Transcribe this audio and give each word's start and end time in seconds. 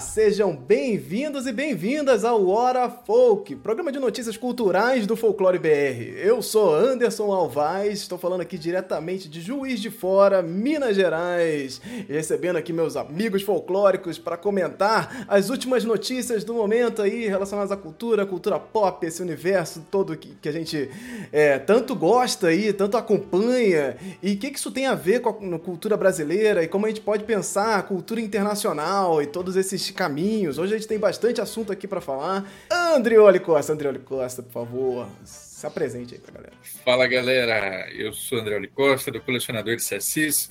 Sejam 0.00 0.54
bem-vindos 0.54 1.46
e 1.46 1.52
bem-vindas 1.52 2.24
ao 2.24 2.46
Hora 2.48 2.88
Folk, 2.88 3.56
programa 3.56 3.90
de 3.90 3.98
notícias 3.98 4.36
culturais 4.36 5.06
do 5.06 5.16
Folclore 5.16 5.58
BR. 5.58 6.18
Eu 6.22 6.40
sou 6.40 6.72
Anderson 6.72 7.32
Alvaz, 7.32 8.00
estou 8.00 8.16
falando 8.16 8.42
aqui 8.42 8.56
diretamente 8.56 9.28
de 9.28 9.40
Juiz 9.40 9.80
de 9.80 9.90
Fora, 9.90 10.40
Minas 10.40 10.94
Gerais, 10.94 11.80
recebendo 12.08 12.56
aqui 12.56 12.72
meus 12.72 12.96
amigos 12.96 13.42
folclóricos 13.42 14.18
para 14.18 14.36
comentar 14.36 15.26
as 15.26 15.50
últimas 15.50 15.84
notícias 15.84 16.44
do 16.44 16.54
momento 16.54 17.02
aí 17.02 17.26
relacionadas 17.26 17.72
à 17.72 17.76
cultura, 17.76 18.24
cultura 18.24 18.58
pop, 18.58 19.04
esse 19.04 19.20
universo 19.20 19.84
todo 19.90 20.16
que, 20.16 20.36
que 20.40 20.48
a 20.48 20.52
gente 20.52 20.88
é, 21.32 21.58
tanto 21.58 21.96
gosta 21.96 22.48
aí, 22.48 22.72
tanto 22.72 22.96
acompanha, 22.96 23.96
e 24.22 24.34
o 24.34 24.38
que, 24.38 24.50
que 24.50 24.58
isso 24.58 24.70
tem 24.70 24.86
a 24.86 24.94
ver 24.94 25.20
com 25.20 25.30
a 25.54 25.58
cultura 25.58 25.96
brasileira 25.96 26.62
e 26.62 26.68
como 26.68 26.86
a 26.86 26.88
gente 26.88 27.00
pode 27.00 27.24
pensar 27.24 27.78
a 27.78 27.82
cultura 27.82 28.20
internacional 28.20 29.20
e 29.20 29.26
todos 29.26 29.56
esses 29.56 29.87
caminhos. 29.92 30.58
Hoje 30.58 30.74
a 30.74 30.78
gente 30.78 30.88
tem 30.88 30.98
bastante 30.98 31.40
assunto 31.40 31.72
aqui 31.72 31.86
para 31.86 32.00
falar. 32.00 32.44
Andrioli 32.70 33.40
Costa, 33.40 33.72
Andrioli 33.72 33.98
Costa, 33.98 34.42
por 34.42 34.52
favor, 34.52 35.08
se 35.24 35.66
apresente 35.66 36.14
aí 36.14 36.20
pra 36.20 36.34
galera. 36.34 36.54
Fala 36.84 37.06
galera, 37.06 37.90
eu 37.92 38.12
sou 38.12 38.38
Andrioli 38.38 38.68
Costa, 38.68 39.10
do 39.10 39.20
Colecionador 39.20 39.76
de 39.76 39.82
Sassis. 39.82 40.50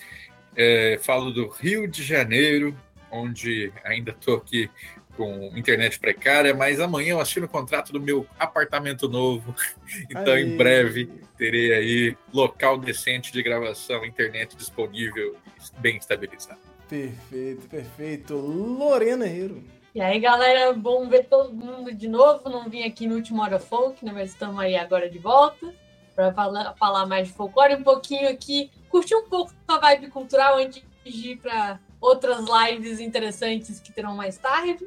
É, 0.55 1.00
falo 1.02 1.32
do 1.32 1.48
Rio 1.48 1.88
de 1.88 2.04
Janeiro, 2.04 2.76
onde 3.12 3.72
ainda 3.84 4.12
estou 4.12 4.38
aqui 4.38 4.70
com 5.18 5.52
internet 5.55 5.99
precária, 5.99 6.54
mas 6.54 6.80
amanhã 6.80 7.12
eu 7.12 7.20
assino 7.20 7.48
o 7.48 7.49
contrato 7.49 7.91
do 7.91 7.99
meu 7.99 8.26
apartamento 8.40 9.10
novo. 9.10 9.54
Então, 10.10 10.34
aí. 10.34 10.44
em 10.44 10.58
breve, 10.58 11.10
terei 11.38 11.74
aí 11.74 12.18
local 12.34 12.77
decente 12.77 13.32
de 13.32 13.41
gravação, 13.41 14.05
internet 14.05 14.55
disponível, 14.55 15.35
bem 15.80 15.98
estabilizado. 15.98 16.60
Perfeito, 16.88 17.68
perfeito. 17.68 18.35
Lorena 18.35 19.26
Herrero. 19.26 19.63
E 19.93 20.02
aí, 20.02 20.20
galera, 20.20 20.74
bom 20.74 21.07
ver 21.10 21.26
todo 21.26 21.54
mundo 21.54 21.93
de 21.93 22.07
novo. 22.07 22.49
Não 22.49 22.70
vim 22.70 22.84
aqui 22.84 23.07
no 23.07 23.16
último 23.16 23.41
Hora 23.41 23.60
Folk, 23.60 24.05
né? 24.05 24.12
Mas 24.13 24.30
estamos 24.30 24.60
aí 24.60 24.76
agora 24.76 25.10
de 25.10 25.18
volta 25.18 25.74
para 26.15 26.34
falar, 26.34 26.76
falar 26.76 27.05
mais 27.05 27.27
de 27.27 27.34
folclore 27.34 27.76
um 27.76 27.84
pouquinho 27.84 28.27
aqui, 28.27 28.71
curtir 28.90 29.15
um 29.15 29.30
pouco 29.30 29.54
a 29.68 29.77
vibe 29.77 30.08
cultural 30.10 30.58
antes 30.58 30.84
de 31.05 31.32
ir 31.32 31.38
para 31.38 31.80
outras 32.02 32.46
lives 32.46 32.99
interessantes 32.99 33.80
que 33.80 33.91
terão 33.91 34.15
mais 34.15 34.38
tarde. 34.38 34.84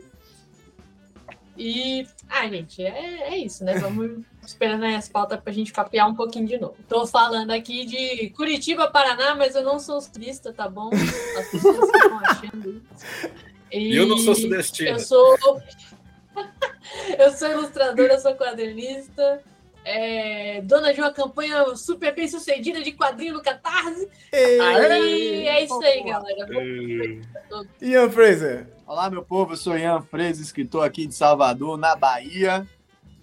E, 1.63 2.07
ah, 2.27 2.49
gente, 2.49 2.83
é, 2.83 3.35
é 3.35 3.37
isso, 3.37 3.63
né? 3.63 3.79
Vamos 3.79 4.25
esperando 4.43 4.83
aí 4.83 4.95
as 4.95 5.11
pautas 5.11 5.39
pra 5.39 5.53
gente 5.53 5.73
papear 5.73 6.09
um 6.09 6.15
pouquinho 6.15 6.47
de 6.47 6.57
novo. 6.57 6.75
Tô 6.89 7.07
falando 7.07 7.51
aqui 7.51 7.85
de 7.85 8.31
Curitiba, 8.31 8.91
Paraná, 8.91 9.35
mas 9.35 9.55
eu 9.55 9.63
não 9.63 9.79
sou 9.79 10.01
turista, 10.01 10.55
tá 10.55 10.67
bom? 10.67 10.89
As 11.39 11.51
pessoas 11.51 11.77
estão 11.77 12.19
achando 12.21 12.71
isso. 12.95 13.29
E 13.71 13.95
eu 13.95 14.09
não 14.09 14.17
sou 14.17 14.35
sudestino. 14.35 14.89
Eu 14.89 14.99
sou. 15.01 15.37
eu 17.19 17.31
sou 17.33 17.51
ilustradora, 17.51 18.19
sou 18.19 18.35
quadrinista. 18.37 19.43
É, 19.85 20.63
dona 20.63 20.95
de 20.95 21.01
uma 21.01 21.13
campanha 21.13 21.77
super 21.77 22.15
bem 22.15 22.27
sucedida 22.27 22.81
de 22.83 22.93
quadrinho 22.93 23.35
no 23.35 23.43
Catarse. 23.43 24.09
Ei, 24.33 24.61
aí 24.61 25.47
é 25.47 25.65
isso 25.65 25.83
aí, 25.83 26.05
galera. 26.05 26.49
Ian 27.83 28.11
Fraser. 28.11 28.67
Olá, 28.91 29.09
meu 29.09 29.23
povo. 29.23 29.53
Eu 29.53 29.57
sou 29.57 29.79
Ian 29.79 30.03
Fraser, 30.03 30.43
escritor 30.43 30.85
aqui 30.85 31.07
de 31.07 31.15
Salvador, 31.15 31.79
na 31.79 31.95
Bahia. 31.95 32.67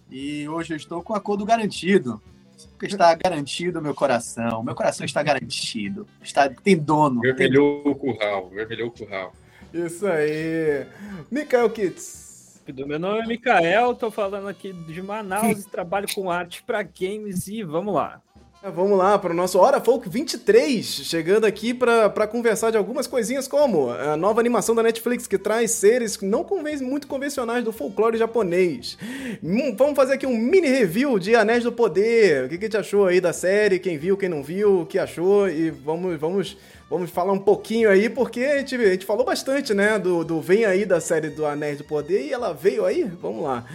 E 0.10 0.48
hoje 0.48 0.72
eu 0.72 0.78
estou 0.78 1.04
com 1.04 1.14
a 1.14 1.20
cor 1.20 1.36
do 1.36 1.44
garantido. 1.44 2.22
Porque 2.70 2.86
está 2.86 3.14
garantido 3.14 3.80
o 3.80 3.82
meu 3.82 3.94
coração. 3.94 4.64
Meu 4.64 4.73
coração 4.73 5.06
está 5.06 5.22
garantido. 5.22 6.08
Está, 6.23 6.48
tem 6.48 6.78
dono. 6.78 7.20
Vermelhou 7.20 7.84
tem... 7.84 7.92
o 7.92 7.95
curral. 7.95 8.50
Vermelhou 8.50 8.88
o 8.88 8.92
curral. 8.92 9.33
Isso 9.73 10.08
aí. 10.08 10.88
Mikael 11.30 11.70
Kitts. 11.70 12.64
Meu 12.73 12.98
nome 12.98 13.20
é 13.20 13.27
Mikael, 13.27 13.92
estou 13.92 14.10
falando 14.10 14.48
aqui 14.48 14.72
de 14.72 15.02
Manaus 15.02 15.60
e 15.60 15.70
trabalho 15.70 16.08
com 16.16 16.32
arte 16.32 16.64
para 16.64 16.82
games 16.82 17.50
e 17.50 17.61
vamos 17.61 17.94
lá. 17.94 18.22
É, 18.64 18.72
vamos 18.72 18.98
lá 18.98 19.20
para 19.20 19.32
o 19.32 19.36
nosso 19.36 19.60
Hora 19.60 19.80
Folk 19.80 20.10
23, 20.10 20.84
chegando 20.84 21.45
aqui 21.45 21.76
para 21.76 22.26
conversar 22.26 22.72
de 22.72 22.78
algumas 22.78 23.06
coisinhas 23.06 23.48
como 23.48 23.92
a 23.92 24.18
nova 24.18 24.40
animação 24.40 24.73
da 24.73 24.82
Netflix 24.82 25.28
que 25.28 25.38
traz 25.38 25.70
seres 25.72 26.20
não 26.22 26.44
conven 26.44 26.78
muito 26.78 27.06
convencionais 27.06 27.64
do 27.64 27.72
folclore 27.72 28.18
japonês. 28.18 28.98
Hum, 29.44 29.76
vamos 29.78 29.95
fazer 29.95 30.14
aqui 30.14 30.26
um 30.26 30.36
mini 30.36 30.68
review 30.70 31.20
de 31.20 31.36
Anéis 31.36 31.64
do 31.66 31.72
Poder. 31.72 32.45
O 32.45 32.50
que, 32.50 32.58
que 32.58 32.66
a 32.66 32.68
gente 32.68 32.78
achou 32.78 33.06
aí 33.06 33.22
da 33.22 33.32
série? 33.32 33.78
Quem 33.78 33.95
viu, 33.95 34.18
quem 34.18 34.28
não 34.28 34.42
viu, 34.42 34.82
o 34.82 34.86
que 34.88 34.98
achou? 34.98 35.48
E 35.48 35.70
vamos, 35.70 36.20
vamos 36.20 36.58
Vamos 36.89 37.09
falar 37.09 37.33
um 37.33 37.39
pouquinho 37.39 37.89
aí, 37.89 38.09
porque 38.09 38.39
a 38.45 38.59
gente, 38.59 38.75
a 38.75 38.92
gente 38.92 39.05
falou 39.05 39.25
bastante, 39.25 39.73
né, 39.73 39.99
do, 39.99 40.23
do 40.23 40.39
Vem 40.39 40.64
Aí 40.64 40.86
da 40.86 41.02
série 41.02 41.30
do 41.30 41.45
Anéis 41.45 41.80
do 41.80 41.83
Poder 41.83 42.25
e 42.25 42.31
ela 42.31 42.53
veio 42.53 42.86
aí, 42.86 43.03
vamos 43.03 43.43
lá. 43.43 43.65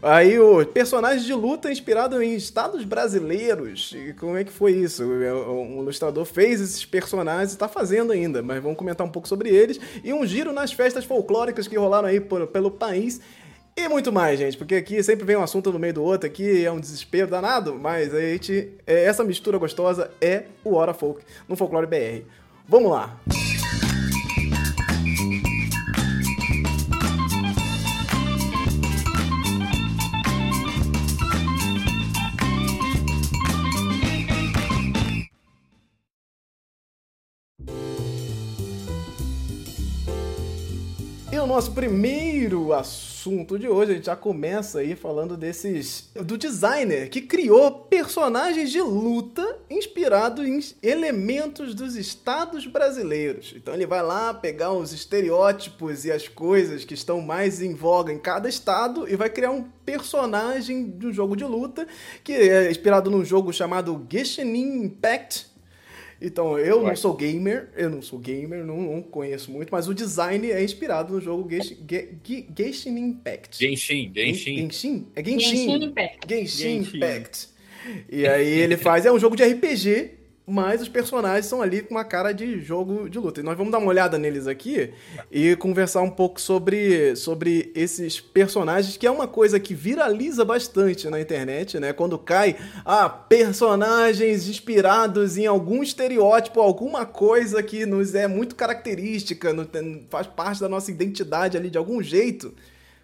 Aí 0.00 0.38
o 0.38 0.64
personagem 0.64 1.24
de 1.24 1.34
luta 1.34 1.72
inspirado 1.72 2.22
em 2.22 2.36
estados 2.36 2.84
brasileiros. 2.84 3.92
E 3.96 4.12
como 4.12 4.36
é 4.36 4.44
que 4.44 4.52
foi 4.52 4.70
isso? 4.70 5.02
Um 5.02 5.82
ilustrador 5.82 6.24
fez 6.24 6.60
esses 6.60 6.84
personagens 6.84 7.50
e 7.50 7.54
está 7.54 7.66
fazendo 7.66 8.12
ainda, 8.12 8.40
mas 8.40 8.62
vamos 8.62 8.78
comentar 8.78 9.04
um 9.04 9.10
pouco 9.10 9.26
sobre 9.26 9.48
eles. 9.48 9.80
E 10.04 10.12
um 10.12 10.24
giro 10.24 10.52
nas 10.52 10.72
festas 10.72 11.04
folclóricas 11.04 11.66
que 11.66 11.76
rolaram 11.76 12.06
aí 12.06 12.20
por, 12.20 12.46
pelo 12.46 12.70
país. 12.70 13.20
E 13.76 13.88
muito 13.88 14.12
mais, 14.12 14.38
gente, 14.38 14.56
porque 14.56 14.76
aqui 14.76 15.02
sempre 15.02 15.24
vem 15.24 15.36
um 15.36 15.42
assunto 15.42 15.72
no 15.72 15.78
meio 15.78 15.94
do 15.94 16.04
outro, 16.04 16.26
aqui 16.28 16.64
é 16.64 16.70
um 16.70 16.78
desespero 16.78 17.28
danado, 17.28 17.74
mas 17.74 18.14
a 18.14 18.20
gente, 18.20 18.74
é, 18.86 19.04
essa 19.04 19.24
mistura 19.24 19.58
gostosa 19.58 20.10
é 20.20 20.44
o 20.62 20.74
Hora 20.74 20.92
Folk 20.92 21.24
no 21.48 21.56
Folclore 21.56 21.86
BR. 21.86 22.39
Vamos 22.70 22.92
lá! 22.92 23.16
E 41.32 41.38
o 41.40 41.46
nosso 41.48 41.72
primeiro 41.72 42.72
assunto 42.72 43.09
assunto 43.20 43.58
de 43.58 43.68
hoje. 43.68 43.92
A 43.92 43.94
gente 43.96 44.06
já 44.06 44.16
começa 44.16 44.78
aí 44.78 44.96
falando 44.96 45.36
desses. 45.36 46.10
do 46.14 46.38
designer 46.38 47.10
que 47.10 47.20
criou 47.20 47.70
personagens 47.70 48.70
de 48.70 48.80
luta 48.80 49.58
inspirados 49.68 50.46
em 50.46 50.58
elementos 50.82 51.74
dos 51.74 51.96
estados 51.96 52.66
brasileiros. 52.66 53.52
Então 53.54 53.74
ele 53.74 53.86
vai 53.86 54.02
lá 54.02 54.32
pegar 54.32 54.72
os 54.72 54.92
estereótipos 54.92 56.06
e 56.06 56.12
as 56.12 56.28
coisas 56.28 56.84
que 56.84 56.94
estão 56.94 57.20
mais 57.20 57.60
em 57.60 57.74
voga 57.74 58.10
em 58.10 58.18
cada 58.18 58.48
estado 58.48 59.06
e 59.08 59.16
vai 59.16 59.28
criar 59.28 59.50
um 59.50 59.64
personagem 59.84 60.90
de 60.90 61.08
um 61.08 61.12
jogo 61.12 61.36
de 61.36 61.44
luta 61.44 61.86
que 62.24 62.32
é 62.32 62.70
inspirado 62.70 63.10
num 63.10 63.24
jogo 63.24 63.52
chamado 63.52 64.06
Genshin 64.10 64.54
Impact 64.54 65.49
então, 66.20 66.58
eu 66.58 66.82
não 66.82 66.94
sou 66.94 67.14
gamer, 67.14 67.70
eu 67.76 67.88
não 67.88 68.02
sou 68.02 68.18
gamer, 68.18 68.64
não, 68.64 68.80
não, 68.80 69.02
conheço 69.02 69.50
muito, 69.50 69.70
mas 69.70 69.88
o 69.88 69.94
design 69.94 70.50
é 70.50 70.62
inspirado 70.62 71.14
no 71.14 71.20
jogo 71.20 71.48
Genshin, 71.48 71.78
Genshin 72.56 72.98
Impact. 72.98 73.58
Genshin, 73.58 74.12
Genshin. 74.14 74.56
Genshin? 74.56 75.06
É 75.16 75.24
Genshin. 75.24 75.56
Genshin 75.56 75.84
Impact. 75.84 76.28
Genshin 76.28 76.76
Impact. 76.76 77.48
E 78.10 78.26
aí 78.26 78.46
ele 78.46 78.76
faz, 78.76 79.06
é 79.06 79.12
um 79.12 79.18
jogo 79.18 79.34
de 79.34 79.44
RPG 79.44 80.19
mas 80.50 80.82
os 80.82 80.88
personagens 80.88 81.46
são 81.46 81.62
ali 81.62 81.82
com 81.82 81.94
uma 81.94 82.04
cara 82.04 82.32
de 82.32 82.60
jogo 82.60 83.08
de 83.08 83.18
luta. 83.18 83.40
E 83.40 83.42
nós 83.42 83.56
vamos 83.56 83.70
dar 83.70 83.78
uma 83.78 83.88
olhada 83.88 84.18
neles 84.18 84.46
aqui 84.46 84.92
e 85.30 85.54
conversar 85.56 86.02
um 86.02 86.10
pouco 86.10 86.40
sobre, 86.40 87.14
sobre 87.16 87.70
esses 87.74 88.20
personagens, 88.20 88.96
que 88.96 89.06
é 89.06 89.10
uma 89.10 89.28
coisa 89.28 89.60
que 89.60 89.74
viraliza 89.74 90.44
bastante 90.44 91.08
na 91.08 91.20
internet, 91.20 91.78
né? 91.78 91.92
Quando 91.92 92.18
cai, 92.18 92.56
ah, 92.84 93.08
personagens 93.08 94.48
inspirados 94.48 95.38
em 95.38 95.46
algum 95.46 95.82
estereótipo, 95.82 96.60
alguma 96.60 97.06
coisa 97.06 97.62
que 97.62 97.86
nos 97.86 98.14
é 98.14 98.26
muito 98.26 98.54
característica, 98.54 99.54
faz 100.08 100.26
parte 100.26 100.60
da 100.60 100.68
nossa 100.68 100.90
identidade 100.90 101.56
ali 101.56 101.70
de 101.70 101.78
algum 101.78 102.02
jeito. 102.02 102.52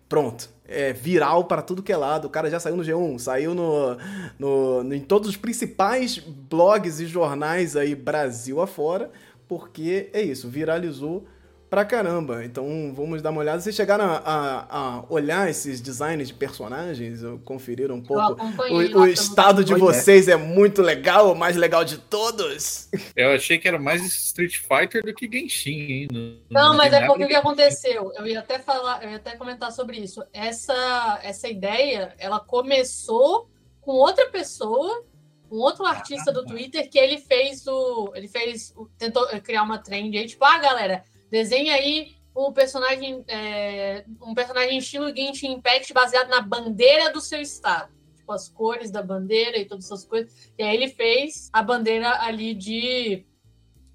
Pronto 0.09 0.57
é, 0.69 0.93
viral 0.93 1.45
para 1.45 1.63
tudo 1.63 1.83
que 1.83 1.93
é 1.93 1.97
lado. 1.97 2.27
O 2.27 2.31
cara 2.31 2.51
já 2.51 2.59
saiu 2.59 2.77
no 2.77 2.83
G1, 2.83 3.19
saiu 3.19 3.55
no, 3.55 3.97
no, 4.39 4.85
no, 4.85 4.95
em 4.95 5.01
todos 5.01 5.29
os 5.29 5.37
principais 5.37 6.19
blogs 6.19 7.01
e 7.01 7.07
jornais 7.07 7.77
aí 7.77 7.95
Brasil 7.95 8.61
afora, 8.61 9.11
porque 9.49 10.11
é 10.13 10.21
isso, 10.21 10.49
viralizou 10.49 11.25
pra 11.69 11.85
caramba. 11.85 12.45
Então 12.45 12.93
vamos 12.95 13.23
dar 13.23 13.31
uma 13.31 13.41
olhada. 13.41 13.61
Vocês 13.61 13.75
chegaram 13.75 14.05
a, 14.05 14.17
a, 14.19 14.79
a 14.79 15.05
olhar 15.09 15.49
esses 15.49 15.81
designs 15.81 16.29
de 16.29 16.35
personagens? 16.35 17.21
Conferiram 17.45 17.97
um 17.97 18.03
pouco? 18.03 18.43
O, 18.71 19.01
o 19.01 19.07
estado 19.07 19.65
de 19.65 19.75
vocês 19.75 20.29
é 20.29 20.37
muito 20.37 20.83
legal, 20.83 21.33
o 21.33 21.37
mais 21.37 21.57
legal 21.57 21.85
de 21.85 21.99
todos? 21.99 22.89
Eu 23.15 23.33
achei 23.33 23.59
que 23.59 23.69
era 23.69 23.79
mais 23.79 24.03
Street 24.05 24.59
Fighter 24.59 25.05
do 25.05 25.15
que 25.15 25.31
Genshin, 25.31 25.71
hein? 25.71 26.09
Não, 26.51 26.71
não 26.71 26.77
mas 26.77 26.93
é 26.93 27.07
porque 27.07 27.25
o 27.25 27.29
que 27.29 27.35
aconteceu? 27.35 28.13
Eu 28.17 28.27
ia 28.27 28.41
até 28.41 28.59
falar, 28.59 29.03
eu 29.03 29.11
ia 29.11 29.17
até 29.17 29.37
comentar 29.37 29.73
sobre 29.73 29.99
isso. 29.99 30.23
Essa, 30.33 31.21
essa 31.23 31.49
ideia, 31.49 32.15
ela 32.19 32.41
começou 32.41 33.49
com 33.81 33.93
outra 33.93 34.29
pessoa 34.31 35.05
um 35.51 35.59
outro 35.59 35.85
artista 35.85 36.33
do 36.33 36.45
Twitter 36.45 36.91
que 36.91 36.99
ele 36.99 37.19
fez 37.19 37.67
o. 37.67 38.13
Ele 38.15 38.29
fez. 38.29 38.75
tentou 38.99 39.25
criar 39.41 39.63
uma 39.63 39.79
trend 39.79 40.17
aí, 40.17 40.27
tipo, 40.27 40.45
ah, 40.45 40.59
galera, 40.59 41.05
Desenha 41.31 41.75
aí 41.75 42.17
um 42.37 42.53
personagem, 42.53 43.25
é, 43.29 44.05
um 44.21 44.35
personagem 44.35 44.79
estilo 44.79 45.15
Genshin 45.15 45.53
Impact 45.53 45.93
baseado 45.93 46.29
na 46.29 46.41
bandeira 46.41 47.11
do 47.11 47.21
seu 47.21 47.41
estado. 47.41 47.91
Tipo, 48.15 48.33
as 48.33 48.49
cores 48.49 48.91
da 48.91 49.03
bandeira 49.03 49.57
e 49.57 49.65
todas 49.65 49.87
essas 49.87 50.05
coisas. 50.05 50.53
E 50.59 50.63
aí 50.63 50.77
ele 50.77 50.89
fez 50.89 51.49
a 51.53 51.63
bandeira 51.63 52.23
ali 52.23 52.55
de, 52.55 53.25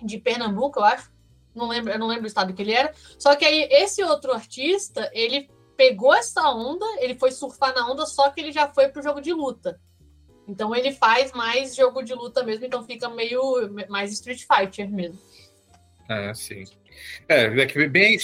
de 0.02 0.18
Pernambuco, 0.18 0.80
eu 0.80 0.86
acho. 0.86 1.12
Não 1.54 1.68
lembro, 1.68 1.92
eu 1.92 2.00
não 2.00 2.08
lembro 2.08 2.24
o 2.24 2.28
estado 2.28 2.54
que 2.54 2.62
ele 2.62 2.74
era. 2.74 2.94
Só 3.20 3.36
que 3.36 3.46
aí 3.46 3.68
esse 3.70 4.04
outro 4.04 4.32
artista, 4.32 5.10
ele 5.14 5.50
pegou 5.78 6.14
essa 6.14 6.50
onda, 6.50 6.86
ele 7.00 7.16
foi 7.16 7.32
surfar 7.32 7.74
na 7.76 7.90
onda, 7.90 8.06
só 8.06 8.30
que 8.30 8.40
ele 8.40 8.52
já 8.52 8.68
foi 8.68 8.88
pro 8.88 9.04
jogo 9.04 9.22
de 9.22 9.34
luta. 9.34 9.80
Então 10.48 10.76
ele 10.76 10.92
faz 10.92 11.32
mais 11.34 11.76
jogo 11.76 12.02
de 12.02 12.14
luta 12.14 12.44
mesmo, 12.44 12.66
então 12.66 12.84
fica 12.84 13.10
meio 13.10 13.42
mais 13.90 14.12
Street 14.14 14.46
Fighter 14.46 14.90
mesmo. 14.90 15.20
Ah, 16.10 16.34
sim. 16.34 16.66
É, 17.28 17.44
é 17.46 17.88
bem 17.90 18.18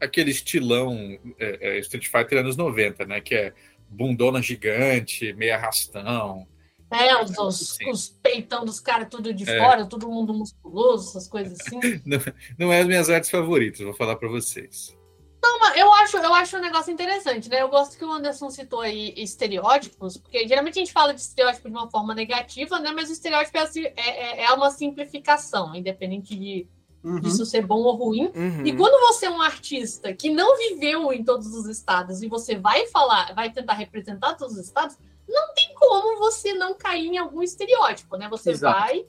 aquele 0.00 0.30
estilão 0.30 1.18
é, 1.38 1.76
é, 1.76 1.78
Street 1.80 2.06
Fighter 2.06 2.38
anos 2.38 2.56
90, 2.56 3.04
né? 3.06 3.20
Que 3.20 3.34
é 3.34 3.52
bundona 3.88 4.40
gigante, 4.40 5.32
meio 5.34 5.54
arrastão. 5.54 6.46
É, 6.90 7.16
os, 7.22 7.38
assim. 7.38 7.88
os 7.88 8.08
peitão 8.20 8.64
dos 8.64 8.80
caras 8.80 9.08
tudo 9.08 9.32
de 9.32 9.48
é. 9.48 9.58
fora, 9.58 9.86
todo 9.86 10.08
mundo 10.08 10.34
musculoso, 10.34 11.10
essas 11.10 11.28
coisas 11.28 11.60
assim. 11.60 11.78
não, 12.04 12.18
não 12.58 12.72
é 12.72 12.80
as 12.80 12.86
minhas 12.86 13.08
artes 13.08 13.30
favoritas, 13.30 13.80
vou 13.80 13.94
falar 13.94 14.16
para 14.16 14.28
vocês. 14.28 14.96
Não, 15.42 15.58
mas 15.58 15.76
eu 15.76 15.92
acho, 15.94 16.16
eu 16.18 16.34
acho 16.34 16.56
um 16.56 16.60
negócio 16.60 16.92
interessante, 16.92 17.48
né? 17.48 17.62
Eu 17.62 17.68
gosto 17.68 17.96
que 17.96 18.04
o 18.04 18.12
Anderson 18.12 18.50
citou 18.50 18.80
aí 18.80 19.14
estereótipos, 19.16 20.16
porque 20.18 20.46
geralmente 20.46 20.78
a 20.78 20.80
gente 20.80 20.92
fala 20.92 21.14
de 21.14 21.20
estereótipo 21.20 21.70
de 21.70 21.76
uma 21.76 21.90
forma 21.90 22.14
negativa, 22.14 22.78
né? 22.80 22.90
Mas 22.92 23.08
o 23.08 23.12
estereótipo 23.12 23.56
é, 23.56 23.60
assim, 23.60 23.84
é, 23.84 23.94
é, 23.96 24.44
é 24.44 24.52
uma 24.52 24.70
simplificação, 24.70 25.74
independente 25.74 26.36
de 26.36 26.68
uhum. 27.02 27.20
disso 27.20 27.44
ser 27.44 27.66
bom 27.66 27.80
ou 27.80 27.96
ruim. 27.96 28.30
Uhum. 28.34 28.66
E 28.66 28.76
quando 28.76 29.00
você 29.06 29.26
é 29.26 29.30
um 29.30 29.40
artista 29.40 30.12
que 30.14 30.30
não 30.30 30.56
viveu 30.56 31.12
em 31.12 31.24
todos 31.24 31.54
os 31.54 31.66
estados 31.66 32.22
e 32.22 32.28
você 32.28 32.56
vai 32.56 32.86
falar, 32.86 33.34
vai 33.34 33.50
tentar 33.50 33.74
representar 33.74 34.34
todos 34.34 34.56
os 34.56 34.66
estados, 34.66 34.96
não 35.28 35.54
tem 35.54 35.74
como 35.74 36.18
você 36.18 36.52
não 36.52 36.74
cair 36.74 37.06
em 37.06 37.18
algum 37.18 37.42
estereótipo, 37.42 38.16
né? 38.16 38.28
Você 38.28 38.50
Exato. 38.50 38.78
vai. 38.78 39.06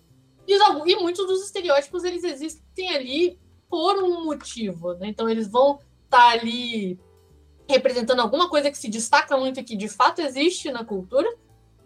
E, 0.48 0.96
muitos 0.96 1.26
dos 1.26 1.44
estereótipos 1.44 2.04
eles 2.04 2.24
existem 2.24 2.90
ali 2.96 3.40
por 3.70 4.04
um 4.04 4.26
motivo, 4.26 4.94
né? 4.94 5.08
Então 5.08 5.30
eles 5.30 5.48
vão 5.48 5.80
estar 6.06 6.18
tá 6.18 6.30
ali 6.30 7.00
representando 7.70 8.20
alguma 8.20 8.50
coisa 8.50 8.70
que 8.70 8.78
se 8.78 8.90
destaca 8.90 9.38
muito 9.38 9.60
e 9.60 9.64
que 9.64 9.78
de 9.78 9.88
fato 9.88 10.20
existe 10.20 10.72
na 10.72 10.84
cultura. 10.84 11.28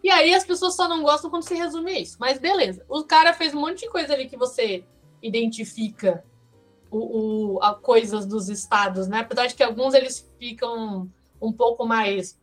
E 0.04 0.10
aí 0.10 0.34
as 0.34 0.44
pessoas 0.44 0.76
só 0.76 0.88
não 0.88 1.04
gostam 1.04 1.30
quando 1.30 1.44
se 1.44 1.56
resume 1.56 1.92
a 1.92 2.00
isso. 2.00 2.18
Mas 2.20 2.40
beleza. 2.40 2.84
O 2.90 3.04
cara 3.04 3.34
fez 3.34 3.54
um 3.54 3.62
monte 3.62 3.82
de 3.82 3.90
coisa 3.90 4.14
ali 4.14 4.28
que 4.28 4.38
você 4.38 4.84
identifica 5.26 6.24
o, 6.92 7.56
o 7.56 7.64
a 7.64 7.74
coisas 7.76 8.26
dos 8.26 8.50
estados, 8.50 9.08
né? 9.08 9.20
Apesar 9.20 9.48
de 9.48 9.56
que 9.56 9.64
alguns 9.64 9.94
eles 9.94 10.30
ficam 10.38 11.10
um 11.42 11.52
pouco 11.52 11.86
mais 11.86 12.40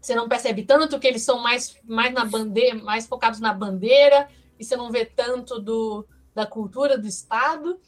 você 0.00 0.14
não 0.14 0.28
percebe 0.28 0.62
tanto 0.64 0.98
que 0.98 1.06
eles 1.06 1.22
são 1.22 1.38
mais, 1.40 1.78
mais 1.84 2.12
na 2.12 2.24
bandeira, 2.24 2.74
mais 2.76 3.06
focados 3.06 3.38
na 3.38 3.52
bandeira, 3.52 4.28
e 4.58 4.64
você 4.64 4.74
não 4.76 4.90
vê 4.90 5.04
tanto 5.04 5.60
do, 5.60 6.06
da 6.34 6.46
cultura 6.46 6.96
do 6.96 7.06
Estado. 7.06 7.78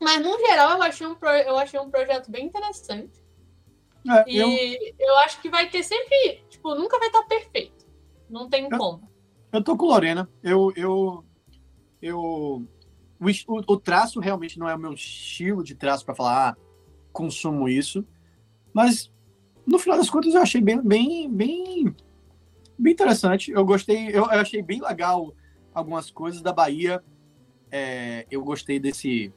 Mas, 0.00 0.22
no 0.22 0.38
geral, 0.38 0.76
eu 0.76 0.82
achei 0.82 1.06
um, 1.06 1.16
eu 1.46 1.58
achei 1.58 1.78
um 1.78 1.90
projeto 1.90 2.30
bem 2.30 2.46
interessante. 2.46 3.22
É, 4.08 4.24
e 4.26 4.36
eu... 4.38 4.48
eu... 4.98 5.18
acho 5.18 5.40
que 5.42 5.50
vai 5.50 5.68
ter 5.68 5.82
sempre. 5.82 6.42
Tipo, 6.48 6.74
nunca 6.74 6.98
vai 6.98 7.08
estar 7.08 7.24
perfeito. 7.24 7.86
Não 8.30 8.48
tem 8.48 8.64
eu, 8.70 8.78
como. 8.78 9.10
Eu 9.52 9.62
tô 9.62 9.76
com 9.76 9.86
Lorena. 9.86 10.30
Eu. 10.42 10.72
eu, 10.76 11.24
eu 12.00 12.66
o, 13.20 13.72
o, 13.72 13.76
traço 13.76 14.20
realmente 14.20 14.58
não 14.58 14.68
é 14.68 14.74
o 14.74 14.78
meu 14.78 14.92
estilo 14.92 15.62
de 15.62 15.74
traço 15.74 16.04
para 16.04 16.14
falar, 16.14 16.50
ah, 16.50 16.56
consumo 17.12 17.68
isso. 17.68 18.06
Mas 18.72 19.12
no 19.66 19.78
final 19.78 19.98
das 19.98 20.08
contas 20.08 20.34
eu 20.34 20.42
achei 20.42 20.60
bem, 20.60 20.80
bem, 20.80 21.30
bem, 21.30 21.94
bem 22.78 22.92
interessante. 22.92 23.50
Eu 23.50 23.64
gostei, 23.64 24.08
eu, 24.08 24.24
eu 24.24 24.40
achei 24.40 24.62
bem 24.62 24.80
legal 24.80 25.34
algumas 25.74 26.10
coisas 26.10 26.40
da 26.40 26.52
Bahia. 26.52 27.02
É, 27.70 28.26
eu 28.30 28.42
gostei 28.44 28.78
desse. 28.78 29.32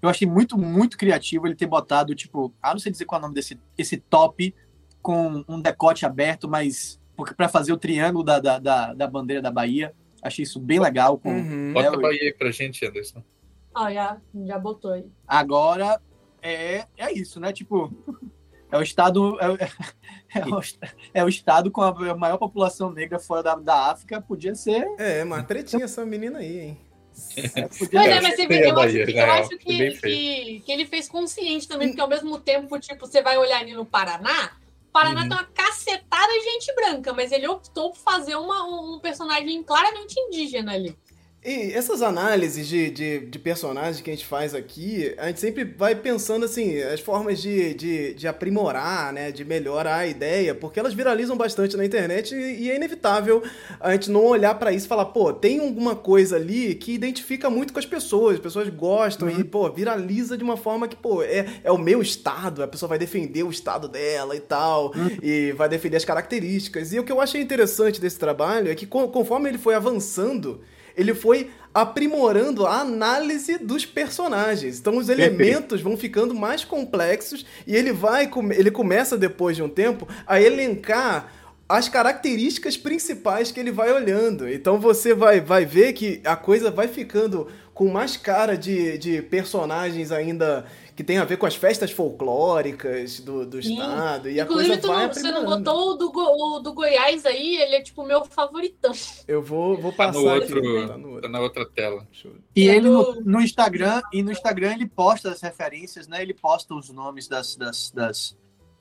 Eu 0.00 0.08
achei 0.08 0.28
muito, 0.28 0.56
muito 0.58 0.96
criativo 0.96 1.46
ele 1.46 1.54
ter 1.54 1.66
botado, 1.66 2.14
tipo, 2.14 2.52
ah, 2.62 2.72
não 2.72 2.78
sei 2.78 2.92
dizer 2.92 3.04
qual 3.04 3.18
é 3.18 3.20
o 3.20 3.22
nome 3.22 3.34
desse 3.34 3.58
esse 3.76 3.96
top 3.96 4.54
com 5.00 5.44
um 5.48 5.60
decote 5.60 6.06
aberto, 6.06 6.48
mas 6.48 7.00
para 7.36 7.48
fazer 7.48 7.72
o 7.72 7.76
triângulo 7.76 8.24
da, 8.24 8.38
da, 8.38 8.58
da, 8.58 8.94
da, 8.94 9.06
bandeira 9.06 9.42
da 9.42 9.50
Bahia. 9.50 9.94
Achei 10.24 10.42
isso 10.42 10.58
bem 10.58 10.80
legal. 10.80 11.18
Com, 11.18 11.30
uhum. 11.30 11.72
Bota 11.74 11.88
a 11.88 12.00
Bahia 12.00 12.22
aí 12.22 12.32
pra 12.32 12.50
gente, 12.50 12.84
Anderson. 12.84 13.22
Ah, 13.74 13.92
já, 13.92 14.16
já 14.46 14.58
botou 14.58 14.92
aí. 14.92 15.04
Agora, 15.28 16.00
é, 16.40 16.86
é 16.96 17.12
isso, 17.12 17.38
né? 17.38 17.52
Tipo, 17.52 17.92
é 18.72 18.78
o 18.78 18.82
estado 18.82 19.38
é, 19.38 20.38
é, 20.38 20.44
o, 20.46 20.60
é 21.12 21.24
o 21.24 21.28
estado 21.28 21.70
com 21.70 21.82
a 21.82 22.16
maior 22.16 22.38
população 22.38 22.90
negra 22.90 23.18
fora 23.18 23.42
da, 23.42 23.54
da 23.56 23.90
África, 23.90 24.20
podia 24.20 24.54
ser. 24.54 24.86
É, 24.98 25.24
mas 25.24 25.46
tretinha 25.46 25.84
essa 25.84 26.06
menina 26.06 26.38
aí, 26.38 26.60
hein? 26.60 26.80
É, 27.36 27.68
pois 27.78 27.92
é, 27.92 28.20
mas 28.20 28.34
você 28.34 28.46
vê, 28.46 28.70
eu, 28.70 28.78
acho, 28.78 28.92
que, 28.92 29.18
eu 29.18 29.32
acho 29.32 29.58
que, 29.58 29.90
que, 29.92 30.60
que, 30.60 30.72
ele 30.72 30.86
fez 30.86 31.08
consciente 31.08 31.68
também, 31.68 31.88
porque 31.88 32.00
ao 32.00 32.08
mesmo 32.08 32.38
tempo, 32.38 32.78
tipo, 32.80 33.06
você 33.06 33.22
vai 33.22 33.36
olhar 33.36 33.60
ali 33.60 33.74
no 33.74 33.84
Paraná, 33.84 34.52
Paraná 34.94 35.22
uhum. 35.22 35.28
tem 35.28 35.38
uma 35.38 35.44
cacetada 35.46 36.32
de 36.34 36.44
gente 36.44 36.72
branca, 36.72 37.12
mas 37.12 37.32
ele 37.32 37.48
optou 37.48 37.90
por 37.90 37.98
fazer 37.98 38.36
uma, 38.36 38.62
um 38.62 39.00
personagem 39.00 39.60
claramente 39.64 40.14
indígena 40.20 40.72
ali. 40.72 40.96
E 41.44 41.72
essas 41.74 42.00
análises 42.00 42.66
de, 42.66 42.90
de, 42.90 43.18
de, 43.26 43.38
personagens 43.38 44.00
que 44.00 44.08
a 44.08 44.14
gente 44.14 44.24
faz 44.24 44.54
aqui, 44.54 45.14
a 45.18 45.26
gente 45.26 45.40
sempre 45.40 45.62
vai 45.62 45.94
pensando 45.94 46.46
assim, 46.46 46.80
as 46.80 47.00
formas 47.00 47.42
de, 47.42 47.74
de, 47.74 48.14
de 48.14 48.26
aprimorar, 48.26 49.12
né, 49.12 49.30
de 49.30 49.44
melhorar 49.44 49.96
a 49.96 50.06
ideia, 50.06 50.54
porque 50.54 50.80
elas 50.80 50.94
viralizam 50.94 51.36
bastante 51.36 51.76
na 51.76 51.84
internet 51.84 52.34
e, 52.34 52.62
e 52.62 52.70
é 52.70 52.76
inevitável 52.76 53.42
a 53.78 53.92
gente 53.92 54.10
não 54.10 54.24
olhar 54.24 54.54
para 54.54 54.72
isso 54.72 54.86
e 54.86 54.88
falar, 54.88 55.04
pô, 55.06 55.34
tem 55.34 55.60
alguma 55.60 55.94
coisa 55.94 56.36
ali 56.36 56.74
que 56.76 56.92
identifica 56.94 57.50
muito 57.50 57.74
com 57.74 57.78
as 57.78 57.84
pessoas, 57.84 58.36
as 58.36 58.40
pessoas 58.40 58.70
gostam 58.70 59.28
uhum. 59.28 59.40
e, 59.40 59.44
pô, 59.44 59.70
viraliza 59.70 60.38
de 60.38 60.44
uma 60.44 60.56
forma 60.56 60.88
que, 60.88 60.96
pô, 60.96 61.22
é, 61.22 61.44
é 61.62 61.70
o 61.70 61.76
meu 61.76 62.00
estado, 62.00 62.62
a 62.62 62.68
pessoa 62.68 62.88
vai 62.88 62.98
defender 62.98 63.42
o 63.42 63.50
estado 63.50 63.86
dela 63.86 64.34
e 64.34 64.40
tal, 64.40 64.94
uhum. 64.96 65.18
e 65.22 65.52
vai 65.52 65.68
defender 65.68 65.98
as 65.98 66.06
características. 66.06 66.94
E 66.94 66.98
o 66.98 67.04
que 67.04 67.12
eu 67.12 67.20
achei 67.20 67.42
interessante 67.42 68.00
desse 68.00 68.18
trabalho 68.18 68.70
é 68.70 68.74
que 68.74 68.86
conforme 68.86 69.50
ele 69.50 69.58
foi 69.58 69.74
avançando, 69.74 70.62
ele 70.96 71.14
foi 71.14 71.50
aprimorando 71.72 72.66
a 72.66 72.80
análise 72.80 73.58
dos 73.58 73.84
personagens. 73.84 74.78
Então 74.78 74.96
os 74.96 75.08
elementos 75.08 75.80
vão 75.80 75.96
ficando 75.96 76.34
mais 76.34 76.64
complexos 76.64 77.44
e 77.66 77.74
ele 77.74 77.92
vai 77.92 78.30
ele 78.56 78.70
começa 78.70 79.18
depois 79.18 79.56
de 79.56 79.62
um 79.62 79.68
tempo 79.68 80.06
a 80.26 80.40
elencar 80.40 81.32
as 81.68 81.88
características 81.88 82.76
principais 82.76 83.50
que 83.50 83.58
ele 83.58 83.72
vai 83.72 83.92
olhando. 83.92 84.48
Então 84.48 84.78
você 84.78 85.14
vai, 85.14 85.40
vai 85.40 85.64
ver 85.64 85.92
que 85.94 86.20
a 86.24 86.36
coisa 86.36 86.70
vai 86.70 86.86
ficando 86.86 87.48
com 87.74 87.90
mais 87.90 88.16
cara 88.16 88.56
de, 88.56 88.96
de 88.96 89.20
personagens 89.20 90.12
ainda 90.12 90.64
que 90.94 91.02
tem 91.02 91.18
a 91.18 91.24
ver 91.24 91.38
com 91.38 91.44
as 91.44 91.56
festas 91.56 91.90
folclóricas 91.90 93.18
do, 93.18 93.44
do 93.44 93.58
estado. 93.58 94.30
E 94.30 94.40
Inclusive, 94.40 94.74
a 94.74 94.78
coisa 94.78 94.88
vai 94.88 95.06
não, 95.06 95.12
você 95.12 95.32
não 95.32 95.44
botou 95.44 95.90
o 95.90 95.94
do, 95.94 96.12
o 96.14 96.60
do 96.60 96.72
Goiás 96.72 97.26
aí, 97.26 97.56
ele 97.56 97.74
é 97.74 97.82
tipo 97.82 98.06
meu 98.06 98.24
favoritão. 98.24 98.92
Eu 99.26 99.42
vou, 99.42 99.76
vou 99.76 99.92
passar. 99.92 100.12
Tá 100.12 100.20
no 100.20 100.30
outro, 100.30 100.86
tá, 100.86 100.98
no 100.98 101.08
outro. 101.08 101.22
tá 101.22 101.28
na 101.28 101.40
outra 101.40 101.66
tela. 101.66 102.06
E 102.54 102.68
ele 102.68 102.88
no, 102.88 103.20
no, 103.22 103.40
Instagram, 103.40 104.02
e 104.12 104.22
no 104.22 104.30
Instagram 104.30 104.74
ele 104.74 104.86
posta 104.86 105.32
as 105.32 105.40
referências, 105.40 106.06
né? 106.06 106.22
Ele 106.22 106.32
posta 106.32 106.72
os 106.74 106.88
nomes 106.90 107.26
das, 107.26 107.56
das, 107.56 107.90
das, 107.90 108.36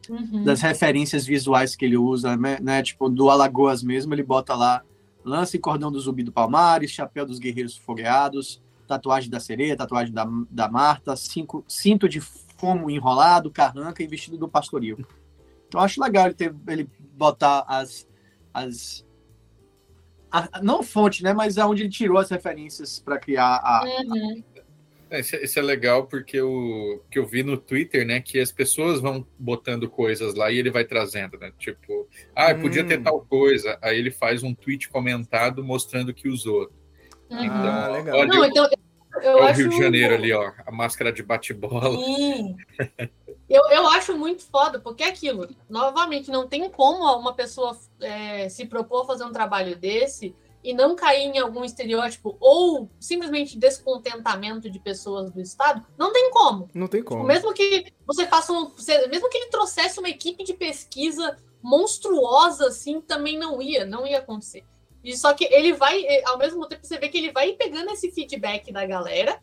uhum. 0.08 0.44
das 0.44 0.62
referências 0.62 1.26
visuais 1.26 1.76
que 1.76 1.84
ele 1.84 1.98
usa, 1.98 2.38
né? 2.38 2.60
né? 2.62 2.84
Tipo, 2.84 3.10
do 3.10 3.32
Alagoas 3.32 3.82
mesmo, 3.82 4.14
ele 4.14 4.24
bota 4.24 4.54
lá 4.54 4.84
lance 5.26 5.58
e 5.58 5.60
cordão 5.60 5.92
do 5.92 6.00
zumbi 6.00 6.22
do 6.22 6.32
Palmares, 6.32 6.92
chapéu 6.92 7.26
dos 7.26 7.40
guerreiros 7.40 7.76
fogueados, 7.76 8.62
tatuagem 8.98 9.30
da 9.30 9.40
sereia, 9.40 9.76
tatuagem 9.76 10.14
da, 10.14 10.28
da 10.50 10.70
Marta, 10.70 11.16
cinco, 11.16 11.64
cinto 11.68 12.08
de 12.08 12.22
fumo 12.22 12.90
enrolado, 12.90 13.52
carranca 13.52 14.02
e 14.02 14.08
vestido 14.08 14.38
do 14.38 14.48
pastoril. 14.48 14.98
Então 15.68 15.82
acho 15.82 16.02
legal 16.02 16.26
ele, 16.26 16.36
ter, 16.36 16.56
ele 16.68 16.90
botar 17.16 17.66
as. 17.68 18.08
as 18.54 19.06
a, 20.32 20.62
não 20.62 20.84
fonte, 20.84 21.24
né? 21.24 21.34
Mas 21.34 21.58
aonde 21.58 21.84
ele 21.84 21.90
tirou 21.90 22.18
as 22.18 22.30
referências 22.30 23.00
para 23.00 23.18
criar 23.18 23.56
a. 23.56 23.84
Uhum. 23.86 24.44
É, 25.10 25.20
isso, 25.20 25.60
é, 25.60 25.62
é 25.62 25.66
legal 25.66 26.08
porque 26.08 26.42
o 26.42 27.02
que 27.12 27.20
eu 27.20 27.26
vi 27.26 27.44
no 27.44 27.56
Twitter, 27.56 28.04
né, 28.04 28.20
que 28.20 28.40
as 28.40 28.52
pessoas 28.52 29.00
vão 29.00 29.28
botando 29.38 29.88
coisas 29.88 30.34
lá 30.34 30.52
e 30.52 30.58
ele 30.58 30.72
vai 30.72 30.86
trazendo, 30.86 31.38
né? 31.38 31.52
Tipo, 31.60 32.08
ah, 32.36 32.56
podia 32.56 32.84
ter 32.84 33.00
hum. 33.00 33.04
tal 33.04 33.22
coisa. 33.22 33.78
Aí 33.80 33.98
ele 33.98 34.10
faz 34.10 34.42
um 34.42 34.56
tweet 34.56 34.90
comentado 34.90 35.64
mostrando 35.64 36.14
que 36.14 36.28
usou. 36.28 36.72
Uhum. 37.34 37.46
Então, 37.46 37.68
ah, 37.68 37.88
legal. 37.88 38.16
Olha, 38.16 38.28
Não, 38.28 38.46
então, 38.46 38.70
eu 39.22 39.38
olha 39.38 39.54
o 39.54 39.58
Rio 39.58 39.70
de 39.70 39.78
Janeiro 39.78 40.14
ali, 40.14 40.34
ó, 40.34 40.52
a 40.66 40.72
máscara 40.72 41.12
de 41.12 41.24
bate-bola. 41.24 41.98
Sim. 41.98 42.56
eu, 43.50 43.62
eu 43.70 43.88
acho 43.88 44.18
muito 44.18 44.44
foda, 44.44 44.80
porque 44.80 45.04
é 45.04 45.10
aquilo, 45.10 45.48
novamente, 45.70 46.32
não 46.32 46.48
tem 46.48 46.70
como 46.70 47.04
uma 47.20 47.34
pessoa 47.34 47.78
é, 48.02 48.48
se 48.50 48.66
propor 48.66 49.04
a 49.04 49.06
fazer 49.06 49.24
um 49.24 49.32
trabalho 49.32 49.76
desse 49.76 50.36
e 50.64 50.74
não 50.74 50.96
cair 50.96 51.26
em 51.26 51.40
algum 51.40 51.64
estereótipo 51.64 52.38
ou 52.40 52.90
simplesmente 53.00 53.58
descontentamento 53.58 54.70
de 54.70 54.80
pessoas 54.80 55.30
do 55.30 55.42
Estado, 55.42 55.86
não 55.98 56.14
tem 56.14 56.32
como. 56.32 56.70
Não 56.74 56.88
tem 56.88 57.04
como. 57.04 57.22
Tipo, 57.22 57.28
mesmo 57.28 57.54
que 57.54 57.92
você 58.06 58.26
faça 58.26 58.54
um. 58.54 58.72
Mesmo 59.10 59.30
que 59.30 59.38
ele 59.38 59.50
trouxesse 59.50 60.00
uma 60.00 60.10
equipe 60.10 60.44
de 60.44 60.54
pesquisa 60.54 61.38
monstruosa, 61.62 62.68
assim, 62.68 63.02
também 63.02 63.38
não 63.38 63.62
ia, 63.62 63.86
não 63.86 64.08
ia 64.08 64.20
acontecer. 64.20 64.64
E 65.04 65.18
só 65.18 65.34
que 65.34 65.46
ele 65.46 65.74
vai, 65.74 66.06
ao 66.26 66.38
mesmo 66.38 66.66
tempo, 66.68 66.86
você 66.86 66.98
vê 66.98 67.10
que 67.10 67.18
ele 67.18 67.32
vai 67.32 67.54
pegando 67.54 67.92
esse 67.92 68.12
feedback 68.12 68.72
da 68.72 68.86
galera. 68.86 69.42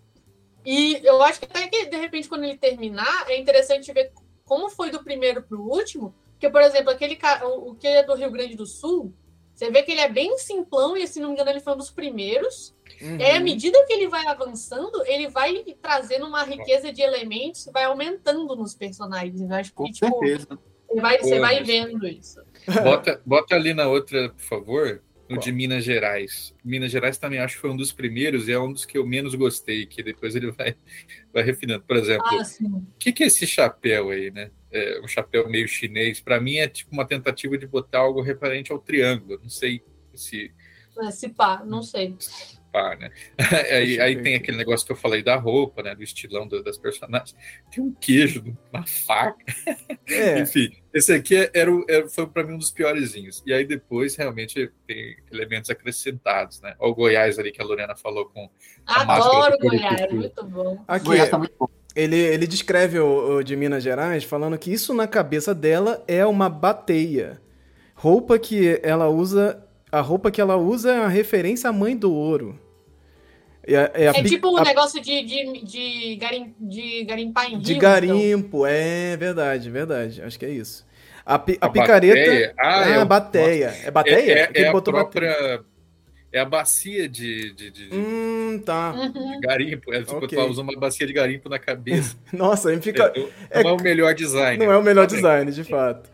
E 0.65 1.01
eu 1.05 1.23
acho 1.23 1.41
que 1.41 1.45
até 1.45 1.69
que, 1.69 1.87
de 1.87 1.97
repente, 1.97 2.29
quando 2.29 2.45
ele 2.45 2.57
terminar, 2.57 3.27
é 3.29 3.39
interessante 3.39 3.93
ver 3.93 4.13
como 4.45 4.71
foi 4.71 4.91
do 4.91 5.05
primeiro 5.05 5.43
para 5.43 5.57
o 5.57 5.71
último. 5.71 6.15
Porque, 6.33 6.49
por 6.49 6.63
exemplo, 6.63 6.91
aquele 6.91 7.17
cara, 7.17 7.47
o, 7.47 7.71
o 7.71 7.75
que 7.75 7.87
é 7.87 8.03
do 8.03 8.15
Rio 8.15 8.31
Grande 8.31 8.57
do 8.57 8.65
Sul, 8.65 9.13
você 9.55 9.71
vê 9.71 9.83
que 9.83 9.93
ele 9.93 10.01
é 10.01 10.09
bem 10.09 10.39
simplão 10.39 10.97
e, 10.97 11.07
se 11.07 11.21
não 11.21 11.29
me 11.29 11.35
engano, 11.35 11.51
ele 11.51 11.61
foi 11.61 11.75
um 11.75 11.77
dos 11.77 11.91
primeiros. 11.91 12.75
Uhum. 13.03 13.19
E 13.19 13.23
aí, 13.23 13.37
à 13.37 13.41
medida 13.41 13.85
que 13.87 13.93
ele 13.93 14.09
vai 14.09 14.27
avançando, 14.27 15.05
ele 15.05 15.29
vai 15.29 15.63
trazendo 15.83 16.27
uma 16.27 16.43
riqueza 16.43 16.91
de 16.91 17.03
elementos, 17.03 17.69
vai 17.71 17.85
aumentando 17.85 18.57
nos 18.57 18.75
personagens. 18.75 19.39
Eu 19.43 19.53
acho 19.55 19.71
que, 19.71 19.77
Com 19.77 19.85
tipo, 19.85 20.19
certeza. 20.19 20.59
Você 20.89 21.01
vai, 21.01 21.19
você 21.19 21.39
vai 21.39 21.63
vendo 21.63 22.07
isso. 22.09 22.43
Bota, 22.83 23.21
bota 23.25 23.55
ali 23.55 23.75
na 23.75 23.87
outra, 23.87 24.31
por 24.31 24.43
favor, 24.43 25.03
Qual? 25.35 25.45
de 25.45 25.53
Minas 25.53 25.85
Gerais. 25.85 26.55
Minas 26.65 26.91
Gerais 26.91 27.19
também 27.19 27.39
acho 27.39 27.55
que 27.55 27.61
foi 27.61 27.71
um 27.71 27.77
dos 27.77 27.93
primeiros 27.93 28.49
e 28.49 28.53
é 28.53 28.59
um 28.59 28.73
dos 28.73 28.85
que 28.85 28.99
eu 28.99 29.07
menos 29.07 29.35
gostei, 29.35 29.87
que 29.87 30.03
depois 30.03 30.35
ele 30.35 30.51
vai, 30.53 30.77
vai 31.33 31.43
refinando. 31.43 31.83
Por 31.85 31.97
exemplo, 31.97 32.27
ah, 32.27 32.43
o 32.65 32.99
que, 32.99 33.13
que 33.13 33.23
é 33.23 33.27
esse 33.27 33.47
chapéu 33.47 34.11
aí, 34.11 34.31
né? 34.31 34.51
É 34.71 35.01
um 35.03 35.09
chapéu 35.09 35.49
meio 35.49 35.67
chinês. 35.67 36.21
Para 36.21 36.41
mim 36.41 36.57
é 36.57 36.69
tipo 36.69 36.93
uma 36.93 37.07
tentativa 37.07 37.59
de 37.59 37.67
botar 37.67 37.99
algo 37.99 38.21
referente 38.21 38.71
ao 38.71 38.79
triângulo. 38.79 39.41
Não 39.43 39.51
sei 39.51 39.83
se. 40.15 40.53
É, 40.99 41.11
se 41.11 41.29
pá, 41.29 41.65
não 41.65 41.83
sei 41.83 42.17
pá, 42.73 42.97
né? 42.97 43.11
aí, 43.71 44.01
aí 44.01 44.23
tem 44.23 44.35
aquele 44.35 44.57
negócio 44.57 44.87
que 44.87 44.93
eu 44.93 44.97
falei 44.97 45.23
da 45.23 45.37
roupa, 45.37 45.83
né? 45.83 45.95
Do 45.95 46.03
estilão 46.03 46.47
das 46.47 46.79
personagens. 46.79 47.37
Tem 47.71 47.83
um 47.83 47.93
queijo, 47.93 48.57
uma 48.73 48.87
faca. 48.87 49.45
É. 50.09 50.39
Enfim, 50.41 50.71
esse 50.93 51.13
aqui 51.13 51.37
era, 51.53 51.71
era 51.89 52.09
foi 52.09 52.27
para 52.27 52.45
mim 52.45 52.55
um 52.55 52.59
dos 52.59 52.71
piorzinhos. 52.71 53.43
E 53.47 53.53
aí 53.53 53.65
depois 53.65 54.17
realmente 54.17 54.71
tem 54.87 55.17
elementos 55.31 55.71
acrescentados, 55.71 56.61
né? 56.61 56.75
Olha 56.79 56.93
o 56.93 56.95
Goiás 56.95 57.39
ali 57.39 57.53
que 57.53 57.61
a 57.61 57.65
Lorena 57.65 57.97
falou 57.97 58.27
com. 58.27 58.51
Adoro 58.87 59.59
Goiás, 59.59 60.13
muito 60.13 60.45
bom. 60.45 60.85
Aqui, 60.87 61.07
Goiás 61.07 61.29
tá 61.29 61.39
muito 61.39 61.55
bom. 61.59 61.69
Ele, 61.95 62.17
ele 62.17 62.47
descreve 62.47 63.01
o, 63.01 63.37
o 63.37 63.43
de 63.43 63.57
Minas 63.57 63.83
Gerais 63.83 64.23
falando 64.23 64.57
que 64.57 64.73
isso 64.73 64.95
na 64.95 65.09
cabeça 65.09 65.55
dela 65.55 66.03
é 66.07 66.25
uma 66.25 66.49
bateia. 66.49 67.41
Roupa 67.95 68.39
que 68.39 68.81
ela 68.83 69.09
usa 69.09 69.63
a 69.91 70.01
roupa 70.01 70.31
que 70.31 70.41
ela 70.41 70.57
usa 70.57 70.93
é 70.93 70.99
a 70.99 71.09
referência 71.09 71.71
à 71.71 71.73
mãe 71.73 71.97
do 71.97 72.13
ouro. 72.13 72.59
É, 73.67 73.91
é, 73.95 74.07
é 74.07 74.23
tipo 74.23 74.49
um 74.49 74.59
a... 74.59 74.65
negócio 74.65 75.01
de, 75.01 75.23
de, 75.23 75.65
de, 75.65 76.17
garim, 76.17 76.55
de 76.59 77.05
garimpar 77.05 77.47
em 77.47 77.55
rio, 77.55 77.61
De 77.61 77.75
garimpo, 77.75 78.59
então. 78.59 78.67
é 78.67 79.17
verdade, 79.17 79.71
verdade. 79.71 80.23
Acho 80.23 80.39
que 80.39 80.47
é 80.47 80.51
isso. 80.51 80.87
A, 81.25 81.39
pi, 81.39 81.59
a, 81.61 81.67
a 81.67 81.71
picareta. 81.71 82.17
Bateia. 82.17 82.55
Ah, 82.59 82.89
é, 82.89 82.95
a 82.97 83.05
bateia. 83.05 83.77
É 83.85 83.91
bateia? 83.91 84.33
É, 84.33 84.51
é, 84.55 84.63
é 84.63 84.69
a 84.69 84.81
própria. 84.81 85.31
Bateia. 85.31 85.71
É 86.33 86.39
a 86.39 86.45
bacia 86.45 87.09
de. 87.09 87.53
de, 87.55 87.71
de 87.71 87.89
hum, 87.93 88.63
tá. 88.65 88.93
De 88.93 89.41
garimpo. 89.41 89.93
É, 89.93 90.01
tipo, 90.01 90.17
okay. 90.17 90.39
tu 90.39 90.45
usa 90.45 90.63
uma 90.63 90.73
bacia 90.79 91.05
de 91.05 91.13
garimpo 91.13 91.49
na 91.49 91.59
cabeça. 91.59 92.17
Nossa, 92.33 92.71
aí 92.71 92.81
fica. 92.81 93.13
É, 93.51 93.65
não 93.65 93.71
é, 93.71 93.73
o 93.73 93.83
melhor 93.83 94.15
design. 94.15 94.65
Não 94.65 94.73
é 94.73 94.79
o 94.79 94.83
melhor 94.83 95.07
design, 95.07 95.51
de 95.51 95.65
fato. 95.65 96.09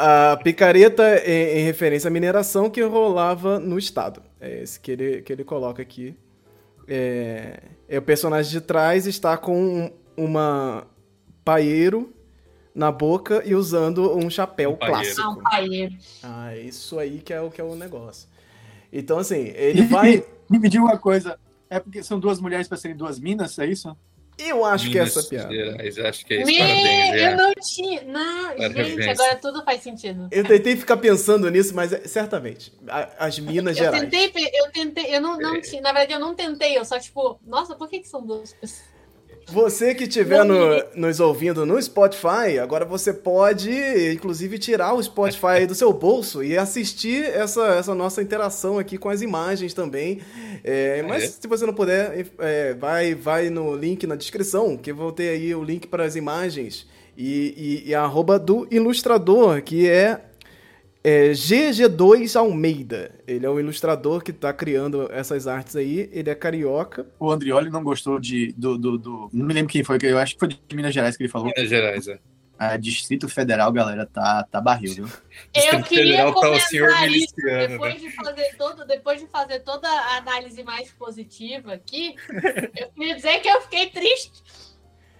A 0.00 0.36
picareta 0.38 1.22
em, 1.26 1.58
em, 1.58 1.64
referência 1.64 2.08
à 2.08 2.10
mineração 2.10 2.70
que 2.70 2.82
rolava 2.82 3.58
no 3.58 3.78
estado. 3.78 4.22
É 4.40 4.62
esse 4.62 4.80
que 4.80 4.90
ele, 4.92 5.22
que 5.22 5.32
ele 5.32 5.44
coloca 5.44 5.82
aqui. 5.82 6.16
É, 6.88 7.60
é 7.88 7.98
o 7.98 8.02
personagem 8.02 8.50
de 8.50 8.60
trás 8.60 9.06
está 9.06 9.36
com 9.36 9.62
um, 9.62 9.90
uma 10.16 10.86
paeiro 11.44 12.12
na 12.74 12.90
boca 12.90 13.42
e 13.44 13.54
usando 13.54 14.16
um 14.16 14.30
chapéu 14.30 14.72
um 14.72 14.76
clássico. 14.76 15.20
Ah, 15.20 15.30
um 15.30 15.42
paeiro. 15.42 15.94
Ah, 16.22 16.56
isso 16.56 16.98
aí 16.98 17.18
que 17.18 17.32
é 17.32 17.40
o 17.40 17.50
que 17.50 17.60
é 17.60 17.64
o 17.64 17.74
negócio. 17.74 18.28
Então, 18.92 19.18
assim, 19.18 19.52
ele 19.54 19.82
vai. 19.82 20.24
Me 20.48 20.68
diga 20.68 20.82
uma 20.82 20.98
coisa. 20.98 21.38
É 21.68 21.78
porque 21.78 22.02
são 22.02 22.18
duas 22.18 22.40
mulheres 22.40 22.66
para 22.66 22.76
serem 22.76 22.96
duas 22.96 23.20
minas, 23.20 23.56
é 23.58 23.66
isso? 23.66 23.96
Eu 24.40 24.64
acho 24.64 24.86
Minas 24.86 24.92
que 24.92 24.98
é 24.98 25.20
essa 25.20 25.28
piada. 25.28 25.54
Gerais, 25.54 25.98
acho 25.98 26.26
que 26.26 26.34
é 26.34 26.36
isso. 26.38 26.46
Me... 26.46 26.58
Parabéns, 26.58 27.22
eu 27.22 27.36
não 27.36 27.52
tinha. 27.54 28.02
Não, 28.02 28.84
gente, 28.84 29.08
agora 29.08 29.36
tudo 29.36 29.64
faz 29.64 29.82
sentido. 29.82 30.28
Eu 30.30 30.44
tentei 30.44 30.76
ficar 30.76 30.96
pensando 30.96 31.50
nisso, 31.50 31.74
mas 31.74 31.92
é, 31.92 32.06
certamente. 32.06 32.72
As 33.18 33.38
Minas 33.38 33.76
eu 33.76 33.84
Gerais. 33.84 34.10
Tentei, 34.10 34.50
eu 34.52 34.70
tentei, 34.72 35.16
eu 35.16 35.20
não, 35.20 35.36
não 35.38 35.56
é. 35.56 35.60
tinha. 35.60 35.82
Na 35.82 35.92
verdade, 35.92 36.12
eu 36.12 36.20
não 36.20 36.34
tentei, 36.34 36.76
eu 36.76 36.84
só, 36.84 36.98
tipo, 36.98 37.38
nossa, 37.46 37.74
por 37.74 37.88
que, 37.88 38.00
que 38.00 38.08
são 38.08 38.24
duas 38.24 38.52
pessoas? 38.52 38.89
Você 39.52 39.94
que 39.94 40.04
estiver 40.04 40.44
no, 40.44 40.56
nos 40.94 41.18
ouvindo 41.18 41.66
no 41.66 41.80
Spotify, 41.80 42.58
agora 42.62 42.84
você 42.84 43.12
pode, 43.12 43.70
inclusive, 44.12 44.58
tirar 44.58 44.94
o 44.94 45.02
Spotify 45.02 45.66
do 45.66 45.74
seu 45.74 45.92
bolso 45.92 46.42
e 46.42 46.56
assistir 46.56 47.24
essa, 47.24 47.66
essa 47.74 47.94
nossa 47.94 48.22
interação 48.22 48.78
aqui 48.78 48.96
com 48.96 49.08
as 49.08 49.22
imagens 49.22 49.74
também. 49.74 50.20
É, 50.62 51.02
mas 51.02 51.24
é. 51.24 51.26
se 51.26 51.48
você 51.48 51.66
não 51.66 51.74
puder, 51.74 52.26
é, 52.38 52.74
vai, 52.74 53.14
vai 53.14 53.50
no 53.50 53.74
link 53.74 54.06
na 54.06 54.14
descrição, 54.14 54.76
que 54.76 54.92
eu 54.92 54.96
vou 54.96 55.10
ter 55.10 55.30
aí 55.30 55.54
o 55.54 55.64
link 55.64 55.86
para 55.86 56.04
as 56.04 56.14
imagens. 56.14 56.86
E, 57.16 57.82
e, 57.84 57.90
e 57.90 57.94
a 57.94 58.02
arroba 58.02 58.38
do 58.38 58.66
ilustrador, 58.70 59.60
que 59.62 59.88
é 59.88 60.29
é 61.02 61.30
GG2 61.30 62.38
Almeida. 62.38 63.12
Ele 63.26 63.46
é 63.46 63.50
o 63.50 63.58
ilustrador 63.58 64.22
que 64.22 64.30
está 64.30 64.52
criando 64.52 65.08
essas 65.12 65.46
artes 65.46 65.76
aí. 65.76 66.10
Ele 66.12 66.30
é 66.30 66.34
carioca. 66.34 67.06
O 67.18 67.30
Andrioli 67.30 67.70
não 67.70 67.82
gostou 67.82 68.18
de. 68.18 68.52
Do, 68.52 68.76
do, 68.76 68.98
do, 68.98 69.30
Não 69.32 69.46
me 69.46 69.54
lembro 69.54 69.72
quem 69.72 69.82
foi, 69.82 69.98
eu 70.02 70.18
acho 70.18 70.34
que 70.34 70.40
foi 70.40 70.48
de 70.48 70.76
Minas 70.76 70.94
Gerais 70.94 71.16
que 71.16 71.22
ele 71.22 71.30
falou. 71.30 71.50
Minas 71.54 71.68
Gerais, 71.68 72.08
é. 72.08 72.18
Ah, 72.62 72.76
Distrito 72.76 73.26
Federal, 73.26 73.72
galera, 73.72 74.04
tá, 74.04 74.44
tá 74.44 74.60
barril, 74.60 74.92
viu? 74.92 75.08
Eu 75.54 75.82
queria 75.82 76.04
Federal 76.04 76.34
comentar 76.34 76.90
tá 76.90 77.06
isso. 77.06 77.34
Depois, 77.36 77.94
né? 77.94 78.00
de 78.00 78.10
fazer 78.10 78.56
todo, 78.58 78.84
depois 78.84 79.20
de 79.22 79.26
fazer 79.28 79.60
toda 79.60 79.88
a 79.88 80.18
análise 80.18 80.62
mais 80.62 80.92
positiva 80.92 81.72
aqui, 81.72 82.14
eu 82.76 82.90
queria 82.90 83.16
dizer 83.16 83.40
que 83.40 83.48
eu 83.48 83.62
fiquei 83.62 83.88
triste 83.88 84.42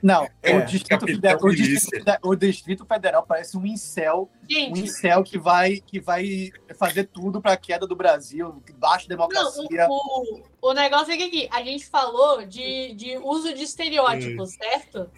não, 0.03 0.29
é, 0.43 0.57
o, 0.57 0.65
Distrito 0.65 1.07
Federal, 1.07 1.39
o, 1.43 1.51
Distrito, 1.51 2.19
o, 2.23 2.35
Distrito 2.37 2.87
Federal, 2.87 3.25
parece 3.27 3.57
um 3.57 3.67
incel, 3.67 4.31
Gente, 4.49 4.81
um 4.81 4.85
incel 4.85 5.23
que 5.23 5.39
vai, 5.39 5.81
que 5.81 6.01
vai 6.01 6.51
fazer 6.79 7.05
tudo 7.05 7.41
para 7.41 7.53
a 7.53 7.57
queda 7.57 7.87
do 7.87 7.97
Brasil, 7.97 8.63
baixa 8.77 9.09
democracia. 9.09 9.67
Não, 9.71 9.89
o, 9.91 10.43
o, 10.63 10.73
negócio 10.73 11.13
é 11.13 11.17
que 11.17 11.49
a 11.51 11.63
gente 11.63 11.87
falou 11.87 12.47
de, 12.47 12.95
de 12.95 13.19
uso 13.19 13.53
de 13.55 13.63
estereótipos, 13.63 14.55
é. 14.61 14.79
certo? 14.79 15.11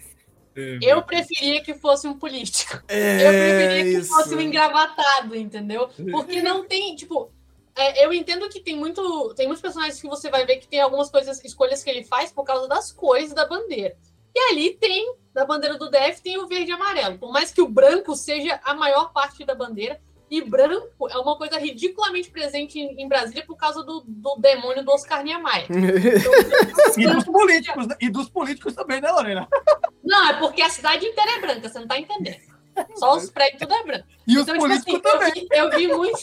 É, 0.55 0.79
eu 0.81 1.01
preferia 1.01 1.61
que 1.63 1.73
fosse 1.73 2.07
um 2.07 2.17
político. 2.17 2.81
É, 2.87 3.27
eu 3.27 3.29
preferia 3.29 3.83
que 3.83 3.99
isso. 3.99 4.09
fosse 4.09 4.35
um 4.35 4.41
engravatado, 4.41 5.35
entendeu? 5.35 5.89
Porque 6.11 6.41
não 6.41 6.65
tem, 6.65 6.95
tipo, 6.95 7.31
é, 7.75 8.05
eu 8.05 8.13
entendo 8.13 8.47
que 8.49 8.59
tem 8.59 8.75
muito. 8.75 9.33
Tem 9.35 9.47
muitos 9.47 9.61
personagens 9.61 9.99
que 9.99 10.07
você 10.07 10.29
vai 10.29 10.45
ver 10.45 10.57
que 10.57 10.67
tem 10.67 10.79
algumas 10.79 11.09
coisas, 11.09 11.43
escolhas 11.43 11.83
que 11.83 11.89
ele 11.89 12.03
faz 12.03 12.31
por 12.31 12.43
causa 12.43 12.67
das 12.67 12.91
cores 12.91 13.33
da 13.33 13.47
bandeira. 13.47 13.97
E 14.35 14.39
ali 14.51 14.71
tem, 14.75 15.15
da 15.33 15.45
bandeira 15.45 15.77
do 15.77 15.89
DF, 15.89 16.21
tem 16.21 16.37
o 16.37 16.47
verde 16.47 16.71
e 16.71 16.73
amarelo. 16.73 17.17
Por 17.19 17.31
mais 17.31 17.51
que 17.51 17.61
o 17.61 17.67
branco 17.67 18.15
seja 18.15 18.59
a 18.63 18.73
maior 18.73 19.11
parte 19.13 19.45
da 19.45 19.53
bandeira, 19.53 19.99
e 20.29 20.41
branco 20.41 21.07
é 21.09 21.17
uma 21.17 21.37
coisa 21.37 21.59
ridiculamente 21.59 22.31
presente 22.31 22.79
em, 22.79 22.99
em 22.99 23.07
Brasília 23.07 23.45
por 23.45 23.55
causa 23.55 23.83
do, 23.83 24.03
do 24.07 24.35
demônio 24.37 24.83
do 24.83 24.91
Oscar 24.91 25.23
Niemeyer. 25.23 25.67
Então, 26.95 27.11
e 27.11 27.15
dos 27.15 27.23
políticos, 27.25 27.87
e 27.99 28.09
dos 28.09 28.29
políticos 28.29 28.73
também, 28.73 29.01
né, 29.01 29.11
Lorena? 29.11 29.47
Não, 30.03 30.29
é 30.29 30.33
porque 30.39 30.61
a 30.61 30.69
cidade 30.69 31.05
inteira 31.05 31.31
é 31.31 31.39
branca, 31.39 31.69
você 31.69 31.79
não 31.79 31.87
tá 31.87 31.99
entendendo. 31.99 32.41
Só 32.95 33.15
os 33.15 33.29
prédios 33.29 33.59
tudo 33.59 33.73
é 33.73 33.83
branco. 33.83 34.07
E 34.27 34.33
então, 34.33 34.41
os 34.41 34.45
tipo 34.45 34.59
políticos 34.59 34.93
assim, 34.93 35.01
também. 35.01 35.47
Eu 35.51 35.69
vi, 35.69 35.83
eu 35.83 35.89
vi 35.89 35.95
muito. 35.95 36.19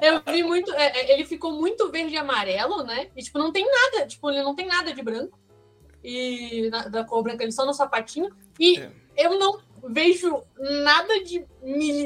Eu 0.00 0.32
vi 0.32 0.42
muito. 0.42 0.72
É, 0.74 0.86
é, 0.86 1.12
ele 1.12 1.24
ficou 1.24 1.52
muito 1.52 1.90
verde 1.90 2.14
e 2.14 2.18
amarelo, 2.18 2.84
né? 2.84 3.08
E, 3.16 3.22
tipo, 3.22 3.38
não 3.38 3.50
tem 3.50 3.64
nada. 3.64 4.06
Tipo, 4.06 4.30
ele 4.30 4.42
não 4.42 4.54
tem 4.54 4.66
nada 4.66 4.92
de 4.92 5.02
branco 5.02 5.36
e 6.02 6.68
na, 6.70 6.88
da 6.88 7.04
cor 7.04 7.22
branca, 7.22 7.42
ele 7.42 7.52
só 7.52 7.64
no 7.64 7.74
sapatinho. 7.74 8.30
E 8.58 8.78
é. 8.78 8.90
eu 9.16 9.38
não 9.38 9.60
vejo 9.88 10.42
nada 10.58 11.22
de. 11.24 11.44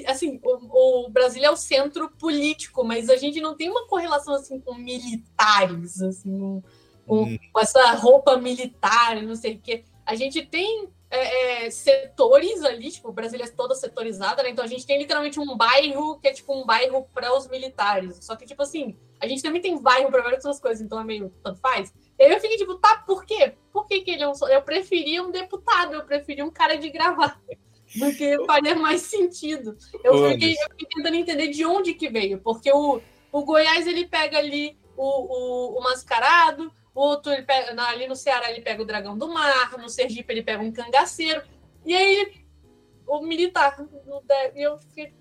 Assim, 0.06 0.40
o, 0.42 1.06
o 1.06 1.10
Brasil 1.10 1.42
é 1.42 1.50
o 1.50 1.56
centro 1.56 2.10
político, 2.10 2.84
mas 2.84 3.08
a 3.08 3.16
gente 3.16 3.40
não 3.40 3.56
tem 3.56 3.70
uma 3.70 3.86
correlação 3.86 4.34
assim 4.34 4.60
com 4.60 4.74
militares, 4.74 6.00
assim, 6.02 6.62
com, 7.06 7.22
hum. 7.22 7.38
com 7.52 7.60
essa 7.60 7.92
roupa 7.92 8.36
militar, 8.36 9.22
não 9.22 9.34
sei 9.34 9.54
o 9.54 9.60
quê. 9.60 9.84
A 10.04 10.14
gente 10.14 10.44
tem 10.44 10.88
é, 11.10 11.66
é, 11.66 11.70
setores 11.70 12.62
ali, 12.62 12.90
tipo, 12.90 13.08
o 13.08 13.12
Brasil 13.12 13.40
é 13.42 13.46
toda 13.48 13.74
setorizada, 13.74 14.42
né? 14.42 14.50
Então 14.50 14.64
a 14.64 14.68
gente 14.68 14.86
tem 14.86 14.98
literalmente 14.98 15.40
um 15.40 15.56
bairro 15.56 16.18
que 16.20 16.28
é 16.28 16.32
tipo 16.32 16.54
um 16.54 16.64
bairro 16.64 17.06
para 17.12 17.36
os 17.36 17.48
militares. 17.48 18.18
Só 18.20 18.36
que, 18.36 18.46
tipo 18.46 18.62
assim, 18.62 18.96
a 19.20 19.26
gente 19.26 19.42
também 19.42 19.60
tem 19.60 19.80
bairro 19.80 20.10
para 20.10 20.22
várias 20.22 20.44
outras 20.44 20.60
coisas, 20.60 20.80
então 20.80 21.00
é 21.00 21.04
meio 21.04 21.32
tanto 21.42 21.60
faz. 21.60 21.92
Eu 22.20 22.38
fiquei 22.38 22.58
tipo, 22.58 22.74
tá, 22.74 22.98
por 23.06 23.24
quê? 23.24 23.54
Por 23.72 23.86
que, 23.86 24.02
que 24.02 24.10
ele 24.10 24.22
é 24.22 24.28
um. 24.28 24.34
Eu 24.48 24.60
preferia 24.60 25.22
um 25.22 25.30
deputado, 25.30 25.94
eu 25.94 26.04
preferia 26.04 26.44
um 26.44 26.50
cara 26.50 26.76
de 26.76 26.90
gravata. 26.90 27.40
Porque 27.98 28.36
faria 28.46 28.74
mais 28.74 29.00
sentido. 29.02 29.76
Eu 30.04 30.30
fiquei, 30.30 30.52
eu 30.52 30.70
fiquei, 30.70 30.86
tentando 30.94 31.16
entender 31.16 31.48
de 31.48 31.64
onde 31.64 31.94
que 31.94 32.10
veio, 32.10 32.38
porque 32.38 32.70
o, 32.70 33.00
O 33.32 33.44
Goiás, 33.44 33.86
ele 33.86 34.06
pega 34.06 34.36
ali 34.36 34.78
o, 34.98 35.04
o, 35.04 35.78
o 35.78 35.82
mascarado, 35.82 36.70
o 36.94 37.00
outro, 37.00 37.32
ele 37.32 37.42
pega, 37.42 37.82
ali 37.84 38.06
no 38.06 38.14
Ceará, 38.14 38.50
ele 38.50 38.60
pega 38.60 38.82
o 38.82 38.86
dragão 38.86 39.16
do 39.16 39.28
mar, 39.28 39.78
no 39.78 39.88
Sergipe, 39.88 40.30
ele 40.30 40.42
pega 40.42 40.62
um 40.62 40.70
cangaceiro. 40.70 41.42
E 41.86 41.94
aí, 41.94 42.44
o 43.06 43.22
militar, 43.22 43.76
e 44.54 44.60
eu 44.60 44.78
fiquei 44.78 45.14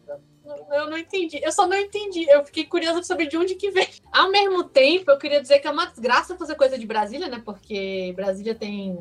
eu 0.71 0.89
não 0.89 0.97
entendi. 0.97 1.39
Eu 1.43 1.51
só 1.51 1.67
não 1.67 1.77
entendi. 1.77 2.25
Eu 2.29 2.45
fiquei 2.45 2.65
curiosa 2.65 2.95
pra 2.95 3.03
saber 3.03 3.27
de 3.27 3.37
onde 3.37 3.55
que 3.55 3.71
vem. 3.71 3.87
Ao 4.11 4.31
mesmo 4.31 4.63
tempo, 4.63 5.11
eu 5.11 5.17
queria 5.17 5.41
dizer 5.41 5.59
que 5.59 5.67
é 5.67 5.71
uma 5.71 5.85
desgraça 5.85 6.37
fazer 6.37 6.55
coisa 6.55 6.77
de 6.77 6.85
Brasília, 6.85 7.27
né? 7.27 7.41
Porque 7.43 8.13
Brasília 8.15 8.55
tem, 8.55 8.97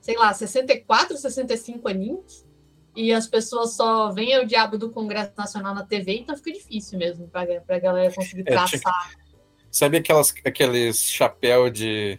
sei 0.00 0.16
lá, 0.16 0.32
64, 0.32 1.16
65 1.16 1.88
aninhos. 1.88 2.44
E 2.94 3.12
as 3.12 3.26
pessoas 3.26 3.74
só 3.74 4.10
veem 4.10 4.38
o 4.38 4.46
diabo 4.46 4.76
do 4.76 4.90
Congresso 4.90 5.32
Nacional 5.36 5.74
na 5.74 5.86
TV, 5.86 6.18
então 6.18 6.36
fica 6.36 6.52
difícil 6.52 6.98
mesmo 6.98 7.28
pra, 7.28 7.46
pra 7.60 7.78
galera 7.78 8.12
conseguir 8.12 8.42
traçar. 8.42 8.80
É, 9.16 9.30
Sabe 9.70 9.98
aquelas, 9.98 10.34
aqueles 10.44 11.00
chapéu 11.04 11.70
de 11.70 12.18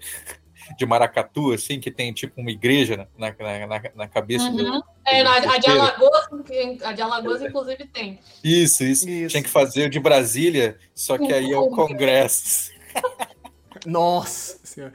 de 0.78 0.86
maracatu, 0.86 1.54
assim, 1.54 1.80
que 1.80 1.92
tem 1.92 2.14
tipo 2.14 2.40
uma 2.42 2.52
igreja 2.52 3.08
na, 3.18 3.34
na, 3.40 3.68
na, 3.68 3.82
na 3.96 4.08
cabeça 4.08 4.46
uhum. 4.46 4.56
do, 4.56 4.84
É, 5.06 5.22
a, 5.22 5.58
de 5.58 5.70
Alagoas, 5.70 6.28
a 6.84 6.92
de 6.92 7.02
Alagoas, 7.02 7.42
inclusive, 7.42 7.86
tem. 7.88 8.20
Isso, 8.44 8.84
isso, 8.84 9.10
isso. 9.10 9.30
Tinha 9.30 9.44
que 9.44 9.50
fazer 9.50 9.88
o 9.88 9.90
de 9.90 10.00
Brasília, 10.00 10.78
só 10.94 11.18
que 11.18 11.32
aí 11.34 11.52
é 11.52 11.58
o 11.58 11.70
Congresso. 11.70 12.72
Nossa 13.86 14.58
senhora. 14.64 14.94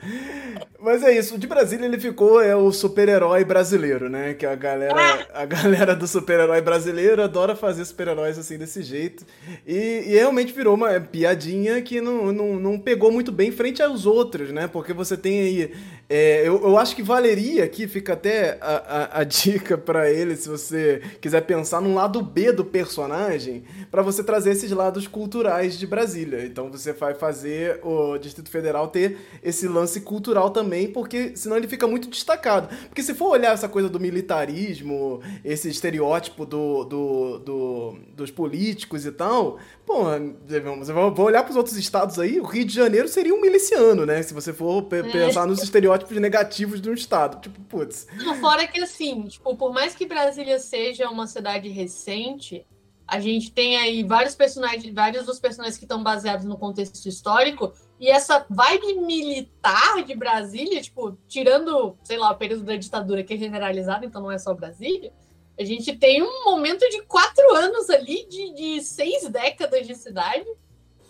Mas 0.81 1.03
é 1.03 1.17
isso, 1.17 1.39
de 1.39 1.47
Brasília 1.47 1.87
ele 1.87 1.99
ficou 1.99 2.41
é 2.41 2.55
o 2.55 2.73
super-herói 2.73 3.45
brasileiro, 3.45 4.09
né? 4.09 4.35
Que 4.35 4.47
a 4.47 4.55
galera, 4.55 5.29
a 5.35 5.45
galera 5.45 5.95
do 5.95 6.07
super-herói 6.07 6.61
brasileiro 6.61 7.23
adora 7.23 7.55
fazer 7.57 7.85
super-heróis 7.85 8.39
assim 8.39 8.57
desse 8.57 8.83
jeito. 8.83 9.25
E, 9.67 10.05
e, 10.07 10.15
realmente 10.15 10.53
virou 10.53 10.75
uma 10.75 11.01
piadinha 11.01 11.83
que 11.83 12.01
não, 12.01 12.33
não, 12.33 12.61
não 12.61 12.79
pegou 12.79 13.11
muito 13.11 13.33
bem 13.33 13.51
frente 13.51 13.83
aos 13.83 14.07
outros, 14.07 14.51
né? 14.53 14.67
Porque 14.67 14.93
você 14.93 15.17
tem 15.17 15.41
aí. 15.41 15.75
É, 16.09 16.47
eu, 16.47 16.63
eu 16.63 16.79
acho 16.79 16.95
que 16.95 17.03
valeria 17.03 17.65
aqui, 17.65 17.89
fica 17.89 18.13
até 18.13 18.59
a, 18.61 18.77
a, 18.77 19.21
a 19.21 19.25
dica 19.25 19.77
para 19.79 20.11
ele, 20.11 20.37
se 20.37 20.49
você 20.49 21.03
quiser 21.21 21.41
pensar 21.43 21.81
num 21.81 21.95
lado 21.95 22.23
B 22.23 22.53
do 22.53 22.65
personagem, 22.65 23.65
para 23.91 24.03
você 24.03 24.23
trazer 24.23 24.53
esses 24.53 24.71
lados 24.71 25.09
culturais 25.09 25.77
de 25.77 25.87
Brasília. 25.87 26.47
Então 26.47 26.71
você 26.71 26.93
vai 26.93 27.15
fazer 27.15 27.81
o 27.83 28.19
Distrito 28.19 28.51
Federal 28.51 28.89
ter 28.89 29.19
esse 29.43 29.67
lance 29.67 30.01
cultural 30.01 30.51
também, 30.51 30.87
porque 30.87 31.33
senão 31.35 31.57
ele 31.57 31.67
fica 31.67 31.89
muito 31.89 32.09
destacado. 32.09 32.69
Porque 32.87 33.03
se 33.03 33.13
for 33.15 33.31
olhar 33.31 33.53
essa 33.53 33.69
coisa 33.69 33.89
do 33.89 33.99
militarismo, 33.99 35.21
esse 35.45 35.69
estereótipo 35.69 36.47
do, 36.47 36.85
do, 36.85 37.39
do 37.39 37.97
dos 38.15 38.31
políticos 38.31 39.05
e 39.05 39.13
tal, 39.13 39.59
pô, 39.85 40.05
vou 41.15 41.27
olhar 41.27 41.43
para 41.43 41.51
os 41.51 41.57
outros 41.57 41.77
estados 41.77 42.19
aí, 42.19 42.41
o 42.41 42.45
Rio 42.45 42.65
de 42.65 42.75
Janeiro 42.75 43.09
seria 43.09 43.35
um 43.35 43.41
miliciano, 43.41 44.07
né? 44.07 44.23
Se 44.23 44.33
você 44.33 44.53
for 44.53 44.87
é. 44.91 45.03
pensar 45.03 45.47
nos 45.47 45.63
estereótipos 45.63 45.96
negativos 46.11 46.81
de 46.81 46.91
um 46.91 46.95
estado. 46.95 47.41
Tipo, 47.41 47.61
putz. 47.63 48.07
Fora 48.41 48.67
que 48.67 48.81
assim, 48.81 49.25
tipo, 49.25 49.57
por 49.57 49.73
mais 49.73 49.95
que 49.95 50.07
Brasília 50.07 50.59
seja 50.59 51.09
uma 51.09 51.27
cidade 51.27 51.69
recente, 51.69 52.67
a 53.07 53.21
gente 53.21 53.53
tem 53.53 53.77
aí 53.77 54.03
vários 54.03 54.35
personagens, 54.35 54.93
vários 54.93 55.27
dos 55.27 55.39
personagens 55.39 55.79
que 55.79 55.85
estão 55.85 56.03
baseados 56.03 56.45
no 56.45 56.59
contexto 56.59 57.07
histórico, 57.07 57.73
e 58.01 58.11
essa 58.11 58.45
vibe 58.51 58.95
militar 59.01 60.03
de 60.05 60.15
Brasília, 60.15 60.83
tipo, 60.83 61.17
tirando, 61.29 61.97
sei 62.03 62.19
lá, 62.19 62.33
o 62.33 62.37
período 62.37 62.65
da 62.65 62.77
ditadura 62.77 63.23
que 63.23 63.35
é 63.35 63.37
generalizado, 63.37 64.05
então 64.05 64.21
não 64.21 64.33
é 64.33 64.39
só 64.39 64.53
Brasília, 64.53 65.13
a 65.59 65.65
gente 65.65 65.97
tem 65.97 66.23
um 66.23 66.45
momento 66.45 66.87
de 66.91 67.03
quatro 67.03 67.55
anos 67.55 67.89
ali, 67.89 68.27
de, 68.29 68.53
de 68.53 68.83
seis 68.83 69.29
décadas 69.31 69.87
de 69.87 69.95
cidade, 69.95 70.47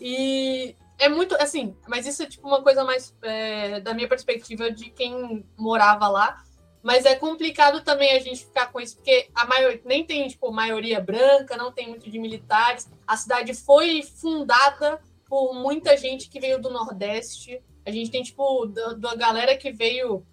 e 0.00 0.76
é 0.99 1.09
muito, 1.09 1.35
assim, 1.37 1.76
mas 1.87 2.07
isso 2.07 2.23
é 2.23 2.26
tipo 2.26 2.47
uma 2.47 2.62
coisa 2.62 2.85
mais 2.85 3.15
é, 3.23 3.81
da 3.81 3.93
minha 3.93 4.09
perspectiva 4.09 4.71
de 4.71 4.91
quem 4.91 5.45
morava 5.56 6.09
lá, 6.09 6.43
mas 6.82 7.04
é 7.04 7.17
complicado 7.17 7.82
também 7.82 8.13
a 8.13 8.21
gente 8.21 8.45
ficar 8.45 8.71
com 8.71 8.80
isso, 8.80 8.97
porque 8.97 9.28
a 9.35 9.45
maioria, 9.45 9.82
nem 9.85 10.04
tem, 10.04 10.28
tipo, 10.28 10.52
maioria 10.52 11.00
branca, 11.00 11.56
não 11.56 11.73
tem 11.73 11.89
muito 11.89 12.09
de 12.09 12.19
militares, 12.19 12.89
a 13.06 13.17
cidade 13.17 13.54
foi 13.54 14.02
fundada 14.02 15.00
por 15.28 15.54
muita 15.54 15.97
gente 15.97 16.28
que 16.28 16.41
veio 16.41 16.61
do 16.61 16.71
Nordeste. 16.71 17.63
A 17.85 17.91
gente 17.91 18.11
tem, 18.11 18.23
tipo, 18.23 18.67
da, 18.67 18.93
da 18.95 19.15
galera 19.15 19.56
que 19.56 19.71
veio. 19.71 20.25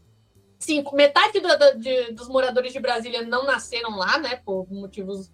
Sim, 0.60 0.84
metade 0.94 1.40
do, 1.40 1.80
de, 1.80 2.12
dos 2.14 2.28
moradores 2.30 2.72
de 2.72 2.80
Brasília 2.80 3.24
não 3.24 3.46
nasceram 3.46 3.98
lá, 3.98 4.18
né? 4.18 4.38
Por 4.38 4.72
motivos 4.72 5.32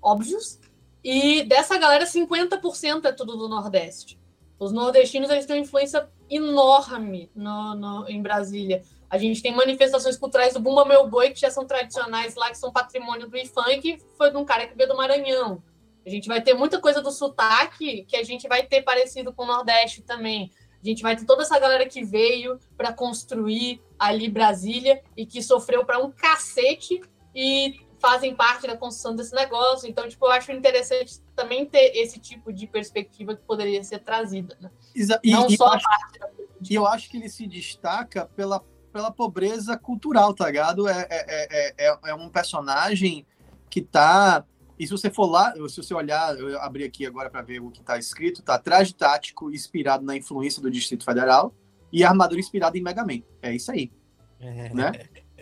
óbvios. 0.00 0.60
E 1.02 1.42
dessa 1.44 1.78
galera, 1.78 2.04
50% 2.04 3.06
é 3.06 3.12
tudo 3.12 3.36
do 3.36 3.48
Nordeste. 3.48 4.17
Os 4.58 4.72
nordestinos 4.72 5.30
eles 5.30 5.46
têm 5.46 5.56
uma 5.56 5.62
influência 5.62 6.08
enorme 6.28 7.30
no, 7.34 7.74
no, 7.74 8.08
em 8.08 8.20
Brasília. 8.20 8.82
A 9.08 9.16
gente 9.16 9.40
tem 9.40 9.54
manifestações 9.54 10.16
culturais 10.16 10.54
do 10.54 10.60
Bumba 10.60 10.84
Meu 10.84 11.08
Boi, 11.08 11.30
que 11.30 11.40
já 11.40 11.50
são 11.50 11.66
tradicionais 11.66 12.34
lá, 12.34 12.50
que 12.50 12.58
são 12.58 12.72
patrimônio 12.72 13.28
do 13.28 13.36
IFAM, 13.36 13.80
que 13.80 13.98
foi 14.16 14.30
de 14.30 14.36
um 14.36 14.44
cara 14.44 14.66
que 14.66 14.76
veio 14.76 14.88
do 14.88 14.96
Maranhão. 14.96 15.62
A 16.04 16.10
gente 16.10 16.28
vai 16.28 16.40
ter 16.42 16.54
muita 16.54 16.80
coisa 16.80 17.00
do 17.00 17.10
sotaque 17.10 18.04
que 18.04 18.16
a 18.16 18.22
gente 18.22 18.48
vai 18.48 18.62
ter 18.64 18.82
parecido 18.82 19.32
com 19.32 19.44
o 19.44 19.46
Nordeste 19.46 20.02
também. 20.02 20.50
A 20.82 20.86
gente 20.86 21.02
vai 21.02 21.16
ter 21.16 21.24
toda 21.24 21.42
essa 21.42 21.58
galera 21.58 21.86
que 21.86 22.04
veio 22.04 22.58
para 22.76 22.92
construir 22.92 23.80
ali 23.98 24.28
Brasília 24.28 25.02
e 25.16 25.26
que 25.26 25.42
sofreu 25.42 25.84
para 25.84 25.98
um 25.98 26.10
cacete 26.10 27.00
e 27.34 27.80
fazem 27.98 28.34
parte 28.34 28.66
da 28.66 28.76
construção 28.76 29.14
desse 29.14 29.34
negócio. 29.34 29.88
Então, 29.88 30.08
tipo, 30.08 30.26
eu 30.26 30.30
acho 30.30 30.52
interessante 30.52 31.20
também 31.34 31.66
ter 31.66 31.96
esse 31.96 32.18
tipo 32.18 32.52
de 32.52 32.66
perspectiva 32.66 33.34
que 33.34 33.42
poderia 33.42 33.82
ser 33.82 33.98
trazida. 34.00 34.56
Né? 34.60 34.70
Exa 34.94 35.20
e, 35.22 35.32
Não 35.32 35.46
e 35.46 35.56
só 35.56 35.66
a 35.66 35.80
parte 35.80 36.18
da 36.18 36.28
E 36.68 36.74
eu 36.74 36.86
acho 36.86 37.08
que 37.10 37.16
ele 37.16 37.28
se 37.28 37.46
destaca 37.46 38.26
pela, 38.36 38.62
pela 38.92 39.10
pobreza 39.10 39.76
cultural, 39.76 40.34
tá 40.34 40.46
ligado? 40.46 40.88
É, 40.88 41.06
é, 41.10 41.26
é, 41.50 41.88
é, 41.88 41.98
é 42.06 42.14
um 42.14 42.28
personagem 42.28 43.26
que 43.68 43.82
tá 43.82 44.44
e 44.78 44.86
se 44.86 44.92
você 44.92 45.10
for 45.10 45.26
lá, 45.26 45.52
se 45.68 45.76
você 45.76 45.92
olhar, 45.92 46.38
eu 46.38 46.60
abri 46.60 46.84
aqui 46.84 47.04
agora 47.04 47.28
para 47.28 47.42
ver 47.42 47.60
o 47.60 47.68
que 47.68 47.80
está 47.80 47.98
escrito, 47.98 48.42
tá 48.42 48.56
traje 48.56 48.94
tático 48.94 49.50
inspirado 49.50 50.04
na 50.04 50.16
influência 50.16 50.62
do 50.62 50.70
Distrito 50.70 51.04
Federal 51.04 51.52
e 51.92 52.04
armadura 52.04 52.38
inspirada 52.38 52.78
em 52.78 52.82
Mega 52.82 53.04
Man. 53.04 53.22
É 53.42 53.52
isso 53.52 53.72
aí. 53.72 53.90
É. 54.38 54.72
Né? 54.72 54.92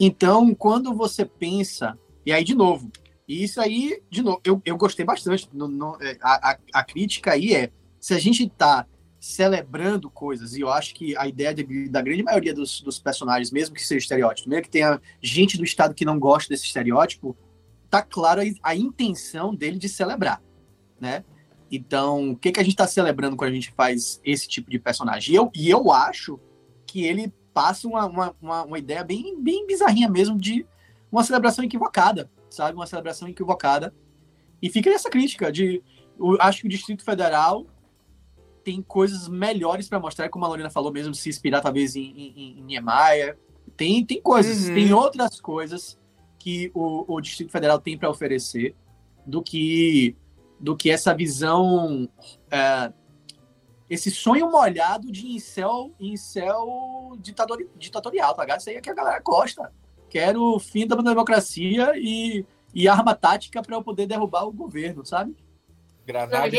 Então, 0.01 0.55
quando 0.55 0.95
você 0.95 1.27
pensa, 1.27 1.99
e 2.26 2.32
aí 2.32 2.44
de 2.44 2.54
novo, 2.54 2.90
e 3.28 3.42
isso 3.42 3.60
aí, 3.60 4.02
de 4.10 4.22
novo, 4.22 4.40
eu, 4.44 4.60
eu 4.64 4.76
gostei 4.76 5.04
bastante. 5.04 5.48
No, 5.52 5.66
no, 5.66 5.96
é, 6.00 6.16
a, 6.20 6.50
a, 6.50 6.58
a, 6.74 6.84
crítica 6.84 7.32
aí 7.32 7.54
é: 7.54 7.70
se 7.98 8.14
a 8.14 8.18
gente 8.18 8.44
está 8.44 8.86
celebrando 9.18 10.08
coisas, 10.08 10.54
e 10.54 10.60
eu 10.60 10.70
acho 10.70 10.94
que 10.94 11.16
a 11.16 11.26
ideia 11.26 11.52
de, 11.52 11.88
da 11.88 12.00
grande 12.00 12.22
maioria 12.22 12.54
dos, 12.54 12.80
dos 12.80 12.98
personagens, 13.00 13.50
mesmo 13.50 13.74
que 13.74 13.84
seja 13.84 13.98
estereótipo, 13.98 14.48
mesmo 14.48 14.62
que 14.62 14.70
tenha 14.70 15.00
gente 15.20 15.56
do 15.56 15.64
Estado 15.64 15.94
que 15.94 16.04
não 16.04 16.18
gosta 16.18 16.48
desse 16.48 16.64
estereótipo, 16.64 17.36
tá 17.90 18.02
claro 18.02 18.40
a, 18.40 18.70
a 18.70 18.76
intenção 18.76 19.54
dele 19.54 19.78
de 19.78 19.88
celebrar, 19.88 20.40
né? 21.00 21.24
Então, 21.70 22.30
o 22.30 22.36
que, 22.36 22.52
que 22.52 22.60
a 22.60 22.62
gente 22.62 22.74
está 22.74 22.86
celebrando 22.86 23.36
quando 23.36 23.50
a 23.50 23.54
gente 23.54 23.72
faz 23.72 24.20
esse 24.24 24.46
tipo 24.46 24.70
de 24.70 24.78
personagem? 24.78 25.34
E 25.34 25.36
eu, 25.36 25.50
e 25.52 25.68
eu 25.68 25.90
acho 25.90 26.38
que 26.86 27.04
ele 27.04 27.32
passa 27.52 27.88
uma, 27.88 28.06
uma, 28.06 28.36
uma, 28.40 28.62
uma, 28.64 28.78
ideia 28.78 29.02
bem, 29.02 29.42
bem 29.42 29.66
bizarrinha 29.66 30.08
mesmo 30.08 30.38
de 30.38 30.64
uma 31.16 31.24
celebração 31.24 31.64
equivocada, 31.64 32.31
sabe? 32.50 32.76
Uma 32.76 32.87
celebração 32.87 33.26
equivocada. 33.26 33.94
E 34.61 34.68
fica 34.68 34.90
essa 34.90 35.09
crítica 35.09 35.50
de... 35.50 35.83
Eu 36.18 36.37
acho 36.40 36.61
que 36.61 36.66
o 36.66 36.70
Distrito 36.70 37.05
Federal 37.05 37.66
tem 38.62 38.83
coisas 38.83 39.29
melhores 39.29 39.88
para 39.88 40.00
mostrar, 40.00 40.29
como 40.29 40.44
a 40.44 40.48
Lorena 40.48 40.70
falou 40.70 40.92
mesmo, 40.92 41.14
se 41.14 41.29
inspirar 41.29 41.61
talvez 41.61 41.96
em, 41.96 42.02
em, 42.02 42.59
em 42.59 42.62
Niemeyer. 42.62 43.38
Tem, 43.76 44.05
tem 44.05 44.20
coisas, 44.20 44.68
uhum. 44.68 44.74
tem 44.74 44.92
outras 44.92 45.40
coisas 45.40 45.98
que 46.38 46.70
o, 46.74 47.14
o 47.14 47.20
Distrito 47.20 47.52
Federal 47.52 47.81
tem 47.81 47.96
para 47.96 48.11
oferecer 48.11 48.74
do 49.26 49.42
que 49.42 50.16
do 50.59 50.74
que 50.74 50.90
essa 50.90 51.14
visão 51.14 52.09
é, 52.50 52.92
esse 53.88 54.11
sonho 54.11 54.50
molhado 54.50 55.12
de 55.12 55.29
incel, 55.29 55.94
incel 56.00 57.16
ditador, 57.20 57.64
ditatorial, 57.76 58.35
tá 58.35 58.42
ligado? 58.42 58.61
Isso 58.61 58.70
aí 58.70 58.76
é 58.76 58.81
que 58.81 58.90
a 58.90 58.94
galera 58.94 59.20
gosta. 59.20 59.72
Quero 60.09 60.55
o 60.55 60.59
fim 60.59 60.87
da 60.87 60.97
democracia 60.97 61.92
e, 61.97 62.45
e 62.75 62.88
arma 62.88 63.14
tática 63.14 63.62
para 63.62 63.77
eu 63.77 63.83
poder 63.83 64.07
derrubar 64.07 64.45
o 64.45 64.53
governo, 64.53 65.05
sabe? 65.05 65.35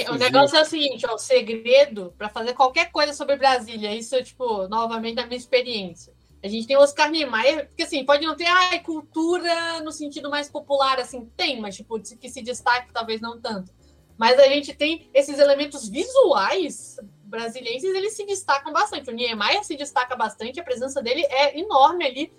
Não, 0.08 0.16
o 0.16 0.18
negócio 0.18 0.58
é 0.58 0.62
o 0.62 0.66
seguinte, 0.66 1.06
ó, 1.08 1.16
o 1.16 1.18
segredo 1.18 2.14
para 2.18 2.28
fazer 2.28 2.54
qualquer 2.54 2.92
coisa 2.92 3.14
sobre 3.14 3.38
Brasília, 3.38 3.96
isso 3.96 4.14
é, 4.16 4.22
tipo, 4.22 4.68
novamente, 4.68 5.16
da 5.16 5.26
minha 5.26 5.38
experiência. 5.38 6.14
A 6.44 6.48
gente 6.48 6.68
tem 6.68 6.78
o 6.78 6.82
Oscar 6.82 7.10
Niemeyer, 7.10 7.68
porque 7.68 7.84
assim, 7.84 8.06
pode 8.06 8.26
não 8.26 8.36
ter 8.36 8.46
ai, 8.46 8.80
cultura 8.82 9.80
no 9.82 9.92
sentido 9.92 10.30
mais 10.30 10.50
popular, 10.50 11.00
assim, 11.00 11.26
tem, 11.36 11.60
mas 11.60 11.76
tipo, 11.76 12.00
que 12.00 12.30
se 12.30 12.42
destaque 12.42 12.92
talvez 12.94 13.22
não 13.22 13.40
tanto. 13.40 13.72
Mas 14.18 14.38
a 14.38 14.48
gente 14.48 14.74
tem 14.74 15.10
esses 15.14 15.40
elementos 15.40 15.88
visuais 15.88 16.98
brasileiros, 17.24 17.84
eles 17.84 18.14
se 18.14 18.26
destacam 18.26 18.74
bastante. 18.74 19.10
O 19.10 19.14
Niemeyer 19.14 19.64
se 19.64 19.76
destaca 19.76 20.16
bastante, 20.16 20.60
a 20.60 20.64
presença 20.64 21.02
dele 21.02 21.26
é 21.30 21.60
enorme 21.60 22.06
ali, 22.06 22.34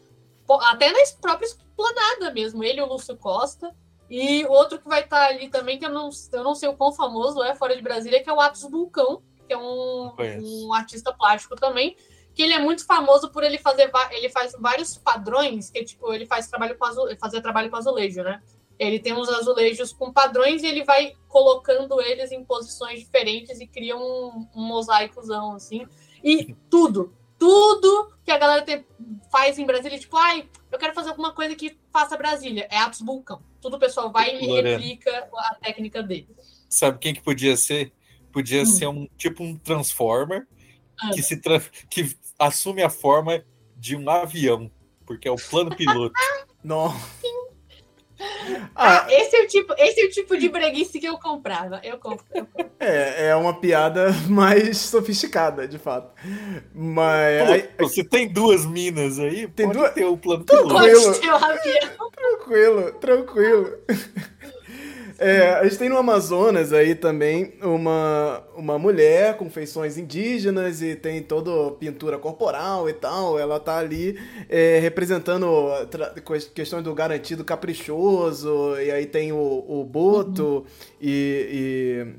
até 0.62 0.90
na 0.90 0.98
própria 1.20 1.46
esplanada 1.46 2.32
mesmo. 2.32 2.64
Ele 2.64 2.80
e 2.80 2.82
o 2.82 2.87
Lúcio 2.87 3.16
Costa. 3.16 3.74
E 4.11 4.46
outro 4.46 4.78
que 4.78 4.88
vai 4.88 5.02
estar 5.02 5.26
ali 5.26 5.50
também, 5.50 5.78
que 5.78 5.84
eu 5.84 5.90
não, 5.90 6.08
eu 6.32 6.42
não 6.42 6.54
sei 6.54 6.68
o 6.68 6.76
quão 6.76 6.92
famoso 6.92 7.42
é 7.42 7.54
fora 7.54 7.76
de 7.76 7.82
Brasília, 7.82 8.22
que 8.22 8.30
é 8.30 8.32
o 8.32 8.40
Atos 8.40 8.62
Vulcão, 8.62 9.22
que 9.46 9.52
é 9.52 9.58
um, 9.58 10.14
um 10.18 10.72
artista 10.72 11.12
plástico 11.12 11.56
também, 11.56 11.94
que 12.34 12.42
ele 12.42 12.54
é 12.54 12.58
muito 12.58 12.87
famoso 12.87 13.30
por 13.30 13.42
ele 13.42 13.58
fazer 13.58 13.90
ele 14.12 14.30
faz 14.30 14.52
vários 14.58 14.96
padrões, 14.96 15.70
que 15.70 15.84
tipo, 15.84 16.12
ele 16.12 16.24
faz 16.24 16.48
trabalho 16.48 16.78
com 16.78 16.87
azul, 16.87 17.08
fazer 17.20 17.42
trabalho 17.42 17.68
com 17.68 17.76
azulejo, 17.76 18.22
né? 18.22 18.40
Ele 18.78 19.00
tem 19.00 19.12
uns 19.12 19.28
azulejos 19.28 19.92
com 19.92 20.12
padrões 20.12 20.62
e 20.62 20.66
ele 20.66 20.84
vai 20.84 21.12
colocando 21.26 22.00
eles 22.00 22.30
em 22.30 22.44
posições 22.44 23.00
diferentes 23.00 23.61
e 23.61 23.66
cria 23.66 23.96
um, 23.96 24.46
um 24.54 24.62
mosaicozão, 24.62 25.54
assim. 25.54 25.84
E 26.22 26.54
tudo, 26.70 27.12
tudo 27.38 28.12
que 28.24 28.31
a 28.31 28.38
galera 28.38 28.64
te, 28.64 28.85
faz 29.31 29.59
em 29.59 29.64
Brasília, 29.64 29.98
tipo, 29.98 30.16
ai, 30.16 30.48
eu 30.70 30.79
quero 30.79 30.94
fazer 30.94 31.11
alguma 31.11 31.33
coisa 31.33 31.55
que 31.55 31.79
faça 31.92 32.16
Brasília. 32.16 32.66
É 32.70 32.79
Atos 32.79 33.01
Vulcão. 33.01 33.42
Tudo 33.61 33.77
o 33.77 33.79
pessoal 33.79 34.11
vai 34.12 34.37
e 34.37 34.46
replica 34.61 35.29
a 35.35 35.55
técnica 35.55 36.03
dele. 36.03 36.29
Sabe 36.68 36.98
quem 36.98 37.14
que 37.14 37.22
podia 37.22 37.57
ser? 37.57 37.92
Podia 38.33 38.62
hum. 38.62 38.66
ser 38.66 38.87
um 38.88 39.09
tipo 39.16 39.42
um 39.42 39.57
Transformer 39.57 40.46
ah. 41.01 41.11
que, 41.12 41.22
se 41.22 41.40
que 41.88 42.16
assume 42.38 42.83
a 42.83 42.90
forma 42.90 43.42
de 43.77 43.96
um 43.96 44.09
avião, 44.11 44.70
porque 45.07 45.29
é 45.29 45.31
o 45.31 45.37
plano 45.37 45.74
piloto. 45.74 46.12
Nossa. 46.62 47.17
Ah, 48.74 49.04
ah, 49.04 49.12
esse, 49.12 49.37
é 49.37 49.42
o 49.42 49.46
tipo, 49.46 49.74
esse 49.78 50.00
é 50.00 50.04
o 50.04 50.11
tipo 50.11 50.37
de 50.37 50.48
breguice 50.48 50.98
que 50.98 51.07
eu 51.07 51.18
comprava. 51.18 51.81
Eu 51.85 51.98
compro, 51.98 52.24
eu 52.35 52.46
compro. 52.46 52.70
É, 52.81 53.28
é 53.28 53.37
uma 53.37 53.54
piada 53.54 54.11
mais 54.28 54.78
sofisticada, 54.78 55.66
de 55.66 55.78
fato. 55.78 56.12
Mas. 56.74 57.46
Pô, 57.46 57.52
aí, 57.52 57.68
você 57.78 58.04
tem 58.04 58.28
duas 58.28 58.66
minas 58.66 59.18
aí? 59.18 59.46
Tem 59.48 59.68
duas. 59.68 59.92
Ter 59.92 60.04
o 60.04 60.16
plano 60.16 60.44
tranquilo. 60.44 61.14
Tranquilo, 62.11 62.92
tranquilo. 62.92 63.78
É, 65.20 65.54
a 65.54 65.64
gente 65.64 65.76
tem 65.76 65.88
no 65.88 65.98
Amazonas 65.98 66.72
aí 66.72 66.94
também 66.94 67.52
uma, 67.61 68.40
uma 68.54 68.78
mulher 68.78 69.37
com 69.37 69.50
feições 69.50 69.98
indígenas 69.98 70.81
e 70.81 70.94
tem 70.94 71.20
toda 71.20 71.72
pintura 71.72 72.16
corporal 72.16 72.88
e 72.88 72.92
tal. 72.92 73.37
Ela 73.37 73.59
tá 73.59 73.78
ali 73.78 74.16
é, 74.48 74.78
representando 74.78 75.70
questões 76.54 76.85
do 76.85 76.94
garantido 76.94 77.44
caprichoso, 77.44 78.76
e 78.81 78.92
aí 78.92 79.07
tem 79.07 79.33
o, 79.33 79.64
o 79.66 79.85
Boto 79.85 80.59
uhum. 80.59 80.64
e, 81.00 82.14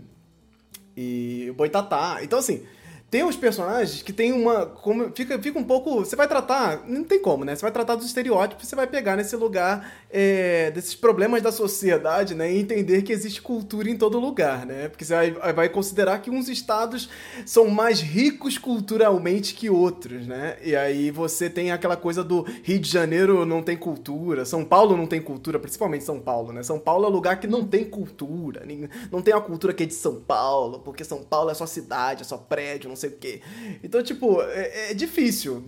e, 0.97 1.45
e 1.45 1.49
o 1.49 1.53
Boitatá. 1.53 2.19
Então, 2.21 2.37
assim, 2.37 2.65
tem 3.09 3.23
uns 3.23 3.35
personagens 3.35 4.03
que 4.03 4.13
tem 4.13 4.31
uma. 4.31 4.67
Como, 4.67 5.11
fica, 5.15 5.39
fica 5.39 5.57
um 5.57 5.63
pouco. 5.63 6.05
Você 6.05 6.15
vai 6.15 6.27
tratar. 6.27 6.87
Não 6.87 7.03
tem 7.03 7.19
como, 7.19 7.43
né? 7.43 7.55
Você 7.55 7.61
vai 7.63 7.71
tratar 7.71 7.95
dos 7.95 8.05
estereótipos, 8.05 8.67
você 8.67 8.75
vai 8.75 8.85
pegar 8.85 9.15
nesse 9.15 9.35
lugar 9.35 9.91
é, 10.09 10.71
desses 10.71 10.95
problemas 10.95 11.41
da 11.41 11.51
sociedade, 11.51 12.33
né? 12.33 12.51
E 12.51 12.59
entender 12.59 13.03
que 13.03 13.13
existe 13.13 13.41
cultura 13.41 13.89
em 13.89 13.97
todo 13.97 14.19
lugar, 14.19 14.65
né? 14.65 14.89
Porque 14.89 15.05
você 15.05 15.13
vai, 15.13 15.53
vai 15.53 15.69
considerar 15.69 16.19
que 16.19 16.31
uns 16.31 16.49
estados 16.49 17.09
são 17.45 17.67
mais 17.67 18.01
ricos 18.01 18.57
culturalmente 18.57 19.53
que 19.53 19.69
outros, 19.69 20.25
né? 20.25 20.57
E 20.63 20.75
aí 20.75 21.11
você 21.11 21.49
tem 21.49 21.71
aquela 21.71 21.95
coisa 21.95 22.23
do 22.23 22.45
Rio 22.63 22.79
de 22.79 22.89
Janeiro 22.89 23.45
não 23.45 23.61
tem 23.61 23.77
cultura, 23.77 24.45
São 24.45 24.65
Paulo 24.65 24.97
não 24.97 25.05
tem 25.05 25.21
cultura, 25.21 25.59
principalmente 25.59 26.03
São 26.03 26.19
Paulo, 26.19 26.51
né? 26.51 26.63
São 26.63 26.79
Paulo 26.79 27.05
é 27.05 27.07
um 27.09 27.11
lugar 27.11 27.39
que 27.39 27.47
não 27.47 27.63
tem 27.63 27.85
cultura. 27.85 28.65
Não 29.11 29.21
tem 29.21 29.33
a 29.33 29.39
cultura 29.39 29.73
que 29.73 29.83
é 29.83 29.85
de 29.85 29.93
São 29.93 30.15
Paulo, 30.15 30.79
porque 30.79 31.03
São 31.03 31.23
Paulo 31.23 31.51
é 31.51 31.53
só 31.53 31.67
cidade, 31.67 32.21
é 32.23 32.25
só 32.25 32.37
prédio, 32.37 32.89
não 32.89 32.95
sei 32.95 33.11
o 33.11 33.17
quê. 33.17 33.41
Então, 33.83 34.01
tipo, 34.01 34.41
é, 34.41 34.91
é 34.91 34.93
difícil, 34.93 35.63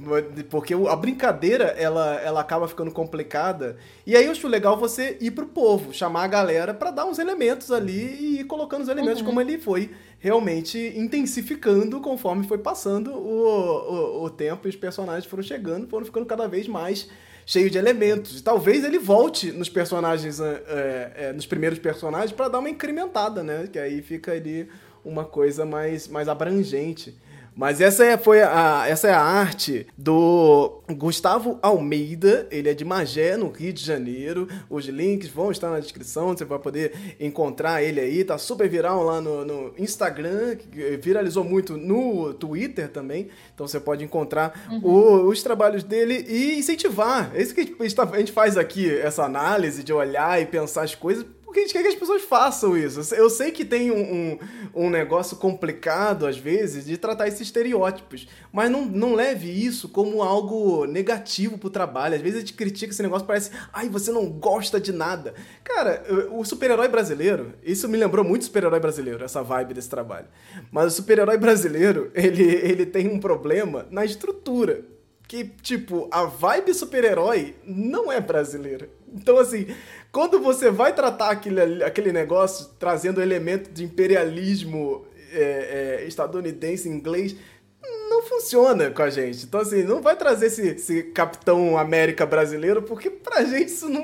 porque 0.50 0.74
a 0.74 0.96
brincadeira, 0.96 1.66
ela, 1.78 2.16
ela 2.16 2.42
acaba 2.42 2.68
ficando 2.68 2.92
complicada. 2.92 3.78
E 4.06 4.16
aí 4.16 4.31
eu 4.32 4.36
acho 4.36 4.48
legal 4.48 4.78
você 4.78 5.18
ir 5.20 5.32
pro 5.32 5.46
povo, 5.46 5.94
chamar 5.94 6.24
a 6.24 6.28
galera 6.28 6.74
para 6.74 6.90
dar 6.90 7.06
uns 7.06 7.20
elementos 7.20 7.72
ali 7.72 8.16
e 8.20 8.40
ir 8.40 8.44
colocando 8.46 8.82
os 8.82 8.88
elementos 8.88 9.20
uhum. 9.20 9.28
como 9.28 9.42
ele 9.42 9.58
foi 9.58 9.92
realmente 10.20 10.94
intensificando 10.96 12.00
conforme 12.00 12.48
foi 12.48 12.58
passando 12.58 13.12
o, 13.12 14.22
o, 14.22 14.24
o 14.24 14.30
tempo 14.30 14.68
e 14.68 14.70
os 14.70 14.76
personagens 14.76 15.26
foram 15.26 15.44
chegando, 15.44 15.88
foram 15.88 16.06
ficando 16.06 16.26
cada 16.26 16.48
vez 16.48 16.68
mais 16.68 17.10
cheio 17.46 17.70
de 17.70 17.78
elementos. 17.78 18.40
E 18.40 18.44
talvez 18.44 18.84
ele 18.84 19.00
volte 19.00 19.52
nos 19.52 19.68
personagens, 19.68 20.40
é, 20.40 21.12
é, 21.16 21.34
nos 21.34 21.46
primeiros 21.46 21.80
personagens, 21.80 22.32
para 22.32 22.48
dar 22.48 22.60
uma 22.60 22.70
incrementada, 22.70 23.44
né? 23.44 23.68
Que 23.72 23.80
aí 23.80 24.02
fica 24.02 24.32
ali 24.32 24.70
uma 25.04 25.26
coisa 25.26 25.66
mais, 25.66 26.08
mais 26.08 26.28
abrangente. 26.28 27.16
Mas 27.56 27.82
essa 27.82 28.06
é, 28.06 28.18
foi 28.18 28.42
a, 28.42 28.86
essa 28.88 29.08
é 29.08 29.14
a 29.14 29.22
arte 29.22 29.86
do 29.98 30.82
Gustavo 30.92 31.60
Almeida. 31.62 32.48
Ele 32.50 32.70
é 32.70 32.74
de 32.74 32.86
Magé, 32.86 33.36
no 33.36 33.50
Rio 33.50 33.74
de 33.74 33.84
Janeiro. 33.84 34.48
Os 34.70 34.86
links 34.86 35.28
vão 35.28 35.52
estar 35.52 35.70
na 35.70 35.80
descrição. 35.80 36.30
Você 36.30 36.46
vai 36.46 36.60
poder 36.60 37.16
encontrar 37.20 37.84
ele 37.84 38.00
aí. 38.00 38.24
Tá 38.24 38.38
super 38.38 38.70
viral 38.70 39.04
lá 39.04 39.20
no, 39.20 39.46
no 39.46 39.74
Instagram. 39.78 40.58
Viralizou 41.02 41.44
muito 41.44 41.78
no 41.78 42.34
Twitter 42.34 42.88
também. 42.90 43.28
Então 43.54 43.68
você 43.68 43.80
pode 43.80 44.04
encontrar 44.04 44.68
uhum. 44.72 44.82
o, 44.84 45.28
os 45.28 45.44
trabalhos 45.44 45.84
dele 45.84 46.26
e 46.28 46.58
incentivar. 46.58 47.32
É 47.36 47.42
isso 47.42 47.54
que 47.54 47.62
a 47.62 47.84
gente, 47.84 47.96
tá, 47.96 48.10
a 48.12 48.18
gente 48.18 48.32
faz 48.32 48.58
aqui, 48.58 48.90
essa 48.90 49.24
análise 49.24 49.84
de 49.84 49.92
olhar 49.92 50.42
e 50.42 50.46
pensar 50.46 50.84
as 50.84 50.96
coisas 50.96 51.26
porque 51.52 51.60
a 51.60 51.64
gente 51.64 51.74
quer 51.74 51.82
que 51.82 51.90
as 51.90 51.96
pessoas 51.96 52.22
façam 52.22 52.78
isso. 52.78 53.14
Eu 53.14 53.30
sei 53.30 53.52
que 53.52 53.66
tem 53.66 53.92
um, 53.92 54.00
um, 54.00 54.86
um, 54.86 54.90
negócio 54.90 55.36
complicado, 55.36 56.26
às 56.26 56.38
vezes, 56.38 56.86
de 56.86 56.96
tratar 56.96 57.28
esses 57.28 57.42
estereótipos. 57.42 58.26
Mas 58.54 58.72
não, 58.72 58.86
não 58.86 59.14
leve 59.14 59.50
isso 59.50 59.90
como 59.90 60.24
algo 60.24 60.86
negativo 60.86 61.58
pro 61.58 61.70
trabalho. 61.70 62.16
Às 62.16 62.22
vezes 62.22 62.38
a 62.38 62.40
gente 62.40 62.54
critica 62.54 62.94
esse 62.94 63.04
negócio, 63.04 63.28
parece, 63.28 63.52
ai, 63.74 63.90
você 63.90 64.14
não 64.14 64.30
gosta 64.30 64.80
de 64.80 64.94
nada. 64.94 65.34
Cara, 65.62 66.06
o 66.32 66.46
super-herói 66.46 66.88
brasileiro, 66.88 67.54
isso 67.62 67.90
me 67.90 67.98
lembrou 67.98 68.24
muito 68.24 68.46
super-herói 68.46 68.80
brasileiro, 68.80 69.22
essa 69.22 69.44
vibe 69.44 69.74
desse 69.74 69.90
trabalho. 69.90 70.28
Mas 70.72 70.94
o 70.94 70.96
super-herói 70.96 71.38
brasileiro, 71.38 72.12
ele, 72.16 72.44
ele 72.44 72.86
tem 72.86 73.10
um 73.10 73.20
problema 73.20 73.86
na 73.92 74.06
estrutura. 74.06 74.86
Que, 75.28 75.46
tipo, 75.46 76.10
a 76.12 76.26
vibe 76.26 76.74
super-herói 76.74 77.56
não 77.66 78.12
é 78.12 78.20
brasileira. 78.20 78.90
Então, 79.14 79.38
assim, 79.38 79.68
quando 80.12 80.40
você 80.40 80.70
vai 80.70 80.94
tratar 80.94 81.30
aquele, 81.30 81.84
aquele 81.84 82.12
negócio 82.12 82.70
trazendo 82.78 83.22
elemento 83.22 83.72
de 83.72 83.84
imperialismo 83.84 85.06
é, 85.32 86.00
é, 86.02 86.08
estadunidense, 86.08 86.90
inglês, 86.90 87.36
não 88.10 88.22
funciona 88.24 88.92
com 88.92 89.02
a 89.02 89.10
gente. 89.10 89.46
Então, 89.46 89.62
assim, 89.62 89.84
não 89.84 90.02
vai 90.02 90.16
trazer 90.18 90.48
esse, 90.48 90.68
esse 90.68 91.04
Capitão 91.04 91.78
América 91.78 92.26
brasileiro, 92.26 92.82
porque 92.82 93.10
pra 93.10 93.44
gente 93.46 93.70
isso 93.70 93.90
não, 93.90 94.04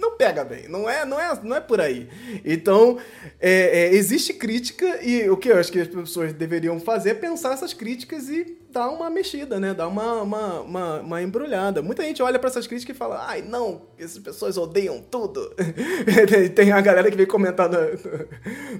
não 0.00 0.16
pega 0.16 0.44
bem. 0.44 0.66
Não 0.68 0.88
é, 0.88 1.04
não 1.04 1.20
é, 1.20 1.38
não 1.42 1.56
é 1.56 1.60
por 1.60 1.80
aí. 1.80 2.08
Então, 2.44 2.98
é, 3.38 3.82
é, 3.82 3.94
existe 3.94 4.32
crítica 4.32 5.00
e 5.02 5.28
o 5.28 5.36
que 5.36 5.50
eu 5.50 5.58
acho 5.58 5.70
que 5.70 5.78
as 5.78 5.88
pessoas 5.88 6.32
deveriam 6.32 6.80
fazer 6.80 7.10
é 7.10 7.14
pensar 7.14 7.52
essas 7.52 7.74
críticas 7.74 8.28
e 8.28 8.58
dá 8.70 8.88
uma 8.88 9.10
mexida, 9.10 9.60
né? 9.60 9.74
Dá 9.74 9.86
uma, 9.86 10.22
uma, 10.22 10.60
uma, 10.60 11.00
uma 11.00 11.22
embrulhada. 11.22 11.82
Muita 11.82 12.02
gente 12.02 12.22
olha 12.22 12.38
para 12.38 12.48
essas 12.48 12.66
críticas 12.66 12.96
e 12.96 12.98
fala: 12.98 13.24
ai, 13.28 13.42
não, 13.42 13.82
essas 13.98 14.18
pessoas 14.18 14.56
odeiam 14.56 15.02
tudo. 15.10 15.54
Tem 16.54 16.72
a 16.72 16.80
galera 16.80 17.10
que 17.10 17.16
vem 17.16 17.26
comentar 17.26 17.68
no, 17.68 17.78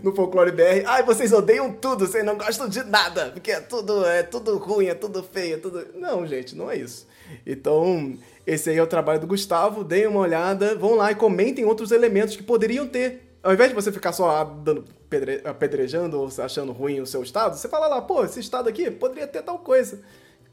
no 0.03 0.15
Folclore 0.15 0.53
BR: 0.53 0.85
ai, 0.87 1.03
vocês 1.03 1.33
odeiam 1.33 1.73
tudo, 1.73 2.07
vocês 2.07 2.25
não 2.25 2.39
gostam 2.39 2.69
de 2.69 2.83
nada, 2.85 3.31
porque 3.31 3.51
é 3.51 3.61
tudo, 3.61 4.07
é 4.07 4.23
tudo 4.23 4.57
ruim, 4.57 4.87
é 4.87 4.95
tudo 4.95 5.23
feio, 5.23 5.55
é 5.55 5.59
tudo. 5.59 5.87
Não, 5.95 6.27
gente, 6.27 6.57
não 6.57 6.71
é 6.71 6.77
isso. 6.77 7.07
Então, 7.47 8.15
esse 8.47 8.71
aí 8.71 8.77
é 8.77 8.83
o 8.83 8.87
trabalho 8.87 9.21
do 9.21 9.27
Gustavo. 9.27 9.85
Deem 9.85 10.07
uma 10.07 10.21
olhada, 10.21 10.75
vão 10.75 10.95
lá 10.95 11.11
e 11.11 11.15
comentem 11.15 11.65
outros 11.65 11.91
elementos 11.91 12.37
que 12.37 12.43
poderiam 12.43 12.87
ter 12.87 13.31
ao 13.43 13.53
invés 13.53 13.71
de 13.71 13.75
você 13.75 13.91
ficar 13.91 14.13
só 14.13 14.45
dando 14.45 14.85
pedre, 15.09 15.41
apedrejando 15.45 16.21
ou 16.21 16.29
achando 16.39 16.73
ruim 16.73 17.01
o 17.01 17.07
seu 17.07 17.23
estado, 17.23 17.57
você 17.57 17.69
fala 17.69 17.89
lá, 17.89 18.03
pô, 18.03 18.25
esse 18.25 18.41
estado 18.41 18.69
aqui 18.69 18.91
poderia 18.91 19.27
ter 19.27 19.43
tal 19.43 19.59
coisa. 19.59 20.01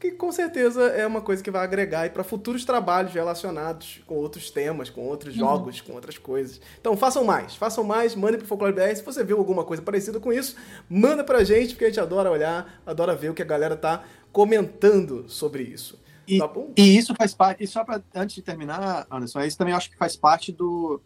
Que 0.00 0.12
com 0.12 0.30
certeza 0.30 0.80
é 0.80 1.04
uma 1.04 1.20
coisa 1.20 1.42
que 1.42 1.50
vai 1.50 1.64
agregar 1.64 2.08
para 2.10 2.22
futuros 2.22 2.64
trabalhos 2.64 3.12
relacionados 3.12 4.00
com 4.06 4.14
outros 4.14 4.48
temas, 4.48 4.88
com 4.88 5.00
outros 5.00 5.34
uhum. 5.34 5.40
jogos, 5.40 5.80
com 5.80 5.92
outras 5.92 6.16
coisas. 6.16 6.60
Então 6.80 6.96
façam 6.96 7.24
mais, 7.24 7.56
façam 7.56 7.82
mais, 7.82 8.14
mandem 8.14 8.38
pro 8.38 8.46
Folclore 8.46 8.72
BR. 8.72 8.94
Se 8.94 9.02
você 9.02 9.24
viu 9.24 9.38
alguma 9.38 9.64
coisa 9.64 9.82
parecida 9.82 10.20
com 10.20 10.32
isso, 10.32 10.54
manda 10.88 11.24
pra 11.24 11.42
gente, 11.42 11.70
porque 11.70 11.86
a 11.86 11.88
gente 11.88 11.98
adora 11.98 12.30
olhar, 12.30 12.80
adora 12.86 13.16
ver 13.16 13.30
o 13.30 13.34
que 13.34 13.42
a 13.42 13.44
galera 13.44 13.76
tá 13.76 14.04
comentando 14.30 15.28
sobre 15.28 15.64
isso. 15.64 15.98
E, 16.28 16.38
tá 16.38 16.50
e 16.76 16.96
isso 16.96 17.14
faz 17.14 17.32
parte, 17.32 17.64
e 17.64 17.66
só 17.66 17.82
para 17.82 18.02
antes 18.14 18.36
de 18.36 18.42
terminar, 18.42 19.06
Anderson, 19.10 19.40
isso 19.40 19.56
também 19.56 19.72
acho 19.72 19.90
que 19.90 19.96
faz 19.96 20.14
parte 20.14 20.52
do, 20.52 21.00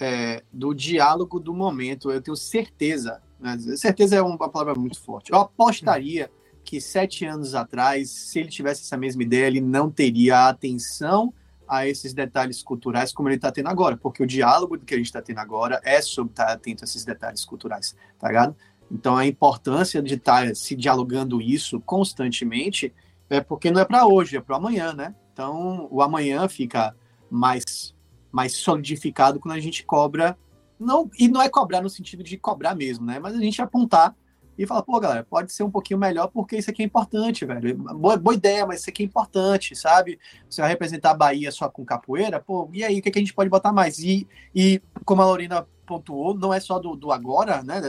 é, 0.00 0.42
do 0.50 0.72
diálogo 0.72 1.38
do 1.38 1.52
momento. 1.52 2.10
Eu 2.10 2.22
tenho 2.22 2.36
certeza, 2.36 3.20
né? 3.38 3.58
certeza 3.76 4.16
é 4.16 4.22
uma 4.22 4.48
palavra 4.48 4.74
muito 4.74 4.98
forte. 4.98 5.30
Eu 5.30 5.38
apostaria 5.38 6.30
que 6.64 6.80
sete 6.80 7.26
anos 7.26 7.54
atrás, 7.54 8.08
se 8.10 8.38
ele 8.38 8.48
tivesse 8.48 8.82
essa 8.82 8.96
mesma 8.96 9.22
ideia, 9.22 9.46
ele 9.46 9.60
não 9.60 9.90
teria 9.90 10.48
atenção 10.48 11.34
a 11.68 11.86
esses 11.86 12.12
detalhes 12.12 12.62
culturais 12.62 13.12
como 13.12 13.28
ele 13.28 13.36
está 13.36 13.50
tendo 13.50 13.68
agora, 13.68 13.96
porque 13.96 14.22
o 14.22 14.26
diálogo 14.26 14.78
que 14.78 14.94
a 14.94 14.96
gente 14.96 15.06
está 15.06 15.22
tendo 15.22 15.38
agora 15.38 15.80
é 15.84 16.00
sobre 16.00 16.32
estar 16.32 16.52
atento 16.52 16.84
a 16.84 16.86
esses 16.86 17.04
detalhes 17.04 17.44
culturais, 17.44 17.96
tá 18.18 18.28
ligado? 18.28 18.56
Então 18.90 19.16
a 19.16 19.26
importância 19.26 20.02
de 20.02 20.14
estar 20.14 20.48
tá 20.48 20.54
se 20.54 20.76
dialogando 20.76 21.40
isso 21.40 21.80
constantemente 21.80 22.92
é 23.32 23.40
porque 23.40 23.70
não 23.70 23.80
é 23.80 23.84
para 23.84 24.06
hoje, 24.06 24.36
é 24.36 24.40
para 24.40 24.56
amanhã, 24.56 24.92
né? 24.92 25.14
Então 25.32 25.88
o 25.90 26.02
amanhã 26.02 26.46
fica 26.48 26.94
mais 27.30 27.94
mais 28.30 28.56
solidificado 28.56 29.40
quando 29.40 29.54
a 29.54 29.60
gente 29.60 29.84
cobra. 29.84 30.38
Não, 30.78 31.10
e 31.18 31.28
não 31.28 31.40
é 31.40 31.48
cobrar 31.48 31.80
no 31.80 31.88
sentido 31.88 32.22
de 32.22 32.36
cobrar 32.36 32.74
mesmo, 32.74 33.06
né? 33.06 33.18
Mas 33.18 33.34
a 33.34 33.38
gente 33.38 33.60
apontar 33.62 34.14
e 34.58 34.66
fala, 34.66 34.82
pô, 34.82 34.98
galera, 35.00 35.24
pode 35.28 35.52
ser 35.52 35.62
um 35.62 35.70
pouquinho 35.70 35.98
melhor 35.98 36.28
porque 36.28 36.56
isso 36.56 36.70
aqui 36.70 36.82
é 36.82 36.84
importante, 36.84 37.46
velho. 37.46 37.76
Boa, 37.76 38.16
boa 38.16 38.34
ideia, 38.34 38.66
mas 38.66 38.80
isso 38.80 38.90
aqui 38.90 39.02
é 39.02 39.06
importante, 39.06 39.74
sabe? 39.74 40.18
Você 40.48 40.60
vai 40.60 40.70
representar 40.70 41.12
a 41.12 41.14
Bahia 41.14 41.50
só 41.50 41.68
com 41.68 41.84
capoeira, 41.84 42.40
pô, 42.40 42.68
e 42.72 42.84
aí, 42.84 42.98
o 42.98 43.02
que, 43.02 43.10
que 43.10 43.18
a 43.18 43.22
gente 43.22 43.34
pode 43.34 43.48
botar 43.48 43.72
mais? 43.72 43.98
E, 43.98 44.26
e 44.54 44.82
como 45.04 45.22
a 45.22 45.26
Lorena 45.26 45.66
pontuou, 45.86 46.34
não 46.34 46.52
é 46.52 46.60
só 46.60 46.78
do, 46.78 46.96
do 46.96 47.12
agora, 47.12 47.62
né? 47.62 47.80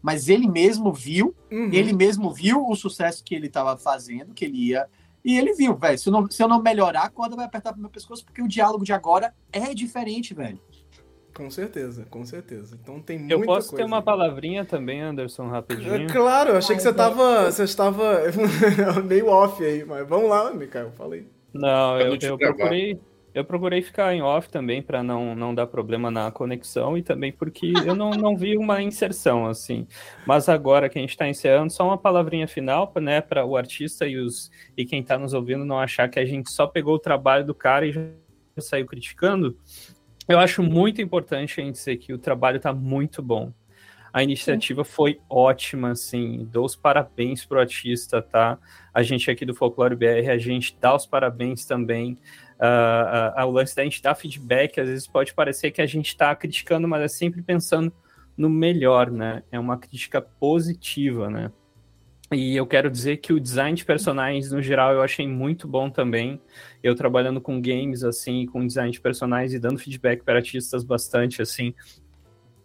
Mas 0.00 0.28
ele 0.28 0.48
mesmo 0.48 0.92
viu, 0.92 1.34
uhum. 1.50 1.70
ele 1.72 1.92
mesmo 1.92 2.32
viu 2.32 2.66
o 2.66 2.74
sucesso 2.76 3.24
que 3.24 3.34
ele 3.34 3.46
estava 3.46 3.76
fazendo, 3.76 4.34
que 4.34 4.44
ele 4.44 4.68
ia. 4.68 4.86
E 5.24 5.36
ele 5.36 5.52
viu, 5.54 5.76
velho, 5.76 5.98
se, 5.98 6.10
se 6.30 6.42
eu 6.42 6.48
não 6.48 6.62
melhorar, 6.62 7.02
a 7.02 7.10
corda 7.10 7.36
vai 7.36 7.44
apertar 7.44 7.72
pro 7.72 7.80
meu 7.80 7.90
pescoço, 7.90 8.24
porque 8.24 8.40
o 8.40 8.48
diálogo 8.48 8.84
de 8.84 8.92
agora 8.92 9.34
é 9.52 9.74
diferente, 9.74 10.32
velho. 10.32 10.60
Com 11.38 11.50
certeza, 11.50 12.04
com 12.10 12.24
certeza. 12.24 12.76
Então 12.82 13.00
tem 13.00 13.16
muita 13.16 13.34
Eu 13.34 13.42
posso 13.42 13.70
coisa. 13.70 13.84
ter 13.84 13.86
uma 13.86 14.02
palavrinha 14.02 14.64
também, 14.64 15.00
Anderson, 15.00 15.46
rapidinho? 15.46 15.94
É, 15.94 16.06
claro, 16.06 16.50
eu 16.50 16.56
achei 16.56 16.74
que 16.74 16.82
você 16.82 16.90
estava 16.90 17.44
você 17.48 17.62
estava 17.62 18.22
meio 19.06 19.28
off 19.28 19.64
aí, 19.64 19.84
mas 19.84 20.08
vamos 20.08 20.28
lá, 20.28 20.52
Mikael, 20.52 20.90
falei. 20.96 21.28
Não, 21.54 22.00
eu, 22.00 22.16
eu 22.20 22.36
procurei, 22.36 23.00
eu 23.38 23.44
procurei 23.44 23.80
ficar 23.80 24.12
em 24.12 24.20
off 24.20 24.48
também 24.50 24.82
para 24.82 25.00
não, 25.00 25.32
não 25.32 25.54
dar 25.54 25.68
problema 25.68 26.10
na 26.10 26.28
conexão 26.30 26.98
e 26.98 27.02
também 27.02 27.30
porque 27.30 27.72
eu 27.86 27.94
não, 27.94 28.10
não 28.10 28.36
vi 28.36 28.56
uma 28.56 28.82
inserção 28.82 29.46
assim. 29.46 29.86
Mas 30.26 30.48
agora 30.48 30.88
que 30.88 30.98
a 30.98 31.00
gente 31.00 31.10
está 31.10 31.28
encerrando, 31.28 31.72
só 31.72 31.86
uma 31.86 31.96
palavrinha 31.96 32.48
final, 32.48 32.92
né, 33.00 33.20
para 33.20 33.44
o 33.44 33.56
artista 33.56 34.08
e, 34.08 34.18
os, 34.18 34.50
e 34.76 34.84
quem 34.84 35.02
está 35.02 35.16
nos 35.16 35.34
ouvindo 35.34 35.64
não 35.64 35.78
achar 35.78 36.08
que 36.08 36.18
a 36.18 36.24
gente 36.24 36.50
só 36.50 36.66
pegou 36.66 36.96
o 36.96 36.98
trabalho 36.98 37.44
do 37.44 37.54
cara 37.54 37.86
e 37.86 37.92
já 37.92 38.02
saiu 38.58 38.86
criticando. 38.86 39.56
Eu 40.28 40.40
acho 40.40 40.60
muito 40.60 41.00
importante 41.00 41.60
a 41.60 41.64
gente 41.64 41.74
dizer 41.74 41.96
que 41.98 42.12
o 42.12 42.18
trabalho 42.18 42.56
está 42.56 42.72
muito 42.72 43.22
bom. 43.22 43.52
A 44.12 44.22
iniciativa 44.22 44.84
foi 44.84 45.20
ótima, 45.28 45.90
assim. 45.90 46.46
Dou 46.50 46.64
os 46.64 46.74
parabéns 46.74 47.44
pro 47.44 47.60
artista, 47.60 48.20
tá? 48.20 48.58
A 48.92 49.02
gente 49.02 49.30
aqui 49.30 49.44
do 49.44 49.54
Folclore 49.54 49.94
BR, 49.94 50.30
a 50.30 50.38
gente 50.38 50.76
dá 50.80 50.94
os 50.94 51.06
parabéns 51.06 51.64
também. 51.64 52.18
Uh, 52.60 53.40
uh, 53.40 53.44
uh, 53.44 53.46
o 53.46 53.50
lance 53.52 53.74
da 53.76 53.84
gente 53.84 54.02
dar 54.02 54.14
feedback, 54.14 54.80
às 54.80 54.88
vezes 54.88 55.06
pode 55.06 55.32
parecer 55.32 55.70
que 55.70 55.80
a 55.80 55.86
gente 55.86 56.08
está 56.08 56.34
criticando, 56.34 56.88
mas 56.88 57.02
é 57.02 57.08
sempre 57.08 57.40
pensando 57.40 57.92
no 58.36 58.50
melhor, 58.50 59.10
né? 59.10 59.42
É 59.50 59.58
uma 59.58 59.78
crítica 59.78 60.20
positiva, 60.20 61.30
né? 61.30 61.52
E 62.30 62.54
eu 62.54 62.66
quero 62.66 62.90
dizer 62.90 63.18
que 63.18 63.32
o 63.32 63.40
design 63.40 63.74
de 63.74 63.84
personagens, 63.84 64.52
no 64.52 64.60
geral, 64.60 64.92
eu 64.92 65.02
achei 65.02 65.26
muito 65.26 65.66
bom 65.66 65.88
também. 65.88 66.40
Eu 66.82 66.94
trabalhando 66.94 67.40
com 67.40 67.60
games, 67.60 68.04
assim, 68.04 68.44
com 68.44 68.66
design 68.66 68.92
de 68.92 69.00
personagens 69.00 69.54
e 69.54 69.58
dando 69.58 69.78
feedback 69.78 70.22
para 70.22 70.36
artistas 70.36 70.84
bastante, 70.84 71.40
assim. 71.40 71.74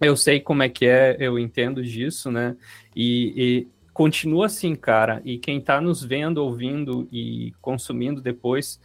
Eu 0.02 0.18
sei 0.18 0.42
como 0.42 0.64
é 0.64 0.70
que 0.70 0.86
é, 0.86 1.16
eu 1.18 1.40
entendo 1.40 1.82
disso, 1.82 2.30
né? 2.30 2.58
E, 2.94 3.34
e 3.38 3.68
continua 3.94 4.48
assim, 4.48 4.76
cara. 4.76 5.22
E 5.24 5.38
quem 5.38 5.60
está 5.60 5.80
nos 5.80 6.04
vendo, 6.04 6.40
ouvindo 6.40 7.08
e 7.10 7.54
consumindo 7.62 8.22
depois, 8.22 8.82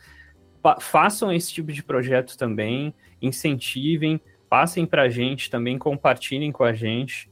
façam 0.81 1.33
esse 1.33 1.53
tipo 1.53 1.73
de 1.73 1.83
projeto 1.83 2.37
também, 2.37 2.94
incentivem, 3.21 4.21
passem 4.49 4.87
para 4.87 5.03
a 5.03 5.09
gente 5.09 5.51
também, 5.51 5.79
compartilhem 5.79 6.51
com 6.51 6.64
a 6.64 6.73
gente. 6.73 7.31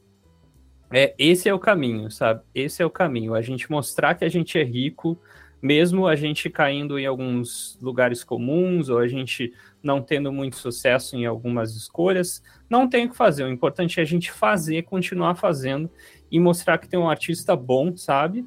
É, 0.90 1.14
esse 1.18 1.48
é 1.48 1.54
o 1.54 1.58
caminho, 1.58 2.10
sabe? 2.10 2.42
Esse 2.54 2.82
é 2.82 2.86
o 2.86 2.90
caminho. 2.90 3.34
A 3.34 3.42
gente 3.42 3.70
mostrar 3.70 4.14
que 4.14 4.24
a 4.24 4.28
gente 4.28 4.58
é 4.58 4.62
rico, 4.62 5.18
mesmo 5.60 6.06
a 6.06 6.14
gente 6.14 6.48
caindo 6.48 6.98
em 6.98 7.06
alguns 7.06 7.78
lugares 7.80 8.22
comuns, 8.22 8.88
ou 8.88 8.98
a 8.98 9.08
gente 9.08 9.52
não 9.82 10.02
tendo 10.02 10.32
muito 10.32 10.56
sucesso 10.56 11.16
em 11.16 11.26
algumas 11.26 11.74
escolhas, 11.74 12.42
não 12.68 12.88
tem 12.88 13.06
o 13.06 13.10
que 13.10 13.16
fazer. 13.16 13.44
O 13.44 13.48
importante 13.48 13.98
é 13.98 14.02
a 14.02 14.06
gente 14.06 14.30
fazer, 14.30 14.82
continuar 14.82 15.34
fazendo 15.34 15.90
e 16.30 16.38
mostrar 16.38 16.78
que 16.78 16.88
tem 16.88 16.98
um 16.98 17.08
artista 17.08 17.56
bom, 17.56 17.96
sabe? 17.96 18.46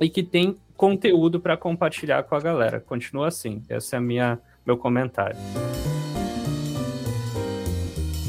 E 0.00 0.08
que 0.08 0.22
tem 0.22 0.56
conteúdo 0.78 1.40
para 1.40 1.56
compartilhar 1.56 2.22
com 2.22 2.36
a 2.36 2.40
galera. 2.40 2.80
Continua 2.80 3.26
assim. 3.28 3.62
Esse 3.68 3.96
é 3.96 4.00
minha 4.00 4.38
meu 4.64 4.78
comentário. 4.78 5.36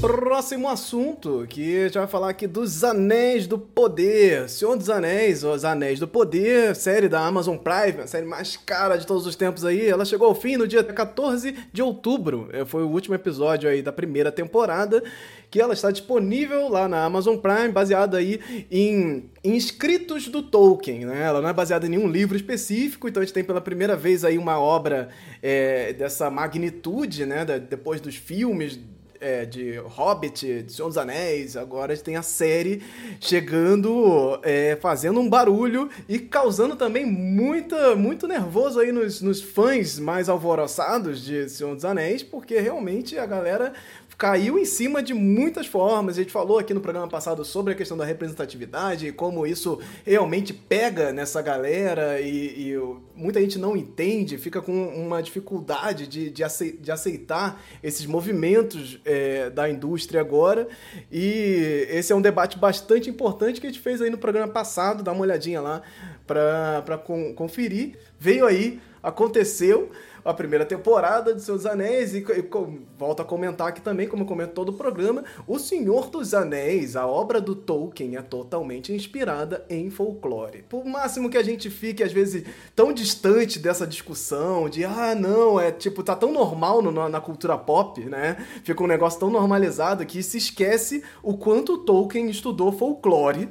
Próximo 0.02 0.70
assunto, 0.70 1.46
que 1.50 1.78
a 1.78 1.84
gente 1.84 1.98
vai 1.98 2.08
falar 2.08 2.30
aqui 2.30 2.48
dos 2.48 2.86
Anéis 2.86 3.46
do 3.46 3.60
Poder. 3.60 4.48
Senhor 4.48 4.78
dos 4.78 4.90
Anéis, 4.90 5.44
Os 5.44 5.66
Anéis 5.66 6.00
do 6.00 6.08
Poder, 6.08 6.74
série 6.74 7.10
da 7.10 7.20
Amazon 7.20 7.58
Prime, 7.58 8.04
a 8.04 8.08
série 8.08 8.26
mais 8.26 8.56
cara 8.56 8.96
de 8.96 9.06
todos 9.06 9.28
os 9.28 9.36
tempos 9.36 9.66
aí. 9.66 9.90
Ela 9.90 10.06
chegou 10.06 10.30
ao 10.30 10.34
fim 10.34 10.56
no 10.56 10.66
dia 10.66 10.82
14 10.82 11.54
de 11.74 11.82
outubro. 11.82 12.48
É, 12.54 12.64
foi 12.64 12.84
o 12.84 12.88
último 12.88 13.14
episódio 13.14 13.70
aí 13.70 13.82
da 13.82 13.92
primeira 13.92 14.32
temporada, 14.32 15.04
que 15.52 15.60
ela 15.60 15.74
está 15.74 15.92
disponível 15.92 16.70
lá 16.70 16.88
na 16.88 17.04
Amazon 17.04 17.36
Prime, 17.36 17.74
baseada 17.74 18.20
aí 18.20 18.40
em, 18.72 19.30
escritos 19.44 20.30
do 20.30 20.42
Tolkien, 20.42 21.06
né? 21.06 21.24
Ela 21.26 21.42
não 21.42 21.50
é 21.50 21.54
baseada 21.54 21.86
em 21.86 21.90
nenhum 21.90 22.08
livro 22.08 22.38
específico, 22.38 23.10
então 23.10 23.22
a 23.22 23.26
gente 23.26 23.34
tem 23.34 23.44
pela 23.44 23.60
primeira 23.60 23.98
vez 23.98 24.24
aí 24.24 24.38
uma 24.38 24.58
obra 24.62 25.10
é, 25.44 25.92
dessa 25.92 26.30
magnitude, 26.30 27.26
né? 27.26 27.44
depois 27.44 28.00
dos 28.00 28.16
filmes 28.16 28.80
é, 29.20 29.46
de 29.46 29.78
Hobbit, 29.78 30.64
de 30.64 30.74
Senhor 30.74 30.88
dos 30.88 30.98
Anéis, 30.98 31.58
agora 31.58 31.92
a 31.92 31.96
gente 31.96 32.06
tem 32.06 32.16
a 32.16 32.22
série 32.22 32.82
chegando, 33.20 34.40
é, 34.44 34.78
fazendo 34.82 35.20
um 35.20 35.30
barulho 35.30 35.90
e 36.08 36.20
causando 36.20 36.76
também 36.76 37.06
muita, 37.06 37.96
muito 37.96 38.28
nervoso 38.28 38.80
aí 38.80 38.92
nos, 38.92 39.22
nos 39.22 39.42
fãs 39.42 40.00
mais 40.00 40.30
alvoroçados 40.30 41.24
de 41.24 41.50
Senhor 41.50 41.76
dos 41.76 41.86
Anéis, 41.86 42.24
porque 42.24 42.60
realmente 42.60 43.18
a 43.18 43.26
galera 43.26 43.74
caiu 44.20 44.60
em 44.60 44.66
cima 44.66 45.02
de 45.02 45.14
muitas 45.14 45.66
formas. 45.66 46.18
A 46.18 46.22
gente 46.22 46.34
falou 46.34 46.60
aqui 46.60 46.74
no 46.74 46.82
programa 46.82 47.08
passado 47.08 47.46
sobre 47.46 47.72
a 47.72 47.76
questão 47.76 47.96
da 47.96 48.04
representatividade 48.04 49.08
e 49.08 49.14
como 49.14 49.48
isso 49.48 49.80
realmente 50.06 50.54
pega 50.54 51.14
nessa 51.14 51.42
galera 51.42 52.20
e, 52.20 52.74
e 52.74 52.78
muita 53.16 53.40
gente 53.40 53.58
não 53.58 53.78
entende, 53.78 54.38
fica 54.38 54.62
com 54.62 54.74
uma 54.90 55.24
dificuldade 55.24 56.06
de, 56.06 56.30
de, 56.30 56.92
aceitar 56.92 57.64
esses 57.82 58.06
movimentos 58.06 59.00
é, 59.06 59.50
da 59.50 59.70
indústria 59.70 60.20
agora. 60.20 60.68
E 61.10 61.88
esse 61.90 62.12
é 62.12 62.16
um 62.16 62.22
debate 62.22 62.60
bastante 62.60 63.10
importante 63.10 63.62
que 63.62 63.68
a 63.68 63.70
gente 63.70 63.82
fez 63.82 64.02
aí 64.02 64.10
no 64.10 64.18
programa 64.18 64.52
passado, 64.52 65.02
dá 65.02 65.14
uma 65.14 65.22
olhadinha 65.22 65.62
lá 65.62 65.82
para 66.28 66.98
conferir. 67.38 67.98
Veio 68.20 68.46
aí, 68.46 68.82
aconteceu 69.02 69.90
a 70.30 70.34
primeira 70.34 70.66
temporada 70.66 71.34
de 71.34 71.42
Seus 71.42 71.66
Anéis 71.66 72.14
e, 72.14 72.20
e 72.20 72.50
volto 72.98 73.22
a 73.22 73.26
comentar 73.26 73.68
aqui 73.68 73.82
também, 73.82 74.08
como 74.08 74.24
eu 74.24 74.28
comento 74.28 74.54
todo 74.54 74.70
o 74.70 74.74
programa, 74.74 75.24
O 75.48 75.58
Senhor 75.58 76.10
dos 76.10 76.34
Anéis, 76.34 76.96
a 76.96 77.08
obra 77.08 77.42
do 77.42 77.56
Tolkien, 77.56 78.16
é 78.16 78.22
totalmente 78.22 78.94
inspirada 78.94 79.66
em 79.70 79.90
folclore. 79.90 80.64
Por 80.70 80.86
máximo 80.86 81.30
que 81.30 81.38
a 81.38 81.44
gente 81.44 81.70
fique, 81.70 82.04
às 82.04 82.12
vezes, 82.12 82.44
tão 82.76 82.94
distante 82.94 83.60
dessa 83.60 83.88
discussão 83.88 84.70
de, 84.70 84.86
ah, 84.86 85.16
não, 85.16 85.60
é 85.60 85.72
tipo, 85.72 86.04
tá 86.04 86.16
tão 86.16 86.32
normal 86.32 86.82
no, 86.82 87.10
na 87.10 87.22
cultura 87.22 87.58
pop, 87.58 88.00
né? 88.06 88.38
Fica 88.64 88.84
um 88.84 88.88
negócio 88.88 89.20
tão 89.20 89.30
normalizado 89.30 90.06
que 90.06 90.22
se 90.22 90.38
esquece 90.38 91.04
o 91.24 91.38
quanto 91.38 91.80
Tolkien 91.80 92.30
estudou 92.30 92.72
folclore 92.72 93.50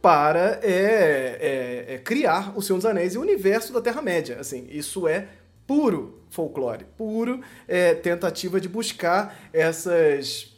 para 0.00 0.60
é, 0.62 1.86
é, 1.90 1.94
é, 1.94 1.98
criar 1.98 2.56
o 2.56 2.62
Senhor 2.62 2.78
dos 2.78 2.86
Anéis 2.86 3.14
e 3.14 3.18
o 3.18 3.20
universo 3.20 3.72
da 3.72 3.80
Terra-média. 3.80 4.38
Assim, 4.40 4.66
isso 4.70 5.08
é 5.08 5.26
puro 5.68 6.22
folclore, 6.30 6.86
puro 6.96 7.42
é, 7.68 7.94
tentativa 7.94 8.58
de 8.58 8.68
buscar 8.68 9.38
essas 9.52 10.57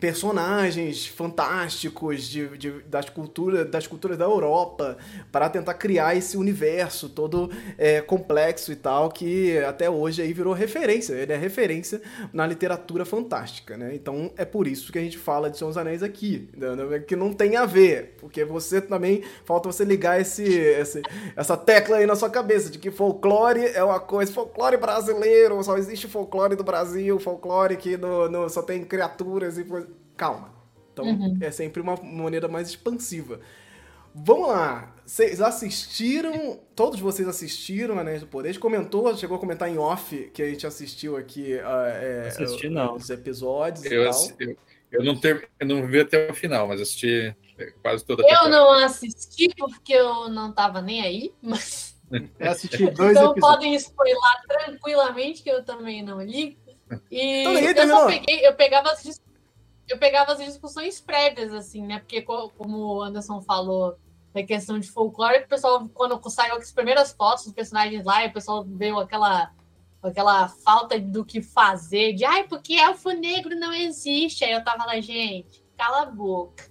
personagens 0.00 1.06
fantásticos 1.06 2.24
de, 2.24 2.56
de, 2.56 2.70
das, 2.82 3.08
culturas, 3.08 3.68
das 3.68 3.86
culturas 3.86 4.16
da 4.16 4.24
Europa 4.24 4.96
para 5.32 5.48
tentar 5.48 5.74
criar 5.74 6.14
esse 6.14 6.36
universo 6.36 7.08
todo 7.08 7.50
é, 7.76 8.00
complexo 8.00 8.70
e 8.70 8.76
tal 8.76 9.08
que 9.10 9.58
até 9.58 9.90
hoje 9.90 10.22
aí 10.22 10.32
virou 10.32 10.52
referência. 10.52 11.14
Ele 11.14 11.32
é 11.32 11.36
referência 11.36 12.00
na 12.32 12.46
literatura 12.46 13.04
fantástica 13.04 13.76
né? 13.76 13.94
Então 13.94 14.30
é 14.36 14.44
por 14.44 14.66
isso 14.66 14.92
que 14.92 14.98
a 14.98 15.02
gente 15.02 15.18
fala 15.18 15.50
de 15.50 15.58
Senhor 15.58 15.70
dos 15.70 15.78
Anéis 15.78 16.02
aqui 16.02 16.48
né? 16.56 17.00
que 17.00 17.16
não 17.16 17.32
tem 17.32 17.56
a 17.56 17.66
ver 17.66 18.16
porque 18.20 18.44
você 18.44 18.80
também 18.80 19.22
falta 19.44 19.70
você 19.70 19.84
ligar 19.84 20.20
esse, 20.20 20.44
esse 20.44 21.02
essa 21.34 21.56
tecla 21.56 21.96
aí 21.96 22.06
na 22.06 22.16
sua 22.16 22.30
cabeça 22.30 22.70
de 22.70 22.78
que 22.78 22.90
folclore 22.90 23.64
é 23.66 23.82
uma 23.82 24.00
coisa 24.00 24.32
folclore 24.32 24.76
brasileiro 24.76 25.62
só 25.62 25.76
existe 25.76 26.06
folclore 26.06 26.56
do 26.56 26.64
Brasil 26.64 27.18
folclore 27.18 27.76
que 27.76 27.96
no, 27.96 28.28
no 28.28 28.48
só 28.48 28.62
tem 28.62 28.84
criaturas 28.84 29.58
e 29.58 29.64
calma. 30.18 30.52
Então 30.92 31.06
uhum. 31.06 31.38
é 31.40 31.50
sempre 31.50 31.80
uma 31.80 31.96
maneira 31.96 32.48
mais 32.48 32.68
expansiva. 32.68 33.40
Vamos 34.14 34.48
lá. 34.48 34.94
Vocês 35.06 35.40
assistiram? 35.40 36.60
Todos 36.74 36.98
vocês 37.00 37.26
assistiram 37.26 37.98
Anéis 37.98 38.20
do 38.20 38.26
Poder? 38.26 38.48
A 38.48 38.52
gente 38.52 38.60
comentou, 38.60 39.16
chegou 39.16 39.36
a 39.36 39.40
comentar 39.40 39.70
em 39.70 39.78
off 39.78 40.30
que 40.34 40.42
a 40.42 40.50
gente 40.50 40.66
assistiu 40.66 41.16
aqui 41.16 41.54
uh, 41.54 41.86
é, 41.86 42.28
Assisti, 42.28 42.68
não. 42.68 42.94
os 42.94 43.08
episódios 43.08 43.84
eu, 43.84 44.02
e 44.02 44.10
tal. 44.10 44.28
Eu, 44.40 44.56
eu, 44.90 45.04
não 45.04 45.18
teve, 45.18 45.46
eu 45.60 45.66
não 45.66 45.86
vi 45.86 46.00
até 46.00 46.30
o 46.30 46.34
final, 46.34 46.66
mas 46.66 46.80
assisti 46.80 47.34
quase 47.80 48.04
toda 48.04 48.22
a 48.22 48.24
Eu 48.24 48.28
temporada. 48.28 48.50
não 48.50 48.72
assisti 48.72 49.48
porque 49.56 49.92
eu 49.92 50.28
não 50.28 50.52
tava 50.52 50.82
nem 50.82 51.00
aí, 51.00 51.32
mas. 51.40 51.96
Eu 52.10 52.50
assisti 52.50 52.90
dois 52.90 53.10
então 53.10 53.32
episódios. 53.32 53.40
podem 53.40 53.74
spoiler 53.74 54.16
tranquilamente, 54.46 55.42
que 55.42 55.50
eu 55.50 55.62
também 55.62 56.02
não 56.02 56.22
li. 56.22 56.58
E 57.10 57.42
então, 57.42 57.84
eu, 57.84 57.88
só 57.88 58.06
peguei, 58.06 58.46
eu 58.46 58.54
pegava 58.54 58.90
as 58.90 59.02
eu 59.88 59.98
pegava 59.98 60.32
as 60.32 60.38
discussões 60.38 61.00
prévias, 61.00 61.52
assim, 61.52 61.86
né? 61.86 61.98
Porque, 61.98 62.22
como 62.22 62.76
o 62.76 63.02
Anderson 63.02 63.40
falou, 63.40 63.98
é 64.34 64.42
questão 64.42 64.78
de 64.78 64.90
folclore, 64.90 65.44
o 65.44 65.48
pessoal, 65.48 65.88
quando 65.92 66.20
saiu 66.30 66.56
as 66.56 66.70
primeiras 66.70 67.12
fotos 67.12 67.44
dos 67.44 67.54
personagens 67.54 68.04
lá, 68.04 68.24
o 68.24 68.32
pessoal 68.32 68.64
veio 68.64 68.98
aquela, 68.98 69.52
aquela 70.02 70.48
falta 70.48 70.98
do 70.98 71.24
que 71.24 71.40
fazer, 71.40 72.12
de 72.12 72.24
ai, 72.24 72.46
porque 72.46 72.74
elfo 72.74 73.10
negro 73.10 73.56
não 73.56 73.72
existe. 73.72 74.44
Aí 74.44 74.52
eu 74.52 74.62
tava 74.62 74.84
lá, 74.84 75.00
gente, 75.00 75.64
cala 75.76 76.02
a 76.02 76.06
boca. 76.06 76.64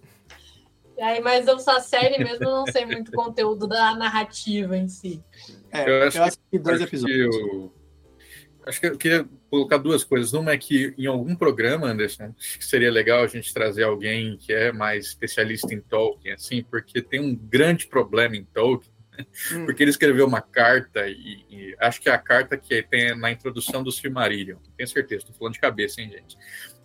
Aí, 0.99 1.21
mas 1.21 1.47
eu 1.47 1.59
só 1.59 1.79
série 1.79 2.23
mesmo, 2.23 2.45
não 2.45 2.65
sei 2.65 2.85
muito 2.85 3.11
conteúdo 3.11 3.67
da 3.67 3.93
narrativa 3.93 4.75
em 4.75 4.87
si. 4.87 5.23
É, 5.71 5.87
eu 5.87 6.07
acho, 6.07 6.17
eu 6.17 6.23
acho 6.23 6.37
que, 6.49 6.57
dois 6.57 6.81
episódios. 6.81 7.35
Que 7.35 7.43
eu, 7.43 7.73
acho 8.65 8.79
que 8.79 8.87
eu 8.87 8.97
queria 8.97 9.29
colocar 9.49 9.77
duas 9.77 10.03
coisas. 10.03 10.33
Uma 10.33 10.51
é 10.51 10.57
que 10.57 10.93
em 10.97 11.05
algum 11.05 11.35
programa, 11.35 11.87
Anderson, 11.87 12.33
seria 12.59 12.91
legal 12.91 13.23
a 13.23 13.27
gente 13.27 13.53
trazer 13.53 13.83
alguém 13.83 14.37
que 14.37 14.53
é 14.53 14.71
mais 14.71 15.07
especialista 15.07 15.73
em 15.73 15.81
Tolkien, 15.81 16.33
assim, 16.33 16.63
porque 16.63 17.01
tem 17.01 17.19
um 17.19 17.35
grande 17.35 17.87
problema 17.87 18.35
em 18.35 18.43
Tolkien, 18.43 18.91
né? 19.17 19.25
hum. 19.53 19.65
porque 19.65 19.83
ele 19.83 19.91
escreveu 19.91 20.25
uma 20.27 20.41
carta, 20.41 21.07
e, 21.07 21.45
e, 21.49 21.75
acho 21.79 22.01
que 22.01 22.09
é 22.09 22.13
a 22.13 22.17
carta 22.17 22.57
que 22.57 22.81
tem 22.83 23.17
na 23.17 23.31
introdução 23.31 23.83
do 23.83 23.91
Silmarillion, 23.91 24.57
tenho 24.75 24.87
certeza, 24.87 25.23
estou 25.23 25.35
falando 25.35 25.53
de 25.53 25.59
cabeça, 25.59 26.01
hein, 26.01 26.11
gente? 26.11 26.37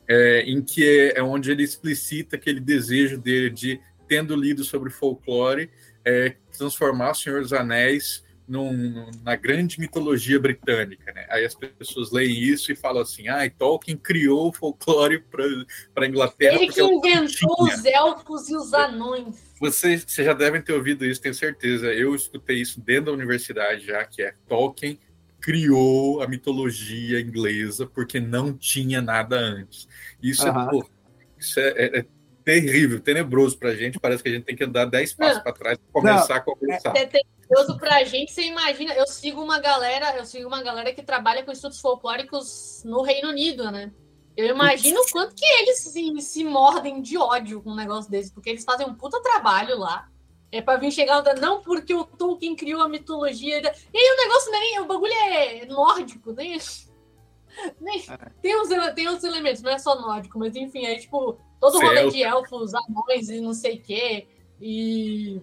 É, 0.09 0.43
em 0.43 0.61
que 0.61 0.85
é, 0.85 1.19
é 1.19 1.23
onde 1.23 1.51
ele 1.51 1.63
explicita 1.63 2.37
aquele 2.37 2.61
desejo 2.61 3.19
dele 3.19 3.51
de, 3.51 3.81
tendo 4.09 4.35
lido 4.35 4.65
sobre 4.65 4.91
folclore, 4.91 5.71
é, 6.05 6.35
transformar 6.57 7.13
o 7.13 7.15
Senhor 7.15 7.41
dos 7.41 7.53
Anéis 7.53 8.25
num, 8.47 9.11
na 9.23 9.37
grande 9.37 9.79
mitologia 9.79 10.39
britânica, 10.39 11.13
né? 11.13 11.27
Aí 11.31 11.45
as 11.45 11.55
pessoas 11.55 12.11
leem 12.11 12.39
isso 12.39 12.73
e 12.73 12.77
falam 12.77 13.03
assim: 13.03 13.29
ah, 13.29 13.49
Tolkien 13.51 13.97
criou 13.97 14.49
o 14.49 14.53
folclore 14.53 15.21
para 15.21 16.05
a 16.05 16.09
Inglaterra. 16.09 16.57
Ele 16.57 16.73
que 16.73 16.81
é 16.81 16.85
inventou 16.85 17.63
os 17.63 17.85
elfos 17.85 18.49
e 18.49 18.57
os 18.57 18.73
anões. 18.73 19.53
Vocês, 19.61 20.05
vocês 20.07 20.27
já 20.27 20.33
devem 20.33 20.61
ter 20.61 20.73
ouvido 20.73 21.05
isso, 21.05 21.21
tenho 21.21 21.35
certeza. 21.35 21.93
Eu 21.93 22.15
escutei 22.15 22.61
isso 22.61 22.81
dentro 22.81 23.07
da 23.07 23.13
universidade 23.13 23.87
já, 23.87 24.05
que 24.05 24.23
é 24.23 24.35
Tolkien 24.49 24.99
criou 25.41 26.23
a 26.23 26.29
mitologia 26.29 27.21
inglesa 27.21 27.85
porque 27.85 28.21
não 28.21 28.53
tinha 28.57 29.03
nada 29.03 29.37
antes. 29.37 29.89
Isso, 30.23 30.49
uhum. 30.49 30.61
é, 30.61 30.71
pô, 30.71 30.91
isso 31.37 31.59
é, 31.59 31.69
é, 31.69 31.99
é 31.99 32.07
terrível, 32.45 33.01
tenebroso 33.01 33.59
para 33.59 33.71
a 33.71 33.75
gente. 33.75 33.99
Parece 33.99 34.23
que 34.23 34.29
a 34.29 34.33
gente 34.33 34.45
tem 34.45 34.57
que 34.57 34.65
andar 34.65 34.85
10 34.87 35.15
passos 35.15 35.43
para 35.43 35.53
trás 35.53 35.79
para 35.79 35.93
começar 35.93 36.35
não, 36.35 36.37
a 36.37 36.41
conversar. 36.41 36.97
É, 36.97 37.07
para 37.07 37.75
pra 37.77 38.05
gente, 38.05 38.33
você 38.33 38.43
imagina, 38.43 38.95
eu 38.95 39.07
sigo 39.07 39.43
uma 39.43 39.59
galera, 39.59 40.17
eu 40.17 40.25
sigo 40.25 40.49
uma 40.49 40.63
galera 40.63 40.93
que 40.93 41.03
trabalha 41.03 41.43
com 41.43 41.53
estudos 41.53 41.81
folclóricos 41.81 42.83
no 42.85 43.03
Reino 43.03 43.29
Unido, 43.29 43.71
né? 43.71 43.93
Eu 44.37 44.47
imagino 44.47 45.01
o 45.01 45.11
quanto 45.13 45.35
que 45.35 45.45
eles 45.45 45.81
se, 45.81 46.21
se 46.23 46.45
mordem 46.45 47.03
de 47.03 47.19
ódio 47.19 47.63
com 47.63 47.71
um 47.71 47.77
negócio 47.77 48.11
desse, 48.11 48.33
porque 48.33 48.49
eles 48.49 48.65
fazem 48.65 48.87
um 48.87 48.95
puta 48.95 49.21
trabalho 49.21 49.79
lá. 49.79 50.09
É 50.51 50.61
pra 50.61 50.77
vir 50.77 50.91
chegar, 50.91 51.23
não 51.41 51.63
porque 51.63 51.95
o 51.95 52.05
Tolkien 52.05 52.55
criou 52.57 52.83
a 52.83 52.89
mitologia. 52.89 53.59
E 53.61 53.99
aí 53.99 54.15
o 54.15 54.23
negócio 54.23 54.51
nem. 54.51 54.81
O 54.81 54.87
bagulho 54.87 55.13
é 55.13 55.67
nórdico, 55.67 56.33
nem. 56.33 56.59
nem 57.81 57.99
é. 58.01 58.31
tem, 58.41 58.61
uns, 58.61 58.69
tem 58.95 59.09
uns 59.09 59.25
elementos, 59.25 59.63
não 59.63 59.71
é 59.71 59.79
só 59.79 59.99
nórdico, 60.01 60.39
mas 60.39 60.55
enfim, 60.57 60.85
é 60.87 60.97
tipo, 60.97 61.39
todo 61.63 61.79
o 61.79 61.81
rolê 61.81 62.11
de 62.11 62.25
elfos, 62.25 62.73
anões 62.75 63.29
e 63.29 63.41
não 63.41 63.55
sei 63.55 63.77
o 63.77 63.81
quê. 63.81 64.27
E 64.61 65.41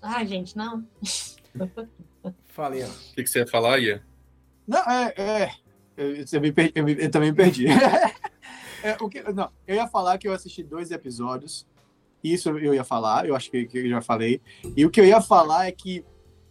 Ai, 0.00 0.26
gente, 0.26 0.56
não. 0.56 0.86
Falei. 2.46 2.84
O 2.84 3.14
que, 3.14 3.22
que, 3.22 3.26
você 3.26 3.40
ia 3.40 3.46
falar, 3.46 3.78
Ian? 3.78 4.00
Não, 4.66 4.78
é. 4.78 5.14
é 5.16 5.50
eu, 5.96 6.24
eu, 6.32 6.40
me 6.40 6.52
perdi, 6.52 6.72
eu, 6.74 6.84
me, 6.84 6.92
eu 6.94 7.10
também 7.10 7.30
me 7.30 7.36
perdi. 7.36 7.66
é, 8.82 8.96
o 9.00 9.08
que, 9.08 9.22
não, 9.32 9.50
eu 9.66 9.76
ia 9.76 9.86
falar 9.86 10.16
que 10.18 10.26
eu 10.26 10.32
assisti 10.32 10.62
dois 10.62 10.90
episódios. 10.90 11.66
Isso 12.22 12.50
eu 12.50 12.74
ia 12.74 12.84
falar, 12.84 13.26
eu 13.26 13.34
acho 13.34 13.50
que, 13.50 13.66
que 13.66 13.78
eu 13.78 13.88
já 13.88 14.00
falei. 14.00 14.40
E 14.76 14.84
o 14.84 14.90
que 14.90 15.00
eu 15.00 15.06
ia 15.06 15.20
falar 15.20 15.66
é 15.66 15.72
que 15.72 16.04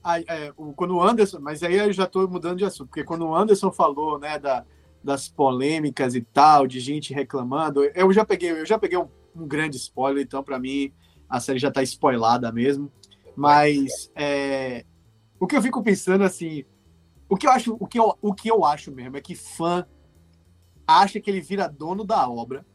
a, 0.03 0.19
é, 0.19 0.53
o, 0.57 0.73
quando 0.73 0.95
o 0.95 1.01
Anderson, 1.01 1.39
mas 1.39 1.63
aí 1.63 1.75
eu 1.75 1.91
já 1.93 2.03
estou 2.03 2.27
mudando 2.27 2.57
de 2.57 2.65
assunto, 2.65 2.88
porque 2.88 3.03
quando 3.03 3.25
o 3.25 3.35
Anderson 3.35 3.71
falou, 3.71 4.19
né, 4.19 4.39
da, 4.39 4.65
das 5.03 5.29
polêmicas 5.29 6.15
e 6.15 6.21
tal, 6.21 6.67
de 6.67 6.79
gente 6.79 7.13
reclamando, 7.13 7.83
eu 7.95 8.12
já 8.12 8.25
peguei, 8.25 8.51
eu 8.51 8.65
já 8.65 8.77
peguei 8.77 8.97
um, 8.97 9.07
um 9.35 9.47
grande 9.47 9.77
spoiler, 9.77 10.23
então 10.23 10.43
para 10.43 10.59
mim 10.59 10.91
a 11.29 11.39
série 11.39 11.59
já 11.59 11.69
está 11.69 11.81
spoilada 11.83 12.51
mesmo. 12.51 12.91
Mas 13.35 14.12
é, 14.15 14.85
o 15.39 15.47
que 15.47 15.55
eu 15.55 15.62
fico 15.62 15.81
pensando 15.81 16.23
assim, 16.23 16.65
o 17.29 17.38
que 17.38 17.47
eu 17.47 17.51
acho, 17.51 17.77
o 17.79 17.88
que 17.88 17.99
eu, 17.99 18.17
o 18.21 18.33
que 18.33 18.49
eu 18.49 18.65
acho 18.65 18.91
mesmo 18.91 19.15
é 19.15 19.21
que 19.21 19.35
fã 19.35 19.85
acha 20.85 21.19
que 21.19 21.29
ele 21.29 21.39
vira 21.39 21.67
dono 21.69 22.03
da 22.03 22.27
obra. 22.27 22.65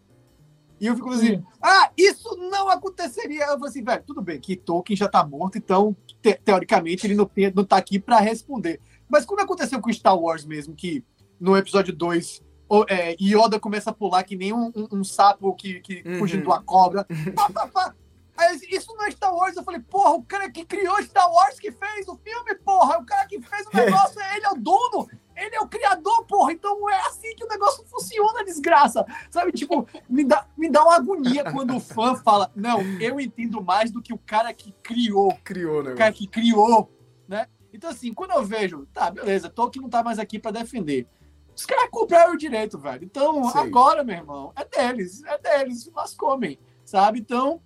E 0.81 0.87
eu 0.87 0.95
fico 0.95 1.11
assim, 1.11 1.37
hum. 1.37 1.45
ah, 1.63 1.91
isso 1.97 2.37
não 2.37 2.69
aconteceria. 2.69 3.45
Eu 3.45 3.59
falo 3.59 3.67
assim, 3.67 3.83
velho, 3.83 4.03
tudo 4.07 4.23
bem, 4.23 4.41
que 4.41 4.57
Tolkien 4.57 4.97
já 4.97 5.09
tá 5.09 5.27
morto, 5.27 5.59
então, 5.59 5.97
te, 6.23 6.35
teoricamente, 6.35 7.07
ele 7.07 7.15
não, 7.15 7.27
tem, 7.27 7.53
não 7.55 7.65
tá 7.65 7.77
aqui 7.77 7.99
para 7.99 8.19
responder. 8.21 8.81
Mas 9.09 9.25
como 9.25 9.41
aconteceu 9.41 9.81
com 9.81 9.93
Star 9.93 10.19
Wars 10.19 10.45
mesmo, 10.45 10.75
que 10.75 11.05
no 11.45 11.55
episódio 11.57 11.95
2 11.95 12.43
é, 12.89 13.15
Yoda 13.21 13.61
começa 13.61 13.91
a 13.91 13.93
pular 13.93 14.25
que 14.25 14.35
nem 14.35 14.53
um, 14.53 14.73
um, 14.75 14.89
um 14.99 15.05
sapo 15.05 15.55
que, 15.55 15.81
que 15.81 16.03
uhum. 16.05 16.19
fugindo 16.19 16.41
de 16.41 16.47
uma 16.47 16.63
cobra. 16.63 17.07
pá, 17.37 17.51
pá, 17.51 17.69
pá. 17.69 17.95
Aí, 18.37 18.59
isso 18.71 18.93
não 18.97 19.07
é 19.07 19.11
Star 19.11 19.33
Wars. 19.33 19.55
Eu 19.55 19.63
falei, 19.63 19.81
porra, 19.81 20.11
o 20.11 20.23
cara 20.25 20.51
que 20.51 20.65
criou 20.65 21.01
Star 21.03 21.31
Wars 21.31 21.61
que 21.61 21.71
fez 21.71 22.09
o 22.09 22.17
filme, 22.17 22.55
porra. 22.65 22.99
O 22.99 23.05
cara 23.05 23.27
que 23.27 23.41
fez 23.41 23.67
o 23.67 23.77
negócio, 23.77 24.21
ele 24.35 24.47
é 24.47 24.51
o 24.51 24.57
dono, 24.57 25.07
ele 25.37 25.55
é 25.55 25.61
o 25.61 25.69
criador, 25.69 26.25
porra. 26.27 26.53
Então 26.53 26.91
é 26.91 27.01
assim 27.03 27.37
que 27.37 27.45
o 27.45 27.49
negócio 27.49 27.85
funciona, 27.87 28.45
desgraça. 28.45 29.05
Sabe, 29.31 29.53
tipo, 29.53 29.87
me 30.09 30.25
dá, 30.25 30.49
me 30.57 30.71
dá 30.71 30.83
uma 30.83 30.97
agonia 30.97 31.53
quando 31.53 31.77
o 31.77 31.81
fã 31.81 32.17
fala, 32.17 32.51
não, 32.57 32.81
eu 32.99 33.21
entendo 33.21 33.63
mais 33.63 33.93
do 33.93 34.03
que 34.03 34.15
o 34.15 34.19
cara 34.19 34.53
que 34.53 34.75
criou. 34.83 35.37
Criou, 35.45 35.83
né? 35.83 35.93
O 35.93 35.97
cara 35.97 36.13
que 36.13 36.27
criou, 36.27 36.91
né? 37.29 37.47
Então, 37.73 37.91
assim, 37.91 38.15
quando 38.15 38.31
eu 38.31 38.45
vejo, 38.45 38.87
tá, 38.93 39.11
beleza, 39.11 39.51
Tolkien 39.51 39.83
não 39.83 39.91
tá 39.91 40.03
mais 40.03 40.19
aqui 40.19 40.39
para 40.39 40.53
defender. 40.53 41.07
Os 41.57 41.67
caras 41.67 41.89
compraram 41.91 42.35
o 42.35 42.39
direito, 42.39 42.79
velho. 42.79 43.05
Então, 43.05 43.45
Sim. 43.51 43.59
agora, 43.59 44.03
meu 44.03 44.17
irmão, 44.17 44.53
é 44.57 44.65
deles, 44.65 45.23
é 45.25 45.39
deles, 45.39 45.91
mas 45.95 46.15
comem, 46.15 46.59
sabe? 46.85 47.21
Então, 47.21 47.61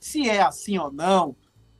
se 0.00 0.28
é 0.28 0.40
assim 0.40 0.78
ou 0.78 0.90
não, 0.90 1.36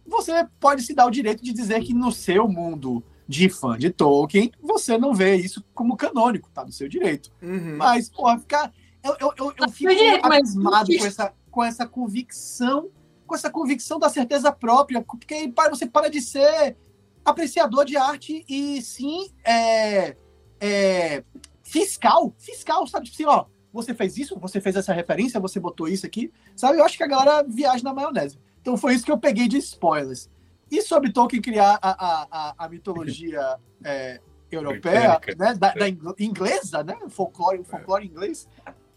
você 0.07 0.46
pode 0.59 0.83
se 0.83 0.94
dar 0.94 1.07
o 1.07 1.11
direito 1.11 1.42
de 1.42 1.53
dizer 1.53 1.83
que 1.83 1.94
no 1.94 2.12
seu 2.12 2.46
mundo 2.46 3.03
de 3.26 3.48
fã 3.48 3.79
de 3.79 3.90
Tolkien, 3.90 4.50
você 4.61 4.98
não 4.98 5.14
vê 5.14 5.37
isso 5.37 5.64
como 5.72 5.96
canônico, 5.96 6.50
tá 6.53 6.64
no 6.64 6.72
seu 6.72 6.88
direito. 6.88 7.31
Uhum. 7.40 7.76
Mas, 7.76 8.09
pô, 8.09 8.26
ficar. 8.38 8.72
Eu, 9.03 9.16
eu, 9.20 9.33
eu, 9.38 9.55
eu 9.57 9.70
fico 9.70 9.92
abismado 10.26 10.90
com 10.98 10.98
essa, 11.07 11.33
com 11.50 11.64
essa 11.64 11.87
convicção, 11.87 12.90
com 13.26 13.35
essa 13.35 13.48
convicção 13.48 13.98
da 13.98 14.09
certeza 14.09 14.50
própria, 14.50 15.00
porque 15.00 15.35
aí 15.35 15.55
você 15.70 15.87
para 15.87 16.11
de 16.11 16.20
ser 16.20 16.76
apreciador 17.24 17.85
de 17.85 17.96
arte 17.96 18.44
e 18.48 18.83
sim 18.83 19.31
é, 19.44 20.16
é, 20.61 21.25
fiscal, 21.62 22.35
fiscal, 22.38 22.87
sabe? 22.87 23.07
Tipo 23.07 23.16
assim, 23.16 23.38
ó, 23.38 23.46
você 23.73 23.94
fez 23.94 24.18
isso, 24.18 24.38
você 24.38 24.61
fez 24.61 24.77
essa 24.77 24.92
referência, 24.92 25.40
você 25.40 25.59
botou 25.59 25.88
isso 25.88 26.05
aqui, 26.05 26.33
sabe? 26.55 26.79
Eu 26.79 26.85
acho 26.85 26.96
que 26.96 27.05
a 27.05 27.09
galera 27.09 27.42
viaja 27.49 27.83
na 27.83 27.94
maionese. 27.94 28.38
Então 28.61 28.77
foi 28.77 28.94
isso 28.94 29.05
que 29.05 29.12
eu 29.12 29.18
peguei 29.18 29.49
de 29.49 29.57
spoilers. 29.59 30.29
E 30.70 30.83
sobre 30.83 31.12
Tolkien 31.12 31.42
criar 31.42 31.79
a, 31.83 32.27
a, 32.31 32.55
a, 32.59 32.68
mitologia 32.68 33.57
é, 33.83 34.20
europeia, 34.51 35.20
né, 35.37 35.55
da, 35.55 35.73
da, 35.73 35.88
inglesa, 36.18 36.85
né, 36.85 36.96
folclore, 37.09 37.64
folclore 37.64 38.07
inglês, 38.07 38.49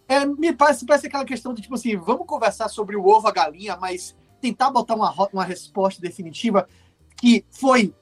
é, 0.08 0.26
me 0.26 0.54
parece, 0.54 0.86
parece 0.86 1.08
aquela 1.08 1.26
questão 1.26 1.54
de 1.54 1.62
tipo 1.62 1.76
assim, 1.76 1.96
vamos 1.96 2.28
conversar 2.28 2.68
sobre 2.68 2.96
o 2.96 3.06
ovo 3.08 3.28
a 3.28 3.32
galinha, 3.32 3.76
mas 3.78 4.16
tentar 4.40 4.70
botar 4.70 4.96
uma, 4.96 5.12
uma 5.32 5.44
resposta 5.44 6.02
definitiva 6.02 6.68
que 7.16 7.46
foi 7.50 7.94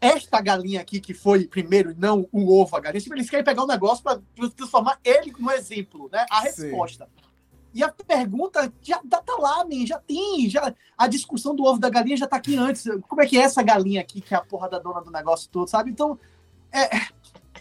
esta 0.00 0.40
galinha 0.40 0.80
aqui 0.80 1.00
que 1.00 1.14
foi 1.14 1.46
primeiro, 1.46 1.94
não 1.96 2.28
o 2.30 2.52
ovo 2.60 2.76
a 2.76 2.80
galinha, 2.80 3.02
eles 3.10 3.30
querem 3.30 3.44
pegar 3.44 3.64
um 3.64 3.66
negócio 3.66 4.02
para 4.02 4.20
transformar 4.54 4.98
ele 5.04 5.32
no 5.38 5.50
exemplo, 5.50 6.08
né? 6.12 6.26
A 6.30 6.40
resposta. 6.40 7.04
Sim. 7.04 7.26
E 7.74 7.82
a 7.82 7.90
pergunta 7.90 8.72
já 8.80 8.98
tá, 9.08 9.20
tá 9.20 9.36
lá, 9.38 9.62
man, 9.64 9.84
já 9.84 9.98
tem, 9.98 10.48
já 10.48 10.74
a 10.96 11.06
discussão 11.06 11.54
do 11.54 11.64
ovo 11.64 11.78
da 11.78 11.90
galinha 11.90 12.16
já 12.16 12.26
tá 12.26 12.36
aqui 12.36 12.56
antes. 12.56 12.86
Como 13.06 13.20
é 13.20 13.26
que 13.26 13.36
é 13.36 13.42
essa 13.42 13.62
galinha 13.62 14.00
aqui 14.00 14.20
que 14.22 14.32
é 14.34 14.36
a 14.38 14.40
porra 14.40 14.68
da 14.68 14.78
dona 14.78 15.02
do 15.02 15.10
negócio 15.10 15.50
todo, 15.50 15.68
sabe? 15.68 15.90
Então, 15.90 16.18
é, 16.72 16.88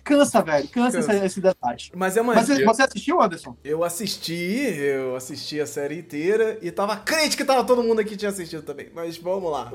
cansa, 0.06 0.42
velho. 0.42 0.68
Cansa, 0.70 0.98
cansa. 1.00 1.14
Esse, 1.16 1.26
esse 1.26 1.42
detalhe. 1.42 1.84
Mas 1.96 2.16
é 2.16 2.22
uma. 2.22 2.36
Mas 2.36 2.48
você 2.48 2.84
assistiu, 2.84 3.22
Anderson? 3.22 3.58
Eu 3.64 3.84
assisti, 3.84 4.34
eu 4.78 5.16
assisti 5.16 5.60
a 5.60 5.66
série 5.66 5.98
inteira 5.98 6.58
e 6.62 6.72
tava 6.72 6.96
crente 6.96 7.36
que 7.36 7.44
tava 7.44 7.64
todo 7.66 7.84
mundo 7.84 8.00
aqui 8.00 8.16
tinha 8.16 8.30
assistido 8.30 8.62
também. 8.62 8.88
Mas 8.94 9.18
vamos 9.18 9.52
lá. 9.52 9.74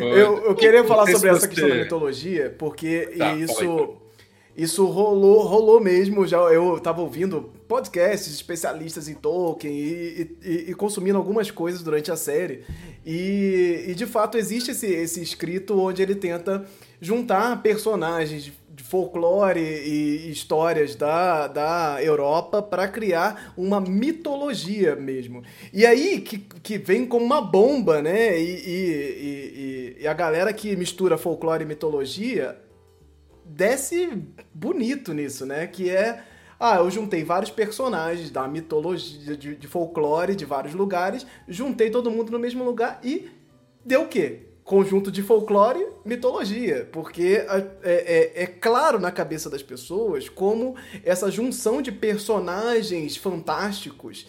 eu, 0.00 0.46
eu 0.46 0.54
queria 0.54 0.82
falar 0.84 1.06
sobre 1.06 1.28
essa 1.28 1.46
questão 1.46 1.68
da 1.68 1.74
mitologia, 1.76 2.54
porque 2.58 3.14
tá, 3.18 3.34
isso. 3.34 4.00
Isso 4.56 4.86
rolou, 4.86 5.42
rolou 5.42 5.80
mesmo. 5.80 6.24
Já 6.28 6.38
eu 6.38 6.78
tava 6.78 7.00
ouvindo 7.00 7.52
podcasts 7.66 8.32
especialistas 8.32 9.08
em 9.08 9.14
Tolkien 9.14 9.74
e, 9.74 10.36
e, 10.40 10.70
e 10.70 10.74
consumindo 10.74 11.18
algumas 11.18 11.50
coisas 11.50 11.82
durante 11.82 12.12
a 12.12 12.16
série. 12.16 12.64
E, 13.04 13.86
e 13.88 13.94
de 13.94 14.06
fato 14.06 14.38
existe 14.38 14.70
esse, 14.70 14.86
esse 14.86 15.20
escrito 15.20 15.78
onde 15.78 16.02
ele 16.02 16.14
tenta 16.14 16.64
juntar 17.04 17.62
personagens 17.62 18.44
de 18.44 18.82
folclore 18.82 19.60
e 19.60 20.30
histórias 20.30 20.94
da, 20.94 21.46
da 21.46 21.98
Europa 22.02 22.62
para 22.62 22.88
criar 22.88 23.52
uma 23.56 23.80
mitologia 23.80 24.96
mesmo. 24.96 25.42
E 25.72 25.84
aí 25.84 26.20
que, 26.20 26.38
que 26.38 26.78
vem 26.78 27.06
como 27.06 27.24
uma 27.24 27.42
bomba, 27.42 28.00
né? 28.00 28.38
E, 28.38 28.44
e, 28.44 29.96
e, 29.98 30.02
e 30.02 30.08
a 30.08 30.14
galera 30.14 30.52
que 30.52 30.74
mistura 30.76 31.18
folclore 31.18 31.64
e 31.64 31.66
mitologia 31.66 32.58
desce 33.44 34.22
bonito 34.52 35.12
nisso, 35.12 35.44
né? 35.44 35.66
Que 35.66 35.90
é. 35.90 36.24
Ah, 36.58 36.76
eu 36.76 36.90
juntei 36.90 37.22
vários 37.24 37.50
personagens 37.50 38.30
da 38.30 38.48
mitologia, 38.48 39.36
de, 39.36 39.56
de 39.56 39.68
folclore 39.68 40.34
de 40.34 40.44
vários 40.44 40.72
lugares, 40.72 41.26
juntei 41.46 41.90
todo 41.90 42.10
mundo 42.10 42.32
no 42.32 42.38
mesmo 42.38 42.64
lugar 42.64 43.00
e 43.02 43.28
deu 43.84 44.02
o 44.02 44.08
quê? 44.08 44.53
Conjunto 44.64 45.12
de 45.12 45.22
folclore, 45.22 45.86
mitologia, 46.04 46.88
porque 46.90 47.44
é, 47.46 47.66
é, 47.82 48.42
é, 48.42 48.46
claro 48.46 48.98
na 48.98 49.12
cabeça 49.12 49.50
das 49.50 49.62
pessoas 49.62 50.28
como 50.28 50.74
essa 51.04 51.30
junção 51.30 51.82
de 51.82 51.92
personagens 51.92 53.16
fantásticos 53.16 54.26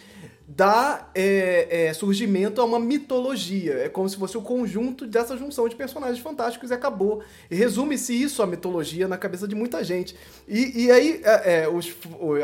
dá 0.48 1.10
é, 1.12 1.86
é, 1.86 1.92
surgimento 1.92 2.60
a 2.60 2.64
uma 2.64 2.78
mitologia. 2.78 3.74
É 3.74 3.88
como 3.88 4.08
se 4.08 4.16
fosse 4.16 4.38
o 4.38 4.42
conjunto 4.42 5.06
dessa 5.06 5.36
junção 5.36 5.68
de 5.68 5.74
personagens 5.74 6.20
fantásticos 6.20 6.70
e 6.70 6.74
acabou. 6.74 7.22
Resume-se 7.50 8.14
isso 8.14 8.42
a 8.42 8.46
mitologia 8.46 9.08
na 9.08 9.18
cabeça 9.18 9.48
de 9.48 9.56
muita 9.56 9.82
gente. 9.82 10.14
E, 10.46 10.84
e 10.84 10.90
aí 10.90 11.20
é, 11.24 11.62
é 11.62 11.68
os, 11.68 11.92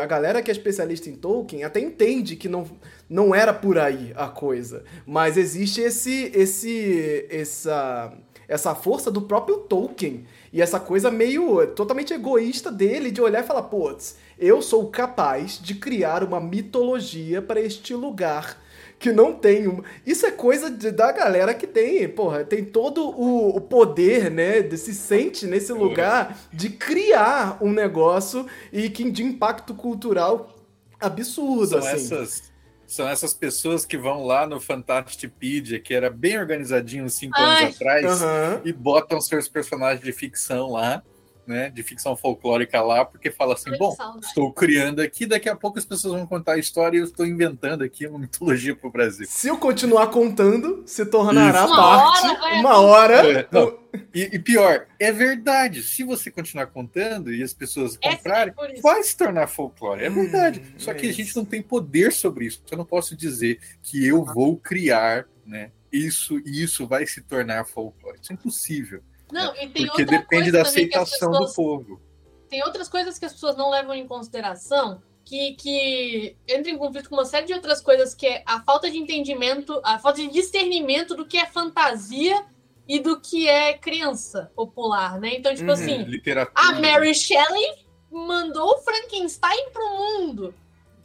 a 0.01 0.07
galera 0.07 0.43
que 0.43 0.51
é 0.51 0.53
especialista 0.53 1.09
em 1.09 1.15
Tolkien 1.15 1.63
até 1.63 1.79
entende 1.79 2.35
que 2.35 2.49
não, 2.49 2.67
não 3.09 3.33
era 3.35 3.55
por 3.55 3.79
aí 3.79 4.13
a 4.17 4.27
coisa. 4.27 4.83
Mas 5.07 5.37
existe 5.37 5.81
esse, 5.81 6.33
esse, 6.35 7.27
essa, 7.31 8.13
essa 8.49 8.75
força 8.75 9.13
do 9.13 9.23
próprio 9.23 9.59
Tolkien. 9.59 10.27
E 10.53 10.61
essa 10.61 10.79
coisa 10.79 11.11
meio 11.11 11.67
totalmente 11.69 12.13
egoísta 12.13 12.71
dele 12.71 13.11
de 13.11 13.23
olhar 13.23 13.43
e 13.43 13.47
falar, 13.47 13.63
putz, 13.63 14.17
eu 14.39 14.61
sou 14.61 14.89
capaz 14.89 15.59
de 15.59 15.75
criar 15.75 16.23
uma 16.23 16.41
mitologia 16.41 17.41
para 17.41 17.61
este 17.61 17.95
lugar 17.95 18.61
que 18.99 19.11
não 19.11 19.33
tem 19.33 19.67
uma... 19.67 19.83
Isso 20.07 20.25
é 20.25 20.31
coisa 20.31 20.71
de, 20.71 20.93
da 20.93 21.11
galera 21.11 21.53
que 21.55 21.67
tem, 21.67 22.09
porra, 22.09 22.45
tem 22.45 22.65
todo 22.65 23.03
o, 23.03 23.57
o, 23.57 23.61
poder, 23.61 24.31
né, 24.31 24.63
de 24.63 24.79
se 24.79 24.95
sente 24.95 25.45
nesse 25.47 25.73
lugar 25.73 26.39
de 26.53 26.71
criar 26.71 27.59
um 27.61 27.73
negócio 27.73 28.47
e 28.73 28.89
que 28.89 29.11
de 29.11 29.25
impacto 29.25 29.75
cultural 29.75 30.57
absurdo, 31.01 31.67
são 31.67 31.79
assim. 31.79 32.15
Essas, 32.15 32.52
são 32.93 33.09
essas 33.09 33.33
pessoas 33.33 33.87
que 33.87 33.97
vão 33.97 34.27
lá 34.27 34.47
no 34.47 34.61
Fantastipedia, 34.61 35.81
que 35.81 35.95
era 35.95 36.11
bem 36.11 36.39
organizadinho 36.39 37.09
cinco 37.09 37.39
Ai. 37.39 37.65
anos 37.65 37.77
atrás, 37.77 38.21
e 38.65 38.73
botam 38.73 39.19
seus 39.19 39.49
personagens 39.49 40.05
de 40.05 40.13
ficção 40.13 40.71
lá 40.73 41.03
né, 41.47 41.71
de 41.71 41.83
ficção 41.83 42.17
folclórica 42.17 42.81
lá, 42.81 43.05
porque 43.05 43.31
fala 43.31 43.55
assim: 43.55 43.77
bom, 43.77 43.97
estou 44.21 44.53
criando 44.53 45.01
aqui, 45.01 45.27
daqui 45.27 45.49
a 45.49 45.57
pouco 45.57 45.79
as 45.79 45.85
pessoas 45.85 46.15
vão 46.15 46.27
contar 46.27 46.53
a 46.53 46.59
história 46.59 46.97
e 46.97 47.01
eu 47.01 47.05
estou 47.05 47.27
inventando 47.27 47.83
aqui 47.83 48.07
uma 48.07 48.19
mitologia 48.19 48.75
para 48.75 48.89
o 48.89 48.93
Brasil. 48.93 49.27
Se 49.29 49.49
eu 49.49 49.59
continuar 49.59 50.09
contando, 50.09 50.83
se 50.87 51.05
tornará 51.07 51.65
Isso. 51.65 51.77
parte, 51.77 52.27
uma 52.27 52.39
hora. 52.39 52.61
Uma 52.61 52.81
hora 52.81 53.41
é, 53.41 53.49
não, 53.51 53.79
e, 54.15 54.31
e, 54.33 54.39
pior, 54.39 54.87
é 54.99 55.13
verdade. 55.13 55.83
Se 55.83 56.03
você 56.03 56.31
continuar 56.31 56.67
contando 56.67 57.33
e 57.33 57.43
as 57.43 57.53
pessoas 57.53 57.99
é 58.01 58.11
comprarem, 58.11 58.55
é 58.59 58.81
vai 58.81 59.03
se 59.03 59.17
tornar 59.17 59.47
folclore. 59.47 60.03
É 60.03 60.11
verdade. 60.11 60.61
Hum, 60.61 60.75
Só 60.79 60.95
que 60.95 61.09
a 61.09 61.13
gente 61.13 61.35
não 61.37 61.45
tem 61.45 61.61
poder 61.61 62.13
sobre 62.13 62.47
isso. 62.47 62.63
Eu 62.71 62.79
não 62.79 62.85
posso 62.85 63.17
dizer 63.17 63.59
que 63.83 64.07
eu 64.07 64.25
vou 64.25 64.57
criar, 64.57 65.27
né? 65.45 65.71
Isso 65.93 66.39
e 66.39 66.63
isso 66.63 66.87
vai 66.87 67.07
se 67.07 67.21
tornar 67.21 67.67
folclore. 67.67 68.19
Isso 68.21 68.33
é 68.33 68.35
impossível. 68.35 69.03
Não, 69.33 69.55
e 69.57 69.69
tem 69.69 69.87
Porque 69.87 70.05
depende 70.05 70.53
da 70.53 70.61
aceitação 70.63 71.31
pessoas, 71.31 71.51
do 71.51 71.55
povo. 71.55 72.01
Tem 72.49 72.63
outras 72.63 72.89
coisas 72.89 73.19
que 73.19 73.25
as 73.25 73.33
pessoas 73.33 73.57
não 73.57 73.71
levam 73.71 73.95
em 73.95 74.07
consideração 74.07 75.01
que, 75.25 75.55
que 75.55 76.37
entra 76.47 76.71
em 76.71 76.77
conflito 76.77 77.09
com 77.09 77.17
uma 77.17 77.25
série 77.25 77.47
de 77.47 77.55
outras 77.55 77.81
coisas, 77.81 78.15
que 78.15 78.27
é 78.27 78.43
a 78.45 78.61
falta 78.61 78.91
de 78.91 78.99
entendimento, 78.99 79.81
a 79.83 79.99
falta 79.99 80.21
de 80.21 80.29
discernimento 80.29 81.15
do 81.15 81.25
que 81.25 81.39
é 81.39 81.47
fantasia 81.47 82.45
e 82.87 83.01
do 83.01 83.19
que 83.19 83.49
é 83.49 83.73
criança 83.79 84.53
popular, 84.55 85.19
né? 85.19 85.37
Então, 85.37 85.55
tipo 85.55 85.69
uhum, 85.69 85.73
assim, 85.73 86.03
literatura. 86.03 86.53
a 86.55 86.73
Mary 86.73 87.15
Shelley 87.15 87.87
mandou 88.11 88.69
o 88.75 88.79
Frankenstein 88.81 89.71
pro 89.73 89.89
mundo. 89.89 90.55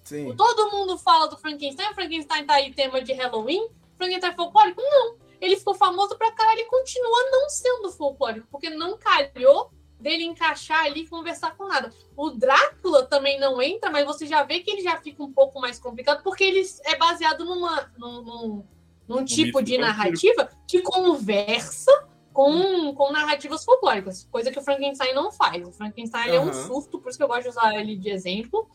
Sim. 0.03 0.34
Todo 0.36 0.71
mundo 0.71 0.97
fala 0.97 1.28
do 1.28 1.38
Frankenstein, 1.38 1.91
o 1.91 1.95
Frankenstein 1.95 2.45
tá 2.45 2.55
aí 2.55 2.73
tema 2.73 3.01
de 3.01 3.13
Halloween, 3.13 3.69
Frankenstein 3.95 4.34
folclórico? 4.36 4.82
Não 4.82 5.26
ele 5.39 5.57
ficou 5.57 5.75
famoso 5.75 6.17
pra 6.17 6.31
caralho 6.31 6.61
e 6.61 6.65
continua 6.65 7.31
não 7.31 7.49
sendo 7.49 7.91
folclórico, 7.91 8.47
porque 8.51 8.69
não 8.69 8.97
calhou 8.97 9.71
dele 9.99 10.23
encaixar 10.23 10.85
ali 10.85 11.01
e 11.01 11.07
conversar 11.07 11.55
com 11.55 11.65
nada. 11.67 11.91
O 12.15 12.29
Drácula 12.29 13.05
também 13.05 13.39
não 13.39 13.61
entra, 13.61 13.89
mas 13.89 14.05
você 14.05 14.25
já 14.25 14.43
vê 14.43 14.59
que 14.59 14.69
ele 14.69 14.81
já 14.81 14.97
fica 14.97 15.23
um 15.23 15.31
pouco 15.31 15.59
mais 15.59 15.79
complicado, 15.79 16.23
porque 16.23 16.43
ele 16.43 16.61
é 16.85 16.95
baseado 16.95 17.43
numa, 17.43 17.91
num, 17.97 18.21
num, 18.21 18.65
num 19.07 19.25
tipo 19.25 19.61
de 19.61 19.77
narrativa 19.77 20.49
que 20.67 20.81
conversa 20.81 21.91
com, 22.31 22.93
com 22.93 23.11
narrativas 23.11 23.65
folclóricas, 23.65 24.27
coisa 24.31 24.51
que 24.51 24.59
o 24.59 24.63
Frankenstein 24.63 25.13
não 25.13 25.31
faz. 25.31 25.67
O 25.67 25.71
Frankenstein 25.71 26.29
uhum. 26.29 26.35
é 26.35 26.39
um 26.39 26.53
surto, 26.53 26.99
por 26.99 27.09
isso 27.09 27.17
que 27.17 27.23
eu 27.23 27.27
gosto 27.27 27.43
de 27.43 27.49
usar 27.49 27.73
ele 27.75 27.95
de 27.95 28.09
exemplo. 28.09 28.69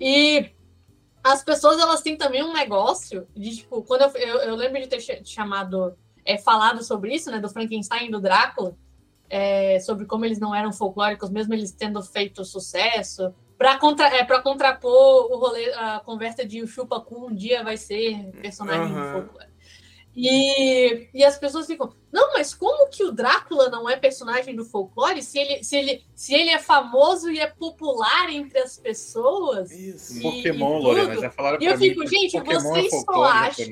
E 0.00 0.50
as 1.22 1.44
pessoas, 1.44 1.78
elas 1.78 2.02
têm 2.02 2.16
também 2.16 2.42
um 2.42 2.52
negócio 2.52 3.28
de, 3.34 3.58
tipo, 3.58 3.82
quando 3.84 4.02
eu, 4.02 4.10
eu, 4.20 4.36
eu 4.40 4.56
lembro 4.56 4.80
de 4.80 4.88
ter 4.88 5.00
chamado 5.24 5.96
é 6.24 6.38
falado 6.38 6.82
sobre 6.82 7.14
isso, 7.14 7.30
né, 7.30 7.38
do 7.38 7.48
Frankenstein 7.48 8.08
e 8.08 8.10
do 8.10 8.20
Drácula, 8.20 8.76
é, 9.28 9.80
sobre 9.80 10.06
como 10.06 10.24
eles 10.24 10.38
não 10.38 10.54
eram 10.54 10.72
folclóricos, 10.72 11.30
mesmo 11.30 11.54
eles 11.54 11.72
tendo 11.72 12.02
feito 12.02 12.44
sucesso, 12.44 13.34
para 13.56 13.78
contra, 13.78 14.08
é, 14.08 14.24
contrapor 14.40 15.32
o 15.32 15.36
rolê, 15.36 15.72
a 15.74 16.00
conversa 16.00 16.44
de 16.44 16.62
o 16.62 16.66
Chupacu 16.66 17.26
um 17.26 17.34
dia 17.34 17.62
vai 17.62 17.76
ser 17.76 18.30
personagem 18.40 18.94
uhum. 18.94 19.12
folclore. 19.12 19.54
E, 20.16 21.08
e 21.12 21.24
as 21.24 21.36
pessoas 21.36 21.66
ficam, 21.66 21.92
não, 22.12 22.34
mas 22.34 22.54
como 22.54 22.88
que 22.88 23.02
o 23.02 23.10
Drácula 23.10 23.68
não 23.68 23.90
é 23.90 23.96
personagem 23.96 24.54
do 24.54 24.64
folclore 24.64 25.20
se 25.20 25.38
ele, 25.38 25.64
se 25.64 25.76
ele, 25.76 26.04
se 26.14 26.32
ele 26.32 26.50
é 26.50 26.58
famoso 26.60 27.28
e 27.30 27.40
é 27.40 27.48
popular 27.48 28.30
entre 28.30 28.60
as 28.60 28.78
pessoas? 28.78 29.72
Isso. 29.72 30.18
E, 30.18 30.22
Pokémon, 30.22 30.78
e 30.78 30.82
Lorena, 30.82 31.20
já 31.20 31.30
falaram 31.30 31.58
E 31.60 31.64
eu 31.64 31.76
fico, 31.76 32.06
gente, 32.06 32.38
Pokémon 32.38 32.60
vocês 32.60 32.92
é 32.92 33.00
só 33.00 33.24
acham 33.24 33.66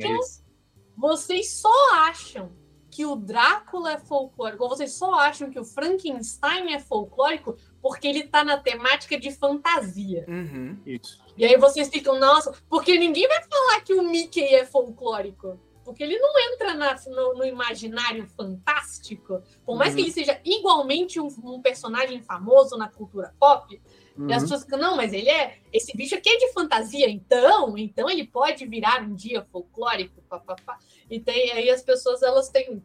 vocês 1.03 1.51
só 1.55 1.95
acham 1.95 2.53
que 2.89 3.05
o 3.05 3.17
Drácula 3.17 3.95
é 3.95 3.99
folclórico, 3.99 4.63
ou 4.63 4.69
vocês 4.69 4.93
só 4.93 5.15
acham 5.15 5.51
que 5.51 5.59
o 5.59 5.65
Frankenstein 5.65 6.75
é 6.75 6.79
folclórico 6.79 7.57
porque 7.81 8.07
ele 8.07 8.23
tá 8.29 8.45
na 8.45 8.57
temática 8.57 9.19
de 9.19 9.33
fantasia. 9.33 10.25
Uhum, 10.29 10.79
isso. 10.87 11.21
E 11.37 11.45
aí 11.45 11.57
vocês 11.57 11.89
ficam, 11.89 12.21
nossa, 12.21 12.53
porque 12.69 12.97
ninguém 12.97 13.27
vai 13.27 13.43
falar 13.43 13.81
que 13.81 13.95
o 13.95 14.03
Mickey 14.09 14.45
é 14.55 14.65
folclórico. 14.65 15.59
Porque 15.85 16.05
ele 16.05 16.17
não 16.17 16.39
entra 16.53 16.75
na, 16.75 16.95
no, 17.09 17.35
no, 17.35 17.45
imaginário 17.45 18.25
fantástico. 18.37 19.43
Por 19.67 19.77
mais 19.77 19.91
uhum. 19.91 19.97
que 19.97 20.03
ele 20.03 20.13
seja 20.13 20.41
igualmente 20.45 21.19
um, 21.19 21.27
um 21.43 21.61
personagem 21.61 22.23
famoso 22.23 22.77
na 22.77 22.89
cultura 22.89 23.35
pop, 23.41 23.83
Uhum. 24.17 24.29
E 24.29 24.33
as 24.33 24.43
pessoas 24.43 24.63
ficam, 24.63 24.79
não, 24.79 24.97
mas 24.97 25.13
ele 25.13 25.29
é. 25.29 25.59
Esse 25.73 25.97
bicho 25.97 26.15
aqui 26.15 26.29
é 26.29 26.37
de 26.37 26.53
fantasia, 26.53 27.09
então, 27.09 27.77
então 27.77 28.09
ele 28.11 28.27
pode 28.27 28.67
virar 28.67 29.03
um 29.03 29.15
dia 29.15 29.47
folclórico, 29.51 30.23
papapá. 30.29 30.79
E 31.11 31.19
tem 31.19 31.53
aí 31.53 31.71
as 31.71 31.83
pessoas 31.83 32.23
elas 32.23 32.49
têm 32.49 32.83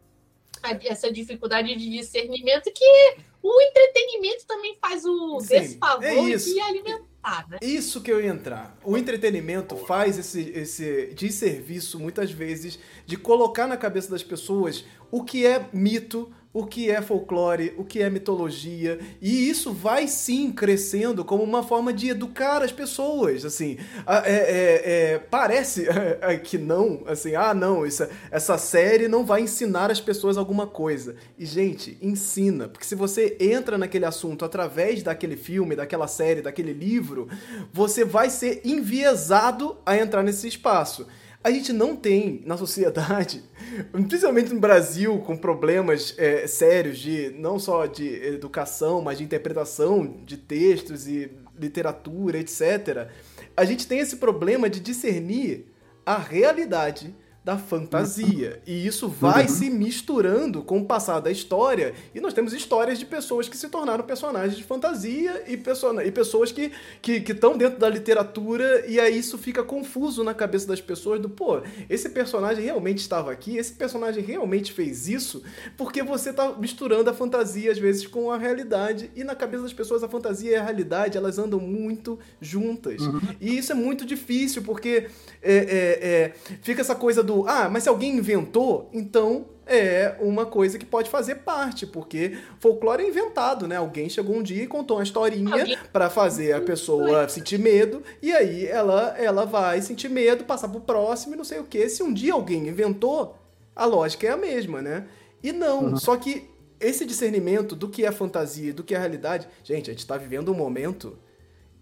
essa 0.84 1.12
dificuldade 1.12 1.74
de 1.74 1.90
discernimento 1.90 2.70
que 2.72 3.16
o 3.42 3.62
entretenimento 3.62 4.44
também 4.46 4.76
faz 4.80 5.04
o 5.04 5.40
Sim, 5.40 5.60
desfavor 5.60 6.02
é 6.04 6.36
de 6.36 6.60
alimentar, 6.60 7.48
né? 7.48 7.58
Isso 7.62 8.00
que 8.00 8.10
eu 8.10 8.20
ia 8.20 8.30
entrar. 8.30 8.76
O 8.82 8.96
entretenimento 8.96 9.76
faz 9.76 10.18
esse, 10.18 10.50
esse 10.50 11.14
desserviço, 11.14 12.00
muitas 12.00 12.32
vezes, 12.32 12.78
de 13.06 13.16
colocar 13.16 13.66
na 13.66 13.76
cabeça 13.76 14.10
das 14.10 14.22
pessoas 14.22 14.84
o 15.10 15.22
que 15.22 15.46
é 15.46 15.68
mito, 15.72 16.32
o 16.52 16.64
que 16.64 16.90
é 16.90 17.02
folclore, 17.02 17.74
o 17.76 17.84
que 17.84 18.02
é 18.02 18.08
mitologia, 18.08 18.98
e 19.20 19.48
isso 19.48 19.72
vai 19.72 20.08
sim 20.08 20.50
crescendo 20.50 21.24
como 21.24 21.42
uma 21.42 21.62
forma 21.62 21.92
de 21.92 22.08
educar 22.08 22.62
as 22.62 22.72
pessoas, 22.72 23.44
assim, 23.44 23.76
é, 24.06 24.30
é, 24.30 24.82
é, 25.14 25.18
parece 25.18 25.86
que 26.44 26.56
não, 26.56 27.02
assim, 27.06 27.34
ah 27.34 27.52
não, 27.52 27.84
isso, 27.84 28.06
essa 28.30 28.56
série 28.56 29.08
não 29.08 29.24
vai 29.24 29.42
ensinar 29.42 29.90
as 29.90 30.00
pessoas 30.00 30.38
alguma 30.38 30.66
coisa, 30.66 31.16
e 31.38 31.44
gente, 31.44 31.98
ensina, 32.00 32.66
porque 32.66 32.86
se 32.86 32.94
você 32.94 33.36
entra 33.38 33.76
naquele 33.76 34.06
assunto 34.06 34.44
através 34.44 35.02
daquele 35.02 35.36
filme, 35.36 35.76
daquela 35.76 36.08
série, 36.08 36.40
daquele 36.40 36.72
livro, 36.72 37.28
você 37.72 38.04
vai 38.04 38.30
ser 38.30 38.62
enviesado 38.64 39.76
a 39.84 39.96
entrar 39.96 40.22
nesse 40.22 40.48
espaço 40.48 41.06
a 41.42 41.50
gente 41.50 41.72
não 41.72 41.94
tem 41.94 42.42
na 42.44 42.56
sociedade, 42.56 43.42
principalmente 43.92 44.52
no 44.52 44.60
Brasil, 44.60 45.18
com 45.20 45.36
problemas 45.36 46.14
é, 46.18 46.46
sérios 46.46 46.98
de 46.98 47.30
não 47.38 47.58
só 47.58 47.86
de 47.86 48.06
educação, 48.26 49.00
mas 49.00 49.18
de 49.18 49.24
interpretação 49.24 50.20
de 50.24 50.36
textos 50.36 51.06
e 51.06 51.30
literatura, 51.58 52.38
etc. 52.38 53.08
a 53.56 53.64
gente 53.64 53.86
tem 53.86 53.98
esse 53.98 54.16
problema 54.16 54.70
de 54.70 54.78
discernir 54.78 55.66
a 56.06 56.16
realidade 56.16 57.14
da 57.48 57.56
fantasia. 57.56 58.60
E 58.66 58.86
isso 58.86 59.08
vai 59.08 59.44
uhum. 59.44 59.48
se 59.48 59.70
misturando 59.70 60.62
com 60.62 60.80
o 60.80 60.84
passar 60.84 61.18
da 61.18 61.30
história. 61.30 61.94
E 62.14 62.20
nós 62.20 62.34
temos 62.34 62.52
histórias 62.52 62.98
de 62.98 63.06
pessoas 63.06 63.48
que 63.48 63.56
se 63.56 63.70
tornaram 63.70 64.04
personagens 64.04 64.54
de 64.54 64.62
fantasia 64.62 65.44
e, 65.48 65.56
perso 65.56 65.98
e 65.98 66.12
pessoas 66.12 66.52
que 66.52 66.70
estão 67.00 67.00
que, 67.00 67.20
que 67.22 67.58
dentro 67.58 67.78
da 67.78 67.88
literatura. 67.88 68.84
E 68.86 69.00
aí 69.00 69.18
isso 69.18 69.38
fica 69.38 69.62
confuso 69.62 70.22
na 70.22 70.34
cabeça 70.34 70.68
das 70.68 70.82
pessoas: 70.82 71.22
do 71.22 71.30
pô, 71.30 71.62
esse 71.88 72.10
personagem 72.10 72.62
realmente 72.62 72.98
estava 72.98 73.32
aqui, 73.32 73.56
esse 73.56 73.72
personagem 73.72 74.22
realmente 74.22 74.70
fez 74.70 75.08
isso, 75.08 75.42
porque 75.74 76.02
você 76.02 76.28
está 76.28 76.52
misturando 76.52 77.08
a 77.08 77.14
fantasia 77.14 77.72
às 77.72 77.78
vezes 77.78 78.06
com 78.06 78.30
a 78.30 78.36
realidade. 78.36 79.10
E 79.16 79.24
na 79.24 79.34
cabeça 79.34 79.62
das 79.62 79.72
pessoas 79.72 80.02
a 80.02 80.08
fantasia 80.08 80.50
e 80.50 80.54
a 80.54 80.62
realidade 80.62 81.16
elas 81.16 81.38
andam 81.38 81.58
muito 81.58 82.18
juntas. 82.42 83.00
Uhum. 83.00 83.20
E 83.40 83.56
isso 83.56 83.72
é 83.72 83.74
muito 83.74 84.04
difícil, 84.04 84.60
porque 84.60 85.06
é, 85.40 85.54
é, 85.54 86.08
é, 86.10 86.32
fica 86.60 86.82
essa 86.82 86.94
coisa 86.94 87.22
do 87.22 87.37
ah, 87.46 87.68
mas 87.68 87.84
se 87.84 87.88
alguém 87.88 88.16
inventou, 88.16 88.88
então 88.92 89.46
é 89.68 90.16
uma 90.18 90.46
coisa 90.46 90.78
que 90.78 90.86
pode 90.86 91.10
fazer 91.10 91.36
parte, 91.36 91.86
porque 91.86 92.38
folclore 92.58 93.04
é 93.04 93.08
inventado, 93.08 93.68
né? 93.68 93.76
Alguém 93.76 94.08
chegou 94.08 94.34
um 94.34 94.42
dia 94.42 94.64
e 94.64 94.66
contou 94.66 94.96
uma 94.96 95.02
historinha 95.02 95.78
para 95.92 96.08
fazer 96.08 96.54
a 96.54 96.60
pessoa 96.60 97.28
sentir 97.28 97.58
medo, 97.58 98.02
e 98.22 98.32
aí 98.32 98.66
ela, 98.66 99.14
ela 99.18 99.44
vai 99.44 99.82
sentir 99.82 100.08
medo, 100.08 100.44
passar 100.44 100.68
pro 100.68 100.80
próximo 100.80 101.34
e 101.34 101.36
não 101.36 101.44
sei 101.44 101.58
o 101.60 101.64
que. 101.64 101.86
Se 101.88 102.02
um 102.02 102.12
dia 102.12 102.32
alguém 102.32 102.66
inventou, 102.66 103.36
a 103.76 103.84
lógica 103.84 104.26
é 104.26 104.30
a 104.30 104.36
mesma, 104.36 104.80
né? 104.80 105.06
E 105.42 105.52
não, 105.52 105.90
uhum. 105.90 105.96
só 105.96 106.16
que 106.16 106.48
esse 106.80 107.04
discernimento 107.04 107.76
do 107.76 107.88
que 107.88 108.06
é 108.06 108.10
fantasia 108.10 108.70
e 108.70 108.72
do 108.72 108.82
que 108.82 108.94
é 108.94 108.98
realidade, 108.98 109.46
gente, 109.62 109.90
a 109.90 109.92
gente 109.92 110.06
tá 110.06 110.16
vivendo 110.16 110.50
um 110.50 110.54
momento 110.54 111.18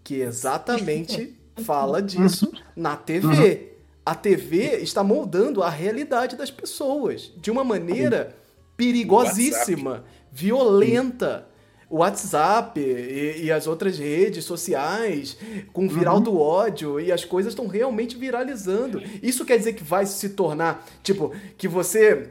que 0.03 0.17
exatamente 0.17 1.39
fala 1.65 2.03
disso 2.03 2.51
na 2.75 2.97
TV. 2.97 3.71
Uhum 3.71 3.76
a 4.07 4.15
TV 4.15 4.77
está 4.77 5.03
moldando 5.03 5.65
a 5.65 5.69
realidade 5.69 6.37
das 6.37 6.49
pessoas 6.49 7.33
de 7.37 7.51
uma 7.51 7.65
maneira 7.65 8.37
perigosíssima, 8.77 9.91
WhatsApp. 9.91 10.11
violenta. 10.31 11.49
O 11.89 11.99
WhatsApp 11.99 12.81
e, 12.81 13.45
e, 13.45 13.53
as 13.53 13.67
outras 13.67 13.99
redes 13.99 14.45
sociais, 14.45 15.37
com 15.73 15.89
viral 15.89 16.17
uhum. 16.17 16.23
do 16.23 16.41
ódio, 16.41 17.01
e 17.01 17.13
as 17.13 17.25
coisas 17.25 17.53
estão 17.53 17.69
realmente 17.69 18.17
viralizando. 18.17 19.01
Isso 19.23 19.45
quer 19.45 19.57
dizer 19.57 19.73
que 19.73 19.85
vai 19.85 20.05
se 20.05 20.31
tornar, 20.31 20.85
tipo, 21.03 21.33
que 21.57 21.69
você. 21.69 22.31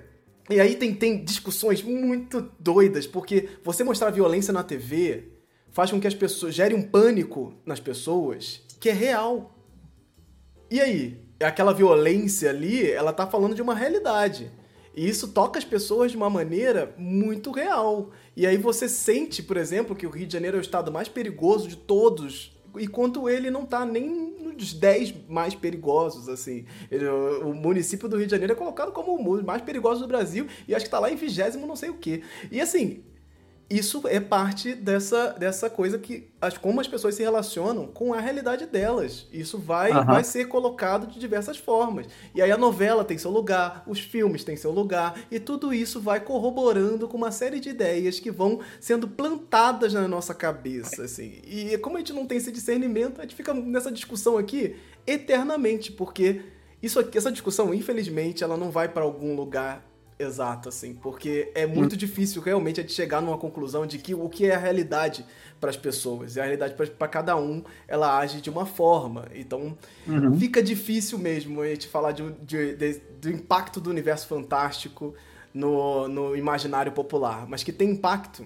E 0.50 0.60
aí 0.60 0.76
tem, 0.76 0.94
tem 0.94 1.24
discussões 1.24 1.82
muito 1.82 2.52
doidas, 2.60 3.08
porque 3.08 3.50
você 3.64 3.84
mostrar 3.84 4.12
violência 4.12 4.54
na 4.54 4.62
TV 4.62 5.32
faz 5.72 5.90
com 5.90 6.02
que 6.02 6.08
as 6.08 6.16
pessoas 6.16 6.54
gere 6.54 6.76
um 6.76 6.84
pânico 6.84 7.54
nas 7.66 7.80
pessoas 7.80 8.62
que 8.80 8.90
é 8.90 8.94
real. 8.94 9.58
E 10.70 10.82
aí? 10.82 11.25
Aquela 11.40 11.74
violência 11.74 12.50
ali, 12.50 12.90
ela 12.90 13.12
tá 13.12 13.28
falando 13.28 13.56
de 13.56 13.62
uma 13.62 13.76
realidade. 13.76 14.52
E 14.96 15.10
isso 15.10 15.28
toca 15.28 15.60
as 15.60 15.66
pessoas 15.66 16.12
de 16.12 16.18
uma 16.18 16.30
maneira 16.30 16.96
muito 16.98 17.52
real. 17.52 18.12
E 18.36 18.48
aí 18.48 18.58
você 18.58 18.88
sente, 18.88 19.44
por 19.44 19.58
exemplo, 19.58 19.96
que 19.96 20.08
o 20.08 20.10
Rio 20.10 20.26
de 20.26 20.34
Janeiro 20.34 20.56
é 20.56 20.60
o 20.60 20.62
estado 20.62 20.92
mais 20.92 21.10
perigoso 21.10 21.68
de 21.68 21.76
todos, 21.76 22.58
enquanto 22.80 23.30
ele 23.30 23.52
não 23.52 23.66
tá 23.66 23.86
nem 23.86 24.10
nos 24.56 24.74
10 24.74 25.28
mais 25.28 25.54
perigosos, 25.54 26.30
assim. 26.30 26.66
O 27.44 27.54
município 27.54 28.08
do 28.08 28.16
Rio 28.16 28.26
de 28.26 28.32
Janeiro 28.32 28.54
é 28.54 28.56
colocado 28.56 28.94
como 28.94 29.16
o 29.16 29.44
mais 29.44 29.62
perigoso 29.62 30.02
do 30.02 30.08
Brasil 30.08 30.48
e 30.66 30.74
acho 30.74 30.86
que 30.86 30.92
tá 30.92 31.00
lá 31.00 31.12
em 31.12 31.18
vigésimo 31.18 31.68
não 31.68 31.76
sei 31.76 31.90
o 31.90 31.96
quê. 31.96 32.22
E 32.50 32.62
assim, 32.62 33.04
isso 33.70 34.04
é 34.08 34.20
parte 34.20 34.76
dessa, 34.76 35.30
dessa 35.30 35.70
coisa 35.70 35.98
que 35.98 36.28
as, 36.40 36.56
como 36.56 36.80
as 36.80 36.88
pessoas 36.88 37.16
se 37.16 37.24
relacionam 37.24 37.88
com 37.88 38.14
a 38.14 38.20
realidade 38.20 38.68
delas. 38.68 39.28
Isso 39.34 39.58
vai, 39.58 39.92
uhum. 39.92 40.06
vai 40.06 40.24
ser 40.24 40.46
colocado 40.46 41.08
de 41.08 41.20
diversas 41.20 41.58
formas. 41.58 42.06
E 42.36 42.42
aí 42.42 42.52
a 42.52 42.58
novela 42.58 43.04
tem 43.04 43.18
seu 43.18 43.32
lugar, 43.32 43.84
os 43.88 44.00
filmes 44.00 44.44
têm 44.44 44.56
seu 44.56 44.72
lugar, 44.72 45.20
e 45.32 45.40
tudo 45.40 45.74
isso 45.74 46.00
vai 46.00 46.20
corroborando 46.20 47.08
com 47.08 47.18
uma 47.18 47.32
série 47.32 47.60
de 47.60 47.70
ideias 47.70 48.20
que 48.20 48.30
vão 48.30 48.60
sendo 48.80 49.08
plantadas 49.08 49.94
na 49.94 50.08
nossa 50.08 50.36
cabeça. 50.36 51.04
Assim. 51.04 51.42
E 51.44 51.76
como 51.80 51.96
a 51.96 52.00
gente 52.00 52.14
não 52.14 52.28
tem 52.28 52.38
esse 52.38 52.52
discernimento, 52.52 53.20
a 53.20 53.24
gente 53.24 53.36
fica 53.36 53.54
nessa 53.54 53.92
discussão 53.92 54.38
aqui 54.38 54.76
eternamente, 55.08 55.92
porque 55.92 56.44
isso 56.84 57.00
aqui, 57.00 57.18
essa 57.18 57.32
discussão, 57.32 57.74
infelizmente, 57.74 58.44
ela 58.44 58.56
não 58.56 58.70
vai 58.70 58.88
para 58.88 59.04
algum 59.04 59.36
lugar 59.36 59.84
Exato, 60.18 60.70
assim, 60.70 60.94
porque 60.94 61.52
é 61.54 61.66
muito 61.66 61.94
hum. 61.94 61.98
difícil 61.98 62.42
realmente 62.42 62.80
a 62.80 62.84
gente 62.84 62.94
chegar 62.94 63.22
numa 63.22 63.38
conclusão 63.38 63.86
de 63.86 63.98
que 63.98 64.16
o 64.16 64.30
que 64.30 64.46
é 64.46 64.56
a 64.56 64.58
realidade 64.58 65.26
para 65.60 65.70
as 65.70 65.76
pessoas. 65.76 66.36
E 66.36 66.40
a 66.40 66.44
realidade 66.44 66.74
para 66.74 67.08
cada 67.08 67.36
um, 67.36 67.64
ela 67.88 68.18
age 68.18 68.40
de 68.40 68.50
uma 68.50 68.66
forma. 68.66 69.28
Então, 69.34 69.78
uhum. 70.08 70.38
fica 70.38 70.64
difícil 70.64 71.18
mesmo 71.18 71.62
a 71.62 71.68
gente 71.68 71.88
falar 71.88 72.14
de, 72.14 72.32
de, 72.44 72.76
de, 72.76 73.02
do 73.20 73.30
impacto 73.30 73.82
do 73.82 73.90
universo 73.90 74.28
fantástico 74.28 75.14
no, 75.54 76.08
no 76.08 76.36
imaginário 76.36 76.94
popular. 76.94 77.46
Mas 77.48 77.64
que 77.64 77.74
tem 77.74 77.92
impacto, 77.92 78.46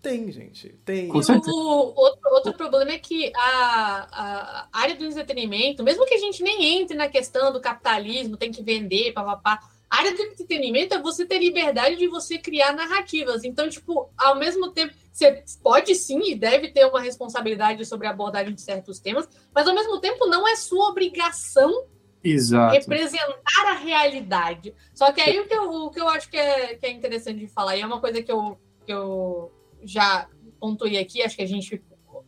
tem, 0.00 0.32
gente. 0.32 0.70
Tem. 0.84 1.10
O, 1.10 1.16
outro, 1.16 2.30
outro 2.30 2.54
problema 2.54 2.92
é 2.92 2.98
que 2.98 3.30
a, 3.36 4.08
a 4.10 4.68
área 4.72 4.94
do 4.94 5.04
entretenimento, 5.04 5.82
mesmo 5.82 6.06
que 6.06 6.14
a 6.14 6.18
gente 6.18 6.42
nem 6.42 6.80
entre 6.80 6.96
na 6.96 7.08
questão 7.08 7.52
do 7.52 7.60
capitalismo, 7.60 8.38
tem 8.38 8.50
que 8.50 8.62
vender, 8.62 9.12
papapá 9.12 9.60
a 9.90 9.98
área 9.98 10.14
do 10.14 10.22
entretenimento 10.22 10.94
é 10.94 11.02
você 11.02 11.26
ter 11.26 11.40
liberdade 11.40 11.96
de 11.96 12.06
você 12.06 12.38
criar 12.38 12.72
narrativas. 12.72 13.42
Então, 13.42 13.68
tipo, 13.68 14.08
ao 14.16 14.38
mesmo 14.38 14.70
tempo, 14.70 14.94
você 15.12 15.42
pode 15.60 15.96
sim 15.96 16.30
e 16.30 16.36
deve 16.36 16.68
ter 16.68 16.86
uma 16.86 17.00
responsabilidade 17.00 17.84
sobre 17.84 18.06
a 18.06 18.10
abordagem 18.10 18.54
de 18.54 18.62
certos 18.62 19.00
temas, 19.00 19.28
mas 19.52 19.66
ao 19.66 19.74
mesmo 19.74 20.00
tempo 20.00 20.26
não 20.26 20.46
é 20.46 20.54
sua 20.54 20.90
obrigação 20.90 21.86
Exato. 22.22 22.72
representar 22.72 23.66
a 23.66 23.72
realidade. 23.72 24.72
Só 24.94 25.10
que 25.10 25.20
aí 25.20 25.40
o 25.40 25.48
que 25.48 25.54
eu, 25.54 25.68
o 25.68 25.90
que 25.90 26.00
eu 26.00 26.08
acho 26.08 26.30
que 26.30 26.36
é, 26.36 26.76
que 26.76 26.86
é 26.86 26.90
interessante 26.92 27.40
de 27.40 27.48
falar, 27.48 27.76
e 27.76 27.80
é 27.80 27.86
uma 27.86 28.00
coisa 28.00 28.22
que 28.22 28.30
eu, 28.30 28.56
que 28.86 28.92
eu 28.92 29.50
já 29.82 30.28
pontuei 30.60 30.98
aqui, 30.98 31.20
acho 31.20 31.34
que 31.34 31.42
a 31.42 31.48
gente 31.48 31.82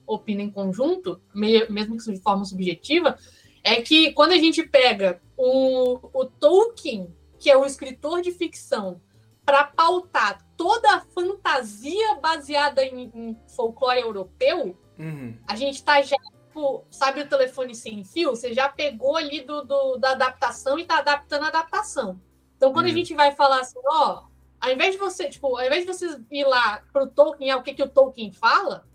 opina 0.05 0.43
em 0.43 0.51
conjunto, 0.51 1.21
mesmo 1.33 1.97
que 1.97 2.13
de 2.13 2.21
forma 2.21 2.45
subjetiva, 2.45 3.17
é 3.63 3.81
que 3.81 4.13
quando 4.13 4.33
a 4.33 4.39
gente 4.39 4.65
pega 4.65 5.23
o, 5.37 6.01
o 6.13 6.25
Tolkien 6.25 7.15
que 7.43 7.51
é 7.51 7.57
o 7.57 7.67
escritor 7.67 8.23
de 8.23 8.31
ficção, 8.31 9.01
para 9.45 9.65
pautar 9.65 10.47
toda 10.57 10.95
a 10.95 11.01
fantasia 11.01 12.15
baseada 12.21 12.85
em, 12.85 13.11
em 13.13 13.41
folclore 13.49 14.01
europeu, 14.01 14.79
uhum. 14.97 15.37
a 15.49 15.57
gente 15.57 15.75
está 15.75 16.01
já, 16.03 16.17
tipo, 16.47 16.85
sabe 16.89 17.23
o 17.23 17.29
telefone 17.29 17.75
sem 17.75 18.05
fio? 18.05 18.31
Você 18.31 18.55
já 18.55 18.69
pegou 18.69 19.17
ali 19.17 19.41
do, 19.41 19.63
do 19.63 19.97
da 19.97 20.13
adaptação 20.13 20.79
e 20.79 20.83
está 20.83 20.99
adaptando 20.99 21.43
a 21.43 21.49
adaptação. 21.49 22.21
Então, 22.57 22.73
quando 22.73 22.87
uhum. 22.87 22.93
a 22.93 22.95
gente 22.95 23.13
vai 23.13 23.33
falar 23.33 23.63
assim, 23.63 23.81
ó, 23.85 24.23
ao 24.61 24.71
invés 24.71 24.93
de 24.93 24.99
você, 24.99 25.29
tipo, 25.29 25.57
ao 25.57 25.67
invés 25.67 25.85
de 25.85 25.93
você 25.93 26.21
ir 26.31 26.45
lá 26.45 26.81
pro 26.93 27.09
Tolkien, 27.09 27.51
é 27.51 27.57
o 27.57 27.63
que, 27.65 27.75
que 27.75 27.83
o 27.83 27.89
Tolkien 27.89 28.31
fala, 28.31 28.87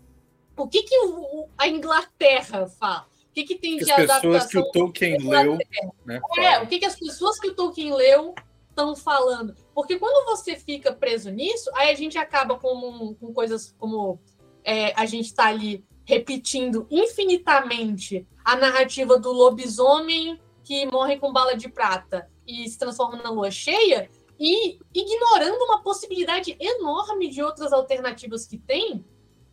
o 0.56 0.66
que, 0.66 0.84
que 0.84 0.98
o, 1.00 1.50
a 1.58 1.68
Inglaterra 1.68 2.66
fala? 2.66 3.06
O 3.38 3.40
que, 3.40 3.54
que 3.54 3.60
tem 3.60 3.76
de 3.76 3.90
as 3.90 3.98
adaptação? 3.98 4.32
pessoas 4.32 4.46
que 4.50 4.58
o 4.58 4.72
Tolkien 4.72 5.18
leu. 5.18 5.58
Né, 6.04 6.20
é, 6.38 6.58
o 6.60 6.66
que, 6.66 6.80
que 6.80 6.84
as 6.84 6.98
pessoas 6.98 7.38
que 7.38 7.48
o 7.48 7.54
Tolkien 7.54 7.94
leu 7.94 8.34
estão 8.68 8.96
falando. 8.96 9.54
Porque 9.72 9.96
quando 9.96 10.24
você 10.26 10.56
fica 10.56 10.92
preso 10.92 11.30
nisso, 11.30 11.70
aí 11.74 11.90
a 11.90 11.94
gente 11.94 12.18
acaba 12.18 12.58
com, 12.58 13.14
com 13.14 13.32
coisas 13.32 13.74
como 13.78 14.18
é, 14.64 14.92
a 15.00 15.06
gente 15.06 15.26
está 15.26 15.46
ali 15.46 15.84
repetindo 16.04 16.86
infinitamente 16.90 18.26
a 18.44 18.56
narrativa 18.56 19.18
do 19.18 19.30
lobisomem 19.30 20.40
que 20.64 20.86
morre 20.86 21.16
com 21.18 21.32
bala 21.32 21.56
de 21.56 21.68
prata 21.68 22.28
e 22.46 22.68
se 22.68 22.78
transforma 22.78 23.22
na 23.22 23.30
lua 23.30 23.50
cheia 23.50 24.10
e 24.40 24.78
ignorando 24.94 25.62
uma 25.64 25.82
possibilidade 25.82 26.56
enorme 26.58 27.28
de 27.28 27.42
outras 27.42 27.72
alternativas 27.72 28.46
que 28.46 28.58
tem 28.58 29.04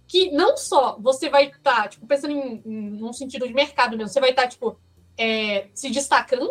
que 0.07 0.31
não 0.31 0.55
só 0.55 0.97
você 0.99 1.29
vai 1.29 1.47
estar, 1.47 1.83
tá, 1.83 1.87
tipo, 1.87 2.05
pensando 2.05 2.31
em, 2.31 2.61
em 2.65 3.03
um 3.03 3.13
sentido 3.13 3.47
de 3.47 3.53
mercado 3.53 3.97
mesmo, 3.97 4.09
você 4.09 4.19
vai 4.19 4.29
estar, 4.29 4.43
tá, 4.43 4.47
tipo, 4.47 4.77
é, 5.17 5.67
se 5.73 5.89
destacando, 5.89 6.49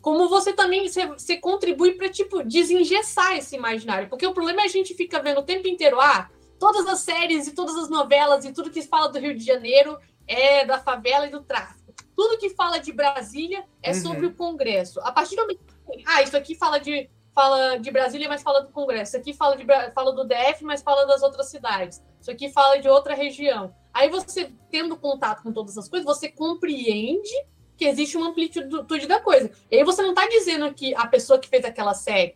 como 0.00 0.28
você 0.28 0.52
também 0.52 0.88
você, 0.88 1.06
você 1.06 1.36
contribui 1.36 1.92
para, 1.92 2.08
tipo, 2.08 2.42
desengessar 2.42 3.36
esse 3.36 3.56
imaginário. 3.56 4.08
Porque 4.08 4.26
o 4.26 4.32
problema 4.34 4.62
é 4.62 4.64
a 4.64 4.68
gente 4.68 4.94
fica 4.94 5.20
vendo 5.22 5.40
o 5.40 5.44
tempo 5.44 5.66
inteiro, 5.66 6.00
ah, 6.00 6.30
todas 6.58 6.86
as 6.86 7.00
séries 7.00 7.46
e 7.46 7.52
todas 7.52 7.76
as 7.76 7.88
novelas 7.88 8.44
e 8.44 8.52
tudo 8.52 8.70
que 8.70 8.82
fala 8.82 9.08
do 9.08 9.18
Rio 9.18 9.36
de 9.36 9.44
Janeiro 9.44 9.98
é 10.26 10.64
da 10.64 10.78
favela 10.78 11.26
e 11.26 11.30
do 11.30 11.42
tráfico. 11.42 11.94
Tudo 12.14 12.38
que 12.38 12.50
fala 12.50 12.78
de 12.78 12.92
Brasília 12.92 13.64
é 13.82 13.92
uhum. 13.92 14.02
sobre 14.02 14.26
o 14.26 14.34
Congresso. 14.34 15.00
A 15.00 15.12
partir 15.12 15.36
do 15.36 15.42
momento 15.42 15.60
que, 15.60 16.04
ah, 16.06 16.22
isso 16.22 16.36
aqui 16.36 16.54
fala 16.54 16.78
de 16.78 17.08
fala 17.38 17.76
de 17.76 17.88
Brasília, 17.92 18.28
mas 18.28 18.42
fala 18.42 18.62
do 18.62 18.72
Congresso. 18.72 19.10
Isso 19.10 19.16
aqui 19.16 19.32
fala, 19.32 19.56
de, 19.56 19.64
fala 19.94 20.12
do 20.12 20.24
DF, 20.24 20.64
mas 20.64 20.82
fala 20.82 21.06
das 21.06 21.22
outras 21.22 21.48
cidades. 21.48 22.02
Isso 22.20 22.32
aqui 22.32 22.50
fala 22.50 22.80
de 22.80 22.88
outra 22.88 23.14
região. 23.14 23.72
Aí 23.94 24.08
você, 24.08 24.50
tendo 24.72 24.96
contato 24.96 25.44
com 25.44 25.52
todas 25.52 25.76
essas 25.76 25.88
coisas, 25.88 26.04
você 26.04 26.28
compreende 26.28 27.30
que 27.76 27.84
existe 27.84 28.16
uma 28.16 28.30
amplitude 28.30 29.06
da 29.06 29.20
coisa. 29.20 29.52
E 29.70 29.76
aí 29.76 29.84
você 29.84 30.02
não 30.02 30.10
está 30.10 30.26
dizendo 30.26 30.74
que 30.74 30.92
a 30.96 31.06
pessoa 31.06 31.38
que 31.38 31.48
fez 31.48 31.64
aquela 31.64 31.94
série 31.94 32.34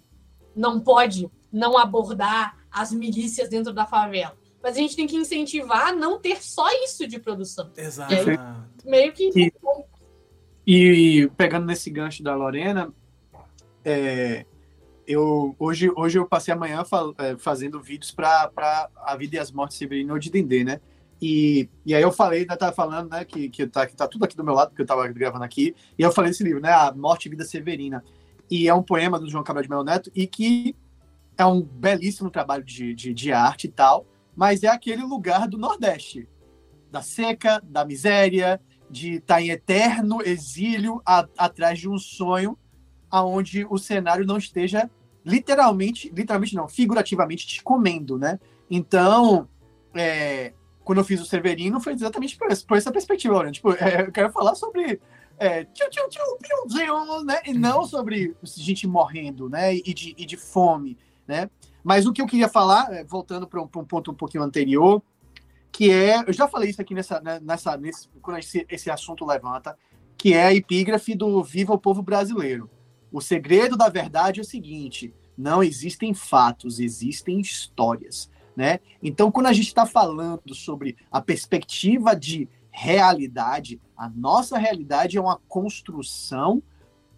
não 0.55 0.78
pode 0.78 1.28
não 1.50 1.76
abordar 1.76 2.57
as 2.70 2.92
milícias 2.92 3.48
dentro 3.48 3.72
da 3.72 3.84
favela. 3.84 4.36
Mas 4.62 4.76
a 4.76 4.78
gente 4.78 4.94
tem 4.94 5.09
que 5.09 5.16
incentivar 5.16 5.88
a 5.88 5.92
não 5.92 6.20
ter 6.20 6.40
só 6.40 6.70
isso 6.84 7.09
de 7.09 7.18
produção. 7.18 7.72
Exato. 7.76 8.14
meio 8.84 9.12
que 9.12 9.53
E 10.64 11.28
pegando 11.36 11.66
nesse 11.66 11.90
gancho 11.90 12.22
da 12.22 12.36
Lorena, 12.36 12.94
é, 13.84 14.46
eu 15.07 15.55
hoje, 15.59 15.90
hoje 15.96 16.18
eu 16.18 16.26
passei 16.26 16.53
a 16.53 16.57
manhã 16.57 16.82
é, 17.18 17.36
fazendo 17.36 17.80
vídeos 17.80 18.11
para 18.11 18.88
A 18.96 19.16
Vida 19.16 19.36
e 19.36 19.38
as 19.38 19.50
Mortes 19.50 19.76
Severino 19.76 20.18
de 20.18 20.30
Dendê, 20.30 20.64
né? 20.64 20.80
E, 21.20 21.68
e 21.86 21.94
aí 21.94 22.03
eu 22.03 22.11
falei, 22.11 22.40
ainda 22.40 22.57
tava 22.57 22.72
falando, 22.72 23.11
né, 23.11 23.24
que, 23.24 23.48
que, 23.48 23.64
tá, 23.66 23.86
que 23.86 23.94
tá 23.94 24.09
tudo 24.09 24.24
aqui 24.24 24.36
do 24.36 24.42
meu 24.42 24.55
lado, 24.55 24.70
porque 24.70 24.82
eu 24.82 24.86
tava 24.86 25.07
gravando 25.07 25.44
aqui, 25.44 25.72
e 25.96 26.03
eu 26.03 26.11
falei 26.11 26.32
desse 26.32 26.42
livro, 26.42 26.61
né, 26.61 26.72
A 26.72 26.92
Morte 26.92 27.26
e 27.26 27.30
Vida 27.30 27.44
Severina. 27.44 28.03
E 28.50 28.66
é 28.66 28.74
um 28.74 28.82
poema 28.82 29.20
do 29.20 29.30
João 29.30 29.44
Cabral 29.44 29.62
de 29.62 29.70
Melo 29.70 29.84
Neto, 29.84 30.11
e 30.16 30.26
que 30.26 30.74
é 31.38 31.46
um 31.46 31.62
belíssimo 31.62 32.28
trabalho 32.28 32.64
de, 32.64 32.92
de, 32.92 33.14
de 33.14 33.32
arte 33.32 33.68
e 33.68 33.70
tal, 33.70 34.05
mas 34.34 34.64
é 34.64 34.68
aquele 34.68 35.03
lugar 35.03 35.46
do 35.46 35.57
Nordeste, 35.57 36.28
da 36.90 37.03
seca, 37.03 37.62
da 37.62 37.84
miséria, 37.84 38.61
de 38.90 39.14
estar 39.14 39.36
tá 39.36 39.42
em 39.42 39.50
eterno 39.50 40.20
exílio 40.22 41.00
a, 41.07 41.26
atrás 41.38 41.78
de 41.78 41.88
um 41.88 41.98
sonho 41.98 42.59
aonde 43.13 43.67
o 43.69 43.77
cenário 43.77 44.27
não 44.27 44.39
esteja 44.39 44.91
literalmente, 45.25 46.11
literalmente 46.13 46.55
não, 46.55 46.67
figurativamente 46.67 47.47
te 47.47 47.63
comendo, 47.63 48.19
né? 48.19 48.41
Então, 48.71 49.47
é, 49.95 50.55
quando 50.83 50.99
eu 50.99 51.05
fiz 51.05 51.21
o 51.21 51.27
Severino, 51.27 51.79
foi 51.79 51.93
exatamente 51.93 52.37
por, 52.37 52.51
essa, 52.51 52.67
por 52.67 52.77
essa 52.77 52.91
perspectiva, 52.91 53.45
né? 53.45 53.53
Tipo, 53.53 53.73
é, 53.75 54.07
eu 54.07 54.13
quero 54.13 54.33
falar 54.33 54.55
sobre 54.55 54.99
é, 55.39 55.65
tchum, 55.65 55.91
tchum, 55.91 56.09
tchum, 56.09 57.25
né? 57.25 57.41
E 57.45 57.53
não 57.53 57.85
sobre 57.85 58.35
gente 58.45 58.87
morrendo, 58.87 59.49
né? 59.49 59.75
E 59.75 59.95
de, 59.95 60.15
e 60.17 60.25
de 60.25 60.37
fome, 60.39 60.97
né? 61.29 61.51
Mas 61.85 62.07
o 62.07 62.13
que 62.13 62.23
eu 62.23 62.27
queria 62.27 62.49
falar, 62.49 62.93
é, 62.93 63.05
voltando 63.05 63.47
para 63.47 63.61
um, 63.61 63.65
um, 63.65 63.85
ponto 63.85 64.11
um 64.11 64.15
pouquinho 64.15 64.43
anterior, 64.43 65.03
que 65.71 65.91
é, 65.91 66.23
eu 66.27 66.33
já 66.33 66.49
falei 66.49 66.71
isso 66.71 66.81
aqui 66.81 66.95
nessa, 66.95 67.21
né, 67.21 67.41
nessa 67.43 67.77
nesse, 67.77 68.09
quando 68.21 68.39
esse, 68.39 68.65
esse 68.71 68.91
assunto 68.91 69.27
levanta, 69.27 69.77
que 70.17 70.33
é 70.33 70.45
a 70.45 70.55
epígrafe 70.55 71.15
do 71.15 71.43
Viva 71.43 71.75
o 71.75 71.79
Povo 71.79 72.03
Brasileiro. 72.03 72.71
O 73.13 73.21
segredo 73.21 73.77
da 73.77 73.89
verdade 73.89 74.41
é 74.41 74.43
o 74.43 74.47
seguinte: 74.47 75.15
não 75.37 75.63
existem 75.63 76.15
fatos, 76.15 76.81
existem 76.81 77.41
histórias. 77.41 78.31
Né? 78.57 78.81
Então, 79.03 79.31
quando 79.31 79.47
a 79.47 79.53
gente 79.53 79.69
está 79.69 79.87
falando 79.87 80.55
sobre 80.55 80.97
a 81.11 81.21
perspectiva 81.21 82.15
de 82.15 82.49
realidade, 82.71 83.81
a 83.97 84.09
nossa 84.09 84.59
realidade 84.59 85.17
é 85.17 85.21
uma 85.21 85.39
construção 85.49 86.63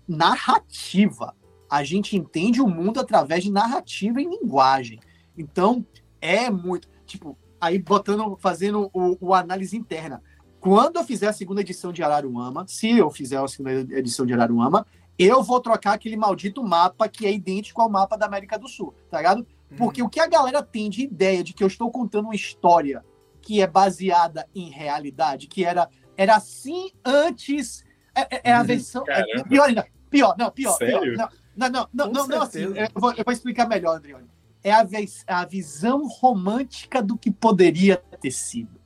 narrativa. 0.07 1.35
A 1.71 1.83
gente 1.83 2.17
entende 2.17 2.61
o 2.61 2.69
mundo 2.69 3.01
através 3.01 3.43
de 3.43 3.51
narrativa 3.51 4.21
e 4.21 4.25
linguagem. 4.25 5.01
Então, 5.37 5.85
é 6.21 6.51
muito. 6.51 6.89
Tipo, 7.07 7.37
aí 7.61 7.79
botando, 7.79 8.37
fazendo 8.37 8.91
o, 8.93 9.17
o 9.21 9.35
análise 9.35 9.77
interna. 9.77 10.23
Quando 10.61 10.97
eu 10.97 11.05
fizer 11.05 11.29
a 11.29 11.33
segunda 11.33 11.61
edição 11.61 11.93
de 11.93 12.03
Araruama, 12.03 12.65
se 12.67 12.91
eu 12.91 13.11
fizer 13.11 13.39
a 13.39 13.47
segunda 13.47 13.73
edição 13.99 14.25
de 14.25 14.33
Araruama, 14.33 14.87
eu 15.19 15.43
vou 15.43 15.61
trocar 15.61 15.95
aquele 15.95 16.17
maldito 16.17 16.63
mapa 16.63 17.09
que 17.09 17.27
é 17.27 17.33
idêntico 17.33 17.81
ao 17.81 17.89
mapa 17.89 18.17
da 18.17 18.27
América 18.27 18.59
do 18.59 18.69
Sul, 18.69 18.95
tá 19.11 19.19
ligado? 19.19 19.47
Porque 19.77 20.01
uhum. 20.01 20.09
o 20.09 20.11
que 20.11 20.21
a 20.21 20.27
galera 20.27 20.63
tem 20.63 20.91
de 20.91 21.03
ideia 21.03 21.43
de 21.43 21.53
que 21.53 21.63
eu 21.63 21.69
estou 21.69 21.91
contando 21.91 22.27
uma 22.27 22.35
história 22.35 23.05
que 23.41 23.61
é 23.61 23.67
baseada 23.67 24.49
em 24.55 24.71
realidade, 24.71 25.47
que 25.47 25.65
era, 25.65 25.89
era 26.17 26.37
assim 26.37 26.91
antes. 27.05 27.85
É, 28.15 28.37
é, 28.37 28.41
é 28.45 28.53
a 28.53 28.61
uhum. 28.61 28.67
versão. 28.67 29.05
É, 29.09 29.43
pior 29.45 29.69
ainda. 29.69 29.87
Pior, 30.09 30.35
não, 30.39 30.51
pior. 30.51 30.77
Sério? 30.77 31.15
Pior, 31.15 31.31
não, 31.57 31.69
não, 31.69 31.71
não, 31.71 31.89
não, 31.93 32.13
não, 32.13 32.29
não 32.29 32.43
assim. 32.43 32.61
Eu 32.61 32.89
vou, 32.95 33.13
eu 33.13 33.25
vou, 33.25 33.33
explicar 33.33 33.69
melhor, 33.69 33.97
Andrione. 33.97 34.29
É 34.63 34.73
a, 34.73 34.87
a 35.27 35.45
visão 35.45 36.07
romântica 36.09 37.03
do 37.03 37.19
que 37.19 37.31
poderia 37.31 37.97
ter 38.21 38.31
sido. 38.31 38.81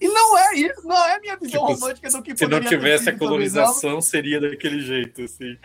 E 0.00 0.08
não 0.08 0.38
é 0.38 0.54
isso, 0.54 0.86
não 0.86 0.96
é 0.96 1.16
a 1.16 1.20
minha 1.20 1.36
visão 1.36 1.66
tipo, 1.66 1.72
romântica 1.72 2.10
do 2.10 2.22
que 2.22 2.36
Se 2.36 2.46
não 2.46 2.60
tivesse 2.60 3.08
a 3.08 3.16
colonização, 3.16 4.00
seria 4.00 4.40
daquele 4.40 4.80
jeito, 4.80 5.22
assim. 5.22 5.56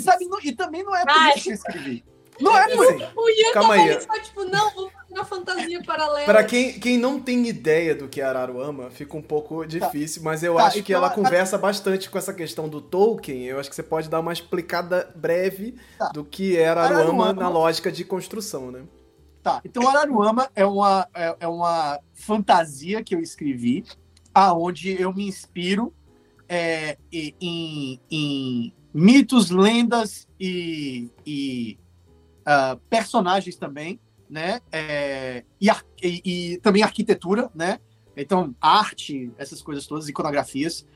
Sabe, 0.00 0.26
e 0.44 0.52
também 0.52 0.82
não 0.82 0.94
é 0.94 1.04
por 1.04 1.10
Ai. 1.10 1.34
isso 1.34 1.44
que 1.44 1.50
eu 1.50 1.54
escrevi. 1.54 2.04
Não 2.40 2.56
é 2.56 2.74
por 2.74 2.94
isso. 2.94 3.12
O 3.16 3.28
Ian 3.28 3.52
Calma 3.52 3.74
aí. 3.74 4.00
Só, 4.00 4.20
tipo, 4.20 4.44
não, 4.44 4.70
vou 4.70 4.90
fazer 4.90 5.14
uma 5.14 5.24
fantasia 5.24 5.82
paralela. 5.82 6.24
Para 6.24 6.44
quem, 6.44 6.78
quem 6.78 6.96
não 6.96 7.20
tem 7.20 7.46
ideia 7.48 7.94
do 7.94 8.08
que 8.08 8.20
é 8.20 8.24
Araruama, 8.24 8.90
fica 8.90 9.16
um 9.16 9.22
pouco 9.22 9.60
tá. 9.60 9.66
difícil, 9.66 10.22
tá. 10.22 10.30
mas 10.30 10.42
eu 10.42 10.54
tá, 10.54 10.66
acho 10.66 10.78
então, 10.78 10.86
que 10.86 10.94
ela 10.94 11.10
conversa 11.10 11.56
a... 11.56 11.58
bastante 11.58 12.08
com 12.08 12.18
essa 12.18 12.32
questão 12.32 12.68
do 12.68 12.80
Tolkien. 12.80 13.44
Eu 13.44 13.58
acho 13.58 13.68
que 13.68 13.74
você 13.74 13.82
pode 13.82 14.08
dar 14.08 14.20
uma 14.20 14.32
explicada 14.32 15.10
breve 15.14 15.76
tá. 15.98 16.08
do 16.08 16.24
que 16.24 16.56
é 16.56 16.68
Araruama, 16.68 17.00
Araruama 17.00 17.32
na 17.32 17.48
lógica 17.48 17.90
de 17.90 18.04
construção, 18.04 18.70
né? 18.70 18.82
Tá, 19.48 19.62
então 19.64 19.88
Araruama 19.88 20.50
é 20.54 20.66
uma, 20.66 21.08
é, 21.14 21.36
é 21.40 21.48
uma 21.48 21.98
fantasia 22.12 23.02
que 23.02 23.14
eu 23.14 23.20
escrevi, 23.20 23.84
aonde 24.34 25.00
eu 25.00 25.12
me 25.12 25.26
inspiro 25.26 25.94
é, 26.46 26.98
em, 27.10 27.98
em, 28.10 28.72
mitos, 28.92 29.50
lendas 29.50 30.28
e, 30.38 31.10
e 31.24 31.78
uh, 32.40 32.78
personagens 32.90 33.56
também, 33.56 33.98
né? 34.28 34.60
É, 34.70 35.44
e, 35.60 35.68
e, 36.02 36.22
e, 36.24 36.58
também 36.58 36.82
arquitetura, 36.82 37.50
né? 37.54 37.80
Então, 38.16 38.54
arte, 38.60 39.32
essas 39.38 39.62
coisas 39.62 39.86
todas, 39.86 40.08
iconografias 40.08 40.86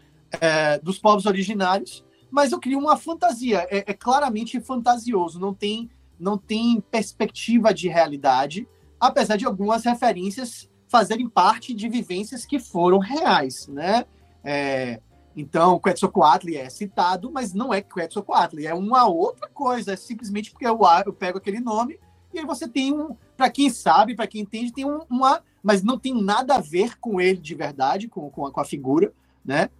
é, 0.41 0.79
dos 0.79 0.99
povos 0.99 1.25
originários. 1.25 2.05
Mas 2.31 2.53
eu 2.53 2.59
crio 2.59 2.79
uma 2.79 2.97
fantasia, 2.97 3.67
é, 3.71 3.85
é 3.87 3.95
claramente 3.95 4.59
fantasioso, 4.61 5.39
não 5.39 5.55
tem 5.55 5.91
não 6.23 6.39
tem 6.39 6.81
perspectiva 6.81 7.75
de 7.75 7.89
realidade, 7.89 8.69
apesar 9.01 9.37
de 9.37 9.45
algumas 9.45 9.85
referências 9.85 10.71
fazerem 10.87 11.29
parte 11.29 11.75
de 11.75 11.89
vivências 11.89 12.47
que 12.47 12.61
foram 12.61 12.99
reais, 12.99 13.67
né? 13.67 14.05
É, 14.45 15.01
então, 15.37 15.81
Quetzalcoatl 15.81 16.55
é 16.55 16.71
citado, 16.71 17.31
mas 17.33 17.53
não 17.53 17.75
é 17.75 17.83
Quetzalcoatl, 17.83 18.61
é 18.61 18.73
uma 18.73 19.09
outra 19.09 19.49
coisa, 19.49 19.95
é 19.95 19.97
simplesmente 19.97 20.53
porque 20.53 20.67
eu, 20.67 20.79
eu 21.05 21.13
pego 21.13 21.39
aquele 21.39 21.59
nome 21.59 21.99
e 22.33 22.39
aí 22.39 22.47
você 22.47 22.69
tem 22.69 22.93
um, 22.93 23.17
para 23.37 23.51
quem 23.51 23.69
sabe, 23.69 24.15
para 24.15 24.29
quem 24.29 24.43
entende, 24.43 24.73
tem 24.73 24.85
um, 24.85 25.01
uma, 25.11 25.43
mas 25.61 25.83
não 25.83 25.99
tem 25.99 26.23
nada 26.23 26.55
a 26.55 26.61
ver 26.61 26.99
com 27.01 27.21
ele 27.21 27.39
de 27.39 27.55
verdade, 27.57 28.07
com, 28.07 28.31
com, 28.31 28.47
a, 28.47 28.53
com 28.53 28.61
a 28.61 28.65
figura, 28.65 29.13
né? 29.45 29.71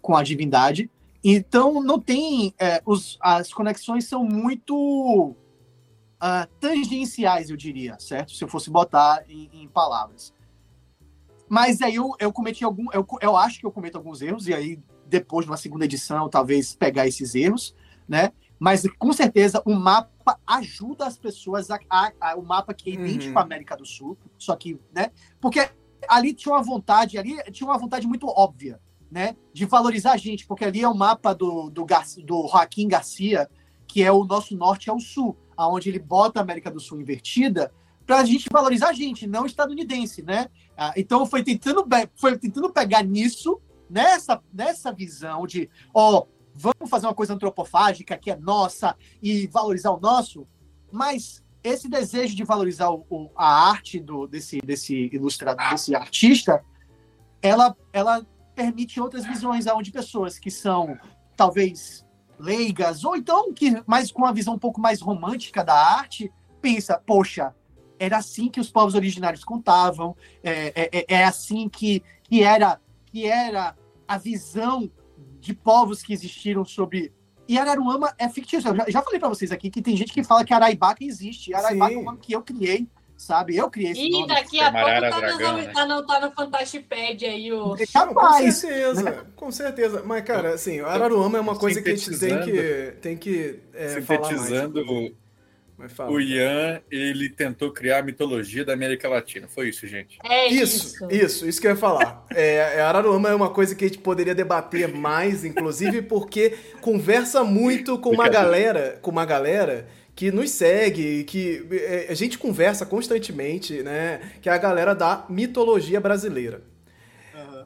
Com 0.00 0.16
a 0.16 0.22
divindade. 0.22 0.90
Então, 1.22 1.82
não 1.82 2.00
tem, 2.00 2.54
é, 2.58 2.80
os, 2.86 3.18
as 3.20 3.52
conexões 3.52 4.06
são 4.06 4.24
muito 4.24 5.36
uh, 6.22 6.46
tangenciais, 6.60 7.50
eu 7.50 7.56
diria, 7.56 7.98
certo? 7.98 8.32
Se 8.32 8.44
eu 8.44 8.48
fosse 8.48 8.70
botar 8.70 9.24
em, 9.28 9.50
em 9.52 9.68
palavras. 9.68 10.32
Mas 11.48 11.82
aí 11.82 11.96
eu, 11.96 12.12
eu 12.20 12.32
cometi 12.32 12.64
algum. 12.64 12.86
Eu, 12.92 13.04
eu 13.20 13.36
acho 13.36 13.58
que 13.58 13.66
eu 13.66 13.72
cometo 13.72 13.96
alguns 13.96 14.22
erros, 14.22 14.46
e 14.46 14.54
aí 14.54 14.80
depois 15.06 15.44
de 15.44 15.50
uma 15.50 15.56
segunda 15.56 15.84
edição, 15.84 16.28
talvez 16.28 16.74
pegar 16.74 17.06
esses 17.06 17.34
erros, 17.34 17.74
né? 18.08 18.32
Mas 18.58 18.86
com 18.98 19.12
certeza 19.12 19.60
o 19.64 19.74
mapa 19.74 20.38
ajuda 20.46 21.06
as 21.06 21.18
pessoas 21.18 21.70
a, 21.70 21.78
a, 21.88 22.12
a 22.20 22.36
o 22.36 22.42
mapa 22.42 22.72
que 22.72 22.90
é 22.90 22.94
idêntico 22.94 23.32
uhum. 23.32 23.38
à 23.38 23.42
América 23.42 23.76
do 23.76 23.84
Sul, 23.84 24.16
só 24.38 24.54
que, 24.54 24.78
né? 24.94 25.10
Porque 25.40 25.68
ali 26.08 26.32
tinha 26.32 26.54
uma 26.54 26.62
vontade, 26.62 27.18
ali 27.18 27.36
tinha 27.50 27.68
uma 27.68 27.78
vontade 27.78 28.06
muito 28.06 28.28
óbvia, 28.28 28.80
né? 29.10 29.34
De 29.52 29.64
valorizar 29.64 30.12
a 30.12 30.16
gente, 30.16 30.46
porque 30.46 30.64
ali 30.64 30.82
é 30.82 30.88
o 30.88 30.94
mapa 30.94 31.34
do, 31.34 31.68
do, 31.68 31.84
Gar, 31.84 32.04
do 32.24 32.46
Joaquim 32.46 32.86
Garcia, 32.86 33.50
que 33.88 34.02
é 34.04 34.12
o 34.12 34.24
nosso 34.24 34.56
norte 34.56 34.88
ao 34.88 35.00
sul 35.00 35.36
aonde 35.60 35.90
ele 35.90 35.98
bota 35.98 36.40
a 36.40 36.42
América 36.42 36.70
do 36.70 36.80
Sul 36.80 37.00
invertida, 37.00 37.70
para 38.06 38.20
a 38.20 38.24
gente 38.24 38.48
valorizar 38.50 38.88
a 38.88 38.92
gente, 38.92 39.26
não 39.26 39.44
estadunidense, 39.44 40.22
né? 40.22 40.48
Ah, 40.76 40.92
então 40.96 41.26
foi 41.26 41.44
tentando, 41.44 41.86
foi 42.14 42.38
tentando 42.38 42.72
pegar 42.72 43.04
nisso, 43.04 43.60
nessa, 43.88 44.42
nessa 44.52 44.90
visão 44.90 45.46
de, 45.46 45.68
ó, 45.92 46.18
oh, 46.18 46.28
vamos 46.54 46.88
fazer 46.88 47.06
uma 47.06 47.14
coisa 47.14 47.34
antropofágica 47.34 48.16
que 48.16 48.30
é 48.30 48.36
nossa 48.36 48.96
e 49.22 49.46
valorizar 49.48 49.90
o 49.90 50.00
nosso, 50.00 50.46
mas 50.90 51.44
esse 51.62 51.88
desejo 51.88 52.34
de 52.34 52.42
valorizar 52.42 52.90
o, 52.90 53.04
o, 53.10 53.30
a 53.36 53.68
arte 53.68 54.00
do, 54.00 54.26
desse, 54.26 54.60
desse 54.60 55.10
ilustrador, 55.12 55.70
desse 55.70 55.94
artista, 55.94 56.64
ela, 57.42 57.76
ela 57.92 58.26
permite 58.54 58.98
outras 58.98 59.26
visões 59.26 59.66
aonde 59.66 59.92
pessoas 59.92 60.38
que 60.38 60.50
são 60.50 60.98
talvez 61.36 62.04
leigas, 62.40 63.04
ou 63.04 63.16
então 63.16 63.52
que 63.52 63.82
mais 63.86 64.10
com 64.10 64.22
uma 64.22 64.32
visão 64.32 64.54
um 64.54 64.58
pouco 64.58 64.80
mais 64.80 65.00
romântica 65.00 65.62
da 65.62 65.74
arte, 65.74 66.32
pensa, 66.60 67.00
poxa, 67.04 67.54
era 67.98 68.16
assim 68.16 68.48
que 68.48 68.58
os 68.58 68.70
povos 68.70 68.94
originários 68.94 69.44
contavam, 69.44 70.16
é, 70.42 70.72
é, 70.74 70.90
é, 70.92 71.04
é 71.08 71.24
assim 71.24 71.68
que, 71.68 72.02
que, 72.22 72.42
era, 72.42 72.80
que 73.06 73.26
era 73.26 73.76
a 74.08 74.16
visão 74.16 74.90
de 75.38 75.54
povos 75.54 76.02
que 76.02 76.12
existiram 76.12 76.64
sobre. 76.64 77.12
E 77.46 77.58
Araruama 77.58 78.14
é 78.16 78.28
fictício. 78.28 78.70
Eu 78.70 78.76
já, 78.76 78.84
já 78.88 79.02
falei 79.02 79.18
para 79.18 79.28
vocês 79.28 79.52
aqui 79.52 79.70
que 79.70 79.82
tem 79.82 79.96
gente 79.96 80.12
que 80.12 80.24
fala 80.24 80.44
que 80.44 80.54
Araibaca 80.54 81.04
existe. 81.04 81.52
Araibaca 81.52 81.92
Sim. 81.92 81.98
é 81.98 82.00
um 82.00 82.04
nome 82.04 82.18
que 82.18 82.32
eu 82.32 82.42
criei 82.42 82.88
sabe? 83.20 83.54
Eu 83.54 83.70
criei 83.70 83.92
esse 83.92 84.00
Ih, 84.00 84.10
nome. 84.12 84.28
daqui 84.28 84.58
a 84.58 84.72
pouco 84.72 84.86
tá, 84.86 85.20
Dragão, 85.20 85.52
no, 85.52 85.58
né? 85.58 85.72
tá, 85.74 85.86
no, 85.86 86.06
tá 86.06 86.20
no 86.20 86.32
Fantastiped 86.32 87.26
aí 87.26 87.52
o... 87.52 87.76
Capaz. 87.92 88.44
Com 88.44 88.50
certeza, 88.52 89.26
com 89.36 89.52
certeza. 89.52 90.02
Mas, 90.06 90.24
cara, 90.24 90.54
assim, 90.54 90.80
Araruama 90.80 91.36
é 91.36 91.40
uma 91.40 91.54
coisa 91.54 91.82
que 91.82 91.90
a 91.90 91.94
gente 91.94 92.18
tem 92.18 92.40
que, 92.40 92.94
tem 93.02 93.16
que 93.18 93.60
é, 93.74 93.88
Sintetizando 93.88 94.82
o 96.10 96.20
Ian, 96.20 96.80
ele 96.90 97.30
tentou 97.30 97.72
criar 97.72 97.98
a 97.98 98.02
mitologia 98.02 98.64
da 98.64 98.72
América 98.72 99.08
Latina. 99.08 99.46
Foi 99.48 99.68
isso, 99.68 99.86
gente. 99.86 100.18
É 100.24 100.46
isso. 100.48 100.86
Isso, 100.86 101.08
isso, 101.10 101.48
isso 101.48 101.60
que 101.60 101.66
eu 101.66 101.72
ia 101.72 101.76
falar. 101.76 102.24
é, 102.34 102.76
é 102.76 102.80
Araruama 102.80 103.28
é 103.28 103.34
uma 103.34 103.50
coisa 103.50 103.74
que 103.74 103.84
a 103.84 103.88
gente 103.88 103.98
poderia 103.98 104.34
debater 104.34 104.88
mais, 104.88 105.44
inclusive, 105.44 106.02
porque 106.02 106.54
conversa 106.80 107.44
muito 107.44 107.98
com 107.98 108.10
uma 108.10 108.28
galera, 108.28 108.98
com 109.02 109.10
uma 109.10 109.26
galera 109.26 109.86
que 110.20 110.30
nos 110.30 110.50
segue, 110.50 111.24
que 111.24 111.66
é, 111.70 112.08
a 112.10 112.14
gente 112.14 112.36
conversa 112.36 112.84
constantemente, 112.84 113.82
né? 113.82 114.20
Que 114.42 114.50
é 114.50 114.52
a 114.52 114.58
galera 114.58 114.94
da 114.94 115.24
mitologia 115.30 115.98
brasileira. 115.98 116.60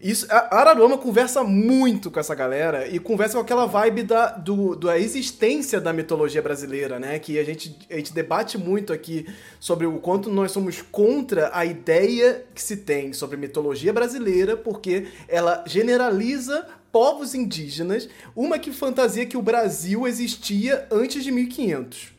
Isso, 0.00 0.24
a 0.30 0.60
Araruama 0.60 0.96
conversa 0.96 1.42
muito 1.42 2.12
com 2.12 2.20
essa 2.20 2.32
galera 2.32 2.86
e 2.86 3.00
conversa 3.00 3.34
com 3.34 3.40
aquela 3.40 3.66
vibe 3.66 4.04
da, 4.04 4.28
do, 4.28 4.76
da 4.76 4.96
existência 4.96 5.80
da 5.80 5.92
mitologia 5.92 6.40
brasileira, 6.40 7.00
né? 7.00 7.18
Que 7.18 7.40
a 7.40 7.44
gente, 7.44 7.76
a 7.90 7.96
gente 7.96 8.14
debate 8.14 8.56
muito 8.56 8.92
aqui 8.92 9.26
sobre 9.58 9.84
o 9.84 9.98
quanto 9.98 10.30
nós 10.30 10.52
somos 10.52 10.80
contra 10.80 11.50
a 11.52 11.64
ideia 11.64 12.44
que 12.54 12.62
se 12.62 12.76
tem 12.76 13.12
sobre 13.12 13.36
mitologia 13.36 13.92
brasileira, 13.92 14.56
porque 14.56 15.08
ela 15.26 15.64
generaliza 15.66 16.64
povos 16.92 17.34
indígenas, 17.34 18.08
uma 18.36 18.60
que 18.60 18.70
fantasia 18.70 19.26
que 19.26 19.36
o 19.36 19.42
Brasil 19.42 20.06
existia 20.06 20.86
antes 20.92 21.24
de 21.24 21.32
1500. 21.32 22.13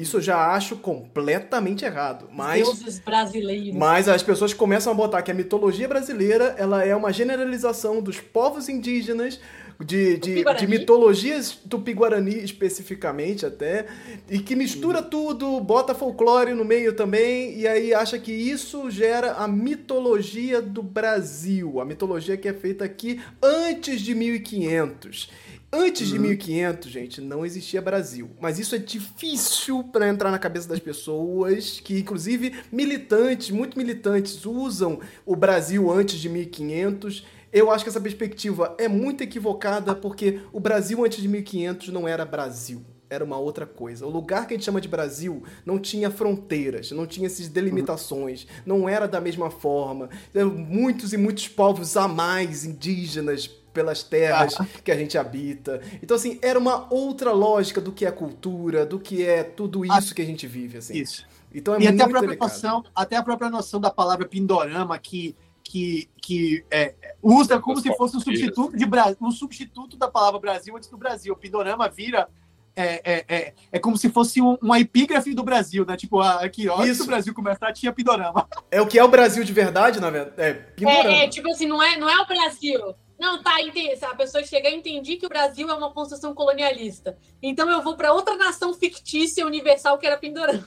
Isso 0.00 0.16
eu 0.16 0.20
já 0.20 0.52
acho 0.52 0.76
completamente 0.76 1.84
errado. 1.84 2.28
Mas, 2.32 2.62
Deuses 2.62 2.98
brasileiros. 2.98 3.74
Mas 3.78 4.08
as 4.08 4.22
pessoas 4.22 4.54
começam 4.54 4.92
a 4.92 4.94
botar 4.94 5.20
que 5.22 5.30
a 5.30 5.34
mitologia 5.34 5.86
brasileira 5.86 6.54
ela 6.58 6.84
é 6.84 6.96
uma 6.96 7.12
generalização 7.12 8.00
dos 8.00 8.18
povos 8.18 8.68
indígenas, 8.68 9.38
de, 9.82 10.18
de, 10.18 10.44
de 10.44 10.66
mitologias 10.66 11.52
tupi-guarani 11.52 12.44
especificamente 12.44 13.46
até, 13.46 13.86
e 14.28 14.38
que 14.38 14.54
mistura 14.54 15.02
tudo, 15.02 15.58
bota 15.60 15.94
folclore 15.94 16.52
no 16.52 16.64
meio 16.64 16.94
também, 16.94 17.58
e 17.58 17.66
aí 17.66 17.94
acha 17.94 18.18
que 18.18 18.32
isso 18.32 18.90
gera 18.90 19.32
a 19.32 19.48
mitologia 19.48 20.60
do 20.60 20.82
Brasil, 20.82 21.80
a 21.80 21.84
mitologia 21.84 22.36
que 22.36 22.48
é 22.48 22.52
feita 22.52 22.84
aqui 22.84 23.20
antes 23.42 24.02
de 24.02 24.14
1500. 24.14 25.30
Antes 25.72 26.08
de 26.08 26.18
1500, 26.18 26.86
uhum. 26.86 26.92
gente, 26.92 27.20
não 27.20 27.46
existia 27.46 27.80
Brasil. 27.80 28.30
Mas 28.40 28.58
isso 28.58 28.74
é 28.74 28.78
difícil 28.78 29.84
para 29.84 30.08
entrar 30.08 30.30
na 30.32 30.38
cabeça 30.38 30.68
das 30.68 30.80
pessoas, 30.80 31.78
que 31.78 32.00
inclusive 32.00 32.54
militantes, 32.72 33.50
muito 33.50 33.78
militantes, 33.78 34.44
usam 34.44 35.00
o 35.24 35.36
Brasil 35.36 35.88
antes 35.90 36.18
de 36.18 36.28
1500. 36.28 37.24
Eu 37.52 37.70
acho 37.70 37.84
que 37.84 37.90
essa 37.90 38.00
perspectiva 38.00 38.74
é 38.78 38.88
muito 38.88 39.22
equivocada, 39.22 39.94
porque 39.94 40.40
o 40.52 40.58
Brasil 40.58 41.04
antes 41.04 41.22
de 41.22 41.28
1500 41.28 41.88
não 41.90 42.08
era 42.08 42.24
Brasil 42.24 42.84
era 43.10 43.24
uma 43.24 43.36
outra 43.36 43.66
coisa. 43.66 44.06
O 44.06 44.08
lugar 44.08 44.46
que 44.46 44.54
a 44.54 44.56
gente 44.56 44.64
chama 44.64 44.80
de 44.80 44.86
Brasil 44.86 45.42
não 45.66 45.80
tinha 45.80 46.10
fronteiras, 46.10 46.92
não 46.92 47.06
tinha 47.06 47.26
essas 47.26 47.48
delimitações, 47.48 48.46
não 48.64 48.88
era 48.88 49.08
da 49.08 49.20
mesma 49.20 49.50
forma. 49.50 50.08
Muitos 50.32 51.12
e 51.12 51.16
muitos 51.16 51.48
povos 51.48 51.96
a 51.96 52.06
mais 52.06 52.64
indígenas 52.64 53.50
pelas 53.72 54.02
terras 54.02 54.54
ah. 54.58 54.66
que 54.84 54.90
a 54.90 54.96
gente 54.96 55.16
habita. 55.16 55.80
Então, 56.02 56.16
assim, 56.16 56.38
era 56.42 56.58
uma 56.58 56.92
outra 56.92 57.32
lógica 57.32 57.80
do 57.80 57.92
que 57.92 58.04
é 58.04 58.10
cultura, 58.10 58.84
do 58.84 58.98
que 58.98 59.24
é 59.24 59.42
tudo 59.42 59.82
ah, 59.90 59.98
isso 59.98 60.14
que 60.14 60.22
a 60.22 60.24
gente 60.26 60.46
vive, 60.46 60.78
assim. 60.78 60.98
Isso. 60.98 61.26
Então 61.52 61.74
é 61.74 61.78
e 61.78 61.82
muito 61.82 61.94
até 61.94 62.04
a 62.04 62.08
própria 62.08 62.36
noção, 62.36 62.84
até 62.94 63.16
a 63.16 63.22
própria 63.22 63.50
noção 63.50 63.80
da 63.80 63.90
palavra 63.90 64.26
pindorama 64.26 64.98
que 64.98 65.34
que, 65.62 66.08
que 66.20 66.64
é, 66.68 66.94
usa 67.22 67.60
como 67.60 67.80
se 67.80 67.94
fosse 67.94 68.16
um 68.16 68.20
substituto 68.20 68.76
de 68.76 68.84
um 69.20 69.30
substituto 69.30 69.96
da 69.96 70.08
palavra 70.08 70.40
Brasil 70.40 70.76
antes 70.76 70.88
do 70.88 70.96
Brasil. 70.96 71.32
O 71.32 71.36
pindorama 71.36 71.88
vira 71.88 72.28
é, 72.74 73.00
é, 73.04 73.24
é, 73.28 73.54
é, 73.72 73.78
como 73.78 73.96
se 73.96 74.08
fosse 74.08 74.40
um, 74.40 74.56
uma 74.62 74.80
epígrafe 74.80 75.34
do 75.34 75.42
Brasil, 75.42 75.84
né? 75.84 75.96
Tipo, 75.96 76.20
ah, 76.20 76.40
aqui, 76.44 76.68
ó, 76.68 76.80
antes 76.80 76.98
do 76.98 77.06
Brasil 77.06 77.34
começar, 77.34 77.72
tinha 77.72 77.92
Pindorama. 77.92 78.48
É 78.70 78.80
o 78.80 78.86
que 78.86 78.98
é 78.98 79.04
o 79.04 79.08
Brasil 79.08 79.44
de 79.44 79.52
verdade, 79.52 80.00
na 80.00 80.10
verdade. 80.10 80.40
É, 80.40 80.52
Pindorama. 80.54 81.10
É, 81.10 81.24
é, 81.24 81.28
tipo 81.28 81.50
assim, 81.50 81.66
não 81.66 81.82
é, 81.82 81.96
não 81.96 82.08
é 82.08 82.20
o 82.20 82.26
Brasil. 82.26 82.94
Não, 83.20 83.42
tá, 83.42 83.60
entendi. 83.60 84.02
A 84.02 84.14
pessoa 84.14 84.42
chega 84.42 84.70
e 84.70 84.74
entendi 84.74 85.16
que 85.16 85.26
o 85.26 85.28
Brasil 85.28 85.68
é 85.68 85.74
uma 85.74 85.92
construção 85.92 86.34
colonialista. 86.34 87.18
Então 87.42 87.70
eu 87.70 87.82
vou 87.82 87.94
para 87.94 88.14
outra 88.14 88.34
nação 88.34 88.72
fictícia 88.72 89.44
universal 89.46 89.98
que 89.98 90.06
era 90.06 90.16
Pindorama. 90.16 90.66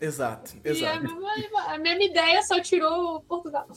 Exato, 0.00 0.56
exato. 0.64 0.82
E 0.82 0.84
a 0.84 1.00
mesma, 1.00 1.62
a 1.68 1.78
mesma 1.78 2.02
ideia 2.02 2.42
só 2.42 2.58
tirou 2.58 3.20
Portugal. 3.20 3.68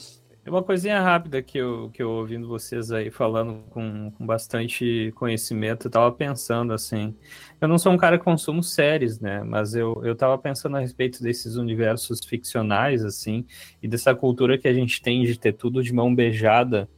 É 0.43 0.49
uma 0.49 0.63
coisinha 0.63 0.99
rápida 0.99 1.43
que 1.43 1.57
eu, 1.57 1.91
que 1.93 2.01
eu 2.01 2.09
ouvindo 2.09 2.47
vocês 2.47 2.91
aí 2.91 3.11
falando 3.11 3.63
com, 3.69 4.11
com 4.11 4.25
bastante 4.25 5.13
conhecimento, 5.15 5.87
eu 5.87 5.91
tava 5.91 6.11
pensando 6.11 6.73
assim. 6.73 7.15
Eu 7.61 7.67
não 7.67 7.77
sou 7.77 7.93
um 7.93 7.97
cara 7.97 8.17
que 8.17 8.25
consumo 8.25 8.63
séries, 8.63 9.19
né? 9.19 9.43
Mas 9.43 9.75
eu, 9.75 10.01
eu 10.03 10.15
tava 10.15 10.37
pensando 10.37 10.75
a 10.75 10.79
respeito 10.79 11.21
desses 11.21 11.55
universos 11.55 12.19
ficcionais, 12.25 13.05
assim, 13.05 13.45
e 13.81 13.87
dessa 13.87 14.15
cultura 14.15 14.57
que 14.57 14.67
a 14.67 14.73
gente 14.73 15.01
tem 15.01 15.23
de 15.23 15.37
ter 15.37 15.53
tudo 15.53 15.83
de 15.83 15.93
mão 15.93 16.13
beijada 16.13 16.89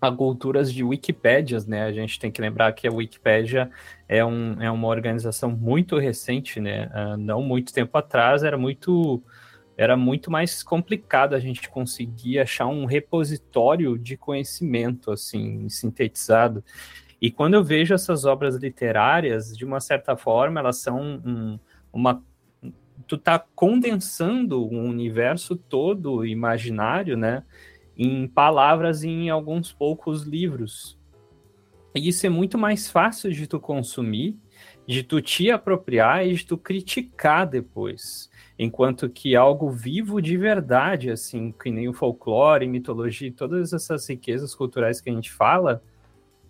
a 0.00 0.10
culturas 0.12 0.72
de 0.72 0.84
Wikipédias, 0.84 1.66
né? 1.66 1.84
A 1.84 1.92
gente 1.92 2.18
tem 2.18 2.30
que 2.30 2.40
lembrar 2.40 2.72
que 2.72 2.86
a 2.86 2.92
Wikipédia 2.92 3.70
é, 4.08 4.24
um, 4.24 4.60
é 4.60 4.70
uma 4.70 4.88
organização 4.88 5.50
muito 5.50 5.98
recente, 5.98 6.60
né? 6.60 6.90
Uh, 6.94 7.16
não 7.16 7.42
muito 7.42 7.72
tempo 7.72 7.96
atrás 7.96 8.42
era 8.42 8.56
muito 8.56 9.22
era 9.78 9.94
muito 9.94 10.30
mais 10.30 10.62
complicado 10.62 11.34
a 11.34 11.38
gente 11.38 11.68
conseguir 11.68 12.38
achar 12.38 12.66
um 12.66 12.86
repositório 12.86 13.98
de 13.98 14.16
conhecimento 14.16 15.12
assim 15.12 15.68
sintetizado. 15.68 16.64
E 17.20 17.30
quando 17.30 17.54
eu 17.54 17.64
vejo 17.64 17.92
essas 17.92 18.24
obras 18.24 18.56
literárias, 18.56 19.56
de 19.56 19.66
uma 19.66 19.80
certa 19.80 20.16
forma, 20.16 20.60
elas 20.60 20.78
são 20.78 21.20
um, 21.24 21.58
uma 21.92 22.22
tu 23.06 23.18
tá 23.18 23.38
condensando 23.54 24.66
um 24.66 24.88
universo 24.88 25.54
todo 25.54 26.24
imaginário, 26.24 27.16
né, 27.16 27.42
em 27.96 28.26
palavras 28.26 29.02
e 29.02 29.08
em 29.08 29.30
alguns 29.30 29.72
poucos 29.72 30.22
livros. 30.22 30.98
E 31.94 32.08
isso 32.08 32.26
é 32.26 32.28
muito 32.28 32.58
mais 32.58 32.90
fácil 32.90 33.32
de 33.32 33.46
tu 33.46 33.58
consumir, 33.58 34.36
de 34.86 35.02
tu 35.02 35.20
te 35.20 35.50
apropriar 35.50 36.26
e 36.26 36.34
de 36.34 36.44
tu 36.44 36.58
criticar 36.58 37.46
depois 37.46 38.30
enquanto 38.58 39.08
que 39.08 39.36
algo 39.36 39.70
vivo 39.70 40.20
de 40.20 40.36
verdade, 40.36 41.10
assim, 41.10 41.52
que 41.52 41.70
nem 41.70 41.88
o 41.88 41.92
folclore, 41.92 42.66
mitologia, 42.66 43.32
todas 43.32 43.72
essas 43.72 44.08
riquezas 44.08 44.54
culturais 44.54 45.00
que 45.00 45.10
a 45.10 45.12
gente 45.12 45.30
fala, 45.30 45.82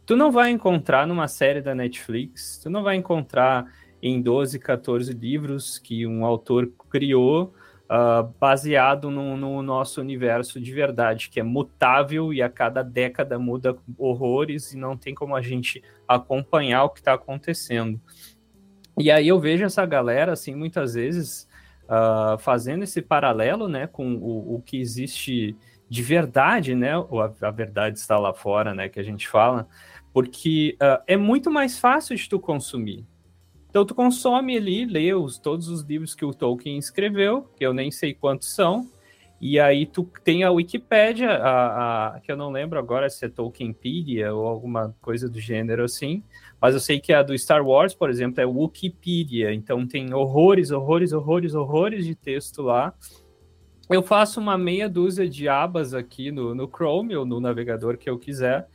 tu 0.04 0.16
não 0.16 0.30
vai 0.30 0.50
encontrar 0.50 1.06
numa 1.06 1.26
série 1.26 1.60
da 1.60 1.74
Netflix, 1.74 2.60
tu 2.62 2.70
não 2.70 2.82
vai 2.82 2.96
encontrar 2.96 3.66
em 4.00 4.20
12, 4.22 4.58
14 4.58 5.12
livros 5.12 5.78
que 5.78 6.06
um 6.06 6.24
autor 6.24 6.70
criou 6.88 7.52
uh, 7.90 8.32
baseado 8.38 9.10
no, 9.10 9.36
no, 9.36 9.62
nosso 9.62 10.00
universo 10.00 10.60
de 10.60 10.72
verdade, 10.72 11.28
que 11.30 11.40
é 11.40 11.42
mutável 11.42 12.32
e 12.32 12.42
a 12.42 12.48
cada 12.48 12.82
década 12.82 13.38
muda 13.38 13.76
horrores 13.98 14.72
e 14.72 14.76
não 14.76 14.96
tem 14.96 15.14
como 15.14 15.34
a 15.34 15.40
gente 15.40 15.82
acompanhar 16.06 16.84
o 16.84 16.90
que 16.90 17.00
está 17.00 17.14
acontecendo. 17.14 18.00
E 18.98 19.10
aí 19.10 19.28
eu 19.28 19.38
vejo 19.38 19.64
essa 19.64 19.84
galera, 19.84 20.32
assim, 20.32 20.54
muitas 20.54 20.94
vezes 20.94 21.48
uh, 21.84 22.38
fazendo 22.38 22.82
esse 22.82 23.02
paralelo 23.02 23.68
né, 23.68 23.86
com 23.86 24.14
o, 24.14 24.56
o, 24.56 24.62
que 24.62 24.78
existe 24.78 25.56
de 25.88 26.02
verdade, 26.02 26.74
né? 26.74 26.96
Ou 26.96 27.20
a, 27.20 27.32
a, 27.42 27.50
verdade 27.50 27.98
está 27.98 28.18
lá 28.18 28.32
fora, 28.32 28.74
né? 28.74 28.88
Que 28.88 28.98
a 28.98 29.02
gente 29.02 29.28
fala, 29.28 29.68
porque 30.12 30.76
uh, 30.82 31.02
é 31.06 31.16
muito 31.16 31.50
mais 31.50 31.78
fácil 31.78 32.16
de 32.16 32.28
tu 32.28 32.40
consumir. 32.40 33.04
Então 33.76 33.84
tu 33.84 33.94
consome 33.94 34.56
ali, 34.56 34.86
lê 34.86 35.12
os, 35.12 35.38
todos 35.38 35.68
os 35.68 35.82
livros 35.82 36.14
que 36.14 36.24
o 36.24 36.32
Tolkien 36.32 36.78
escreveu, 36.78 37.42
que 37.58 37.66
eu 37.66 37.74
nem 37.74 37.90
sei 37.90 38.14
quantos 38.14 38.54
são, 38.54 38.88
e 39.38 39.60
aí 39.60 39.84
tu 39.84 40.10
tem 40.24 40.44
a 40.44 40.50
Wikipédia, 40.50 41.28
a, 41.32 42.06
a, 42.06 42.20
que 42.20 42.32
eu 42.32 42.38
não 42.38 42.50
lembro 42.50 42.78
agora 42.78 43.10
se 43.10 43.26
é 43.26 43.28
Tolkienpedia 43.28 44.32
ou 44.32 44.46
alguma 44.46 44.96
coisa 45.02 45.28
do 45.28 45.38
gênero 45.38 45.84
assim, 45.84 46.22
mas 46.58 46.72
eu 46.72 46.80
sei 46.80 46.98
que 46.98 47.12
a 47.12 47.22
do 47.22 47.38
Star 47.38 47.62
Wars, 47.62 47.92
por 47.92 48.08
exemplo, 48.08 48.40
é 48.40 48.46
Wikipedia, 48.46 49.52
então 49.52 49.86
tem 49.86 50.14
horrores, 50.14 50.70
horrores, 50.70 51.12
horrores, 51.12 51.54
horrores 51.54 52.06
de 52.06 52.14
texto 52.14 52.62
lá. 52.62 52.94
Eu 53.90 54.02
faço 54.02 54.40
uma 54.40 54.56
meia 54.56 54.88
dúzia 54.88 55.28
de 55.28 55.50
abas 55.50 55.92
aqui 55.92 56.32
no, 56.32 56.54
no 56.54 56.66
Chrome 56.66 57.14
ou 57.14 57.26
no 57.26 57.40
navegador 57.40 57.98
que 57.98 58.08
eu 58.08 58.18
quiser, 58.18 58.66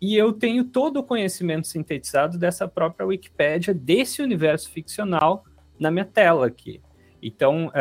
e 0.00 0.16
eu 0.16 0.32
tenho 0.32 0.64
todo 0.64 0.98
o 0.98 1.02
conhecimento 1.02 1.66
sintetizado 1.66 2.38
dessa 2.38 2.66
própria 2.66 3.06
Wikipédia, 3.06 3.74
desse 3.74 4.22
universo 4.22 4.70
ficcional, 4.70 5.44
na 5.78 5.90
minha 5.90 6.04
tela 6.04 6.46
aqui. 6.46 6.80
Então, 7.22 7.66
uh, 7.66 7.72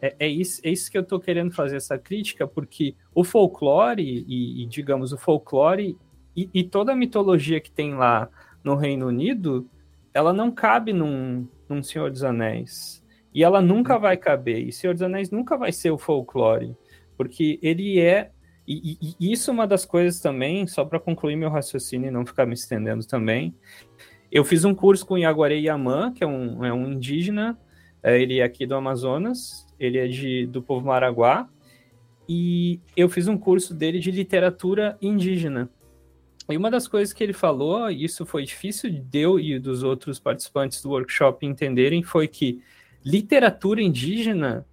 é, 0.00 0.14
é, 0.20 0.28
isso, 0.28 0.60
é, 0.64 0.70
isso, 0.70 0.90
que 0.90 0.96
eu 0.96 1.02
estou 1.02 1.18
querendo 1.18 1.52
fazer 1.52 1.76
essa 1.76 1.98
crítica, 1.98 2.46
porque 2.46 2.94
o 3.14 3.24
folclore, 3.24 4.02
e, 4.02 4.62
e 4.62 4.66
digamos, 4.66 5.12
o 5.12 5.18
folclore 5.18 5.96
e, 6.36 6.48
e, 6.54 6.62
toda 6.62 6.92
a 6.92 6.96
mitologia 6.96 7.60
que 7.60 7.70
tem 7.70 7.94
lá 7.94 8.28
no 8.62 8.76
Reino 8.76 9.06
Unido, 9.06 9.68
ela 10.12 10.32
não 10.32 10.52
cabe 10.52 10.92
num, 10.92 11.48
num 11.68 11.82
Senhor 11.82 12.10
dos 12.10 12.22
Anéis. 12.22 13.02
E 13.34 13.42
ela 13.42 13.60
nunca 13.60 13.94
uhum. 13.94 14.00
vai 14.00 14.16
caber. 14.16 14.66
E 14.66 14.72
Senhor 14.72 14.92
dos 14.92 15.02
Anéis 15.02 15.30
nunca 15.30 15.56
vai 15.56 15.72
ser 15.72 15.90
o 15.90 15.98
folclore. 15.98 16.76
Porque 17.16 17.58
ele 17.62 18.00
é. 18.00 18.30
E, 18.66 18.98
e, 19.20 19.32
isso 19.32 19.50
é 19.50 19.54
uma 19.54 19.66
das 19.66 19.84
coisas 19.84 20.20
também, 20.20 20.66
só 20.66 20.84
para 20.84 20.98
concluir 20.98 21.36
meu 21.36 21.50
raciocínio 21.50 22.08
e 22.08 22.10
não 22.10 22.26
ficar 22.26 22.46
me 22.46 22.54
estendendo 22.54 23.06
também. 23.06 23.54
Eu 24.30 24.44
fiz 24.44 24.64
um 24.64 24.74
curso 24.74 25.06
com 25.06 25.16
Yaguaré 25.16 25.56
Yaman, 25.56 26.12
que 26.12 26.24
é 26.24 26.26
um, 26.26 26.64
é 26.64 26.72
um 26.72 26.92
indígena 26.92 27.56
É, 28.02 28.20
ele 28.20 28.38
é 28.38 28.44
aqui 28.44 28.66
do 28.66 28.74
Amazonas, 28.74 29.66
ele 29.78 29.98
é 29.98 30.06
de, 30.06 30.46
do 30.46 30.62
povo 30.62 30.86
Maraguá, 30.86 31.48
e 32.28 32.80
eu 32.96 33.08
fiz 33.08 33.28
um 33.28 33.38
curso 33.38 33.74
dele 33.74 33.98
de 33.98 34.10
literatura 34.10 34.96
indígena. 35.00 35.68
E 36.48 36.56
uma 36.56 36.70
das 36.70 36.86
coisas 36.86 37.12
que 37.12 37.24
ele 37.24 37.32
falou, 37.32 37.90
e 37.90 38.04
isso 38.04 38.24
foi 38.24 38.44
difícil 38.44 38.90
de 38.90 39.18
eu 39.18 39.40
e 39.40 39.58
dos 39.58 39.82
outros 39.82 40.20
participantes 40.20 40.80
do 40.82 40.90
workshop 40.90 41.44
entenderem, 41.44 42.02
foi 42.02 42.28
que 42.28 42.62
literatura 43.04 43.82
indígena 43.82 44.64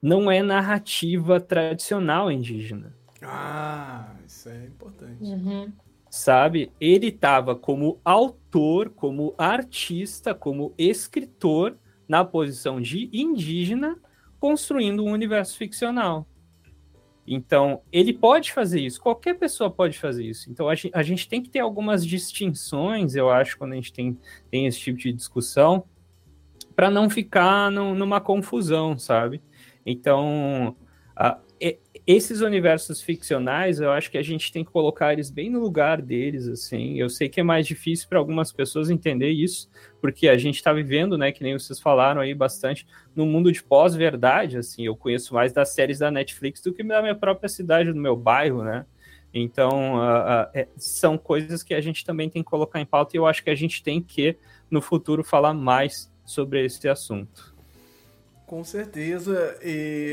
não 0.00 0.30
é 0.30 0.42
narrativa 0.42 1.38
tradicional 1.38 2.32
indígena. 2.32 2.94
Ah, 3.22 4.16
isso 4.26 4.48
é 4.48 4.66
importante. 4.66 5.22
Uhum. 5.22 5.72
Sabe? 6.08 6.72
Ele 6.80 7.08
estava 7.08 7.54
como 7.54 8.00
autor, 8.04 8.90
como 8.90 9.34
artista, 9.38 10.34
como 10.34 10.74
escritor 10.76 11.76
na 12.08 12.24
posição 12.24 12.80
de 12.80 13.08
indígena, 13.12 13.96
construindo 14.40 15.04
um 15.04 15.12
universo 15.12 15.56
ficcional. 15.56 16.26
Então, 17.26 17.82
ele 17.92 18.12
pode 18.12 18.52
fazer 18.52 18.80
isso, 18.80 19.00
qualquer 19.00 19.38
pessoa 19.38 19.70
pode 19.70 19.96
fazer 19.96 20.24
isso. 20.24 20.50
Então, 20.50 20.68
a 20.68 20.74
gente, 20.74 20.90
a 20.92 21.02
gente 21.02 21.28
tem 21.28 21.40
que 21.40 21.48
ter 21.48 21.60
algumas 21.60 22.04
distinções, 22.04 23.14
eu 23.14 23.30
acho, 23.30 23.56
quando 23.56 23.72
a 23.72 23.76
gente 23.76 23.92
tem, 23.92 24.18
tem 24.50 24.66
esse 24.66 24.80
tipo 24.80 24.98
de 24.98 25.12
discussão, 25.12 25.84
para 26.74 26.90
não 26.90 27.08
ficar 27.08 27.70
no, 27.70 27.94
numa 27.94 28.20
confusão, 28.20 28.98
sabe? 28.98 29.40
Então, 29.86 30.74
a, 31.14 31.38
esses 32.10 32.40
universos 32.40 33.00
ficcionais, 33.00 33.78
eu 33.78 33.92
acho 33.92 34.10
que 34.10 34.18
a 34.18 34.22
gente 34.22 34.50
tem 34.50 34.64
que 34.64 34.70
colocar 34.70 35.12
eles 35.12 35.30
bem 35.30 35.48
no 35.48 35.60
lugar 35.60 36.02
deles, 36.02 36.48
assim. 36.48 36.98
Eu 36.98 37.08
sei 37.08 37.28
que 37.28 37.38
é 37.38 37.42
mais 37.42 37.66
difícil 37.66 38.08
para 38.08 38.18
algumas 38.18 38.50
pessoas 38.50 38.90
entender 38.90 39.30
isso, 39.30 39.70
porque 40.00 40.28
a 40.28 40.36
gente 40.36 40.56
está 40.56 40.72
vivendo, 40.72 41.16
né, 41.16 41.30
que 41.30 41.42
nem 41.42 41.58
vocês 41.58 41.78
falaram 41.78 42.20
aí 42.20 42.34
bastante, 42.34 42.86
num 43.14 43.26
mundo 43.26 43.52
de 43.52 43.62
pós-verdade, 43.62 44.58
assim. 44.58 44.84
Eu 44.84 44.96
conheço 44.96 45.34
mais 45.34 45.52
das 45.52 45.70
séries 45.70 46.00
da 46.00 46.10
Netflix 46.10 46.60
do 46.60 46.72
que 46.72 46.82
da 46.82 47.00
minha 47.00 47.14
própria 47.14 47.48
cidade, 47.48 47.92
do 47.92 48.00
meu 48.00 48.16
bairro, 48.16 48.64
né? 48.64 48.84
Então, 49.32 49.96
uh, 49.96 50.60
uh, 50.60 50.68
são 50.76 51.16
coisas 51.16 51.62
que 51.62 51.74
a 51.74 51.80
gente 51.80 52.04
também 52.04 52.28
tem 52.28 52.42
que 52.42 52.50
colocar 52.50 52.80
em 52.80 52.86
pauta 52.86 53.16
e 53.16 53.18
eu 53.18 53.26
acho 53.26 53.44
que 53.44 53.50
a 53.50 53.54
gente 53.54 53.82
tem 53.82 54.02
que, 54.02 54.36
no 54.68 54.82
futuro, 54.82 55.22
falar 55.22 55.54
mais 55.54 56.10
sobre 56.24 56.64
esse 56.64 56.88
assunto. 56.88 57.54
Com 58.50 58.64
certeza. 58.64 59.56
E 59.62 60.12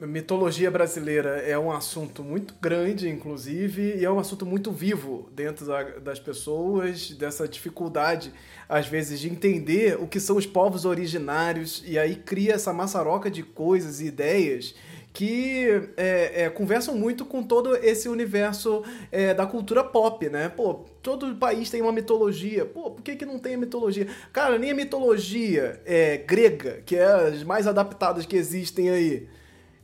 a 0.00 0.06
mitologia 0.06 0.70
brasileira 0.70 1.42
é 1.42 1.58
um 1.58 1.70
assunto 1.70 2.24
muito 2.24 2.54
grande, 2.58 3.10
inclusive, 3.10 3.96
e 3.98 4.02
é 4.06 4.10
um 4.10 4.18
assunto 4.18 4.46
muito 4.46 4.72
vivo 4.72 5.28
dentro 5.34 5.66
da, 5.66 5.82
das 5.98 6.18
pessoas, 6.18 7.10
dessa 7.10 7.46
dificuldade, 7.46 8.32
às 8.66 8.86
vezes, 8.86 9.20
de 9.20 9.28
entender 9.28 10.00
o 10.00 10.06
que 10.06 10.18
são 10.18 10.38
os 10.38 10.46
povos 10.46 10.86
originários, 10.86 11.84
e 11.86 11.98
aí 11.98 12.16
cria 12.16 12.54
essa 12.54 12.72
maçaroca 12.72 13.30
de 13.30 13.42
coisas 13.42 14.00
e 14.00 14.06
ideias 14.06 14.74
que 15.14 15.88
é, 15.96 16.42
é, 16.42 16.50
conversam 16.50 16.96
muito 16.96 17.24
com 17.24 17.40
todo 17.40 17.76
esse 17.76 18.08
universo 18.08 18.82
é, 19.12 19.32
da 19.32 19.46
cultura 19.46 19.84
pop, 19.84 20.28
né? 20.28 20.48
Pô, 20.48 20.84
todo 21.00 21.36
país 21.36 21.70
tem 21.70 21.80
uma 21.80 21.92
mitologia. 21.92 22.66
Pô, 22.66 22.90
por 22.90 23.00
que, 23.00 23.14
que 23.14 23.24
não 23.24 23.38
tem 23.38 23.54
a 23.54 23.58
mitologia? 23.58 24.08
Cara, 24.32 24.58
nem 24.58 24.72
a 24.72 24.74
mitologia 24.74 25.80
é, 25.86 26.16
grega, 26.16 26.82
que 26.84 26.96
é 26.96 27.04
as 27.04 27.44
mais 27.44 27.68
adaptadas 27.68 28.26
que 28.26 28.34
existem 28.34 28.90
aí, 28.90 29.28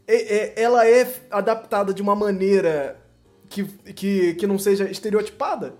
é, 0.04 0.16
é, 0.16 0.52
ela 0.60 0.84
é 0.84 1.08
adaptada 1.30 1.94
de 1.94 2.02
uma 2.02 2.16
maneira 2.16 3.00
que, 3.48 3.62
que, 3.94 4.34
que 4.34 4.46
não 4.48 4.58
seja 4.58 4.90
estereotipada. 4.90 5.74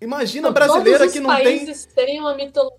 Imagina 0.00 0.48
a 0.48 0.50
brasileira 0.50 1.06
que 1.08 1.20
não 1.20 1.36
tem. 1.36 1.44
Todos 1.44 1.52
os 1.52 1.66
países 1.66 1.84
têm 1.94 2.20
uma 2.20 2.34
mitologia 2.34 2.77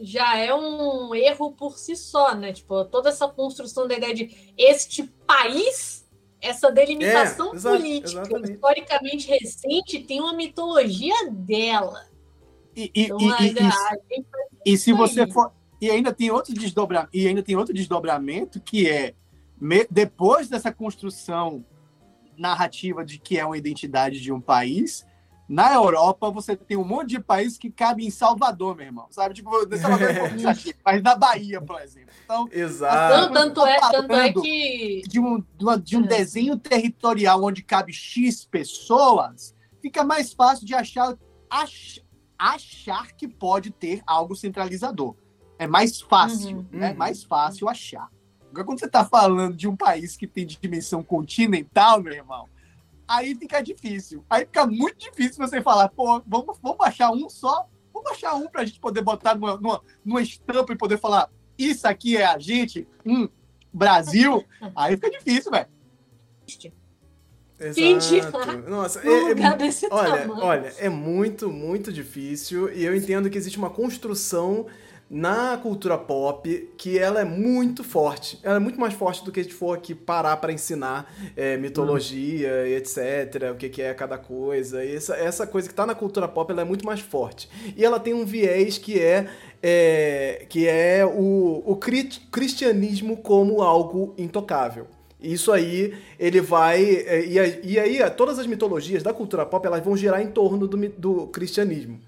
já 0.00 0.36
é 0.36 0.52
um 0.54 1.14
erro 1.14 1.52
por 1.52 1.78
si 1.78 1.94
só, 1.94 2.34
né? 2.34 2.52
Tipo, 2.52 2.84
toda 2.84 3.10
essa 3.10 3.28
construção 3.28 3.86
da 3.86 3.94
ideia 3.94 4.14
de 4.14 4.52
este 4.58 5.04
país, 5.26 6.04
essa 6.40 6.70
delimitação 6.70 7.54
é, 7.54 7.60
política 7.60 8.20
exatamente. 8.22 8.52
historicamente 8.52 9.28
recente 9.28 10.00
tem 10.00 10.20
uma 10.20 10.32
mitologia 10.32 11.30
dela. 11.30 12.06
E, 12.74 12.90
e, 12.94 13.04
então, 13.04 13.18
e, 13.20 13.54
e, 14.66 14.72
e 14.74 14.78
se 14.78 14.92
você 14.92 15.26
for. 15.30 15.52
E 15.80 15.90
ainda 15.90 16.12
tem 16.12 16.30
outro 16.30 16.54
desdobramento, 16.54 17.10
e 17.12 17.28
ainda 17.28 17.42
tem 17.42 17.54
outro 17.54 17.74
desdobramento 17.74 18.60
que 18.60 18.88
é 18.88 19.14
me, 19.60 19.86
depois 19.90 20.48
dessa 20.48 20.72
construção 20.72 21.64
narrativa 22.36 23.04
de 23.04 23.18
que 23.18 23.38
é 23.38 23.44
uma 23.44 23.56
identidade 23.56 24.20
de 24.20 24.32
um 24.32 24.40
país, 24.40 25.06
na 25.48 25.72
Europa, 25.72 26.30
você 26.30 26.56
tem 26.56 26.76
um 26.76 26.84
monte 26.84 27.10
de 27.10 27.20
países 27.20 27.56
que 27.56 27.70
cabe 27.70 28.04
em 28.04 28.10
Salvador, 28.10 28.74
meu 28.74 28.86
irmão. 28.86 29.06
Sabe? 29.10 29.34
Tipo, 29.34 29.50
Salvador 29.76 30.10
é 30.10 30.46
aqui, 30.50 30.74
mas 30.84 31.02
na 31.02 31.14
Bahia, 31.14 31.60
por 31.60 31.80
exemplo. 31.80 32.10
Então, 32.24 32.48
Exato. 32.50 33.32
tanto, 33.32 33.64
é, 33.64 33.78
tanto 33.78 34.12
é 34.12 34.32
que. 34.32 35.02
De 35.06 35.20
um, 35.20 35.42
de 35.82 35.96
um 35.96 36.04
é. 36.04 36.08
desenho 36.08 36.58
territorial 36.58 37.42
onde 37.44 37.62
cabe 37.62 37.92
X 37.92 38.44
pessoas, 38.44 39.54
fica 39.80 40.02
mais 40.02 40.32
fácil 40.32 40.66
de 40.66 40.74
achar, 40.74 41.16
ach, 41.48 42.00
achar 42.36 43.12
que 43.12 43.28
pode 43.28 43.70
ter 43.70 44.02
algo 44.04 44.34
centralizador. 44.34 45.14
É 45.58 45.66
mais 45.66 46.00
fácil, 46.00 46.66
uhum. 46.72 46.82
é 46.82 46.92
mais 46.92 47.22
fácil 47.22 47.68
achar. 47.68 48.10
Agora, 48.50 48.64
quando 48.64 48.80
você 48.80 48.86
está 48.86 49.04
falando 49.04 49.56
de 49.56 49.68
um 49.68 49.76
país 49.76 50.16
que 50.16 50.26
tem 50.26 50.46
dimensão 50.46 51.02
continental, 51.02 52.02
meu 52.02 52.12
irmão, 52.12 52.48
aí 53.06 53.34
fica 53.34 53.60
difícil. 53.60 54.24
Aí 54.28 54.44
fica 54.44 54.66
muito 54.66 54.98
difícil 54.98 55.36
você 55.36 55.62
falar, 55.62 55.88
pô, 55.88 56.22
vamos, 56.26 56.58
vamos 56.62 56.78
baixar 56.78 57.10
um 57.10 57.28
só, 57.28 57.68
vamos 57.92 58.10
baixar 58.10 58.34
um 58.34 58.48
pra 58.48 58.64
gente 58.64 58.80
poder 58.80 59.02
botar 59.02 59.34
numa, 59.34 59.56
numa, 59.56 59.82
numa 60.04 60.22
estampa 60.22 60.72
e 60.72 60.76
poder 60.76 60.98
falar, 60.98 61.30
isso 61.58 61.86
aqui 61.86 62.16
é 62.16 62.26
a 62.26 62.38
gente, 62.38 62.86
hum, 63.04 63.28
Brasil. 63.72 64.44
aí 64.74 64.96
fica 64.96 65.10
difícil, 65.10 65.50
velho. 65.50 65.68
Exato. 67.58 68.58
Nossa, 68.68 69.00
é, 69.00 69.32
é, 69.32 69.34
olha, 69.90 70.32
olha, 70.32 70.74
é 70.78 70.88
muito, 70.88 71.50
muito 71.50 71.90
difícil 71.90 72.70
e 72.72 72.84
eu 72.84 72.94
entendo 72.94 73.30
que 73.30 73.38
existe 73.38 73.58
uma 73.58 73.70
construção 73.70 74.66
na 75.08 75.56
cultura 75.56 75.96
pop 75.96 76.70
que 76.76 76.98
ela 76.98 77.20
é 77.20 77.24
muito 77.24 77.84
forte. 77.84 78.38
Ela 78.42 78.56
é 78.56 78.58
muito 78.58 78.78
mais 78.78 78.92
forte 78.92 79.24
do 79.24 79.30
que 79.30 79.40
a 79.40 79.42
gente 79.42 79.54
for 79.54 79.76
aqui 79.76 79.94
parar 79.94 80.36
para 80.38 80.52
ensinar 80.52 81.12
é, 81.36 81.56
mitologia 81.56 82.48
hum. 82.48 82.66
e 82.66 82.74
etc. 82.74 83.52
O 83.52 83.56
que, 83.56 83.68
que 83.68 83.82
é 83.82 83.94
cada 83.94 84.18
coisa. 84.18 84.84
E 84.84 84.94
essa, 84.94 85.14
essa 85.14 85.46
coisa 85.46 85.68
que 85.68 85.72
está 85.72 85.86
na 85.86 85.94
cultura 85.94 86.26
pop 86.26 86.50
ela 86.50 86.62
é 86.62 86.64
muito 86.64 86.84
mais 86.84 87.00
forte. 87.00 87.48
E 87.76 87.84
ela 87.84 88.00
tem 88.00 88.14
um 88.14 88.24
viés 88.24 88.78
que 88.78 88.98
é, 88.98 89.28
é 89.62 90.44
que 90.48 90.66
é 90.66 91.04
o, 91.06 91.62
o 91.64 91.76
cristianismo 91.76 93.16
como 93.18 93.62
algo 93.62 94.12
intocável. 94.18 94.88
Isso 95.20 95.50
aí, 95.50 95.94
ele 96.18 96.40
vai. 96.40 96.82
É, 96.84 97.24
e, 97.24 97.72
e 97.72 97.78
aí, 97.78 98.10
todas 98.10 98.38
as 98.38 98.46
mitologias 98.46 99.02
da 99.02 99.14
cultura 99.14 99.46
pop 99.46 99.64
elas 99.66 99.82
vão 99.82 99.96
girar 99.96 100.20
em 100.20 100.28
torno 100.28 100.66
do, 100.66 100.76
do 100.90 101.26
cristianismo 101.28 102.00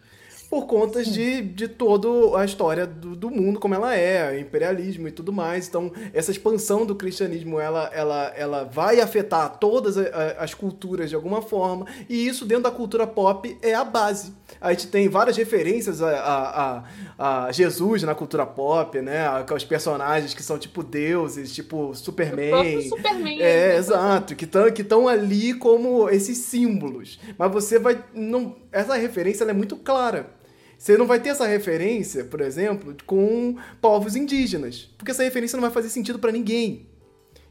por 0.50 0.66
conta 0.66 1.04
de, 1.04 1.42
de 1.42 1.68
toda 1.68 2.38
a 2.38 2.44
história 2.44 2.86
do, 2.86 3.14
do, 3.14 3.30
mundo 3.30 3.60
como 3.60 3.74
ela 3.74 3.94
é, 3.94 4.40
imperialismo 4.40 5.06
e 5.06 5.12
tudo 5.12 5.30
mais. 5.30 5.68
Então, 5.68 5.92
essa 6.14 6.30
expansão 6.30 6.86
do 6.86 6.94
cristianismo, 6.94 7.60
ela, 7.60 7.90
ela, 7.92 8.32
ela 8.34 8.64
vai 8.64 9.00
afetar 9.00 9.58
todas 9.58 9.98
as 10.38 10.54
culturas 10.54 11.10
de 11.10 11.14
alguma 11.14 11.42
forma, 11.42 11.86
e 12.08 12.26
isso 12.26 12.46
dentro 12.46 12.64
da 12.64 12.70
cultura 12.70 13.06
pop 13.06 13.58
é 13.60 13.74
a 13.74 13.84
base. 13.84 14.32
A 14.58 14.70
gente 14.70 14.88
tem 14.88 15.08
várias 15.08 15.36
referências 15.36 16.00
a, 16.02 16.84
a, 17.18 17.46
a, 17.46 17.52
Jesus 17.52 18.02
na 18.02 18.14
cultura 18.14 18.46
pop, 18.46 19.00
né? 19.02 19.26
Os 19.54 19.64
personagens 19.64 20.32
que 20.32 20.42
são 20.42 20.58
tipo 20.58 20.82
deuses, 20.82 21.54
tipo 21.54 21.94
Superman. 21.94 22.88
Superman. 22.88 23.40
É, 23.40 23.68
né? 23.68 23.76
exato, 23.76 24.34
que 24.34 24.46
estão 24.46 24.70
que 24.70 24.84
ali 25.08 25.52
como 25.54 26.08
esses 26.08 26.38
símbolos. 26.38 27.20
Mas 27.36 27.52
você 27.52 27.78
vai. 27.78 28.02
Não, 28.14 28.56
essa 28.72 28.94
referência 28.94 29.44
é 29.44 29.52
muito 29.52 29.76
clara. 29.76 30.37
Você 30.78 30.96
não 30.96 31.06
vai 31.06 31.18
ter 31.18 31.30
essa 31.30 31.44
referência, 31.44 32.24
por 32.24 32.40
exemplo, 32.40 32.96
com 33.04 33.56
povos 33.80 34.14
indígenas, 34.14 34.88
porque 34.96 35.10
essa 35.10 35.24
referência 35.24 35.56
não 35.56 35.62
vai 35.62 35.72
fazer 35.72 35.88
sentido 35.88 36.20
para 36.20 36.30
ninguém. 36.30 36.86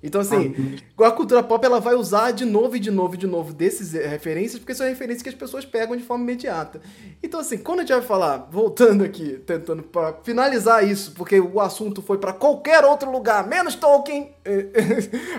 Então, 0.01 0.21
assim, 0.21 0.53
ah, 0.99 1.07
a 1.07 1.11
cultura 1.11 1.41
pop 1.41 1.65
ela 1.65 1.79
vai 1.79 1.95
usar 1.95 2.31
de 2.31 2.45
novo 2.45 2.75
e 2.75 2.79
de 2.79 2.91
novo 2.91 3.15
e 3.15 3.17
de 3.17 3.25
novo 3.27 3.53
desses 3.53 3.95
eh, 3.95 4.07
referências, 4.07 4.59
porque 4.59 4.75
são 4.75 4.87
referências 4.87 5.23
que 5.23 5.29
as 5.29 5.35
pessoas 5.35 5.65
pegam 5.65 5.95
de 5.95 6.03
forma 6.03 6.23
imediata. 6.23 6.79
Então, 7.21 7.39
assim, 7.39 7.57
quando 7.57 7.79
a 7.79 7.81
gente 7.81 7.93
vai 7.93 8.01
falar, 8.01 8.47
voltando 8.51 9.03
aqui, 9.03 9.39
tentando 9.45 9.83
para 9.83 10.13
finalizar 10.23 10.87
isso, 10.87 11.13
porque 11.13 11.39
o 11.39 11.59
assunto 11.59 12.01
foi 12.01 12.17
para 12.17 12.31
qualquer 12.31 12.83
outro 12.85 13.11
lugar, 13.11 13.47
menos 13.47 13.75
Tolkien. 13.75 14.33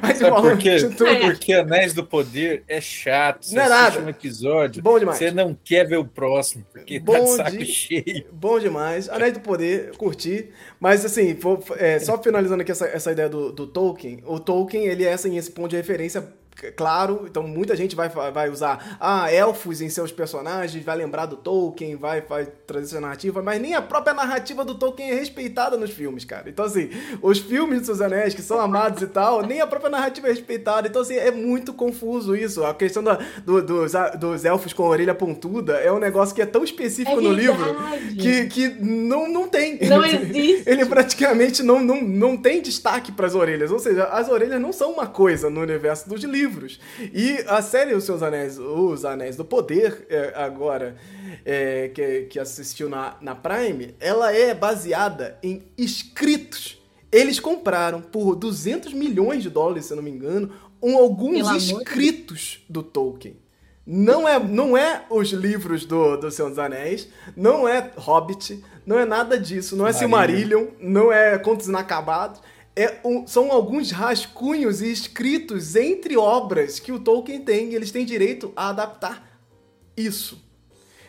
a 0.03 0.09
gente 0.09 0.21
fala, 0.21 0.43
porque, 0.43 0.77
porque 1.23 1.53
Anéis 1.53 1.95
do 1.95 2.05
Poder 2.05 2.65
é 2.69 2.81
chato. 2.81 3.47
Você 3.47 3.55
não 3.55 3.63
é 3.63 3.69
nada. 3.69 4.01
um 4.01 4.09
episódio, 4.09 4.83
Bom 4.83 4.99
demais. 4.99 5.19
você 5.19 5.31
não 5.31 5.57
quer 5.65 5.87
ver 5.87 5.99
o 5.99 6.05
próximo, 6.05 6.65
porque 6.73 6.99
Bom 6.99 7.37
tá 7.37 7.45
de 7.45 7.59
saco 7.59 7.65
cheio. 7.65 8.27
Bom 8.33 8.59
demais. 8.59 9.09
Anéis 9.09 9.35
do 9.35 9.41
Poder, 9.41 9.97
curti. 9.97 10.51
Mas, 10.81 11.05
assim, 11.05 11.37
é, 11.77 11.99
só 11.99 12.23
finalizando 12.23 12.63
aqui 12.63 12.71
essa, 12.71 12.87
essa 12.87 13.13
ideia 13.13 13.29
do, 13.29 13.53
do 13.53 13.67
Tolkien, 13.67 14.23
o 14.25 14.39
Tolkien, 14.39 14.85
ele 14.85 15.05
é 15.05 15.13
assim, 15.13 15.37
esse 15.37 15.51
ponto 15.51 15.71
de 15.71 15.77
referência 15.77 16.25
claro. 16.77 17.27
Então 17.29 17.43
muita 17.43 17.77
gente 17.77 17.95
vai, 17.97 18.09
vai 18.09 18.51
usar 18.51 18.97
ah, 19.01 19.31
elfos 19.33 19.81
em 19.81 19.89
seus 19.89 20.13
personagens, 20.13 20.85
vai 20.85 20.97
lembrar 20.97 21.27
do 21.27 21.37
Tolkien, 21.37 21.97
vai, 21.97 22.21
vai 22.21 22.47
trazer 22.47 22.87
essa 22.87 23.01
narrativa, 23.01 23.43
mas 23.43 23.61
nem 23.61 23.75
a 23.75 23.83
própria 23.83 24.15
narrativa 24.15 24.65
do 24.65 24.75
Tolkien 24.75 25.11
é 25.11 25.15
respeitada 25.15 25.77
nos 25.77 25.91
filmes, 25.91 26.25
cara. 26.25 26.49
Então, 26.49 26.65
assim, 26.65 26.91
os 27.23 27.39
filmes 27.39 27.87
dos 27.87 28.01
Anéis, 28.01 28.35
que 28.35 28.43
são 28.43 28.61
amados 28.61 29.03
e 29.03 29.07
tal, 29.07 29.43
nem 29.43 29.61
a 29.61 29.67
própria 29.67 29.91
narrativa 29.91 30.29
é 30.29 30.31
respeitada. 30.31 30.89
Então, 30.89 31.03
assim, 31.03 31.15
é 31.15 31.31
muito 31.31 31.73
confuso 31.73 32.35
isso. 32.35 32.65
A 32.65 32.75
questão 32.75 33.03
da, 33.03 33.19
do, 33.45 33.63
dos, 33.63 33.93
dos 34.19 34.45
elfos 34.45 34.73
com 34.73 34.85
a 34.85 34.89
orelha 34.89 35.15
pontuda 35.15 35.75
é 35.75 35.93
um 35.93 35.99
negócio 35.99 36.35
que 36.35 36.43
é 36.43 36.47
tão 36.47 36.65
específico 36.65 37.19
é 37.19 37.23
no 37.23 37.33
livro 37.33 37.77
que, 38.21 38.47
que 38.47 38.69
não, 38.69 39.29
não 39.29 39.49
tem. 39.49 39.79
Não 39.89 40.05
existe. 40.05 40.65
Ele 40.69 40.85
praticamente 40.87 41.63
não, 41.63 41.81
não, 41.81 42.03
não 42.03 42.37
tem 42.37 42.61
destaque 42.61 43.13
para 43.13 43.27
as 43.27 43.35
orelhas. 43.35 43.71
Ou 43.71 43.79
seja, 43.79 44.05
as 44.05 44.29
orelhas 44.29 44.61
não 44.61 44.73
são 44.73 44.93
uma 44.93 45.07
coisa 45.07 45.49
no 45.51 45.61
universo 45.61 46.09
dos 46.09 46.23
livros. 46.23 46.48
E 47.13 47.45
a 47.47 47.61
série 47.63 47.95
Os 47.95 48.05
Seus 48.05 48.23
Anéis, 48.23 48.59
Os 48.59 49.05
Anéis 49.05 49.37
do 49.37 49.45
Poder, 49.45 50.07
é, 50.09 50.33
agora, 50.37 50.97
é, 51.45 51.89
que, 51.89 52.23
que 52.23 52.39
assistiu 52.39 52.89
na, 52.89 53.17
na 53.21 53.35
Prime, 53.35 53.95
ela 54.01 54.33
é 54.33 54.55
baseada 54.55 55.39
em 55.43 55.63
escritos. 55.77 56.79
Eles 57.11 57.41
compraram 57.41 58.01
por 58.01 58.35
200 58.35 58.93
milhões 58.93 59.43
de 59.43 59.51
dólares, 59.51 59.87
se 59.87 59.93
eu 59.93 59.97
não 59.97 60.03
me 60.03 60.11
engano, 60.11 60.53
um, 60.83 60.97
alguns 60.97 61.51
escritos 61.55 62.65
do 62.69 62.83
Tolkien. 62.83 63.37
Não 63.91 64.29
é, 64.29 64.39
não 64.39 64.77
é 64.77 65.07
os 65.09 65.31
livros 65.31 65.87
do, 65.87 66.19
do 66.19 66.31
Senhor 66.31 66.51
dos 66.51 66.59
Anéis, 66.59 67.09
não 67.35 67.67
é 67.67 67.91
Hobbit, 67.97 68.63
não 68.85 68.99
é 68.99 69.07
nada 69.07 69.39
disso, 69.39 69.75
não 69.77 69.87
é 69.87 69.95
Silmarillion, 69.95 70.67
não 70.79 71.11
é 71.11 71.39
Contos 71.39 71.69
Inacabados. 71.69 72.41
É 72.79 73.01
um, 73.05 73.27
são 73.27 73.51
alguns 73.51 73.91
rascunhos 73.91 74.81
e 74.81 74.93
escritos 74.93 75.75
entre 75.75 76.17
obras 76.17 76.79
que 76.79 76.93
o 76.93 77.01
Tolkien 77.01 77.41
tem 77.41 77.71
e 77.71 77.75
eles 77.75 77.91
têm 77.91 78.05
direito 78.05 78.53
a 78.55 78.69
adaptar 78.69 79.41
isso. 79.97 80.47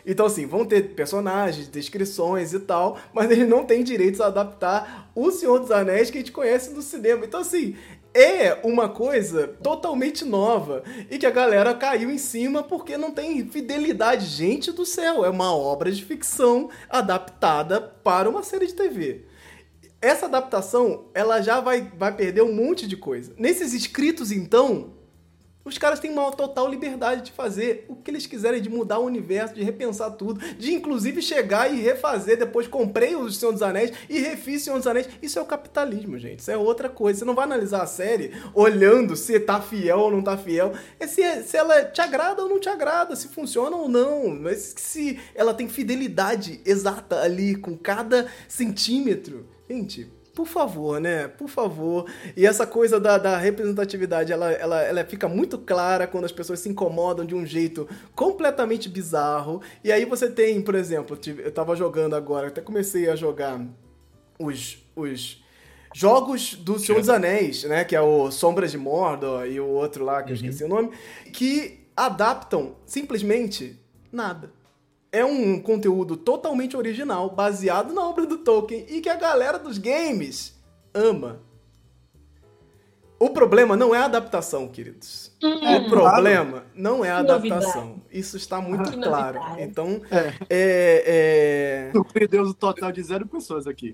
Então, 0.04 0.26
assim, 0.26 0.46
vão 0.46 0.64
ter 0.64 0.96
personagens, 0.96 1.68
descrições 1.68 2.52
e 2.52 2.58
tal, 2.58 2.98
mas 3.12 3.30
eles 3.30 3.48
não 3.48 3.64
têm 3.64 3.84
direitos 3.84 4.20
a 4.20 4.26
adaptar 4.26 5.12
o 5.14 5.30
Senhor 5.30 5.60
dos 5.60 5.70
Anéis 5.70 6.10
que 6.10 6.18
a 6.18 6.20
gente 6.20 6.32
conhece 6.32 6.70
no 6.70 6.82
cinema. 6.82 7.24
Então, 7.24 7.38
assim, 7.38 7.76
é 8.12 8.58
uma 8.64 8.88
coisa 8.88 9.46
totalmente 9.62 10.24
nova 10.24 10.82
e 11.08 11.18
que 11.18 11.26
a 11.26 11.30
galera 11.30 11.72
caiu 11.72 12.10
em 12.10 12.18
cima 12.18 12.64
porque 12.64 12.96
não 12.96 13.12
tem 13.12 13.46
fidelidade. 13.46 14.26
Gente 14.26 14.72
do 14.72 14.84
céu, 14.84 15.24
é 15.24 15.30
uma 15.30 15.54
obra 15.54 15.92
de 15.92 16.04
ficção 16.04 16.68
adaptada 16.88 17.80
para 17.80 18.28
uma 18.28 18.42
série 18.42 18.66
de 18.66 18.74
TV. 18.74 19.29
Essa 20.02 20.26
adaptação, 20.26 21.06
ela 21.12 21.42
já 21.42 21.60
vai, 21.60 21.92
vai 21.96 22.14
perder 22.14 22.42
um 22.42 22.54
monte 22.54 22.86
de 22.86 22.96
coisa. 22.96 23.34
Nesses 23.36 23.74
escritos, 23.74 24.32
então, 24.32 24.94
os 25.62 25.76
caras 25.76 26.00
têm 26.00 26.10
uma 26.10 26.32
total 26.32 26.68
liberdade 26.70 27.26
de 27.26 27.32
fazer 27.32 27.84
o 27.86 27.94
que 27.94 28.10
eles 28.10 28.26
quiserem, 28.26 28.62
de 28.62 28.70
mudar 28.70 28.98
o 28.98 29.04
universo, 29.04 29.54
de 29.54 29.62
repensar 29.62 30.10
tudo, 30.12 30.40
de 30.56 30.72
inclusive 30.72 31.20
chegar 31.20 31.70
e 31.70 31.82
refazer. 31.82 32.38
Depois 32.38 32.66
comprei 32.66 33.14
o 33.14 33.30
Senhor 33.30 33.52
dos 33.52 33.60
Anéis 33.60 33.92
e 34.08 34.18
refiz 34.18 34.62
o 34.62 34.64
Senhor 34.64 34.78
dos 34.78 34.86
Anéis. 34.86 35.06
Isso 35.20 35.38
é 35.38 35.42
o 35.42 35.46
capitalismo, 35.46 36.18
gente. 36.18 36.40
Isso 36.40 36.50
é 36.50 36.56
outra 36.56 36.88
coisa. 36.88 37.18
Você 37.18 37.24
não 37.26 37.34
vai 37.34 37.44
analisar 37.44 37.82
a 37.82 37.86
série 37.86 38.32
olhando 38.54 39.14
se 39.14 39.38
tá 39.38 39.60
fiel 39.60 39.98
ou 39.98 40.10
não 40.10 40.22
tá 40.22 40.36
fiel. 40.38 40.72
É 40.98 41.06
se, 41.06 41.22
se 41.42 41.58
ela 41.58 41.84
te 41.84 42.00
agrada 42.00 42.42
ou 42.42 42.48
não 42.48 42.58
te 42.58 42.70
agrada, 42.70 43.14
se 43.14 43.28
funciona 43.28 43.76
ou 43.76 43.86
não. 43.86 44.30
Mas 44.30 44.74
se 44.78 45.20
ela 45.34 45.52
tem 45.52 45.68
fidelidade 45.68 46.62
exata 46.64 47.20
ali 47.20 47.54
com 47.54 47.76
cada 47.76 48.26
centímetro. 48.48 49.46
Gente, 49.70 50.10
por 50.34 50.48
favor, 50.48 51.00
né? 51.00 51.28
Por 51.28 51.48
favor. 51.48 52.10
E 52.36 52.44
essa 52.44 52.66
coisa 52.66 52.98
da, 52.98 53.16
da 53.16 53.38
representatividade, 53.38 54.32
ela, 54.32 54.50
ela, 54.50 54.82
ela 54.82 55.04
fica 55.04 55.28
muito 55.28 55.56
clara 55.58 56.08
quando 56.08 56.24
as 56.24 56.32
pessoas 56.32 56.58
se 56.58 56.68
incomodam 56.68 57.24
de 57.24 57.36
um 57.36 57.46
jeito 57.46 57.88
completamente 58.12 58.88
bizarro. 58.88 59.62
E 59.84 59.92
aí 59.92 60.04
você 60.04 60.28
tem, 60.28 60.60
por 60.60 60.74
exemplo, 60.74 61.16
eu 61.38 61.52
tava 61.52 61.76
jogando 61.76 62.16
agora, 62.16 62.48
até 62.48 62.60
comecei 62.60 63.08
a 63.08 63.14
jogar 63.14 63.64
os. 64.40 64.78
os 64.96 65.40
jogos 65.94 66.54
do 66.54 66.80
Senhor 66.80 66.98
dos 66.98 67.08
Anéis, 67.08 67.62
né? 67.62 67.84
Que 67.84 67.94
é 67.94 68.00
o 68.00 68.28
Sombras 68.32 68.72
de 68.72 68.78
Mordor 68.78 69.46
e 69.46 69.60
o 69.60 69.68
outro 69.68 70.04
lá, 70.04 70.20
que 70.20 70.30
uhum. 70.30 70.30
eu 70.30 70.34
esqueci 70.34 70.64
o 70.64 70.68
nome, 70.68 70.90
que 71.32 71.86
adaptam 71.96 72.74
simplesmente 72.86 73.78
nada 74.10 74.50
é 75.12 75.24
um 75.24 75.60
conteúdo 75.60 76.16
totalmente 76.16 76.76
original, 76.76 77.30
baseado 77.30 77.92
na 77.92 78.02
obra 78.02 78.26
do 78.26 78.38
Tolkien 78.38 78.86
e 78.88 79.00
que 79.00 79.08
a 79.08 79.16
galera 79.16 79.58
dos 79.58 79.78
games 79.78 80.54
ama. 80.94 81.40
O 83.18 83.30
problema 83.30 83.76
não 83.76 83.94
é 83.94 83.98
a 83.98 84.04
adaptação, 84.04 84.68
queridos. 84.68 85.29
Hum, 85.42 85.76
o 85.76 85.88
problema 85.88 86.66
não 86.74 87.04
é 87.04 87.10
a 87.10 87.18
adaptação. 87.18 87.86
Novidade. 87.86 88.00
Isso 88.12 88.36
está 88.36 88.60
muito 88.60 88.92
claro. 89.00 89.38
Então, 89.58 90.02
é. 90.10 90.34
É, 90.50 91.90
é... 91.94 92.26
Deus 92.28 92.50
o 92.50 92.54
total 92.54 92.92
de 92.92 93.02
zero 93.02 93.26
pessoas 93.26 93.66
aqui. 93.66 93.92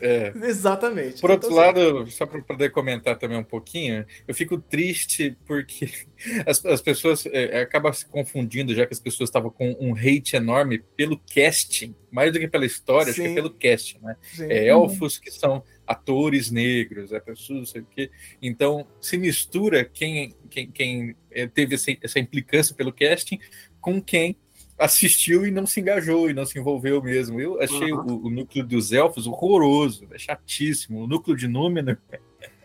É. 0.00 0.32
Exatamente. 0.46 1.20
Por 1.20 1.30
outro 1.30 1.48
então, 1.48 1.58
lado, 1.58 1.98
assim... 1.98 2.10
só 2.10 2.26
para 2.26 2.42
poder 2.42 2.70
comentar 2.70 3.16
também 3.16 3.38
um 3.38 3.44
pouquinho, 3.44 4.04
eu 4.26 4.34
fico 4.34 4.58
triste 4.58 5.36
porque 5.46 5.88
as, 6.46 6.64
as 6.64 6.80
pessoas 6.80 7.24
é, 7.26 7.60
acabam 7.60 7.92
se 7.92 8.06
confundindo, 8.06 8.74
já 8.74 8.86
que 8.86 8.92
as 8.92 9.00
pessoas 9.00 9.28
estavam 9.28 9.50
com 9.50 9.76
um 9.78 9.94
hate 9.94 10.34
enorme 10.34 10.82
pelo 10.96 11.20
casting, 11.32 11.94
mais 12.10 12.32
do 12.32 12.38
que 12.38 12.48
pela 12.48 12.66
história, 12.66 13.12
Sim. 13.12 13.22
acho 13.22 13.22
que 13.22 13.28
é 13.28 13.34
pelo 13.34 13.50
casting, 13.50 13.98
né? 14.02 14.16
É, 14.40 14.66
elfos 14.68 15.18
que 15.18 15.30
são 15.30 15.62
atores 15.86 16.50
negros, 16.50 17.12
é 17.12 17.20
pessoas, 17.20 17.58
não 17.58 17.66
sei 17.66 17.80
o 17.82 17.86
quê. 17.86 18.10
Então, 18.42 18.86
se 19.00 19.16
mistura 19.16 19.84
quem, 19.84 20.34
quem, 20.50 20.70
quem 20.70 21.16
eh, 21.30 21.46
teve 21.46 21.74
essa, 21.74 21.96
essa 22.02 22.18
implicância 22.18 22.74
pelo 22.74 22.92
casting 22.92 23.38
com 23.80 24.00
quem 24.02 24.36
assistiu 24.78 25.46
e 25.46 25.50
não 25.50 25.66
se 25.66 25.80
engajou 25.80 26.28
e 26.28 26.34
não 26.34 26.44
se 26.44 26.58
envolveu 26.58 27.02
mesmo. 27.02 27.40
Eu 27.40 27.60
achei 27.60 27.92
uhum. 27.92 28.06
o, 28.06 28.26
o, 28.26 28.30
núcleo 28.30 28.64
dos 28.64 28.92
elfos 28.92 29.26
horroroso, 29.26 30.06
é 30.12 30.18
chatíssimo. 30.18 31.02
O 31.02 31.06
núcleo 31.06 31.36
de 31.36 31.48
Númenor 31.48 31.98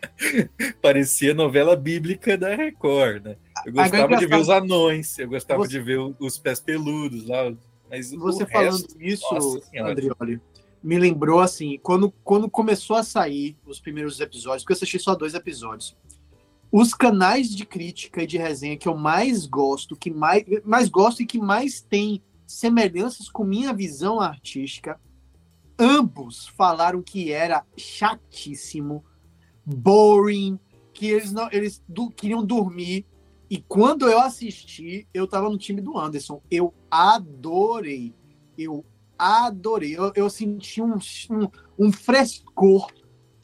parecia 0.82 1.32
novela 1.32 1.74
bíblica 1.74 2.36
da 2.36 2.54
Record, 2.54 3.24
né? 3.24 3.36
Eu 3.64 3.72
gostava 3.72 4.16
de 4.16 4.26
ver 4.26 4.36
os 4.36 4.50
anões, 4.50 5.18
eu 5.18 5.28
gostava 5.28 5.62
Você... 5.62 5.70
de 5.70 5.80
ver 5.80 5.98
os 6.18 6.38
pés 6.38 6.60
peludos 6.60 7.26
lá. 7.26 7.52
Mas 7.88 8.10
Você 8.10 8.46
falando 8.46 8.72
resto, 8.72 9.02
isso, 9.02 9.62
Andrioli, 9.76 10.40
me 10.82 10.98
lembrou 10.98 11.40
assim, 11.40 11.78
quando, 11.82 12.10
quando 12.24 12.50
começou 12.50 12.96
a 12.96 13.04
sair 13.04 13.56
os 13.64 13.80
primeiros 13.80 14.18
episódios, 14.20 14.62
porque 14.62 14.72
eu 14.72 14.76
assisti 14.76 14.98
só 14.98 15.14
dois 15.14 15.34
episódios. 15.34 15.96
Os 16.70 16.94
canais 16.94 17.54
de 17.54 17.64
crítica 17.64 18.22
e 18.22 18.26
de 18.26 18.38
resenha 18.38 18.76
que 18.76 18.88
eu 18.88 18.96
mais 18.96 19.46
gosto, 19.46 19.94
que 19.94 20.10
mais, 20.10 20.44
mais 20.64 20.88
gosto 20.88 21.22
e 21.22 21.26
que 21.26 21.38
mais 21.38 21.80
tem 21.80 22.22
semelhanças 22.46 23.28
com 23.28 23.44
minha 23.44 23.72
visão 23.72 24.20
artística, 24.20 24.98
ambos 25.78 26.48
falaram 26.48 27.02
que 27.02 27.30
era 27.30 27.64
chatíssimo, 27.76 29.04
boring, 29.64 30.58
que 30.92 31.06
eles 31.06 31.32
não 31.32 31.48
eles 31.52 31.82
do, 31.88 32.10
queriam 32.10 32.44
dormir. 32.44 33.06
E 33.48 33.58
quando 33.58 34.08
eu 34.08 34.18
assisti, 34.18 35.06
eu 35.12 35.26
tava 35.26 35.50
no 35.50 35.58
time 35.58 35.80
do 35.80 35.98
Anderson. 35.98 36.42
Eu 36.50 36.72
adorei. 36.90 38.14
Eu 38.56 38.84
adorei. 39.22 39.96
Eu, 39.96 40.12
eu 40.14 40.28
senti 40.28 40.82
um, 40.82 40.96
um, 41.30 41.48
um, 41.78 41.92
frescor, 41.92 42.90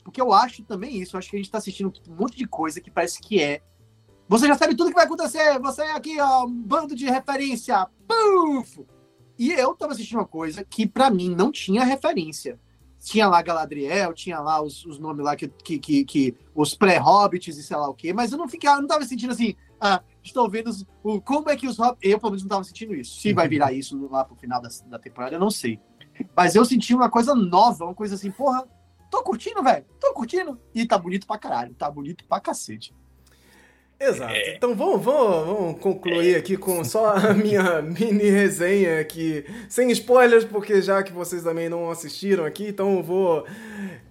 porque 0.05 0.21
eu 0.21 0.33
acho 0.33 0.63
também 0.65 0.97
isso. 1.01 1.15
Eu 1.15 1.19
acho 1.19 1.31
que 1.31 1.37
a 1.37 1.39
gente 1.39 1.47
está 1.47 1.59
assistindo 1.59 1.93
um 2.09 2.15
monte 2.15 2.37
de 2.37 2.47
coisa 2.47 2.81
que 2.81 2.91
parece 2.91 3.21
que 3.21 3.41
é. 3.41 3.63
Você 4.29 4.47
já 4.47 4.57
sabe 4.57 4.75
tudo 4.75 4.91
que 4.91 4.97
vai 4.97 5.07
acontecer. 5.07 5.59
Você 5.61 5.83
é 5.83 5.93
aqui, 5.93 6.21
ó, 6.21 6.45
um 6.45 6.63
bando 6.63 6.95
de 6.95 7.07
referência. 7.07 7.87
Puf! 8.07 8.85
E 9.39 9.53
eu 9.53 9.75
tava 9.75 9.93
assistindo 9.93 10.19
uma 10.19 10.27
coisa 10.27 10.65
que 10.65 10.87
para 10.87 11.11
mim 11.11 11.35
não 11.35 11.53
tinha 11.53 11.85
referência. 11.85 12.59
Tinha 13.01 13.29
lá 13.29 13.41
Galadriel, 13.41 14.13
tinha 14.13 14.41
lá 14.41 14.61
os, 14.61 14.85
os 14.85 14.99
nomes 14.99 15.25
lá 15.25 15.37
que, 15.37 15.47
que, 15.47 15.79
que, 15.79 16.05
que 16.05 16.37
os 16.53 16.75
pré-hobbits 16.75 17.57
e 17.57 17.63
sei 17.63 17.77
lá 17.77 17.89
o 17.89 17.95
quê, 17.95 18.13
mas 18.13 18.33
eu 18.33 18.39
não 18.39 18.49
ficava, 18.49 18.79
eu 18.79 18.81
não 18.81 18.89
tava 18.89 19.05
sentindo 19.05 19.33
assim, 19.33 19.55
ah, 19.81 20.03
estou 20.23 20.49
vendo 20.49 20.71
o, 21.03 21.21
como 21.21 21.51
é 21.51 21.57
que 21.57 21.67
os 21.67 21.79
hobbits. 21.79 22.11
Eu, 22.11 22.19
pelo 22.19 22.31
menos, 22.31 22.43
não 22.43 22.49
estava 22.49 22.65
sentindo 22.65 22.95
isso. 22.95 23.21
Se 23.21 23.33
vai 23.33 23.49
virar 23.49 23.73
isso 23.73 24.09
lá 24.11 24.25
pro 24.25 24.37
final 24.37 24.61
da, 24.61 24.69
da 24.87 24.99
temporada, 24.99 25.37
eu 25.37 25.41
não 25.41 25.51
sei. 25.51 25.81
Mas 26.37 26.55
eu 26.55 26.65
senti 26.65 26.95
uma 26.95 27.11
coisa 27.11 27.35
nova, 27.35 27.85
uma 27.85 27.95
coisa 27.95 28.15
assim, 28.15 28.31
porra, 28.31 28.67
tô 29.11 29.23
curtindo, 29.23 29.63
velho, 29.63 29.85
tô 30.01 30.13
curtindo. 30.13 30.61
E 30.75 30.87
tá 30.87 30.99
bonito 30.99 31.27
pra 31.27 31.39
caralho, 31.39 31.75
tá 31.75 31.91
bonito 31.91 32.25
pra 32.25 32.41
cacete. 32.41 32.95
Exato. 34.01 34.33
É. 34.33 34.55
Então 34.55 34.77
vamos, 34.77 35.05
vamos, 35.05 35.47
vamos 35.47 35.81
concluir 35.81 36.37
aqui 36.37 36.57
com 36.57 36.85
só 36.85 37.17
a 37.17 37.35
minha 37.35 37.83
mini 37.83 38.31
resenha 38.31 39.01
aqui, 39.01 39.45
sem 39.69 39.91
spoilers, 39.91 40.45
porque 40.45 40.81
já 40.81 41.03
que 41.03 41.13
vocês 41.13 41.43
também 41.43 41.69
não 41.69 41.91
assistiram 41.91 42.45
aqui, 42.45 42.69
então 42.69 42.97
eu 42.97 43.03
vou 43.03 43.45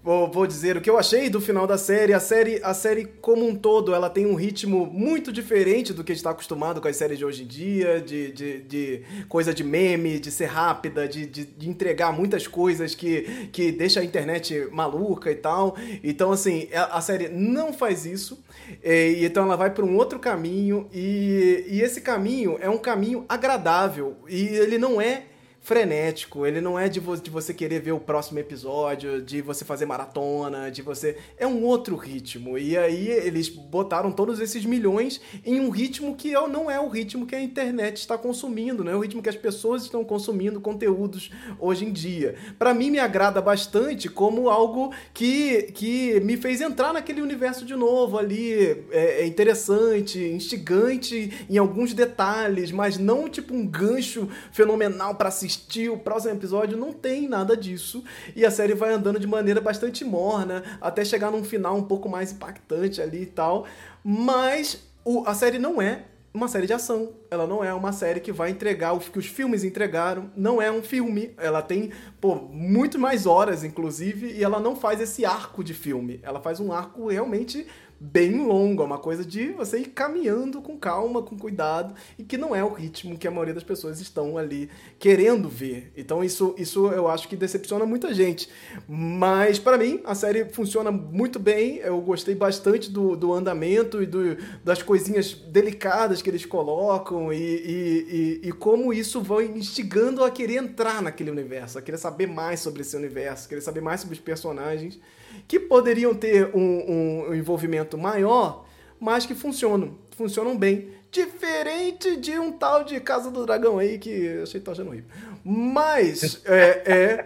vou, 0.08 0.32
vou, 0.32 0.47
dizer 0.47 0.78
o 0.78 0.82
que 0.82 0.89
eu 0.89 0.97
achei 0.97 1.30
do 1.30 1.41
final 1.41 1.68
da 1.68 1.78
série. 1.78 2.14
A 2.14 2.20
série, 2.22 2.62
a 2.64 2.74
série 2.74 3.03
como 3.20 3.45
um 3.45 3.53
todo, 3.53 3.93
ela 3.93 4.10
tem 4.10 4.26
um 4.26 4.36
ritmo 4.36 4.86
muito 4.86 5.34
diferente 5.34 5.91
do 5.91 6.01
que 6.01 6.14
a 6.14 6.16
gente 6.16 6.22
está 6.22 6.30
acostumado 6.30 6.80
com 6.80 6.88
as 6.88 6.95
séries 6.95 7.18
de 7.18 7.26
hoje 7.26 7.43
em 7.43 7.45
dia, 7.45 7.99
de, 7.99 8.32
de, 8.32 8.62
de 8.62 9.01
coisa 9.28 9.53
de 9.53 9.66
meme, 9.66 10.18
de 10.18 10.32
ser 10.32 10.45
rápida, 10.45 11.10
de, 11.10 11.26
de, 11.26 11.45
de, 11.45 11.70
entregar 11.70 12.14
muitas 12.14 12.47
coisas 12.47 12.95
que, 12.95 13.49
que 13.51 13.70
deixa 13.70 13.99
a 13.99 14.03
internet 14.03 14.70
maluca 14.72 15.30
e 15.30 15.36
tal. 15.36 15.76
Então, 16.01 16.32
assim, 16.32 16.70
a, 16.74 16.97
a 16.97 17.01
série 17.01 17.28
não 17.28 17.74
faz 17.74 18.05
isso. 18.05 18.41
E, 18.82 19.26
então 19.26 19.43
ela 19.43 19.58
vai 19.58 19.72
para 19.72 19.84
um 19.84 19.97
outro 19.97 20.20
caminho 20.20 20.88
e, 20.93 21.66
e 21.68 21.82
esse 21.82 21.99
caminho 21.99 22.58
é 22.62 22.70
um 22.70 22.78
caminho 22.78 23.26
agradável 23.28 24.16
e 24.30 24.45
ele 24.45 24.78
não 24.78 25.01
é 25.01 25.24
frenético, 25.68 26.45
ele 26.45 26.61
não 26.61 26.80
é 26.80 26.88
de, 26.88 26.97
vo 27.01 27.18
de 27.18 27.30
você 27.30 27.53
querer 27.53 27.82
ver 27.82 27.91
o 27.91 27.99
próximo 27.99 28.39
episódio, 28.39 29.22
de 29.22 29.41
você 29.41 29.65
fazer 29.65 29.86
maratona, 29.86 30.72
de 30.72 30.82
você. 30.82 31.18
É 31.38 31.45
um 31.45 31.61
outro 31.65 31.97
ritmo. 31.97 32.57
E 32.57 32.78
aí 32.78 33.09
eles 33.09 33.49
botaram 33.49 34.09
todos 34.09 34.39
esses 34.39 34.63
milhões 34.63 35.20
em 35.45 35.59
um 35.59 35.70
ritmo 35.70 36.15
que 36.15 36.32
não 36.32 36.72
é 36.72 36.80
o 36.80 36.88
ritmo 36.88 37.26
que 37.26 37.36
a 37.36 37.41
internet 37.41 37.97
está 37.97 38.18
consumindo, 38.18 38.82
não 38.82 38.93
é 38.93 38.95
o 38.95 39.01
ritmo 39.01 39.22
que 39.22 39.28
as 39.28 39.36
pessoas 39.36 39.84
estão 39.84 40.05
consumindo 40.05 40.61
conteúdos 40.61 41.32
hoje 41.59 41.84
em 41.84 41.91
dia. 41.91 42.36
Para 42.57 42.74
mim, 42.74 42.89
me 42.89 42.99
agrada 42.99 43.41
bastante 43.41 44.07
como 44.07 44.49
algo 44.49 44.93
que, 45.13 45.63
que 45.74 46.22
me 46.22 46.38
fez 46.38 46.61
entrar 46.61 46.93
naquele 46.93 47.22
universo 47.22 47.65
de 47.65 47.76
novo 47.76 48.18
ali. 48.18 48.86
É, 48.89 49.24
é 49.24 49.28
interessante, 49.28 50.18
instigante 50.18 51.45
em 51.49 51.57
alguns 51.57 51.93
detalhes, 51.93 52.72
mas 52.72 52.97
não 52.97 53.28
tipo 53.28 53.53
um 53.53 53.68
gancho 53.68 54.30
fenomenal 54.53 55.15
para 55.15 55.28
assistir 55.28 55.57
assistir 55.58 55.89
o 55.89 55.97
próximo 55.97 56.34
episódio, 56.34 56.78
não 56.78 56.93
tem 56.93 57.28
nada 57.28 57.58
disso. 57.58 58.03
E 58.36 58.45
a 58.45 58.51
série 58.51 58.76
vai 58.76 58.93
andando 58.93 59.20
de 59.20 59.28
maneira 59.28 59.60
bastante 59.60 60.05
morna, 60.05 60.64
até 60.80 61.03
chegar 61.03 61.32
num 61.32 61.43
final 61.43 61.76
um 61.76 61.84
pouco 61.84 62.08
mais 62.08 62.32
impactante 62.32 63.01
ali 63.01 63.24
e 63.24 63.26
tal. 63.26 63.66
Mas 64.03 64.84
o, 65.03 65.24
a 65.26 65.34
série 65.34 65.58
não 65.58 65.82
é 65.82 66.03
uma 66.34 66.47
série 66.47 66.68
de 66.68 66.74
ação. 66.74 67.14
Ela 67.32 67.47
não 67.47 67.64
é 67.64 67.74
uma 67.74 67.91
série 67.91 68.20
que 68.20 68.32
vai 68.32 68.51
entregar 68.51 68.93
o 68.93 68.99
que 68.99 69.18
os 69.18 69.26
filmes 69.26 69.64
entregaram. 69.64 70.30
Não 70.36 70.62
é 70.62 70.72
um 70.72 70.84
filme. 70.84 71.34
Ela 71.38 71.64
tem, 71.64 71.91
pô, 72.22 72.36
muito 72.36 72.99
mais 72.99 73.26
horas, 73.26 73.64
inclusive, 73.64 74.34
e 74.34 74.43
ela 74.43 74.60
não 74.60 74.76
faz 74.76 75.01
esse 75.01 75.26
arco 75.26 75.64
de 75.64 75.74
filme. 75.74 76.20
Ela 76.22 76.39
faz 76.39 76.60
um 76.60 76.72
arco 76.72 77.08
realmente 77.08 77.66
bem 78.00 78.45
longo, 78.45 78.84
é 78.84 78.86
uma 78.86 79.00
coisa 79.00 79.26
de 79.26 79.50
você 79.54 79.80
ir 79.80 79.88
caminhando 79.88 80.62
com 80.62 80.78
calma, 80.78 81.22
com 81.22 81.38
cuidado, 81.38 81.95
e 82.18 82.24
que 82.24 82.38
não 82.38 82.56
é 82.56 82.64
o 82.64 82.72
ritmo 82.72 83.18
que 83.18 83.28
a 83.28 83.32
maioria 83.32 83.54
das 83.54 83.64
pessoas 83.64 84.00
estão 84.00 84.38
ali 84.38 84.70
querendo 85.00 85.50
ver. 85.50 85.91
Então 85.98 86.24
isso, 86.24 86.54
isso 86.58 86.88
eu 86.88 87.08
acho 87.08 87.28
que 87.28 87.36
decepciona 87.36 87.86
muita 87.86 88.14
gente. 88.14 88.50
Mas 88.88 89.58
para 89.58 89.78
mim 89.78 90.02
a 90.06 90.14
série 90.14 90.45
funciona 90.45 90.91
muito 90.91 91.39
bem, 91.39 91.78
eu 91.78 92.00
gostei 92.02 92.36
bastante 92.36 92.91
do, 92.91 93.16
do 93.16 93.34
andamento 93.34 94.02
e 94.02 94.06
do, 94.06 94.38
das 94.64 94.84
coisinhas 94.84 95.34
delicadas 95.34 96.22
que 96.22 96.30
eles 96.30 96.45
colocam 96.45 97.34
e, 97.34 97.38
e, 97.38 98.41
e, 98.43 98.48
e 98.50 98.52
como 98.52 98.93
isso 98.93 99.22
vai 99.22 99.45
instigando 99.45 100.24
a 100.24 100.30
querer 100.30 100.58
entrar 100.58 101.02
naquele 101.02 101.32
universo, 101.32 101.80
a 101.80 101.82
querer 101.82 101.98
saber 101.98 102.28
mais 102.28 102.60
sobre 102.60 102.82
esse 102.82 102.95
universo, 102.95 103.50
querer 103.50 103.62
saber 103.62 103.82
mais 103.82 104.02
sobre 104.02 104.14
os 104.14 104.20
personagens 104.20 105.00
que 105.47 105.59
poderiam 105.59 106.13
ter 106.13 106.49
um, 106.55 107.30
um 107.30 107.34
envolvimento 107.34 107.97
maior, 107.97 108.65
mas 108.99 109.25
que 109.25 109.36
funcionam, 109.36 109.97
funcionam 110.11 110.57
bem. 110.57 110.95
Diferente 111.09 112.17
de 112.17 112.38
um 112.38 112.51
tal 112.51 112.84
de 112.84 112.99
Casa 112.99 113.32
do 113.32 113.45
Dragão 113.45 113.80
aí 113.80 113.97
que 113.97 114.09
eu 114.09 114.43
achei 114.43 114.59
que 114.59 114.65
tá 114.65 114.73
achando 114.73 114.89
horrível. 114.89 115.09
Mas 115.43 116.41
é, 116.45 116.84
é 116.86 117.25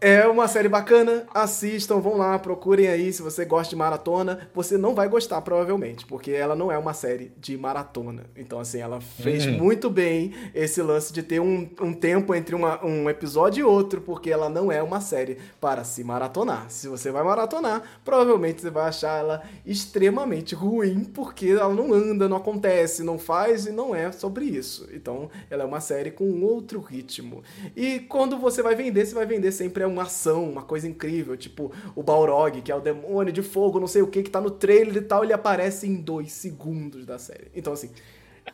é 0.00 0.26
uma 0.26 0.48
série 0.48 0.68
bacana, 0.68 1.26
assistam, 1.34 2.00
vão 2.00 2.16
lá, 2.16 2.38
procurem 2.38 2.88
aí 2.88 3.12
se 3.12 3.20
você 3.20 3.44
gosta 3.44 3.70
de 3.70 3.76
maratona. 3.76 4.48
Você 4.54 4.78
não 4.78 4.94
vai 4.94 5.08
gostar, 5.08 5.40
provavelmente, 5.42 6.06
porque 6.06 6.30
ela 6.30 6.56
não 6.56 6.72
é 6.72 6.78
uma 6.78 6.94
série 6.94 7.32
de 7.36 7.56
maratona. 7.58 8.24
Então, 8.34 8.58
assim, 8.58 8.80
ela 8.80 9.00
fez 9.00 9.44
uhum. 9.44 9.58
muito 9.58 9.90
bem 9.90 10.32
esse 10.54 10.80
lance 10.80 11.12
de 11.12 11.22
ter 11.22 11.40
um, 11.40 11.68
um 11.80 11.92
tempo 11.92 12.34
entre 12.34 12.54
uma, 12.54 12.82
um 12.84 13.10
episódio 13.10 13.60
e 13.60 13.64
outro, 13.64 14.00
porque 14.00 14.30
ela 14.30 14.48
não 14.48 14.72
é 14.72 14.82
uma 14.82 15.02
série 15.02 15.36
para 15.60 15.84
se 15.84 16.02
maratonar. 16.02 16.70
Se 16.70 16.88
você 16.88 17.10
vai 17.10 17.22
maratonar, 17.22 17.82
provavelmente 18.02 18.62
você 18.62 18.70
vai 18.70 18.88
achar 18.88 19.18
ela 19.18 19.42
extremamente 19.66 20.54
ruim, 20.54 21.04
porque 21.04 21.48
ela 21.48 21.74
não 21.74 21.92
anda, 21.92 22.26
não 22.26 22.38
acontece, 22.38 23.02
não 23.02 23.18
faz 23.18 23.66
e 23.66 23.70
não 23.70 23.94
é 23.94 24.10
sobre 24.12 24.46
isso. 24.46 24.88
Então, 24.94 25.28
ela 25.50 25.64
é 25.64 25.66
uma 25.66 25.80
série 25.80 26.10
com 26.10 26.40
outro 26.42 26.80
ritmo. 26.80 27.42
E 27.76 27.98
quando 28.00 28.38
você 28.38 28.62
vai 28.62 28.74
vender, 28.74 29.04
você 29.04 29.14
vai 29.14 29.26
vender 29.26 29.52
sempre 29.52 29.89
uma 29.90 30.02
ação, 30.02 30.48
uma 30.48 30.62
coisa 30.62 30.88
incrível, 30.88 31.36
tipo 31.36 31.72
o 31.94 32.02
Balrog, 32.02 32.60
que 32.62 32.72
é 32.72 32.74
o 32.74 32.80
demônio 32.80 33.32
de 33.32 33.42
fogo, 33.42 33.80
não 33.80 33.86
sei 33.86 34.02
o 34.02 34.06
que, 34.06 34.22
que 34.22 34.30
tá 34.30 34.40
no 34.40 34.50
trailer 34.50 34.96
e 34.96 35.00
tal, 35.02 35.24
ele 35.24 35.32
aparece 35.32 35.86
em 35.86 35.96
dois 35.96 36.32
segundos 36.32 37.04
da 37.04 37.18
série. 37.18 37.48
Então, 37.54 37.72
assim, 37.72 37.90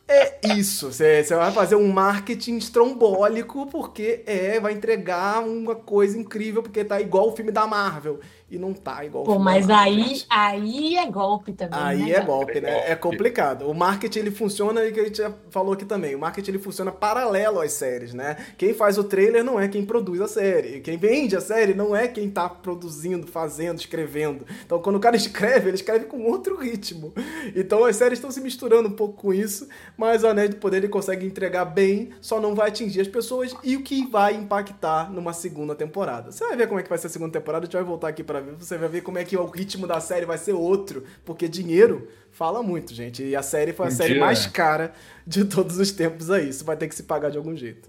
é 0.09 0.39
isso. 0.57 0.93
Você 0.93 1.23
vai 1.23 1.51
fazer 1.53 1.77
um 1.77 1.89
marketing 1.89 2.57
estrombólico 2.57 3.67
porque 3.67 4.23
é, 4.27 4.61
vai 4.61 4.73
entregar 4.73 5.41
uma 5.41 5.75
coisa 5.75 6.19
incrível, 6.19 6.63
porque 6.63 6.85
tá 6.85 7.01
igual 7.01 7.29
o 7.29 7.37
filme 7.37 7.51
da 7.51 7.67
Marvel 7.67 8.21
e 8.49 8.59
não 8.59 8.73
tá 8.73 9.05
igual 9.05 9.25
Pô, 9.25 9.41
mas 9.41 9.69
aí, 9.69 10.23
aí 10.31 10.97
é 10.97 11.11
golpe 11.11 11.53
também. 11.53 11.79
Aí 11.81 12.03
né, 12.05 12.13
é 12.13 12.21
golpe, 12.21 12.61
né? 12.61 12.91
É 12.91 12.95
complicado. 12.95 13.69
O 13.69 13.75
marketing 13.75 14.21
ele 14.21 14.31
funciona, 14.31 14.85
e 14.85 14.93
que 14.93 15.01
a 15.01 15.05
gente 15.05 15.19
já 15.19 15.33
falou 15.51 15.73
aqui 15.73 15.85
também, 15.85 16.15
o 16.15 16.19
marketing 16.21 16.53
ele 16.53 16.59
funciona 16.61 16.93
paralelo 16.93 17.61
às 17.61 17.73
séries, 17.73 18.15
né? 18.15 18.37
Quem 18.57 18.73
faz 18.73 18.99
o 18.99 19.05
trailer 19.05 19.43
não 19.43 19.59
é 19.59 19.67
quem 19.67 19.85
produz 19.85 20.21
a 20.21 20.29
série. 20.29 20.81
Quem 20.81 20.97
vende 20.97 21.35
a 21.35 21.41
série 21.41 21.75
não 21.75 21.95
é 21.95 22.07
quem 22.07 22.31
tá 22.31 22.49
produzindo, 22.49 23.27
fazendo, 23.27 23.81
escrevendo. 23.81 24.47
Então 24.65 24.81
quando 24.81 24.97
o 24.97 25.01
cara 25.01 25.17
escreve, 25.17 25.69
ele 25.71 25.77
escreve 25.77 26.05
com 26.05 26.23
outro 26.23 26.57
ritmo. 26.57 27.13
Então 27.55 27.85
as 27.85 27.97
séries 27.97 28.19
estão 28.19 28.31
se 28.31 28.41
misturando 28.41 28.89
um 28.89 28.93
pouco 28.93 29.15
com 29.15 29.35
isso, 29.35 29.69
mas 29.97 30.23
o 30.23 30.29
Anéis 30.29 30.51
do 30.51 30.57
Poder 30.57 30.77
ele 30.77 30.89
consegue 30.89 31.27
entregar 31.27 31.65
bem, 31.65 32.11
só 32.21 32.41
não 32.41 32.55
vai 32.55 32.69
atingir 32.69 33.01
as 33.01 33.09
pessoas 33.09 33.53
e 33.65 33.77
o 33.77 33.83
que 33.83 34.07
vai 34.07 34.35
impactar 34.35 35.11
numa 35.11 35.33
segunda 35.33 35.75
temporada. 35.75 36.31
Você 36.31 36.47
vai 36.47 36.57
ver 36.57 36.69
como 36.69 36.79
é 36.79 36.83
que 36.85 36.89
vai 36.89 36.99
ser 36.99 37.09
a 37.09 37.11
segunda 37.11 37.33
temporada, 37.33 37.65
a 37.65 37.67
gente 37.67 37.75
vai 37.75 37.85
voltar 37.85 38.09
aqui 38.09 38.23
para 38.23 38.36
para 38.37 38.41
ver, 38.41 38.53
você 38.57 38.77
vai 38.77 38.89
ver 38.89 39.01
como 39.03 39.19
é 39.19 39.25
que 39.25 39.37
o 39.37 39.47
ritmo 39.47 39.87
da 39.87 40.01
série 40.01 40.27
vai 40.27 40.39
ser 40.39 40.53
outro, 40.53 41.05
porque 41.25 41.49
dinheiro 41.49 42.09
fala 42.31 42.63
muito, 42.63 42.93
gente. 42.95 43.23
E 43.23 43.35
a 43.35 43.43
série 43.43 43.73
foi 43.73 43.87
a 43.87 43.89
um 43.89 43.93
série 43.93 44.15
dia... 44.15 44.21
mais 44.21 44.47
cara 44.47 44.93
de 45.27 45.45
todos 45.45 45.79
os 45.79 45.91
tempos 45.91 46.31
aí. 46.31 46.49
Isso 46.49 46.65
vai 46.65 46.77
ter 46.77 46.89
que 46.89 46.95
se 46.95 47.03
pagar 47.03 47.31
de 47.31 47.39
algum 47.39 47.57
jeito. 47.57 47.89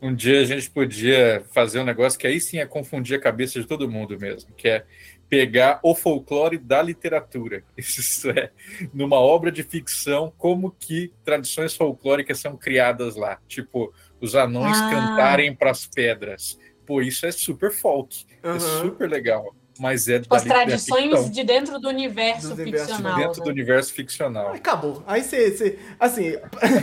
Um 0.00 0.12
dia 0.12 0.40
a 0.40 0.44
gente 0.44 0.68
podia 0.68 1.44
fazer 1.52 1.78
um 1.78 1.84
negócio 1.84 2.18
que 2.18 2.26
aí 2.26 2.40
sim 2.40 2.58
é 2.58 2.66
confundir 2.66 3.16
a 3.16 3.20
cabeça 3.20 3.60
de 3.60 3.66
todo 3.66 3.88
mundo 3.88 4.18
mesmo, 4.18 4.52
que 4.56 4.66
é 4.66 4.84
pegar 5.28 5.78
o 5.82 5.94
folclore 5.94 6.58
da 6.58 6.82
literatura. 6.82 7.62
Isso 7.78 8.28
é, 8.30 8.50
numa 8.92 9.20
obra 9.20 9.52
de 9.52 9.62
ficção, 9.62 10.32
como 10.36 10.72
que 10.72 11.12
tradições 11.24 11.76
folclóricas 11.76 12.40
são 12.40 12.56
criadas 12.56 13.14
lá. 13.14 13.38
Tipo, 13.46 13.94
os 14.20 14.34
anões 14.34 14.76
ah. 14.76 14.90
cantarem 14.90 15.54
para 15.54 15.70
as 15.70 15.86
pedras 15.86 16.58
pô, 16.86 17.00
isso 17.00 17.26
é 17.26 17.32
super 17.32 17.72
folk. 17.72 18.26
Uhum. 18.44 18.54
É 18.54 18.58
super 18.58 19.08
legal 19.08 19.54
mas 19.78 20.06
é 20.08 20.20
As 20.28 20.44
tradições 20.44 21.30
de 21.30 21.44
dentro 21.44 21.78
do 21.78 21.88
universo 21.88 22.54
do 22.54 22.56
ficcional. 22.56 23.16
Dentro 23.16 23.40
né? 23.40 23.44
do 23.44 23.50
universo 23.50 23.92
ficcional. 23.92 24.52
Acabou. 24.52 25.02
Aí 25.06 25.22
você. 25.22 25.78
Assim, 25.98 26.36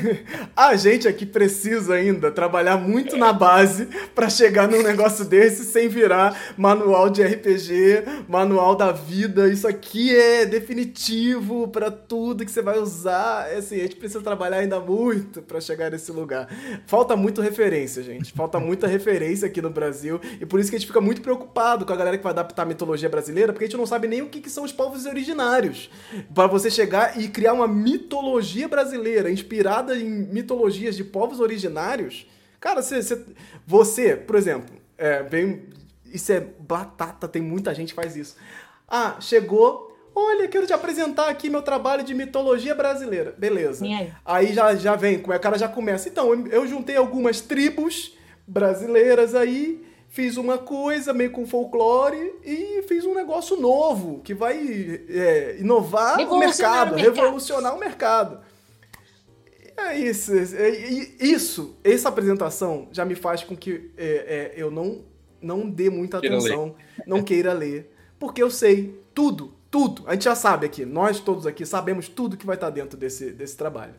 a 0.56 0.76
gente 0.76 1.08
aqui 1.08 1.26
precisa 1.26 1.96
ainda 1.96 2.32
trabalhar 2.32 2.78
muito 2.78 3.16
na 3.16 3.32
base 3.32 3.86
para 4.16 4.30
chegar 4.30 4.68
num 4.68 4.82
negócio 4.82 5.26
desse 5.26 5.66
sem 5.66 5.88
virar 5.88 6.38
manual 6.58 7.10
de 7.10 7.24
RPG, 7.24 8.04
manual 8.28 8.76
da 8.76 8.92
vida. 8.92 9.48
Isso 9.48 9.68
aqui 9.68 10.16
é 10.16 10.46
definitivo 10.46 11.68
para 11.68 11.92
tudo 11.92 12.46
que 12.46 12.52
você 12.52 12.62
vai 12.62 12.80
usar. 12.80 13.50
É 13.52 13.58
assim, 13.58 13.76
a 13.76 13.84
gente 13.84 13.96
precisa 13.98 14.22
trabalhar 14.22 14.58
ainda 14.58 14.80
muito 14.80 15.42
para 15.42 15.62
chegar 15.62 15.92
nesse 15.92 16.12
lugar. 16.12 16.48
Falta 16.88 17.16
muito 17.16 17.42
referência, 17.42 18.02
gente. 18.02 18.34
Falta 18.34 18.60
muita 18.60 18.88
referência 18.88 19.48
aqui 19.48 19.62
no 19.62 19.70
Brasil. 19.70 20.20
E 20.40 20.46
por 20.46 20.60
isso 20.60 20.70
que 20.70 20.76
a 20.76 20.80
gente 20.80 20.88
fica 20.88 21.02
muito 21.02 21.22
preocupado 21.22 21.86
com 21.86 21.94
a 21.94 21.96
galera 21.96 22.18
que 22.18 22.24
vai 22.24 22.32
adaptar 22.32 22.66
mitologia 22.80 23.10
brasileira, 23.10 23.52
porque 23.52 23.66
a 23.66 23.68
gente 23.68 23.78
não 23.78 23.86
sabe 23.86 24.08
nem 24.08 24.22
o 24.22 24.30
que, 24.30 24.40
que 24.40 24.50
são 24.50 24.64
os 24.64 24.72
povos 24.72 25.06
originários. 25.06 25.90
Para 26.34 26.48
você 26.48 26.72
chegar 26.72 27.20
e 27.20 27.28
criar 27.28 27.54
uma 27.54 27.68
mitologia 27.68 28.68
brasileira 28.68 29.30
inspirada 29.30 29.98
em 29.98 30.10
mitologias 30.10 30.96
de 30.96 31.04
povos 31.04 31.42
originários. 31.42 32.26
Cara, 32.60 32.82
você, 32.82 33.02
você, 33.02 33.26
você 33.68 34.16
por 34.16 34.36
exemplo, 34.36 34.74
é, 34.98 35.24
vem, 35.24 35.64
isso 36.06 36.32
é 36.32 36.40
batata, 36.40 37.28
tem 37.28 37.42
muita 37.42 37.76
gente 37.76 37.90
que 37.90 38.02
faz 38.02 38.16
isso. 38.16 38.36
Ah, 38.88 39.18
chegou 39.20 39.90
Olha, 40.16 40.50
quero 40.50 40.68
te 40.68 40.74
apresentar 40.74 41.30
aqui 41.30 41.50
meu 41.50 41.62
trabalho 41.62 42.04
de 42.04 42.14
mitologia 42.14 42.76
brasileira. 42.76 43.34
Beleza. 43.38 43.86
Aí? 43.86 44.12
aí? 44.26 44.54
já, 44.54 44.76
já 44.76 44.96
vem, 44.96 45.18
o 45.18 45.40
cara 45.40 45.58
já 45.58 45.70
começa. 45.70 46.10
Então, 46.10 46.34
eu 46.48 46.68
juntei 46.68 46.98
algumas 46.98 47.40
tribos 47.40 48.18
brasileiras 48.46 49.34
aí 49.34 49.82
fiz 50.10 50.38
uma 50.38 50.58
coisa 50.58 51.14
meio 51.14 51.32
com 51.32 51.46
folclore 51.46 52.36
e 52.44 52.84
fiz 52.88 53.06
um 53.06 53.14
negócio 53.14 53.56
novo 53.56 54.20
que 54.22 54.34
vai 54.34 55.02
é, 55.08 55.58
inovar 55.60 56.20
o 56.20 56.38
mercado, 56.38 56.94
o 56.94 56.96
mercado, 56.96 56.96
revolucionar 56.96 57.76
o 57.76 57.80
mercado. 57.80 58.40
É 59.78 59.98
isso, 59.98 60.34
é, 60.34 60.70
isso, 61.22 61.78
essa 61.84 62.10
apresentação 62.10 62.90
já 62.92 63.06
me 63.06 63.16
faz 63.16 63.44
com 63.44 63.56
que 63.56 63.92
é, 63.96 64.52
é, 64.54 64.54
eu 64.58 64.70
não, 64.70 65.06
não 65.42 65.70
dê 65.70 65.90
muita 65.90 66.18
atenção, 66.18 66.76
não 67.08 67.24
queira 67.24 67.54
ler 67.54 67.96
porque 68.20 68.44
eu 68.44 68.52
sei 68.52 69.02
tudo, 69.16 69.54
tudo. 69.72 70.04
A 70.06 70.14
gente 70.14 70.26
já 70.26 70.36
sabe 70.36 70.66
aqui, 70.66 70.86
nós 70.86 71.20
todos 71.22 71.48
aqui 71.48 71.66
sabemos 71.66 72.10
tudo 72.10 72.36
que 72.36 72.46
vai 72.46 72.56
estar 72.56 72.70
dentro 72.70 72.98
desse, 72.98 73.32
desse 73.32 73.56
trabalho. 73.56 73.96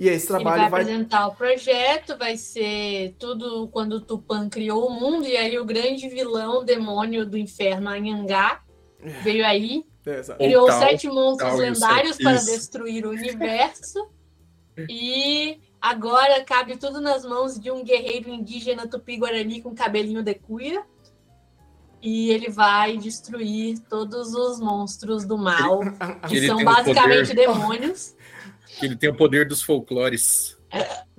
E 0.00 0.08
esse 0.08 0.28
trabalho 0.28 0.62
Ele 0.62 0.70
vai, 0.70 0.70
vai 0.70 0.80
apresentar 0.80 1.26
o 1.26 1.34
projeto, 1.34 2.16
vai 2.16 2.34
ser 2.34 3.14
tudo 3.18 3.68
quando 3.68 3.96
o 3.96 4.00
Tupã 4.00 4.48
criou 4.48 4.86
o 4.86 4.90
mundo, 4.90 5.26
e 5.26 5.36
aí 5.36 5.58
o 5.58 5.64
grande 5.66 6.08
vilão, 6.08 6.64
demônio 6.64 7.26
do 7.26 7.36
inferno, 7.36 7.90
Anhangá, 7.90 8.62
veio 9.22 9.44
aí, 9.44 9.84
é, 10.06 10.22
criou 10.38 10.68
tal, 10.68 10.78
sete 10.78 11.06
monstros 11.06 11.58
lendários 11.58 12.16
para 12.16 12.38
destruir 12.38 13.04
o 13.04 13.10
universo, 13.10 14.08
e 14.88 15.60
agora 15.78 16.42
cabe 16.44 16.78
tudo 16.78 16.98
nas 16.98 17.22
mãos 17.22 17.60
de 17.60 17.70
um 17.70 17.84
guerreiro 17.84 18.30
indígena 18.30 18.86
tupi-guarani 18.86 19.60
com 19.60 19.74
cabelinho 19.74 20.22
de 20.22 20.32
cuia, 20.32 20.82
e 22.00 22.30
ele 22.30 22.48
vai 22.48 22.96
destruir 22.96 23.78
todos 23.80 24.32
os 24.32 24.60
monstros 24.60 25.26
do 25.26 25.36
mal, 25.36 25.80
que 26.26 26.38
ele 26.38 26.46
são 26.46 26.64
basicamente 26.64 27.28
poder... 27.28 27.46
demônios 27.46 28.14
que 28.80 28.86
ele 28.86 28.96
tem 28.96 29.10
o 29.10 29.14
poder 29.14 29.46
dos 29.46 29.62
folclores. 29.62 30.56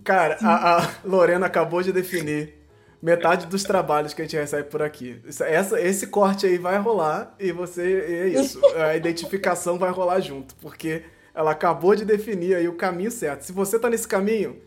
Cara, 0.04 0.38
a, 0.42 0.84
a, 0.84 0.90
Lorena 1.06 1.46
acabou 1.46 1.84
de 1.84 1.94
definir 1.94 2.56
metade 3.02 3.46
dos 3.46 3.64
trabalhos 3.64 4.14
que 4.14 4.22
a 4.22 4.26
gente 4.26 4.36
recebe 4.36 4.70
por 4.70 4.82
aqui. 4.82 5.22
Essa, 5.42 5.80
esse 5.80 6.08
corte 6.08 6.46
aí 6.48 6.58
vai 6.58 6.78
rolar 6.80 7.36
e 7.40 7.52
você. 7.52 8.06
é 8.08 8.28
isso. 8.28 8.60
A 8.76 8.96
identificação 8.96 9.78
vai 9.78 9.92
rolar 9.92 10.20
junto, 10.20 10.56
porque 10.56 11.04
ela 11.34 11.52
acabou 11.52 11.96
de 11.96 12.04
definir 12.04 12.56
aí 12.56 12.68
o 12.68 12.74
caminho 12.74 13.12
certo. 13.12 13.44
Se 13.44 13.52
você 13.52 13.80
tá 13.80 13.90
nesse 13.90 14.08
caminho. 14.08 14.62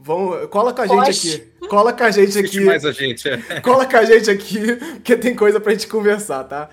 Vão, 0.00 0.46
cola 0.46 0.72
com 0.72 0.82
a 0.82 0.86
gente 0.86 1.10
aqui. 1.10 1.66
Cola 1.68 1.92
com 1.92 2.04
a 2.04 2.10
gente 2.12 2.38
aqui. 2.38 2.60
mais 2.60 2.84
a 2.84 2.92
gente, 2.92 3.28
é. 3.28 3.60
Cola 3.60 3.84
com 3.84 3.96
a 3.96 4.04
gente 4.04 4.30
aqui, 4.30 4.76
porque 4.94 5.16
tem 5.16 5.34
coisa 5.34 5.58
pra 5.58 5.72
gente 5.72 5.88
conversar, 5.88 6.44
tá? 6.44 6.70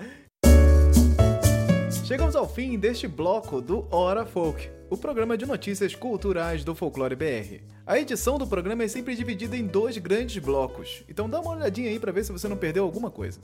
Chegamos 2.06 2.36
ao 2.36 2.48
fim 2.48 2.78
deste 2.78 3.08
bloco 3.08 3.60
do 3.60 3.84
Hora 3.90 4.24
Folk 4.24 4.70
o 4.88 4.96
programa 4.96 5.36
de 5.36 5.44
notícias 5.44 5.92
culturais 5.92 6.62
do 6.62 6.72
Folclore 6.72 7.16
BR. 7.16 7.64
A 7.84 7.98
edição 7.98 8.38
do 8.38 8.46
programa 8.46 8.84
é 8.84 8.88
sempre 8.88 9.16
dividida 9.16 9.56
em 9.56 9.66
dois 9.66 9.98
grandes 9.98 10.40
blocos, 10.40 11.02
então 11.08 11.28
dá 11.28 11.40
uma 11.40 11.56
olhadinha 11.56 11.90
aí 11.90 11.98
para 11.98 12.12
ver 12.12 12.24
se 12.24 12.30
você 12.30 12.46
não 12.46 12.56
perdeu 12.56 12.84
alguma 12.84 13.10
coisa. 13.10 13.40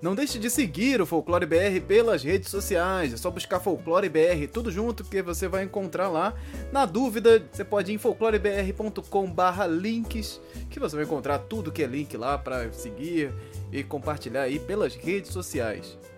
Não 0.00 0.14
deixe 0.14 0.38
de 0.38 0.48
seguir 0.48 1.02
o 1.02 1.06
Folclore 1.06 1.44
BR 1.44 1.78
pelas 1.86 2.24
redes 2.24 2.48
sociais, 2.48 3.12
é 3.12 3.18
só 3.18 3.30
buscar 3.30 3.60
Folclore 3.60 4.08
BR 4.08 4.48
tudo 4.50 4.72
junto 4.72 5.04
que 5.04 5.20
você 5.20 5.46
vai 5.46 5.64
encontrar 5.64 6.08
lá. 6.08 6.32
Na 6.72 6.86
dúvida, 6.86 7.46
você 7.52 7.64
pode 7.64 7.92
ir 7.92 7.96
em 7.96 7.98
folclorebr.com/links, 7.98 10.40
que 10.70 10.80
você 10.80 10.96
vai 10.96 11.04
encontrar 11.04 11.40
tudo 11.40 11.70
que 11.70 11.82
é 11.82 11.86
link 11.86 12.16
lá 12.16 12.38
para 12.38 12.72
seguir 12.72 13.30
e 13.70 13.84
compartilhar 13.84 14.40
aí 14.40 14.58
pelas 14.58 14.96
redes 14.96 15.34
sociais. 15.34 15.98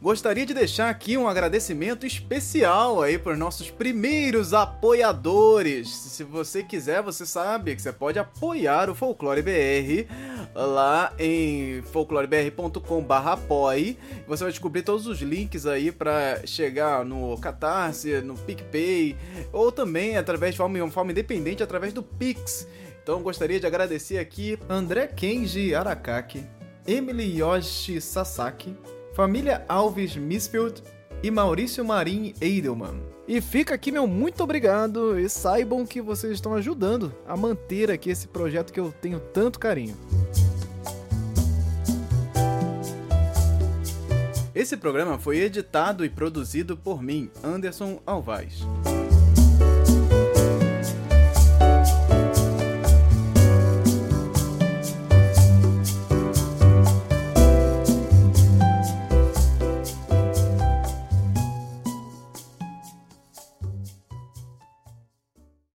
Gostaria 0.00 0.46
de 0.46 0.54
deixar 0.54 0.90
aqui 0.90 1.18
um 1.18 1.26
agradecimento 1.26 2.06
especial 2.06 3.02
aí 3.02 3.18
para 3.18 3.32
os 3.32 3.38
nossos 3.38 3.68
primeiros 3.68 4.54
apoiadores. 4.54 5.92
Se 5.92 6.22
você 6.22 6.62
quiser, 6.62 7.02
você 7.02 7.26
sabe 7.26 7.74
que 7.74 7.82
você 7.82 7.92
pode 7.92 8.16
apoiar 8.16 8.88
o 8.88 8.94
Folclore 8.94 9.42
BR 9.42 10.06
lá 10.54 11.12
em 11.18 11.82
folclorebr.com/apoie. 11.90 13.98
Você 14.28 14.44
vai 14.44 14.52
descobrir 14.52 14.82
todos 14.82 15.08
os 15.08 15.20
links 15.20 15.66
aí 15.66 15.90
para 15.90 16.46
chegar 16.46 17.04
no 17.04 17.36
Catarse, 17.38 18.20
no 18.20 18.36
PicPay 18.36 19.16
ou 19.52 19.72
também 19.72 20.16
através 20.16 20.54
de 20.54 20.58
forma, 20.58 20.88
forma 20.92 21.10
independente 21.10 21.60
através 21.60 21.92
do 21.92 22.04
Pix. 22.04 22.68
Então 23.02 23.20
gostaria 23.20 23.58
de 23.58 23.66
agradecer 23.66 24.18
aqui 24.18 24.56
André 24.68 25.08
Kenji 25.08 25.74
Arakaki, 25.74 26.46
Emily 26.86 27.40
Yoshi 27.40 28.00
Sasaki, 28.00 28.76
família 29.18 29.64
Alves 29.68 30.14
Misfield 30.14 30.80
e 31.24 31.28
Maurício 31.28 31.84
Marim 31.84 32.32
Edelman. 32.40 33.02
E 33.26 33.40
fica 33.40 33.74
aqui 33.74 33.90
meu 33.90 34.06
muito 34.06 34.44
obrigado 34.44 35.18
e 35.18 35.28
saibam 35.28 35.84
que 35.84 36.00
vocês 36.00 36.34
estão 36.34 36.54
ajudando 36.54 37.12
a 37.26 37.36
manter 37.36 37.90
aqui 37.90 38.10
esse 38.10 38.28
projeto 38.28 38.72
que 38.72 38.78
eu 38.78 38.92
tenho 38.92 39.18
tanto 39.18 39.58
carinho. 39.58 39.96
Esse 44.54 44.76
programa 44.76 45.18
foi 45.18 45.38
editado 45.38 46.04
e 46.04 46.08
produzido 46.08 46.76
por 46.76 47.02
mim, 47.02 47.28
Anderson 47.42 48.00
Alvaz. 48.06 48.60